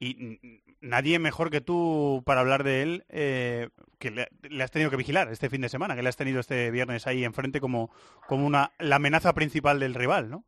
y 0.00 0.57
nadie 0.88 1.18
mejor 1.18 1.50
que 1.50 1.60
tú 1.60 2.22
para 2.26 2.40
hablar 2.40 2.64
de 2.64 2.82
él, 2.82 3.04
eh, 3.08 3.68
que 3.98 4.10
le, 4.10 4.28
le 4.42 4.64
has 4.64 4.70
tenido 4.70 4.90
que 4.90 4.96
vigilar 4.96 5.28
este 5.30 5.50
fin 5.50 5.60
de 5.60 5.68
semana, 5.68 5.94
que 5.96 6.02
le 6.02 6.08
has 6.08 6.16
tenido 6.16 6.40
este 6.40 6.70
viernes 6.70 7.06
ahí 7.06 7.24
enfrente 7.24 7.60
como, 7.60 7.90
como 8.26 8.46
una, 8.46 8.72
la 8.78 8.96
amenaza 8.96 9.32
principal 9.34 9.78
del 9.80 9.94
rival, 9.94 10.30
¿no? 10.30 10.44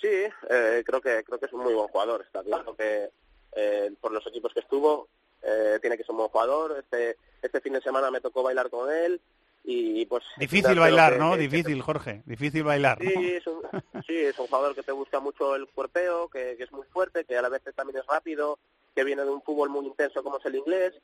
Sí, 0.00 0.08
eh, 0.08 0.82
creo 0.86 1.00
que 1.00 1.24
creo 1.24 1.38
que 1.38 1.46
es 1.46 1.52
un 1.52 1.62
muy 1.64 1.74
buen 1.74 1.88
jugador. 1.88 2.22
Está 2.22 2.42
claro 2.42 2.74
que 2.76 3.10
eh, 3.56 3.90
por 4.00 4.12
los 4.12 4.26
equipos 4.26 4.52
que 4.54 4.60
estuvo 4.60 5.08
eh, 5.42 5.78
tiene 5.80 5.96
que 5.96 6.04
ser 6.04 6.12
un 6.12 6.18
buen 6.18 6.30
jugador. 6.30 6.76
Este 6.78 7.16
este 7.42 7.60
fin 7.60 7.72
de 7.72 7.80
semana 7.80 8.10
me 8.10 8.20
tocó 8.20 8.42
bailar 8.42 8.70
con 8.70 8.90
él 8.92 9.20
y 9.64 10.06
pues 10.06 10.22
Difícil 10.38 10.78
bailar, 10.78 11.14
que- 11.14 11.18
¿no? 11.18 11.32
que- 11.32 11.38
Difícil, 11.38 11.82
Jorge. 11.82 12.22
Difícil 12.26 12.62
bailar, 12.62 13.02
¿no? 13.02 13.10
Sí, 13.10 13.32
es 13.34 13.46
un, 13.46 13.60
sí, 14.06 14.16
es 14.16 14.38
un 14.38 14.46
jugador 14.46 14.74
que 14.74 14.82
te 14.84 14.92
busca 14.92 15.18
mucho 15.20 15.56
el 15.56 15.66
cuerpeo, 15.68 16.28
que, 16.28 16.54
que 16.56 16.62
es 16.64 16.72
muy 16.72 16.86
fuerte, 16.86 17.24
que 17.24 17.36
a 17.36 17.42
la 17.42 17.48
vez 17.48 17.62
también 17.74 17.98
es 17.98 18.06
rápido, 18.06 18.58
que 18.94 19.04
viene 19.04 19.22
de 19.24 19.30
un 19.30 19.42
fútbol 19.42 19.68
muy 19.70 19.86
intenso 19.86 20.22
como 20.22 20.38
es 20.38 20.44
el 20.46 20.56
inglés 20.56 20.94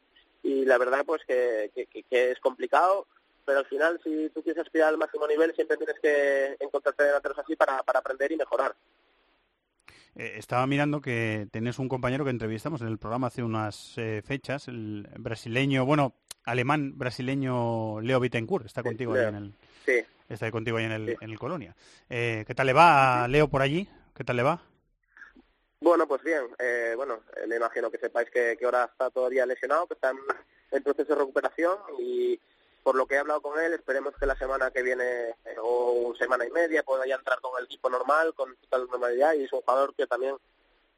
y 0.43 0.65
la 0.65 0.78
verdad 0.78 1.05
pues 1.06 1.23
que, 1.27 1.70
que- 1.74 2.31
es 2.31 2.39
complicado, 2.40 3.06
pero 3.44 3.59
al 3.61 3.66
final 3.66 4.01
si 4.05 4.31
tú 4.35 4.43
quieres 4.43 4.62
aspirar 4.62 4.89
al 4.89 4.98
máximo 4.98 5.27
nivel 5.27 5.55
siempre 5.55 5.77
tienes 5.77 5.97
que 6.01 6.56
encontrarte 6.61 7.05
delanteros 7.05 7.39
así 7.39 7.56
para, 7.56 7.82
para 7.82 8.01
aprender 8.01 8.31
y 8.32 8.36
mejorar. 8.36 8.74
Eh, 10.16 10.35
estaba 10.36 10.66
mirando 10.66 11.01
que 11.01 11.48
tenés 11.51 11.78
un 11.78 11.89
compañero 11.89 12.24
que 12.24 12.31
entrevistamos 12.31 12.81
en 12.82 12.89
el 12.89 12.98
programa 12.98 13.27
hace 13.28 13.43
unas 13.43 13.94
eh, 13.98 14.23
fechas, 14.24 14.69
el 14.69 15.09
brasileño, 15.19 15.85
bueno, 15.85 16.15
alemán 16.44 16.93
brasileño 16.97 18.01
Leo 18.01 18.20
Bittencourt, 18.20 18.66
está 18.66 18.82
contigo 18.82 19.15
ahí 19.15 19.24
en 19.27 19.35
el, 19.35 19.55
Sí. 19.85 20.02
está 20.28 20.51
contigo 20.52 20.77
ahí 20.77 20.85
en 20.85 20.93
el, 20.93 21.16
en 21.20 21.31
el 21.31 21.39
Colonia. 21.39 21.74
Eh, 22.09 22.44
¿Qué 22.47 22.55
tal 22.55 22.66
le 22.66 22.73
va 22.73 23.24
a 23.24 23.28
Leo 23.28 23.48
por 23.48 23.61
allí? 23.62 23.89
¿Qué 24.15 24.23
tal 24.24 24.36
le 24.36 24.43
va? 24.44 24.62
Bueno, 25.85 26.09
pues 26.09 26.23
bien, 26.23 26.47
eh, 26.59 26.94
bueno, 26.97 27.20
eh, 27.36 27.47
me 27.47 27.56
imagino 27.56 27.90
que 27.90 27.98
sepáis 27.98 28.31
que, 28.31 28.56
ahora 28.65 28.85
está 28.85 29.11
todavía 29.11 29.44
lesionado, 29.44 29.86
que 29.86 29.93
está 29.93 30.12
en, 30.12 30.19
en 30.70 30.82
proceso 30.82 31.12
de 31.12 31.20
recuperación 31.20 31.77
y 31.98 32.40
por 32.82 32.94
lo 32.94 33.05
que 33.06 33.16
he 33.16 33.19
hablado 33.19 33.43
con 33.43 33.61
él, 33.61 33.74
esperemos 33.74 34.15
que 34.19 34.24
la 34.24 34.35
semana 34.35 34.70
que 34.70 34.82
viene 34.82 35.05
eh, 35.44 35.56
o 35.61 36.15
semana 36.19 36.47
y 36.47 36.51
media 36.51 36.85
pueda 36.85 37.06
ya 37.06 37.16
entrar 37.16 37.39
con 37.43 37.52
el 37.59 37.66
equipo 37.66 37.90
normal, 37.90 38.32
con 38.32 38.56
total 38.56 38.86
normalidad 38.90 39.35
y 39.35 39.44
es 39.44 39.52
un 39.52 39.61
jugador 39.61 39.94
que 39.94 40.06
también 40.06 40.36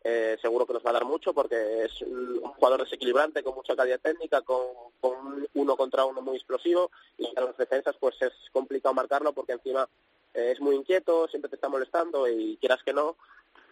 eh, 0.05 0.39
seguro 0.41 0.67
que 0.67 0.75
nos 0.75 0.87
va 0.87 0.91
a 0.91 0.93
dar 0.93 1.05
mucho 1.05 1.35
porque 1.35 1.83
es 1.83 2.03
un 2.03 2.43
jugador 2.43 2.85
desequilibrante 2.85 3.43
con 3.43 3.57
mucha 3.57 3.75
calidad 3.75 3.99
técnica, 3.99 4.43
con, 4.43 4.69
con 5.01 5.17
un 5.17 5.49
uno 5.55 5.77
contra 5.77 6.05
uno 6.05 6.23
muy 6.23 6.37
explosivo 6.37 6.93
y 7.19 7.27
en 7.27 7.45
las 7.45 7.57
defensas 7.57 7.97
pues 7.99 8.23
es 8.23 8.33
complicado 8.53 8.95
marcarlo 8.95 9.33
porque 9.33 9.55
encima 9.55 9.89
es 10.33 10.61
muy 10.61 10.77
inquieto, 10.77 11.27
siempre 11.27 11.49
te 11.49 11.57
está 11.57 11.69
molestando 11.69 12.29
y 12.29 12.57
quieras 12.59 12.85
que 12.85 12.93
no, 12.93 13.17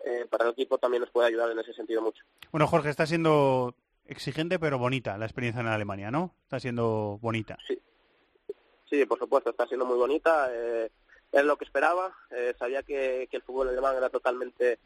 eh, 0.05 0.27
para 0.31 0.45
el 0.45 0.51
equipo 0.51 0.79
también 0.79 1.03
nos 1.03 1.11
puede 1.11 1.29
ayudar 1.29 1.51
en 1.51 1.59
ese 1.59 1.73
sentido 1.73 2.03
mucho. 2.03 2.23
Bueno, 2.53 2.67
Jorge, 2.67 2.91
está 2.91 3.07
siendo 3.07 3.75
exigente 4.07 4.59
pero 4.59 4.79
bonita 4.79 5.17
la 5.17 5.25
experiencia 5.25 5.61
en 5.61 5.69
Alemania, 5.69 6.11
¿no? 6.11 6.35
Está 6.43 6.61
siendo 6.61 7.19
bonita. 7.23 7.59
Sí, 8.89 9.07
por 9.07 9.19
supuesto, 9.19 9.51
está 9.51 9.67
siendo 9.67 9.87
muy 9.87 9.97
bonita. 9.97 10.49
Eh, 10.53 10.91
es 11.33 11.45
lo 11.45 11.57
que 11.57 11.65
esperaba. 11.65 12.15
Eh, 12.31 12.55
sabía 12.59 12.83
que, 12.83 13.29
que 13.31 13.37
el 13.37 13.43
fútbol 13.43 13.69
alemán 13.69 13.97
era 13.97 14.09
totalmente 14.09 14.79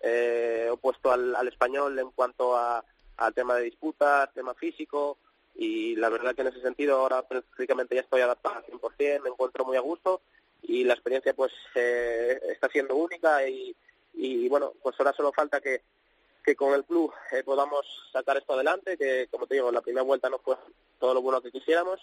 eh, 0.00 0.68
opuesto 0.70 1.10
al, 1.10 1.34
al 1.34 1.48
español 1.48 1.98
en 1.98 2.10
cuanto 2.10 2.56
a, 2.56 2.84
al 3.16 3.34
tema 3.34 3.56
de 3.56 3.64
disputas, 3.64 4.32
tema 4.32 4.54
físico. 4.54 5.18
Y 5.54 5.96
la 5.96 6.10
verdad 6.10 6.34
que 6.34 6.42
en 6.42 6.48
ese 6.48 6.60
sentido 6.60 6.96
ahora 6.96 7.22
prácticamente 7.22 7.94
ya 7.94 8.02
estoy 8.02 8.20
adaptado 8.20 8.56
al 8.56 8.66
100%, 8.66 9.22
me 9.22 9.30
encuentro 9.30 9.64
muy 9.64 9.76
a 9.76 9.80
gusto 9.80 10.20
y 10.62 10.84
la 10.84 10.94
experiencia 10.94 11.32
pues 11.34 11.52
eh, 11.74 12.38
está 12.50 12.68
siendo 12.68 12.96
única 12.96 13.48
y, 13.48 13.74
y 14.16 14.48
bueno, 14.48 14.72
pues 14.82 14.96
ahora 14.98 15.12
solo 15.12 15.32
falta 15.32 15.60
que, 15.60 15.82
que 16.44 16.56
con 16.56 16.72
el 16.74 16.84
club 16.84 17.12
eh, 17.32 17.42
podamos 17.44 17.86
sacar 18.12 18.36
esto 18.36 18.54
adelante, 18.54 18.96
que 18.96 19.28
como 19.30 19.46
te 19.46 19.54
digo, 19.54 19.70
la 19.70 19.80
primera 19.82 20.02
vuelta 20.02 20.28
no 20.30 20.38
fue 20.38 20.56
todo 20.98 21.14
lo 21.14 21.22
bueno 21.22 21.40
que 21.42 21.52
quisiéramos, 21.52 22.00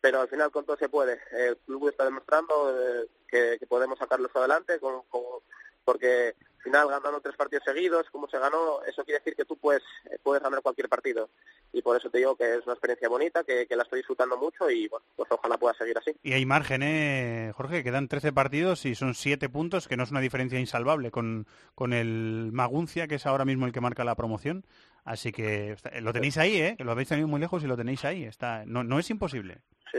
pero 0.00 0.20
al 0.20 0.28
final 0.28 0.50
con 0.50 0.64
todo 0.64 0.76
se 0.76 0.88
puede. 0.88 1.20
El 1.32 1.56
club 1.58 1.88
está 1.88 2.04
demostrando 2.04 2.54
eh, 2.78 3.06
que, 3.28 3.56
que 3.58 3.66
podemos 3.66 3.98
sacarlo 3.98 4.26
esto 4.26 4.38
adelante, 4.40 4.78
con, 4.80 5.02
con- 5.10 5.40
porque 5.84 6.34
final 6.62 6.88
ganando 6.88 7.20
tres 7.20 7.36
partidos 7.36 7.64
seguidos, 7.64 8.08
como 8.10 8.28
se 8.28 8.38
ganó, 8.38 8.82
eso 8.84 9.04
quiere 9.04 9.18
decir 9.18 9.34
que 9.34 9.44
tú 9.44 9.56
puedes, 9.56 9.82
eh, 10.10 10.18
puedes 10.22 10.42
ganar 10.42 10.62
cualquier 10.62 10.88
partido. 10.88 11.28
Y 11.72 11.82
por 11.82 11.96
eso 11.96 12.10
te 12.10 12.18
digo 12.18 12.36
que 12.36 12.54
es 12.54 12.64
una 12.64 12.74
experiencia 12.74 13.08
bonita, 13.08 13.44
que, 13.44 13.66
que 13.66 13.76
la 13.76 13.82
estoy 13.82 14.00
disfrutando 14.00 14.36
mucho 14.36 14.70
y 14.70 14.88
bueno, 14.88 15.04
pues 15.16 15.30
ojalá 15.30 15.58
pueda 15.58 15.74
seguir 15.74 15.98
así. 15.98 16.12
Y 16.22 16.32
hay 16.32 16.46
margen, 16.46 16.82
¿eh, 16.82 17.52
Jorge? 17.54 17.82
Quedan 17.82 18.08
13 18.08 18.32
partidos 18.32 18.84
y 18.86 18.94
son 18.94 19.14
7 19.14 19.48
puntos, 19.48 19.88
que 19.88 19.96
no 19.96 20.04
es 20.04 20.10
una 20.10 20.20
diferencia 20.20 20.58
insalvable 20.58 21.10
con, 21.10 21.46
con 21.74 21.92
el 21.92 22.50
Maguncia, 22.52 23.06
que 23.08 23.16
es 23.16 23.26
ahora 23.26 23.44
mismo 23.44 23.66
el 23.66 23.72
que 23.72 23.80
marca 23.80 24.04
la 24.04 24.14
promoción. 24.14 24.64
Así 25.04 25.32
que 25.32 25.76
lo 26.00 26.12
tenéis 26.12 26.38
ahí, 26.38 26.56
¿eh? 26.60 26.74
Que 26.76 26.84
lo 26.84 26.92
habéis 26.92 27.08
tenido 27.08 27.26
muy 27.26 27.40
lejos 27.40 27.64
y 27.64 27.66
lo 27.66 27.76
tenéis 27.76 28.04
ahí. 28.04 28.24
Está, 28.24 28.64
no, 28.66 28.84
no 28.84 28.98
es 28.98 29.10
imposible. 29.10 29.62
Sí, 29.90 29.98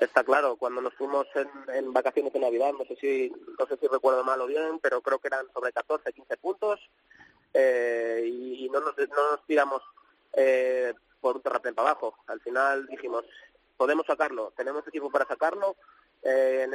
está 0.00 0.24
claro. 0.24 0.56
Cuando 0.56 0.80
nos 0.80 0.94
fuimos 0.94 1.26
en, 1.68 1.92
vacaciones 1.92 2.32
de 2.32 2.40
Navidad, 2.40 2.72
no 2.72 2.84
sé 2.84 2.96
si 2.96 3.32
no 3.58 3.66
sé 3.66 3.76
si 3.76 3.86
recuerdo 3.86 4.24
mal 4.24 4.40
o 4.40 4.46
bien, 4.46 4.78
pero 4.80 5.00
creo 5.00 5.18
que 5.18 5.28
eran 5.28 5.46
sobre 5.52 5.72
14, 5.72 6.12
15 6.12 6.36
puntos 6.38 6.80
eh, 7.54 8.24
y, 8.26 8.68
no 8.70 8.80
nos 8.80 8.96
no 8.96 9.30
nos 9.32 9.46
tiramos 9.46 9.82
eh, 10.32 10.94
por 11.20 11.36
un 11.36 11.42
terraplén 11.42 11.74
para 11.74 11.90
abajo. 11.90 12.16
Al 12.26 12.40
final 12.40 12.86
dijimos 12.86 13.24
podemos 13.76 14.06
sacarlo, 14.06 14.52
tenemos 14.56 14.86
equipo 14.88 15.10
para 15.10 15.26
sacarlo. 15.26 15.76
Eh, 16.22 16.68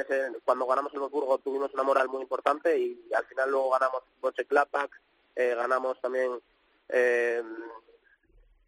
cuando 0.44 0.66
ganamos 0.66 0.92
el 0.92 1.00
Burgo 1.00 1.38
tuvimos 1.38 1.72
una 1.72 1.84
moral 1.84 2.08
muy 2.08 2.22
importante 2.22 2.76
y 2.76 3.00
al 3.14 3.24
final 3.26 3.48
luego 3.50 3.70
ganamos 3.70 4.02
Clapac, 4.48 4.90
eh, 5.36 5.54
ganamos 5.54 6.00
también 6.00 6.40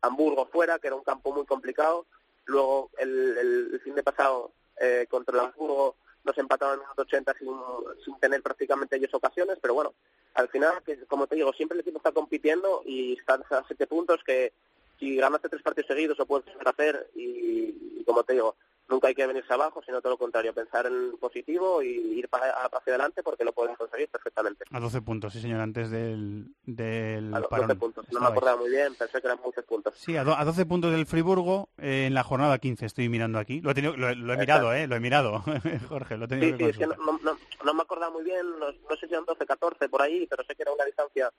Hamburgo 0.03 0.47
fuera, 0.47 0.79
que 0.79 0.87
era 0.87 0.97
un 0.97 1.03
campo 1.03 1.33
muy 1.33 1.45
complicado. 1.47 2.07
Luego, 2.49 2.91
el, 2.99 3.39
el- 3.39 3.81
fin 3.85 3.95
de 3.95 4.03
pasado, 4.03 4.53
eh, 4.81 5.07
contra 5.09 5.35
el 5.35 5.47
Hamburgo, 5.47 5.97
nos 6.25 6.37
empataron 6.39 6.75
en 6.75 6.81
minuto 6.81 7.03
80 7.03 7.35
sin, 7.39 8.19
tener 8.21 8.43
prácticamente 8.43 8.97
ellos 8.97 9.15
ocasiones, 9.15 9.59
pero 9.63 9.75
bueno, 9.75 9.95
al 10.35 10.49
final, 10.49 10.83
que, 10.85 10.99
como 11.07 11.27
te 11.27 11.37
digo, 11.37 11.53
siempre 11.53 11.77
el 11.77 11.81
equipo 11.83 11.99
está 11.99 12.13
compitiendo 12.13 12.83
y 12.85 13.13
están 13.19 13.43
a 13.51 13.65
siete 13.67 13.87
puntos 13.87 14.23
que 14.25 14.53
si 14.99 15.17
ganaste 15.17 15.49
tres 15.49 15.63
partidos 15.63 15.87
seguidos 15.89 16.19
lo 16.19 16.27
puedes 16.27 16.47
hacer 16.65 17.09
y 17.15 18.03
como 18.05 18.25
te 18.25 18.33
digo, 18.35 18.57
nunca 18.89 19.09
hay 19.09 19.15
que 19.15 19.27
venirse 19.27 19.53
abajo, 19.53 19.83
sino 19.85 20.01
todo 20.01 20.13
lo 20.13 20.19
contrario, 20.19 20.55
pensar 20.55 20.87
en 20.87 21.17
positivo 21.19 21.83
y 21.83 21.89
ir 22.19 22.29
para, 22.29 22.51
hacia 22.65 22.93
adelante 22.95 23.23
porque 23.23 23.45
lo 23.45 23.53
pueden 23.53 23.75
conseguir 23.77 24.09
perfectamente. 24.09 24.65
A 24.71 24.81
12 24.81 25.03
puntos, 25.03 25.33
sí 25.33 25.41
señor, 25.41 25.61
antes 25.61 25.91
del, 25.91 26.47
del 26.65 27.35
A 27.35 27.41
12 27.41 27.49
parón. 27.51 27.79
puntos, 27.79 28.07
no 28.11 28.21
me 28.21 28.27
acordaba 28.29 28.57
muy 28.61 28.71
bien, 28.71 28.95
pensé 28.95 29.21
que 29.21 29.27
eran 29.27 29.39
muchos 29.45 29.65
puntos. 29.65 29.95
Sí, 29.97 30.17
a, 30.17 30.25
do- 30.25 30.37
a 30.37 30.45
12 30.45 30.65
puntos 30.67 30.91
del 30.93 31.07
Friburgo 31.07 31.69
eh, 31.79 32.07
en 32.07 32.15
la 32.15 32.23
jornada 32.25 32.59
15 32.59 32.87
estoy 32.87 33.09
mirando 33.09 33.39
aquí. 33.39 33.61
Lo 33.61 33.71
he, 33.71 33.75
tenido- 33.75 33.97
lo, 33.97 34.15
lo 34.15 34.33
he 34.33 34.37
mirado, 34.37 34.73
¿eh? 34.73 34.87
Lo 34.87 34.97
he 34.97 35.01
mirado, 35.01 35.43
Jorge, 35.89 36.17
lo 36.17 36.25
he 36.25 36.29
tenido 36.29 36.53
Sí, 36.53 36.59
que 36.59 36.65
sí, 36.65 36.71
es 36.71 36.79
que 36.79 36.87
no, 36.87 37.19
no, 37.23 37.39
no 37.65 37.75
me 37.75 37.83
acordaba 37.83 38.13
muy 38.13 38.25
bien, 38.25 38.47
no, 38.59 38.67
no 38.73 38.97
sé 38.99 39.07
si 39.07 39.13
eran 39.13 39.25
12, 39.27 39.45
14 39.47 39.89
por 39.89 40.03
ahí, 40.03 40.27
pero 40.29 40.43
sé 40.45 40.55
que 40.55 40.63
era 40.63 40.73
una 40.73 40.85
distancia 40.85 41.31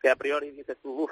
que 0.00 0.10
a 0.10 0.16
priori 0.16 0.50
dices 0.52 0.78
tú, 0.82 1.04
uff, 1.04 1.10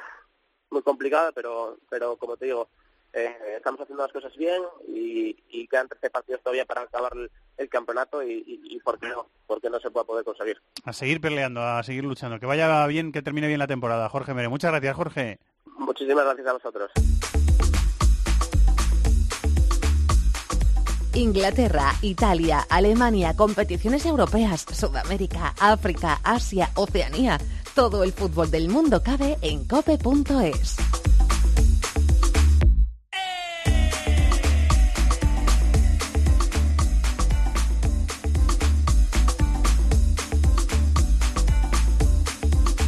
muy 0.70 0.82
complicada, 0.82 1.32
pero, 1.32 1.77
pero 1.90 2.16
como 2.16 2.36
te 2.36 2.47
digo, 2.47 2.69
eh, 3.12 3.36
estamos 3.56 3.80
haciendo 3.80 4.02
las 4.02 4.12
cosas 4.12 4.34
bien 4.36 4.62
y, 4.89 5.36
y 5.51 5.66
quedan 5.68 5.89
13 5.89 6.10
partidos 6.10 6.43
todavía 6.43 6.64
para 6.64 6.82
acabar 6.82 7.12
el, 7.14 7.30
el 7.59 7.68
campeonato 7.68 8.22
y, 8.22 8.32
y, 8.32 8.76
y 8.76 8.80
por 8.80 8.98
qué 8.98 9.09
no, 9.09 9.26
por 9.47 9.60
qué 9.60 9.68
no 9.68 9.78
se 9.80 9.90
pueda 9.90 10.05
poder 10.05 10.24
conseguir. 10.24 10.60
A 10.84 10.93
seguir 10.93 11.20
peleando, 11.20 11.62
a 11.62 11.82
seguir 11.82 12.05
luchando. 12.05 12.40
Que 12.40 12.47
vaya 12.47 12.86
bien, 12.86 13.12
que 13.12 13.22
termine 13.22 13.48
bien 13.48 13.59
la 13.59 13.66
temporada, 13.66 14.09
Jorge 14.09 14.34
Mere. 14.34 14.48
Muchas 14.48 14.70
gracias, 14.70 14.97
Jorge. 14.97 15.39
Muchísimas 15.76 16.24
gracias 16.24 16.47
a 16.47 16.52
vosotros. 16.55 16.90
Inglaterra, 21.14 21.93
Italia, 22.01 22.66
Alemania, 22.70 23.36
competiciones 23.36 24.06
europeas, 24.06 24.64
Sudamérica, 24.72 25.55
África, 25.60 26.20
Asia, 26.24 26.70
Oceanía. 26.74 27.39
Todo 27.74 28.02
el 28.02 28.12
fútbol 28.12 28.51
del 28.51 28.68
mundo 28.68 29.02
cabe 29.02 29.36
en 29.43 29.66
cope.es. 29.66 31.01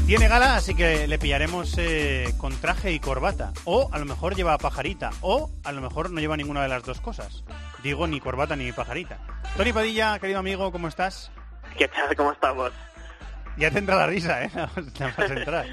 Tiene 0.06 0.28
gala, 0.28 0.56
así 0.56 0.74
que 0.74 1.06
le 1.06 1.18
pillaremos 1.18 1.78
eh, 1.78 2.34
con 2.36 2.54
traje 2.60 2.92
y 2.92 3.00
corbata. 3.00 3.54
O 3.64 3.88
a 3.90 3.98
lo 3.98 4.04
mejor 4.04 4.36
lleva 4.36 4.58
pajarita. 4.58 5.10
O 5.22 5.50
a 5.64 5.72
lo 5.72 5.80
mejor 5.80 6.10
no 6.10 6.20
lleva 6.20 6.36
ninguna 6.36 6.62
de 6.62 6.68
las 6.68 6.84
dos 6.84 7.00
cosas. 7.00 7.42
Digo, 7.82 8.06
ni 8.06 8.20
corbata 8.20 8.54
ni 8.54 8.70
pajarita. 8.70 9.18
Tony 9.56 9.72
Padilla, 9.72 10.18
querido 10.18 10.40
amigo, 10.40 10.70
¿cómo 10.72 10.88
estás? 10.88 11.30
¿Qué 11.78 11.88
tal? 11.88 12.14
¿Cómo 12.16 12.32
estamos? 12.32 12.70
Ya 13.56 13.70
te 13.70 13.78
entra 13.78 13.96
la 13.96 14.06
risa, 14.06 14.44
¿eh? 14.44 14.50
Nada 14.54 15.14
más 15.16 15.30
entrar. 15.30 15.66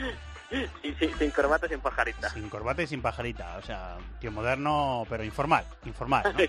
Sí, 0.50 0.96
sí, 0.98 1.12
sin 1.20 1.32
corbata 1.32 1.66
y 1.66 1.70
sin 1.70 1.82
pajarita. 1.82 2.30
Sin 2.30 2.50
corbata 2.50 2.84
y 2.84 2.88
sin 2.88 3.02
pajarita. 3.02 3.58
O 3.58 3.62
sea, 3.64 3.98
tío 4.22 4.32
moderno, 4.32 5.06
pero 5.10 5.26
informal. 5.26 5.66
Informal, 5.86 6.24
¿no? 6.24 6.40
Sí, 6.40 6.48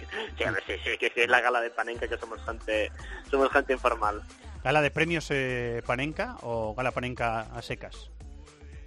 sí, 0.66 0.74
sí, 0.84 0.98
que 0.98 1.12
es 1.16 1.28
la 1.28 1.40
gala 1.40 1.60
de 1.60 1.70
Panenka 1.70 2.06
que 2.06 2.16
somos 2.16 2.40
gente, 2.44 2.92
somos 3.28 3.50
gente 3.50 3.72
informal. 3.72 4.22
¿Gala 4.64 4.80
de 4.80 4.90
premios 4.90 5.26
eh, 5.30 5.82
Panenka 5.84 6.36
o 6.42 6.74
gala 6.74 6.92
Panenka 6.92 7.40
a 7.40 7.62
secas? 7.62 8.10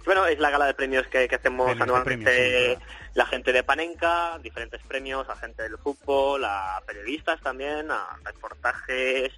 Bueno, 0.06 0.26
es 0.26 0.38
la 0.38 0.50
gala 0.50 0.66
de 0.66 0.74
premios 0.74 1.06
que, 1.08 1.28
que 1.28 1.34
hacemos 1.34 1.66
Premios 1.66 1.82
anualmente 1.82 2.24
premios, 2.24 2.78
sí, 2.78 2.84
la 3.14 3.26
gente 3.26 3.52
de 3.52 3.62
Panenka, 3.62 4.38
diferentes 4.38 4.80
premios 4.84 5.28
a 5.28 5.36
gente 5.36 5.64
del 5.64 5.76
fútbol, 5.78 6.44
a 6.44 6.80
periodistas 6.86 7.40
también, 7.40 7.90
a 7.90 8.18
reportajes 8.24 9.32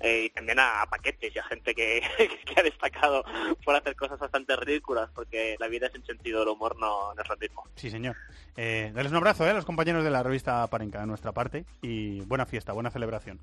eh, 0.00 0.24
y 0.24 0.30
también 0.30 0.58
a, 0.58 0.82
a 0.82 0.86
paquetes 0.86 1.34
y 1.34 1.38
a 1.38 1.44
gente 1.44 1.74
que, 1.74 2.02
que 2.44 2.60
ha 2.60 2.62
destacado 2.62 3.24
por 3.64 3.74
hacer 3.74 3.94
cosas 3.94 4.18
bastante 4.18 4.56
ridículas, 4.56 5.10
porque 5.14 5.56
la 5.58 5.68
vida 5.68 5.90
sin 5.90 6.04
sentido 6.04 6.40
del 6.40 6.48
humor 6.48 6.78
no, 6.78 7.14
no 7.14 7.22
es 7.22 7.28
lo 7.28 7.36
mismo. 7.36 7.64
Sí, 7.76 7.90
señor. 7.90 8.16
Eh, 8.56 8.90
darles 8.94 9.12
un 9.12 9.18
abrazo 9.18 9.46
¿eh? 9.46 9.50
a 9.50 9.54
los 9.54 9.64
compañeros 9.64 10.04
de 10.04 10.10
la 10.10 10.22
revista 10.22 10.66
Parenca 10.66 11.00
de 11.00 11.06
nuestra 11.06 11.32
parte 11.32 11.64
y 11.80 12.20
buena 12.22 12.46
fiesta, 12.46 12.72
buena 12.72 12.90
celebración. 12.90 13.40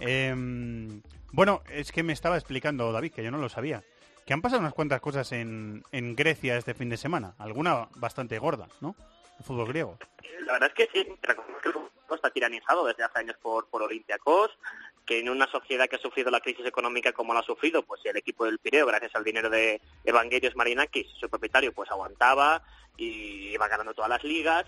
Eh, 0.00 0.34
bueno, 1.32 1.62
es 1.70 1.92
que 1.92 2.02
me 2.02 2.12
estaba 2.12 2.36
explicando 2.36 2.90
David, 2.92 3.12
que 3.12 3.22
yo 3.22 3.30
no 3.30 3.38
lo 3.38 3.48
sabía, 3.48 3.82
que 4.26 4.34
han 4.34 4.42
pasado 4.42 4.60
unas 4.60 4.74
cuantas 4.74 5.00
cosas 5.00 5.30
en, 5.32 5.84
en 5.92 6.16
Grecia 6.16 6.56
este 6.56 6.74
fin 6.74 6.88
de 6.88 6.96
semana, 6.96 7.34
alguna 7.38 7.88
bastante 7.96 8.38
gorda, 8.38 8.68
¿no? 8.80 8.96
El 9.38 9.44
fútbol 9.44 9.68
griego. 9.68 9.98
La 10.44 10.54
verdad 10.54 10.72
es 10.76 10.86
que 10.88 10.90
sí, 10.92 11.06
el 11.06 12.14
está 12.14 12.30
tiranizado 12.30 12.84
desde 12.86 13.04
hace 13.04 13.20
años 13.20 13.36
por, 13.40 13.68
por 13.68 13.82
Olympiacos, 13.82 14.50
que 15.10 15.18
en 15.18 15.28
una 15.28 15.50
sociedad 15.50 15.88
que 15.88 15.96
ha 15.96 15.98
sufrido 15.98 16.30
la 16.30 16.38
crisis 16.38 16.64
económica 16.64 17.10
como 17.12 17.34
la 17.34 17.40
ha 17.40 17.42
sufrido, 17.42 17.82
pues 17.82 18.00
el 18.04 18.16
equipo 18.16 18.44
del 18.44 18.60
Pireo, 18.60 18.86
gracias 18.86 19.12
al 19.16 19.24
dinero 19.24 19.50
de 19.50 19.80
Evangelios 20.04 20.54
Marinakis, 20.54 21.08
su 21.18 21.28
propietario, 21.28 21.72
pues 21.72 21.90
aguantaba 21.90 22.62
y 22.96 23.48
iba 23.48 23.66
ganando 23.66 23.92
todas 23.92 24.08
las 24.08 24.22
ligas 24.22 24.66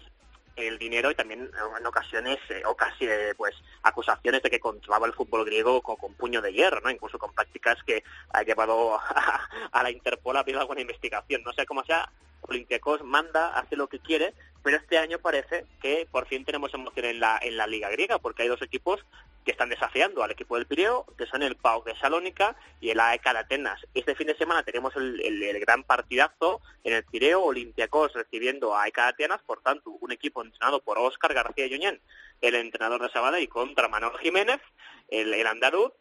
el 0.56 0.78
dinero 0.78 1.12
y 1.12 1.14
también 1.14 1.48
en 1.78 1.86
ocasiones 1.86 2.38
eh, 2.50 2.60
o 2.66 2.74
casi 2.74 3.06
eh, 3.06 3.34
pues 3.36 3.54
acusaciones 3.84 4.42
de 4.42 4.50
que 4.50 4.58
controlaba 4.58 5.06
el 5.06 5.14
fútbol 5.14 5.44
griego 5.44 5.80
con, 5.80 6.12
puño 6.14 6.42
de 6.42 6.52
hierro, 6.52 6.80
¿no? 6.80 6.90
Incluso 6.90 7.18
con 7.18 7.32
prácticas 7.32 7.78
que 7.84 8.02
ha 8.30 8.42
llevado 8.42 8.98
a, 9.72 9.82
la 9.82 9.90
Interpol 9.92 10.36
a 10.36 10.40
abrir 10.40 10.56
alguna 10.56 10.80
investigación. 10.80 11.44
No 11.44 11.52
sé 11.52 11.66
cómo 11.66 11.84
sea, 11.84 12.10
Olympiacos 12.42 13.02
manda, 13.02 13.56
hace 13.58 13.76
lo 13.76 13.88
que 13.88 13.98
quiere, 14.00 14.34
pero 14.62 14.76
este 14.76 14.98
año 14.98 15.18
parece 15.18 15.64
que 15.80 16.06
por 16.10 16.26
fin 16.26 16.44
tenemos 16.44 16.72
emoción 16.74 17.06
en 17.06 17.20
la, 17.20 17.38
en 17.42 17.56
la 17.56 17.66
Liga 17.66 17.88
Griega, 17.90 18.18
porque 18.18 18.42
hay 18.42 18.48
dos 18.48 18.62
equipos 18.62 19.04
que 19.44 19.50
están 19.50 19.70
desafiando 19.70 20.22
al 20.22 20.30
equipo 20.30 20.54
del 20.54 20.66
Pireo, 20.66 21.04
que 21.18 21.26
son 21.26 21.42
el 21.42 21.56
PAOK 21.56 21.86
de 21.86 21.96
Salónica 21.96 22.54
y 22.80 22.90
el 22.90 23.00
AEK 23.00 23.24
de 23.32 23.38
Atenas. 23.38 23.80
Este 23.92 24.14
fin 24.14 24.28
de 24.28 24.36
semana 24.36 24.62
tenemos 24.62 24.94
el, 24.94 25.20
el- 25.20 25.58
gran 25.58 25.82
partidazo 25.82 26.60
en 26.84 26.94
el 26.94 27.04
Pireo, 27.04 27.42
Olympiacos 27.42 28.12
recibiendo 28.12 28.72
a 28.76 28.82
AEK 28.84 28.96
de 28.96 29.02
Atenas, 29.02 29.42
por 29.42 29.60
tanto, 29.60 29.90
un 30.00 30.12
equipo 30.12 30.42
entrenado 30.44 30.80
por 30.80 30.96
Óscar 30.98 31.34
García 31.34 31.66
Yuñén, 31.66 32.00
el 32.40 32.54
entrenador 32.54 33.02
de 33.02 33.10
Sabada, 33.10 33.40
y 33.40 33.48
contra 33.48 33.88
Manuel 33.88 34.16
Jiménez, 34.18 34.60
el 35.08 35.44
andaluz, 35.46 35.92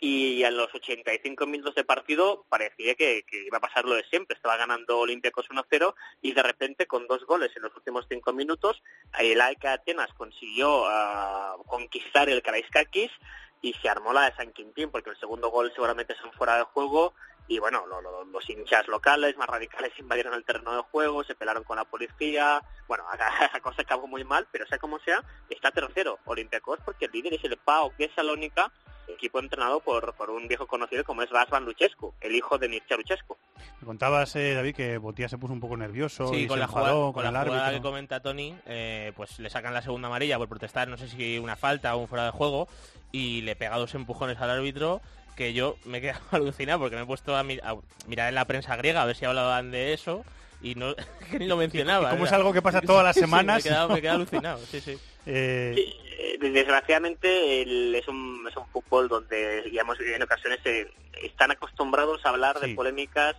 y 0.00 0.42
a 0.44 0.50
los 0.50 0.74
85 0.74 1.46
minutos 1.46 1.74
de 1.74 1.84
partido 1.84 2.44
parecía 2.48 2.94
que, 2.94 3.22
que 3.24 3.44
iba 3.46 3.58
a 3.58 3.60
pasar 3.60 3.84
lo 3.84 3.94
de 3.94 4.04
siempre. 4.04 4.34
Estaba 4.34 4.56
ganando 4.56 4.98
Olympiacos 4.98 5.46
1-0 5.50 5.94
y 6.22 6.32
de 6.32 6.42
repente 6.42 6.86
con 6.86 7.06
dos 7.06 7.24
goles 7.26 7.50
en 7.54 7.62
los 7.62 7.76
últimos 7.76 8.06
cinco 8.08 8.32
minutos 8.32 8.82
el 9.18 9.40
AEK 9.40 9.64
Atenas 9.66 10.12
consiguió 10.14 10.84
ah, 10.86 11.56
conquistar 11.66 12.28
el 12.30 12.42
Karaiskakis 12.42 13.10
y 13.62 13.74
se 13.74 13.88
armó 13.90 14.12
la 14.14 14.30
de 14.30 14.36
San 14.36 14.52
Quintín 14.52 14.90
porque 14.90 15.10
el 15.10 15.20
segundo 15.20 15.50
gol 15.50 15.70
seguramente 15.74 16.14
son 16.16 16.32
fuera 16.32 16.56
de 16.56 16.62
juego 16.64 17.12
y 17.46 17.58
bueno, 17.58 17.84
lo- 17.86 18.00
lo- 18.00 18.24
los 18.24 18.48
hinchas 18.48 18.86
locales 18.88 19.36
más 19.36 19.48
radicales 19.48 19.92
invadieron 19.98 20.32
el 20.34 20.44
terreno 20.44 20.74
de 20.76 20.82
juego, 20.82 21.24
se 21.24 21.34
pelaron 21.34 21.64
con 21.64 21.76
la 21.76 21.84
policía, 21.84 22.62
bueno, 22.88 23.04
la 23.52 23.60
cosa 23.60 23.82
acabó 23.82 24.06
muy 24.06 24.24
mal, 24.24 24.46
pero 24.50 24.66
sea 24.66 24.78
como 24.78 24.98
sea, 25.00 25.22
está 25.50 25.70
tercero 25.72 26.18
Olympiacos 26.24 26.78
porque 26.86 27.04
el 27.06 27.12
líder 27.12 27.34
es 27.34 27.44
el 27.44 27.58
PAOK 27.58 27.96
de 27.96 28.10
Salónica, 28.14 28.72
equipo 29.14 29.38
entrenado 29.40 29.80
por, 29.80 30.14
por 30.14 30.30
un 30.30 30.46
viejo 30.48 30.66
conocido 30.66 31.04
como 31.04 31.22
es 31.22 31.30
Razvan 31.30 31.64
Luchescu, 31.64 32.14
el 32.20 32.34
hijo 32.34 32.58
de 32.58 32.68
Mircea 32.68 32.96
Luchescu. 32.96 33.36
Me 33.80 33.86
contabas, 33.86 34.34
eh, 34.36 34.54
David, 34.54 34.74
que 34.74 34.98
Botía 34.98 35.28
se 35.28 35.38
puso 35.38 35.52
un 35.52 35.60
poco 35.60 35.76
nervioso 35.76 36.28
Sí, 36.28 36.42
y 36.42 36.46
con 36.46 36.56
se 36.56 36.60
la, 36.60 36.64
enfadó 36.66 36.84
jugada, 36.84 37.02
con, 37.04 37.12
con 37.12 37.26
el 37.26 37.32
la 37.32 37.40
jugada 37.44 37.66
árbitro. 37.66 37.80
que 37.82 37.88
comenta 37.88 38.20
Tony, 38.20 38.54
eh, 38.66 39.12
pues 39.16 39.38
le 39.38 39.48
sacan 39.50 39.72
la 39.74 39.82
segunda 39.82 40.08
amarilla 40.08 40.38
por 40.38 40.48
protestar, 40.48 40.88
no 40.88 40.96
sé 40.96 41.08
si 41.08 41.38
una 41.38 41.56
falta 41.56 41.94
o 41.94 41.98
un 41.98 42.08
fuera 42.08 42.24
de 42.24 42.30
juego, 42.30 42.68
y 43.12 43.40
le 43.42 43.56
pega 43.56 43.76
dos 43.78 43.94
empujones 43.94 44.38
al 44.40 44.50
árbitro 44.50 45.00
que 45.36 45.52
yo 45.54 45.76
me 45.84 45.98
he 45.98 46.00
quedado 46.02 46.20
alucinado 46.32 46.80
porque 46.80 46.96
me 46.96 47.02
he 47.02 47.06
puesto 47.06 47.36
a, 47.36 47.42
mi- 47.42 47.58
a 47.62 47.74
mirar 48.06 48.28
en 48.28 48.34
la 48.34 48.44
prensa 48.44 48.76
griega 48.76 49.02
a 49.02 49.06
ver 49.06 49.16
si 49.16 49.24
hablaban 49.24 49.70
de 49.70 49.92
eso 49.94 50.24
y 50.62 50.74
no 50.74 50.94
que 51.30 51.38
ni 51.38 51.46
lo 51.46 51.56
mencionaba. 51.56 52.08
Y 52.08 52.10
como 52.10 52.26
es 52.26 52.32
algo 52.32 52.52
que 52.52 52.60
pasa 52.60 52.80
todas 52.86 53.02
las 53.04 53.14
sí, 53.14 53.20
semanas, 53.20 53.54
me 53.56 53.60
he 53.60 53.62
quedado, 53.62 53.88
me 53.88 53.94
he 53.94 53.96
¿no? 53.96 54.02
quedado 54.02 54.16
alucinado, 54.18 54.58
sí, 54.66 54.80
sí. 54.80 54.98
Eh, 55.26 55.74
Eh, 56.22 56.36
Desgraciadamente 56.38 57.62
el- 57.62 57.94
es, 57.94 58.06
un, 58.06 58.46
es 58.48 58.54
un 58.56 58.66
fútbol 58.68 59.08
donde, 59.08 59.62
digamos, 59.62 59.98
en 60.00 60.22
ocasiones 60.22 60.60
están 61.22 61.50
acostumbrados 61.50 62.24
a 62.26 62.28
hablar 62.28 62.58
Sí. 62.60 62.68
de 62.68 62.74
polémicas 62.74 63.36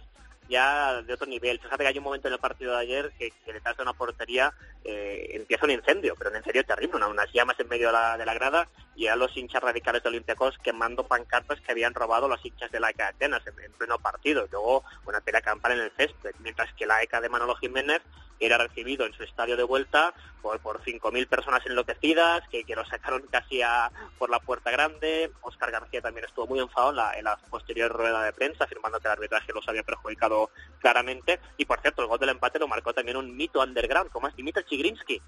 ya 0.50 1.02
de 1.04 1.14
otro 1.14 1.28
nivel. 1.28 1.60
Fíjate 1.60 1.84
que 1.84 1.88
hay 1.90 1.98
un 2.00 2.04
momento 2.04 2.28
en 2.28 2.34
el 2.34 2.40
partido 2.40 2.74
de 2.74 2.80
ayer 2.82 3.12
que, 3.18 3.32
que 3.46 3.54
detrás 3.54 3.78
de 3.78 3.84
una 3.84 3.94
portería 3.94 4.52
eh, 4.84 5.30
empieza 5.34 5.66
un 5.66 5.72
incendio, 5.72 6.16
pero 6.18 6.32
un 6.32 6.38
incendio 6.38 6.64
terrible, 6.66 6.96
una- 6.98 7.08
unas 7.08 7.32
llamas 7.32 7.60
en 7.60 7.70
medio 7.70 7.88
de 7.88 7.94
la, 7.94 8.18
de 8.18 8.26
la 8.26 8.34
grada 8.34 8.68
y 9.02 9.08
a 9.08 9.16
los 9.16 9.36
hinchas 9.36 9.64
radicales 9.64 10.04
de 10.04 10.10
Olympiacos 10.10 10.60
quemando 10.60 11.08
pancartas 11.08 11.60
que 11.62 11.72
habían 11.72 11.96
robado 11.96 12.28
los 12.28 12.46
hinchas 12.46 12.70
de 12.70 12.80
la 12.80 12.92
ECA 12.92 13.06
de 13.06 13.10
Atenas 13.10 13.42
en, 13.48 13.60
en 13.60 13.72
pleno 13.72 13.98
partido. 13.98 14.48
Luego 14.52 14.84
una 15.08 15.22
pelea 15.22 15.42
campal 15.42 15.72
en 15.72 15.80
el 15.80 15.92
césped, 15.98 16.36
mientras 16.38 16.72
que 16.76 16.86
la 16.86 17.02
ECA 17.02 17.20
de 17.20 17.30
Manolo 17.30 17.56
Jiménez 17.56 18.04
era 18.42 18.58
recibido 18.58 19.06
en 19.06 19.14
su 19.14 19.24
estadio 19.24 19.56
de 19.56 19.64
vuelta 19.64 20.14
por, 20.42 20.60
por 20.60 20.82
5.000 20.82 21.28
personas 21.28 21.66
enloquecidas, 21.66 22.48
que, 22.50 22.64
que 22.64 22.76
lo 22.76 22.84
sacaron 22.86 23.22
casi 23.30 23.62
a, 23.62 23.92
por 24.18 24.30
la 24.30 24.40
puerta 24.40 24.72
grande. 24.72 25.32
Oscar 25.42 25.72
García 25.72 26.02
también 26.02 26.26
estuvo 26.26 26.48
muy 26.48 26.60
enfadado 26.60 26.90
en 26.90 26.96
la, 26.98 27.14
en 27.14 27.24
la 27.26 27.38
posterior 27.38 27.92
rueda 27.92 28.24
de 28.24 28.34
prensa, 28.34 28.64
afirmando 28.64 29.00
que 29.00 29.08
el 29.08 29.12
arbitraje 29.12 29.54
los 29.54 29.68
había 29.70 29.84
perjudicado 29.84 30.50
claramente. 30.80 31.40
Y 31.58 31.66
por 31.66 31.80
cierto, 31.82 32.02
el 32.02 32.08
gol 32.08 32.20
del 32.20 32.30
empate 32.30 32.58
lo 32.58 32.68
marcó 32.68 32.94
también 32.94 33.18
un 33.18 33.36
mito 33.38 33.62
underground, 33.62 34.10
como 34.10 34.28
es 34.28 34.36
Dimitar 34.36 34.66
Chigrinsky, 34.66 35.22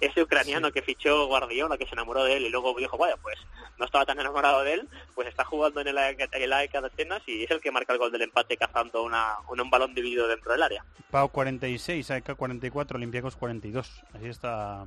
ese 0.00 0.22
ucraniano 0.22 0.72
que 0.72 0.82
fichó 0.82 1.26
Guardiola, 1.26 1.76
que 1.76 1.86
se 1.86 1.92
enamoró 1.92 2.24
de 2.24 2.38
él 2.38 2.46
y 2.46 2.50
luego 2.50 2.73
dijo, 2.80 2.92
dijo, 2.92 2.98
vaya, 2.98 3.16
pues 3.22 3.38
no 3.78 3.84
estaba 3.86 4.04
tan 4.06 4.20
enamorado 4.20 4.62
de 4.62 4.74
él, 4.74 4.88
pues 5.14 5.26
está 5.28 5.44
jugando 5.44 5.80
en 5.80 5.88
el, 5.88 5.98
el 5.98 6.52
AEK 6.52 6.72
de 6.72 6.86
Atenas 6.86 7.22
y 7.26 7.42
es 7.44 7.50
el 7.50 7.60
que 7.60 7.70
marca 7.72 7.92
el 7.92 7.98
gol 7.98 8.12
del 8.12 8.22
empate 8.22 8.56
cazando 8.56 9.02
una, 9.02 9.36
un, 9.48 9.60
un 9.60 9.70
balón 9.70 9.94
dividido 9.94 10.28
dentro 10.28 10.52
del 10.52 10.62
área. 10.62 10.84
Pau 11.10 11.28
46, 11.30 12.10
AEK 12.10 12.36
44, 12.36 12.96
Olympiacos 12.96 13.36
42. 13.36 14.02
Así 14.14 14.26
está 14.28 14.84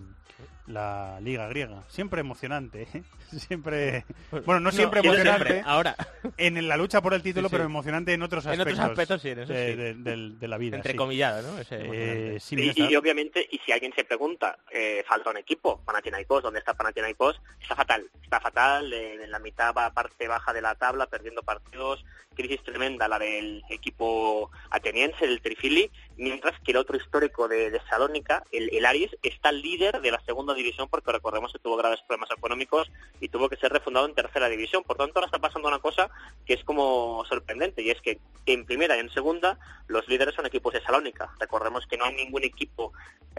la 0.67 1.19
liga 1.21 1.47
griega. 1.47 1.83
Siempre 1.87 2.19
emocionante, 2.21 2.87
¿eh? 2.93 3.03
Siempre... 3.37 4.05
Bueno, 4.45 4.59
no 4.59 4.71
siempre 4.71 5.01
No, 5.01 5.09
emocionante 5.13 5.45
siempre, 5.53 5.63
ahora. 5.71 5.95
en 6.37 6.67
la 6.67 6.75
lucha 6.77 7.01
por 7.01 7.13
el 7.13 7.21
título, 7.23 7.47
Sí, 7.47 7.51
sí. 7.51 7.55
pero 7.55 7.63
emocionante 7.65 8.13
en 8.13 8.21
otros 8.21 8.45
En 8.45 8.51
aspectos. 8.51 8.73
otros 8.73 8.89
aspectos, 8.89 9.21
sí, 9.21 9.29
en 9.29 9.39
eso 9.39 9.53
de, 9.53 9.71
sí. 9.71 9.75
de- 9.77 9.93
del- 9.95 10.39
de 10.39 10.47
la 10.47 10.57
vida. 10.57 10.75
Entrecomillado, 10.77 11.41
sí. 11.41 11.47
¿no? 11.47 11.59
Ese 11.59 11.77
Eh, 11.81 12.39
y, 12.51 12.83
y 12.91 12.95
obviamente, 12.97 13.47
y 13.49 13.57
si 13.59 13.71
alguien 13.71 13.93
se 13.95 14.03
pregunta, 14.03 14.57
eh, 14.71 15.03
falta 15.07 15.29
un 15.29 15.37
equipo, 15.37 15.81
Panathinaikos, 15.85 16.43
¿dónde 16.43 16.59
está 16.59 16.73
Panathinaikos? 16.73 17.41
Está 17.67 17.75
fatal, 17.75 18.09
está 18.23 18.39
fatal, 18.39 18.93
en 18.93 19.29
la 19.29 19.39
mitad 19.39 19.73
va 19.73 19.91
parte 19.91 20.29
baja 20.29 20.53
de 20.53 20.61
la 20.61 20.75
tabla, 20.75 21.07
perdiendo 21.07 21.43
partidos, 21.43 22.05
crisis 22.33 22.63
tremenda 22.63 23.09
la 23.09 23.19
del 23.19 23.61
equipo 23.69 24.49
ateniense, 24.69 25.27
del 25.27 25.41
Trifili, 25.41 25.91
mientras 26.15 26.57
que 26.61 26.71
el 26.71 26.77
otro 26.77 26.95
histórico 26.95 27.49
de, 27.49 27.69
de 27.69 27.81
Salónica, 27.89 28.41
el, 28.53 28.73
el 28.73 28.85
Aries, 28.85 29.11
está 29.21 29.51
líder 29.51 29.99
de 29.99 30.11
la 30.11 30.21
segunda 30.21 30.53
división 30.53 30.87
porque 30.87 31.11
recordemos 31.11 31.51
que 31.51 31.59
tuvo 31.59 31.75
graves 31.75 31.99
problemas 32.07 32.31
económicos 32.31 32.89
y 33.19 33.27
tuvo 33.27 33.49
que 33.49 33.57
ser 33.57 33.73
refundado 33.73 34.05
en 34.05 34.15
tercera 34.15 34.47
división. 34.47 34.83
Por 34.83 34.95
tanto, 34.95 35.19
ahora 35.19 35.25
está 35.25 35.39
pasando 35.39 35.67
una 35.67 35.79
cosa 35.79 36.09
que 36.45 36.53
es 36.53 36.63
como 36.63 37.25
sorprendente 37.27 37.81
y 37.81 37.89
es 37.89 37.99
que 37.99 38.17
en 38.45 38.65
primera 38.65 38.95
y 38.95 39.01
en 39.01 39.09
segunda 39.09 39.59
los 39.87 40.07
líderes 40.07 40.35
son 40.35 40.45
equipos 40.45 40.71
de 40.71 40.81
Salónica. 40.83 41.33
Recordemos 41.37 41.85
que 41.85 41.97
no 41.97 42.05
hay 42.05 42.15
ningún 42.15 42.45
equipo 42.45 42.93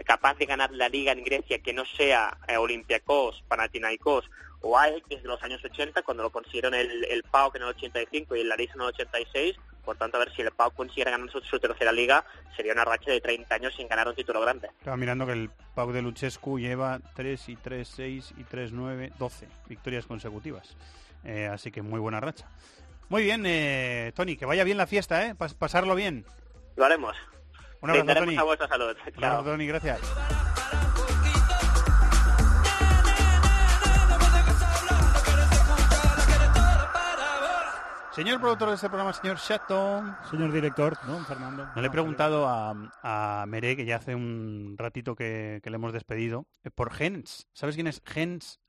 capaz 0.05 0.37
de 0.37 0.45
ganar 0.45 0.71
la 0.71 0.87
liga 0.89 1.11
en 1.11 1.23
Grecia 1.23 1.59
que 1.59 1.73
no 1.73 1.83
sea 1.85 2.37
eh, 2.47 2.57
Olympiacos, 2.57 3.43
Panathinaikos 3.47 4.18
o 4.61 4.77
AEK 4.77 5.07
desde 5.07 5.27
los 5.27 5.41
años 5.43 5.63
80 5.63 6.01
cuando 6.03 6.23
lo 6.23 6.31
consiguieron 6.31 6.73
el, 6.73 7.05
el 7.05 7.23
PAOK 7.23 7.55
en 7.55 7.61
el 7.63 7.67
85 7.69 8.35
y 8.35 8.41
el 8.41 8.49
Laris 8.49 8.69
en 8.75 8.81
el 8.81 8.87
86. 8.87 9.55
Por 9.85 9.95
tanto, 9.97 10.17
a 10.17 10.19
ver 10.19 10.33
si 10.35 10.41
el 10.41 10.51
PAOK 10.51 10.75
consiguiera 10.75 11.11
ganar 11.11 11.31
su, 11.31 11.39
su 11.41 11.59
tercera 11.59 11.91
liga, 11.91 12.23
sería 12.55 12.73
una 12.73 12.85
racha 12.85 13.09
de 13.11 13.21
30 13.21 13.55
años 13.55 13.73
sin 13.75 13.87
ganar 13.87 14.07
un 14.07 14.15
título 14.15 14.41
grande. 14.41 14.67
Estaba 14.77 14.97
mirando 14.97 15.25
que 15.25 15.31
el 15.31 15.49
Pau 15.73 15.91
de 15.91 16.01
Luchescu 16.01 16.59
lleva 16.59 16.99
3 17.15 17.49
y 17.49 17.55
3, 17.55 17.87
6 17.87 18.33
y 18.37 18.43
3, 18.43 18.71
9, 18.73 19.13
12 19.17 19.47
victorias 19.67 20.05
consecutivas. 20.05 20.75
Eh, 21.23 21.47
así 21.51 21.71
que 21.71 21.81
muy 21.81 21.99
buena 21.99 22.19
racha. 22.19 22.47
Muy 23.07 23.23
bien, 23.23 23.43
eh, 23.47 24.11
Tony, 24.15 24.35
que 24.37 24.45
vaya 24.45 24.63
bien 24.63 24.77
la 24.77 24.85
fiesta, 24.85 25.25
¿eh? 25.25 25.33
Pas- 25.35 25.55
pasarlo 25.55 25.95
bien. 25.95 26.25
Lo 26.75 26.85
haremos. 26.85 27.15
Un 27.81 27.89
abrazo, 27.89 28.19
Tony. 28.19 28.35
a 28.37 28.43
vuestra 28.43 28.67
salud. 28.67 28.95
Un 29.07 29.13
Chao. 29.13 29.25
abrazo, 29.31 29.51
Tony, 29.51 29.65
gracias. 29.65 30.48
Señor 38.19 38.41
productor 38.41 38.67
de 38.67 38.75
este 38.75 38.87
programa, 38.89 39.13
señor 39.13 39.37
Chato. 39.37 40.03
Señor 40.29 40.51
director, 40.51 40.97
¿no, 41.07 41.23
Fernando? 41.23 41.69
No 41.73 41.81
le 41.81 41.87
he 41.87 41.89
preguntado 41.89 42.49
a, 42.49 42.75
a 43.01 43.45
Meré, 43.47 43.77
que 43.77 43.85
ya 43.85 43.95
hace 43.95 44.13
un 44.13 44.75
ratito 44.77 45.15
que, 45.15 45.61
que 45.63 45.69
le 45.69 45.77
hemos 45.77 45.93
despedido, 45.93 46.45
eh, 46.65 46.69
por 46.69 46.91
Gens. 46.91 47.47
¿Sabes 47.53 47.75
quién 47.75 47.87
es 47.87 48.01
Gens? 48.05 48.59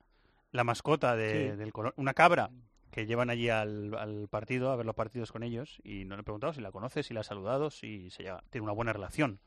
La 0.52 0.62
mascota 0.62 1.16
de, 1.16 1.50
Sí. 1.50 1.56
del 1.56 1.72
Colón. 1.72 1.92
Una 1.96 2.14
cabra 2.14 2.50
que 2.92 3.06
llevan 3.06 3.28
allí 3.28 3.48
al, 3.48 3.92
al 3.96 4.28
partido, 4.28 4.70
a 4.70 4.76
ver 4.76 4.86
los 4.86 4.94
partidos 4.94 5.32
con 5.32 5.42
ellos. 5.42 5.80
Y 5.82 6.04
no 6.04 6.14
le 6.14 6.20
he 6.20 6.24
preguntado 6.24 6.52
si 6.52 6.60
la 6.60 6.70
conoce, 6.70 7.02
si 7.02 7.12
la 7.12 7.20
ha 7.20 7.24
saludado, 7.24 7.70
si 7.70 8.08
se 8.10 8.22
lleva- 8.22 8.44
tiene 8.50 8.62
una 8.62 8.72
buena 8.72 8.92
relación 8.92 9.40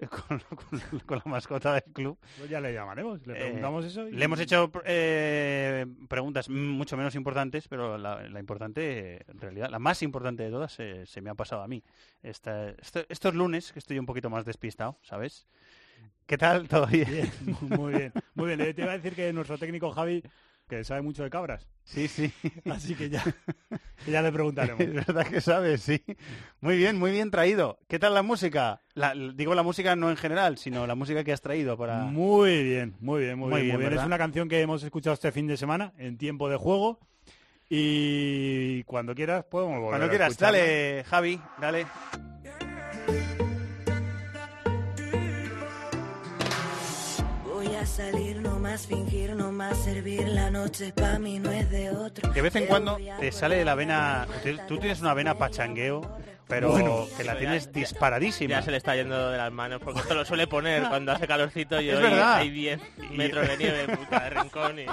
con, 0.28 0.38
con- 0.40 0.98
con 1.06 1.18
la 1.24 1.30
mascota 1.30 1.72
del 1.74 1.84
club. 1.92 2.18
Pues 2.38 2.50
ya 2.50 2.60
le 2.60 2.72
llamaremos, 2.72 3.26
le 3.26 3.34
Eh, 3.34 3.36
preguntamos 3.36 3.84
eso. 3.84 4.08
y- 4.08 4.12
Le 4.12 4.24
hemos 4.24 4.40
hecho 4.40 4.70
eh, 4.84 5.86
preguntas 6.08 6.48
mucho 6.48 6.96
menos 6.96 7.14
importantes, 7.14 7.68
pero 7.68 7.96
la, 7.98 8.28
la 8.28 8.40
importante, 8.40 9.24
en 9.30 9.40
realidad, 9.40 9.70
la 9.70 9.78
más 9.78 10.02
importante 10.02 10.42
de 10.42 10.50
todas 10.50 10.78
eh, 10.80 11.04
se 11.06 11.20
me 11.20 11.30
ha 11.30 11.34
pasado 11.34 11.62
a 11.62 11.68
mí. 11.68 11.82
Esta- 12.22 12.70
esto- 12.70 13.04
estos 13.08 13.34
lunes, 13.34 13.72
que 13.72 13.78
estoy 13.78 13.98
un 13.98 14.06
poquito 14.06 14.30
más 14.30 14.44
despistado, 14.44 14.98
¿sabes? 15.02 15.46
¿Qué 16.26 16.38
tal? 16.38 16.68
¿Todo 16.68 16.86
bien? 16.86 17.06
Bien, 17.10 17.30
muy 17.78 17.92
bien. 17.92 18.12
Muy 18.34 18.46
bien, 18.48 18.58
le- 18.58 18.74
te 18.74 18.82
iba 18.82 18.92
a 18.92 18.96
decir 18.96 19.14
que 19.14 19.32
nuestro 19.32 19.58
técnico 19.58 19.90
Javi, 19.90 20.22
que 20.78 20.84
sabe 20.84 21.02
mucho 21.02 21.22
de 21.22 21.30
cabras. 21.30 21.66
Sí, 21.84 22.08
sí. 22.08 22.32
Así 22.70 22.94
que 22.94 23.10
ya, 23.10 23.22
ya 24.06 24.22
le 24.22 24.32
preguntaremos. 24.32 24.80
Es 24.80 24.94
verdad 24.94 25.26
que 25.26 25.40
sabes, 25.40 25.82
sí. 25.82 26.02
Muy 26.60 26.76
bien, 26.76 26.98
muy 26.98 27.10
bien 27.10 27.30
traído. 27.30 27.78
¿Qué 27.88 27.98
tal 27.98 28.14
la 28.14 28.22
música? 28.22 28.80
La- 28.94 29.14
digo 29.34 29.54
la 29.54 29.62
música 29.62 29.94
no 29.96 30.10
en 30.10 30.16
general, 30.16 30.56
sino 30.58 30.86
la 30.86 30.94
música 30.94 31.24
que 31.24 31.32
has 31.32 31.40
traído 31.40 31.76
para... 31.76 31.98
Muy 32.04 32.62
bien, 32.62 32.94
muy 33.00 33.22
bien, 33.22 33.38
muy, 33.38 33.50
Muy 33.50 33.60
bien. 33.62 33.76
bien, 33.76 33.80
muy 33.80 33.88
bien. 33.90 34.00
Es 34.00 34.06
una 34.06 34.18
canción 34.18 34.48
que 34.48 34.60
hemos 34.60 34.82
escuchado 34.82 35.14
este 35.14 35.30
fin 35.32 35.46
de 35.46 35.56
semana 35.56 35.92
en 35.98 36.16
tiempo 36.18 36.48
de 36.48 36.56
juego. 36.56 36.98
Y 37.68 38.82
cuando 38.84 39.14
quieras 39.14 39.44
podemos 39.44 39.76
volver 39.80 39.90
Cuando 39.98 40.08
quieras, 40.08 40.36
dale, 40.38 41.04
Javi, 41.06 41.40
dale. 41.60 41.86
A 47.84 47.86
salir, 47.86 48.36
no 48.40 48.58
más 48.58 48.86
fingir, 48.86 49.36
no 49.36 49.52
más 49.52 49.76
servir. 49.76 50.26
La 50.28 50.48
noche 50.50 50.90
pa' 50.96 51.18
mí 51.18 51.38
no 51.38 51.50
es 51.50 51.70
de 51.70 51.90
otro. 51.90 52.32
De 52.32 52.40
vez 52.40 52.56
en 52.56 52.64
cuando 52.64 52.96
te 53.20 53.30
sale 53.30 53.56
de 53.56 53.64
la 53.66 53.74
vena... 53.74 54.26
Tú 54.66 54.78
tienes 54.78 55.02
una 55.02 55.12
vena 55.12 55.34
pachangueo, 55.36 56.00
pero 56.48 56.70
Bueno, 56.70 57.06
que 57.14 57.24
la 57.24 57.36
tienes 57.36 57.66
ya- 57.66 57.72
disparadísima. 57.72 58.48
Ya 58.52 58.62
se 58.62 58.70
le 58.70 58.78
está 58.78 58.96
yendo 58.96 59.30
de 59.30 59.36
las 59.36 59.52
manos, 59.52 59.82
porque 59.84 60.00
esto 60.00 60.14
lo 60.14 60.24
suele 60.24 60.46
poner 60.46 60.82
cuando 60.88 61.12
hace 61.12 61.26
calorcito 61.26 61.78
y 61.78 61.90
Es 61.90 61.96
hoy 61.96 62.04
verdad. 62.04 62.36
hay 62.36 62.48
10 62.48 62.80
Y- 63.10 63.16
metros 63.18 63.46
de 63.48 63.56
nieve 63.58 63.82
en 63.86 63.96
cada 64.06 64.30
rincón 64.30 64.78
y... 64.78 64.86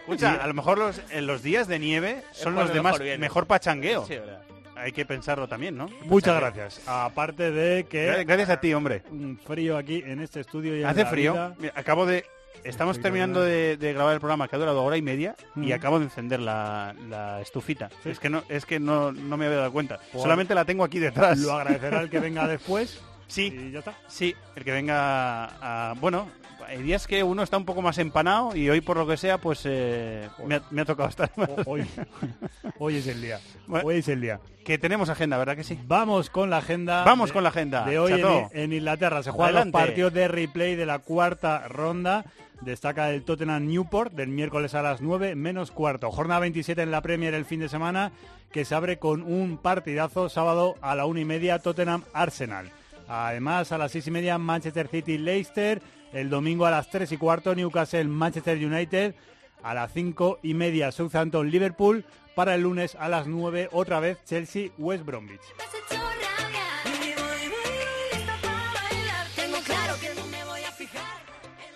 Escucha, 0.00 0.34
a 0.42 0.46
lo 0.48 0.54
mejor 0.54 0.78
los, 0.78 1.00
en 1.10 1.28
los 1.28 1.44
días 1.44 1.68
de 1.68 1.78
nieve 1.78 2.24
son 2.32 2.56
los 2.56 2.74
de 2.74 2.82
más 2.82 2.94
mejor 2.94 3.02
viene. 3.04 3.18
mejor 3.18 3.46
pachangueo. 3.46 4.04
Sí, 4.04 4.14
verdad. 4.16 4.42
Hay 4.84 4.92
que 4.92 5.06
pensarlo 5.06 5.48
también, 5.48 5.76
¿no? 5.76 5.88
Muchas 6.04 6.36
gracias. 6.38 6.82
Aparte 6.86 7.50
de 7.50 7.84
que... 7.84 8.24
Gracias- 8.26 8.50
a 8.50 8.60
ti, 8.60 8.74
hombre. 8.74 9.02
Un 9.10 9.38
frío 9.38 9.78
aquí 9.78 10.02
en 10.04 10.20
este 10.20 10.40
estudio. 10.40 10.76
Y 10.76 10.80
en 10.82 10.86
Hace 10.86 11.04
la 11.04 11.08
frío. 11.10 11.32
vida. 11.32 11.54
Mira, 11.58 11.72
acabo 11.74 12.04
de. 12.04 12.24
Estamos 12.64 13.00
terminando 13.00 13.42
de, 13.42 13.76
de 13.76 13.92
grabar 13.92 14.14
el 14.14 14.20
programa 14.20 14.46
que 14.48 14.56
ha 14.56 14.58
durado 14.58 14.82
hora 14.84 14.96
y 14.96 15.02
media 15.02 15.34
y 15.56 15.72
acabo 15.72 15.98
de 15.98 16.04
encender 16.06 16.40
la, 16.40 16.94
la 17.10 17.40
estufita. 17.40 17.90
Es 18.04 18.18
que 18.18 18.28
no, 18.30 18.42
es 18.48 18.64
que 18.66 18.78
no, 18.80 19.10
no 19.12 19.36
me 19.36 19.46
había 19.46 19.58
dado 19.58 19.72
cuenta. 19.72 19.98
Pues- 20.12 20.22
Solamente 20.22 20.54
la 20.54 20.64
tengo 20.64 20.84
aquí 20.84 20.98
detrás. 20.98 21.38
Lo 21.38 21.52
agradecerá 21.52 22.00
el 22.00 22.08
que 22.10 22.20
venga 22.20 22.46
después. 22.46 23.02
Sí. 23.26 23.46
Y 23.46 23.70
ya 23.72 23.78
está. 23.80 23.94
Sí, 24.06 24.34
el 24.54 24.64
que 24.64 24.72
venga 24.72 25.46
a... 25.90 25.94
Bueno, 25.94 26.28
hay 26.66 26.82
días 26.82 27.06
que 27.06 27.22
uno 27.22 27.42
está 27.42 27.56
un 27.56 27.64
poco 27.64 27.82
más 27.82 27.98
empanado 27.98 28.54
y 28.56 28.68
hoy 28.70 28.80
por 28.80 28.96
lo 28.96 29.06
que 29.06 29.16
sea, 29.16 29.38
pues 29.38 29.62
eh, 29.64 30.28
me, 30.46 30.56
ha, 30.56 30.62
me 30.70 30.82
ha 30.82 30.84
tocado 30.84 31.08
estar 31.08 31.30
más. 31.36 31.50
Hoy, 31.66 31.84
hoy 32.78 32.96
es 32.96 33.06
el 33.06 33.20
día. 33.22 33.40
Bueno. 33.66 33.86
Hoy 33.88 33.96
es 33.96 34.08
el 34.08 34.20
día. 34.20 34.40
Que 34.64 34.78
tenemos 34.78 35.08
agenda, 35.08 35.36
¿verdad 35.36 35.56
que 35.56 35.64
sí? 35.64 35.78
Vamos 35.86 36.30
con 36.30 36.50
la 36.50 36.58
agenda. 36.58 37.04
Vamos 37.04 37.28
de- 37.30 37.34
con 37.34 37.42
la 37.42 37.50
agenda, 37.50 37.84
De 37.84 37.98
hoy 37.98 38.22
en, 38.52 38.72
Inglaterra. 38.72 39.22
Se 39.22 39.30
juegan 39.30 39.54
Adelante. 39.56 39.78
los 39.78 39.86
partidos 39.86 40.12
de 40.14 40.28
replay 40.28 40.74
de 40.74 40.86
la 40.86 41.00
cuarta 41.00 41.68
ronda. 41.68 42.24
Destaca 42.60 43.10
el 43.10 43.24
Tottenham 43.24 43.66
Newport 43.66 44.12
del 44.14 44.28
miércoles 44.28 44.74
a 44.74 44.80
las 44.82 45.00
9 45.02 45.34
menos 45.34 45.70
cuarto. 45.70 46.10
Jornada 46.10 46.40
27 46.40 46.80
en 46.80 46.90
la 46.90 47.02
Premier 47.02 47.34
el 47.34 47.44
fin 47.44 47.60
de 47.60 47.68
semana 47.68 48.12
que 48.52 48.64
se 48.64 48.74
abre 48.74 48.98
con 48.98 49.22
un 49.22 49.58
partidazo 49.58 50.28
sábado 50.28 50.76
a 50.80 50.94
la 50.94 51.04
una 51.04 51.20
y 51.20 51.24
media 51.24 51.58
Tottenham 51.58 52.04
Arsenal. 52.14 52.70
Además 53.08 53.70
a 53.72 53.76
las 53.78 53.92
seis 53.92 54.06
y 54.06 54.10
media 54.10 54.38
Manchester 54.38 54.88
City 54.88 55.18
Leicester. 55.18 55.82
El 56.14 56.30
domingo 56.30 56.64
a 56.64 56.70
las 56.70 56.88
3 56.90 57.10
y 57.10 57.16
cuarto 57.16 57.56
Newcastle 57.56 58.04
Manchester 58.04 58.56
United. 58.56 59.16
A 59.64 59.74
las 59.74 59.92
cinco 59.92 60.38
y 60.44 60.54
media 60.54 60.92
Southampton 60.92 61.50
Liverpool. 61.50 62.04
Para 62.36 62.54
el 62.54 62.62
lunes 62.62 62.94
a 62.94 63.08
las 63.08 63.26
9 63.26 63.68
otra 63.72 63.98
vez 63.98 64.18
Chelsea 64.24 64.70
West 64.78 65.04
Bromwich. 65.04 65.40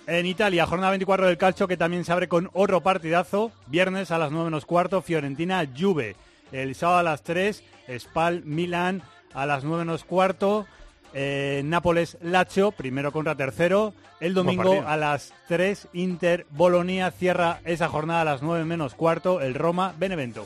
En 0.06 0.24
Italia, 0.24 0.66
jornada 0.66 0.90
24 0.90 1.27
del 1.27 1.36
calcio 1.36 1.66
que 1.66 1.77
también 1.77 2.05
se 2.05 2.12
abre 2.12 2.28
con 2.28 2.48
otro 2.52 2.81
partidazo. 2.81 3.51
Viernes 3.66 4.12
a 4.12 4.19
las 4.19 4.31
9 4.31 4.44
menos 4.44 4.66
cuarto, 4.66 5.02
Fiorentina 5.02 5.69
Juve. 5.77 6.15
El 6.52 6.77
sábado 6.77 6.98
a 6.98 7.02
las 7.02 7.24
3, 7.24 7.65
Spal 7.98 8.44
Milan 8.44 9.02
a 9.35 9.47
las 9.47 9.65
9 9.65 9.85
menos 9.85 10.05
cuarto. 10.05 10.66
Eh, 11.14 11.62
Nápoles 11.64 12.18
Lazio, 12.20 12.72
primero 12.72 13.12
contra 13.12 13.35
tercero. 13.35 13.94
El 14.20 14.35
domingo 14.35 14.82
a 14.86 14.97
las 14.97 15.32
3, 15.47 15.89
Inter 15.93 16.47
Bolonia 16.51 17.10
cierra 17.10 17.60
esa 17.64 17.89
jornada 17.89 18.22
a 18.22 18.24
las 18.24 18.43
9 18.43 18.64
menos 18.64 18.94
cuarto, 18.94 19.40
el 19.40 19.55
Roma 19.55 19.94
Benevento. 19.97 20.44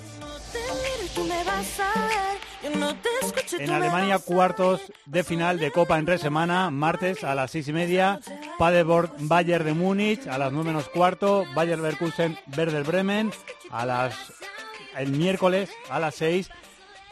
En 3.59 3.71
Alemania, 3.71 4.19
cuartos 4.19 4.81
de 5.07 5.25
final 5.25 5.59
de 5.59 5.71
Copa 5.71 5.99
en 5.99 6.07
tres 6.07 6.21
semana, 6.21 6.71
martes 6.71 7.25
a 7.25 7.35
las 7.35 7.51
seis 7.51 7.69
y 7.69 7.73
media, 7.73 8.21
Paderborn 8.59 9.29
Bayern 9.29 9.65
de 9.65 9.75
Múnich, 9.75 10.27
a 10.27 10.39
las 10.39 10.53
nueve 10.53 10.69
menos 10.69 10.89
cuarto, 10.89 11.45
Bayern 11.55 11.83
Leverkusen 11.83 12.39
Werder 12.57 12.85
Bremen, 12.85 13.33
a 13.71 13.85
las 13.85 14.15
el 14.97 15.13
miércoles 15.13 15.71
a 15.91 15.99
las 15.99 16.15
seis 16.15 16.51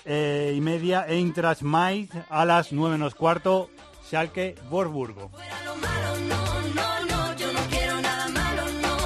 eh, 0.04 0.54
y 0.56 0.60
media, 0.60 1.06
Eintracht 1.06 1.62
Mainz, 1.62 2.10
a 2.28 2.44
las 2.44 2.72
nueve 2.72 2.96
menos 2.96 3.14
cuarto, 3.14 3.70
Schalke 4.08 4.56
no. 4.70 5.30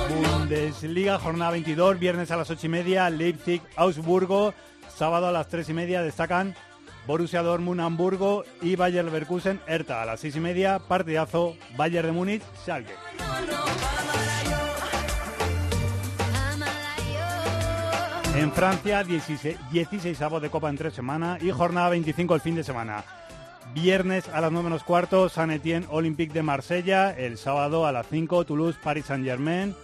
Bundesliga, 0.09 1.19
jornada 1.19 1.51
22, 1.53 1.99
viernes 1.99 2.31
a 2.31 2.37
las 2.37 2.51
8 2.51 2.67
y 2.67 2.69
media, 2.69 3.11
Leipzig, 3.11 3.63
Augsburgo, 3.77 4.55
sábado 4.95 5.27
a 5.27 5.33
las 5.33 5.49
3 5.49 5.69
y 5.69 5.73
media 5.75 6.03
destacan 6.03 6.55
Borussia 7.07 7.43
Dortmund, 7.43 7.81
Hamburgo 7.81 8.45
y 8.63 8.77
Bayer 8.77 9.05
Leverkusen, 9.05 9.61
Hertha 9.67 10.03
a 10.03 10.07
las 10.07 10.21
6 10.21 10.37
y 10.37 10.41
media, 10.41 10.79
partidazo, 10.79 11.57
Bayern 11.77 12.09
de 12.09 12.13
Múnich, 12.13 12.43
Schalke. 12.65 12.95
En 18.35 18.53
Francia, 18.53 19.05
16, 19.05 19.57
16 19.71 20.23
avos 20.23 20.43
de 20.43 20.51
Copa 20.51 20.69
en 20.69 20.77
tres 20.77 20.95
semanas 20.95 21.43
y 21.43 21.51
jornada 21.51 21.89
25 21.91 22.35
el 22.35 22.41
fin 22.41 22.57
de 22.57 22.65
semana. 22.65 23.05
Viernes 23.73 24.29
a 24.29 24.41
las 24.41 24.51
9 24.51 24.65
menos 24.65 24.83
cuarto, 24.83 25.29
San 25.29 25.51
Etienne 25.51 25.87
Olympique 25.91 26.35
de 26.35 26.43
Marsella. 26.43 27.11
El 27.11 27.39
sábado 27.39 27.87
a 27.87 27.93
las 27.93 28.07
5, 28.09 28.45
Toulouse 28.45 28.79
Paris 28.83 29.07
Saint 29.07 29.25
Germain. 29.25 29.75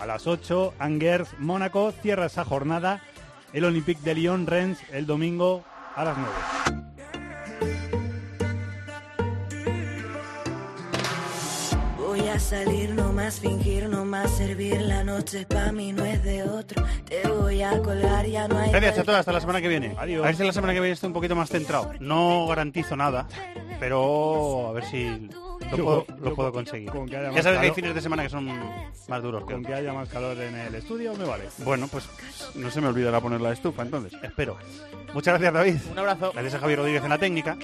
A 0.00 0.06
las 0.06 0.26
8, 0.26 0.74
Angers 0.78 1.38
Mónaco. 1.38 1.92
Cierra 2.02 2.26
esa 2.26 2.44
jornada 2.44 3.00
el 3.52 3.64
Olympique 3.64 4.02
de 4.02 4.14
Lyon 4.14 4.46
Rennes 4.46 4.78
el 4.92 5.06
domingo 5.06 5.64
a 5.94 6.04
las 6.04 6.16
9. 6.18 6.80
A 12.30 12.38
salir, 12.38 12.94
no 12.94 13.12
más 13.12 13.40
fingir, 13.40 13.88
no 13.88 14.04
más 14.04 14.30
servir. 14.30 14.80
La 14.80 15.02
noche 15.02 15.46
pa' 15.46 15.72
mí 15.72 15.92
no 15.92 16.04
es 16.04 16.22
de 16.22 16.44
otro. 16.44 16.84
Te 17.08 17.26
voy 17.28 17.62
a 17.62 17.80
colgar, 17.82 18.26
ya 18.26 18.46
no 18.46 18.58
hay. 18.58 18.70
Gracias 18.70 18.98
a 18.98 19.02
todos, 19.02 19.18
hasta 19.18 19.32
la 19.32 19.40
semana 19.40 19.60
que 19.60 19.68
viene. 19.68 19.94
Adiós. 19.98 20.22
A 20.22 20.26
ver 20.26 20.36
si 20.36 20.44
la 20.44 20.52
semana 20.52 20.72
que 20.72 20.80
viene 20.80 20.94
estoy 20.94 21.08
un 21.08 21.14
poquito 21.14 21.34
más 21.34 21.48
centrado. 21.48 21.92
No 21.98 22.46
garantizo 22.46 22.96
nada, 22.96 23.26
pero 23.80 24.68
a 24.68 24.72
ver 24.72 24.84
si 24.84 25.28
lo 25.70 25.84
puedo, 25.84 26.06
yo 26.06 26.14
lo 26.20 26.34
puedo 26.34 26.52
con- 26.52 26.64
conseguir. 26.64 26.90
con 26.90 27.08
que 27.08 27.16
haya 27.16 27.30
Ya 27.32 27.42
sabes 27.42 27.60
que 27.60 27.66
hay 27.66 27.72
fines 27.72 27.94
de 27.94 28.00
semana 28.00 28.22
que 28.22 28.28
son 28.30 28.46
más 29.08 29.22
duros. 29.22 29.44
que 29.46 29.52
Con 29.54 29.64
que 29.64 29.74
haya 29.74 29.92
más 29.92 30.08
calor 30.08 30.36
en 30.40 30.54
el 30.56 30.74
estudio, 30.74 31.14
me 31.14 31.24
vale. 31.24 31.44
Bueno, 31.58 31.88
pues 31.88 32.08
no 32.54 32.70
se 32.70 32.80
me 32.80 32.88
olvidará 32.88 33.20
poner 33.20 33.40
la 33.40 33.52
estufa, 33.52 33.82
entonces. 33.82 34.12
Espero. 34.22 34.56
Muchas 35.14 35.34
gracias, 35.34 35.52
David. 35.52 35.76
Un 35.92 35.98
abrazo. 35.98 36.30
Gracias 36.32 36.54
a 36.54 36.58
Javier 36.60 36.78
Rodríguez 36.78 37.02
en 37.04 37.10
la 37.10 37.18
técnica. 37.18 37.56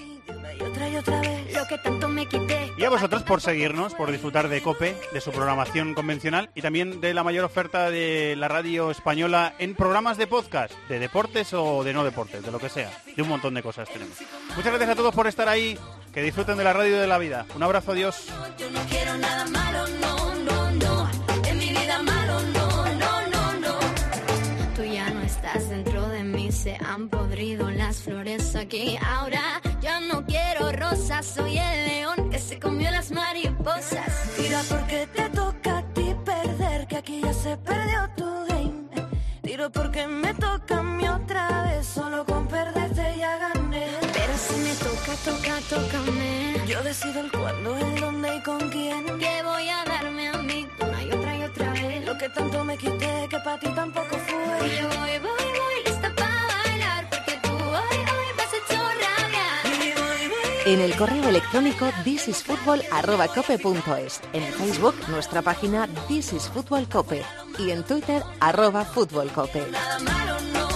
Y 0.58 0.62
otra 0.62 0.88
y 0.88 0.96
otra 0.96 1.20
vez. 1.20 1.54
Lo 1.54 1.66
que 1.66 1.78
tanto 1.78 2.08
me 2.08 2.26
quité. 2.26 2.72
Y 2.78 2.84
a 2.84 2.90
vosotros 2.90 3.22
por 3.22 3.40
seguirnos, 3.40 3.94
por 3.94 4.10
disfrutar 4.10 4.48
de 4.48 4.60
COPE, 4.62 4.96
de 5.12 5.20
su 5.20 5.30
programación 5.30 5.94
convencional 5.94 6.50
y 6.54 6.62
también 6.62 7.00
de 7.00 7.12
la 7.14 7.22
mayor 7.22 7.44
oferta 7.44 7.90
de 7.90 8.34
la 8.36 8.48
radio 8.48 8.90
española 8.90 9.54
en 9.58 9.74
programas 9.74 10.16
de 10.16 10.26
podcast, 10.26 10.72
de 10.88 10.98
deportes 10.98 11.52
o 11.52 11.84
de 11.84 11.92
no 11.92 12.04
deportes, 12.04 12.42
de 12.42 12.50
lo 12.50 12.58
que 12.58 12.68
sea. 12.68 12.90
De 13.14 13.22
un 13.22 13.28
montón 13.28 13.54
de 13.54 13.62
cosas 13.62 13.88
tenemos. 13.90 14.16
Muchas 14.56 14.66
gracias 14.72 14.90
a 14.90 14.94
todos 14.96 15.14
por 15.14 15.26
estar 15.26 15.48
ahí. 15.48 15.78
Que 16.16 16.22
disfruten 16.22 16.56
de 16.56 16.64
la 16.64 16.72
radio 16.72 16.96
y 16.96 17.00
de 17.00 17.06
la 17.06 17.18
vida. 17.18 17.44
Un 17.54 17.62
abrazo, 17.62 17.92
adiós. 17.92 18.28
Yo 18.56 18.70
no 18.70 18.80
quiero 18.88 19.18
nada 19.18 19.44
malo, 19.44 19.86
no, 20.00 20.34
no, 20.46 20.70
no. 20.70 21.10
En 21.46 21.58
mi 21.58 21.68
vida 21.68 22.02
malo, 22.02 22.40
no, 22.40 22.86
no, 22.86 23.28
no, 23.28 23.52
no. 23.60 23.74
Tú 24.74 24.82
ya 24.82 25.10
no 25.10 25.20
estás 25.20 25.68
dentro 25.68 26.08
de 26.08 26.24
mí, 26.24 26.50
se 26.50 26.78
han 26.82 27.10
podrido 27.10 27.70
las 27.70 27.98
flores 27.98 28.56
aquí. 28.56 28.96
Ahora 29.04 29.60
ya 29.82 30.00
no 30.00 30.24
quiero 30.24 30.72
rosas, 30.72 31.26
soy 31.26 31.58
el 31.58 31.86
león 31.86 32.30
que 32.30 32.38
se 32.38 32.58
comió 32.58 32.90
las 32.90 33.10
mariposas. 33.10 34.32
Tira 34.38 34.62
porque 34.70 35.06
te 35.14 35.28
toca 35.28 35.78
a 35.80 35.82
ti 35.92 36.16
perder, 36.24 36.86
que 36.86 36.96
aquí 36.96 37.20
ya 37.22 37.34
se 37.34 37.58
perdió 37.58 38.08
tu 38.16 38.46
game. 38.48 38.88
Tiro 39.42 39.70
porque 39.70 40.06
me 40.06 40.32
toca 40.32 40.78
a 40.78 40.82
mí 40.82 41.06
otra 41.06 41.64
vez, 41.64 41.86
solo 41.86 42.24
con 42.24 42.48
perderte 42.48 43.18
ya 43.18 43.36
gané. 43.36 43.55
Si 44.36 44.54
me 44.56 44.74
toca, 44.74 45.14
toca, 45.24 45.58
tócame. 45.70 46.60
Yo 46.66 46.82
decido 46.82 47.20
el 47.20 47.30
cuándo, 47.32 47.74
el 47.78 47.98
dónde 48.00 48.36
y 48.36 48.42
con 48.42 48.68
quién. 48.70 49.06
Que 49.18 49.42
voy 49.42 49.66
a 49.68 49.82
darme 49.84 50.28
a 50.28 50.36
mí 50.38 50.68
una 50.78 51.02
y 51.02 51.10
otra 51.10 51.36
y 51.38 51.42
otra 51.42 51.72
vez. 51.72 52.04
Lo 52.04 52.18
que 52.18 52.28
tanto 52.28 52.62
me 52.64 52.76
quité, 52.76 53.26
que 53.30 53.38
para 53.38 53.58
ti 53.58 53.68
tampoco 53.74 54.14
fue. 54.26 54.68
Y 54.68 54.76
yo 54.76 54.88
voy, 54.88 55.18
voy, 55.20 55.52
voy, 55.58 55.82
lista 55.86 56.12
para 56.14 56.46
bailar, 56.46 57.08
porque 57.08 57.38
tú 57.42 57.52
hoy, 57.54 57.96
hoy 57.96 58.28
vas 58.36 58.52
hecho 58.52 58.76
rabiar. 58.76 59.66
Y 59.72 59.92
voy, 59.94 60.28
voy. 60.28 60.72
En 60.72 60.80
el 60.80 60.94
correo 60.96 61.28
electrónico 61.28 61.90
thisisfutbol@cope.es, 62.04 64.20
en 64.34 64.42
el 64.42 64.52
Facebook 64.52 64.96
nuestra 65.08 65.40
página 65.40 65.88
This 66.08 66.34
is 66.34 66.48
Fútbol 66.48 66.86
Cope 66.88 67.24
y 67.58 67.70
en 67.70 67.84
Twitter 67.84 68.22
arroba 68.40 68.84
Fútbol 68.84 69.30
Cope. 69.32 69.66
Nada 69.70 69.98
malo, 70.00 70.36
no. 70.52 70.75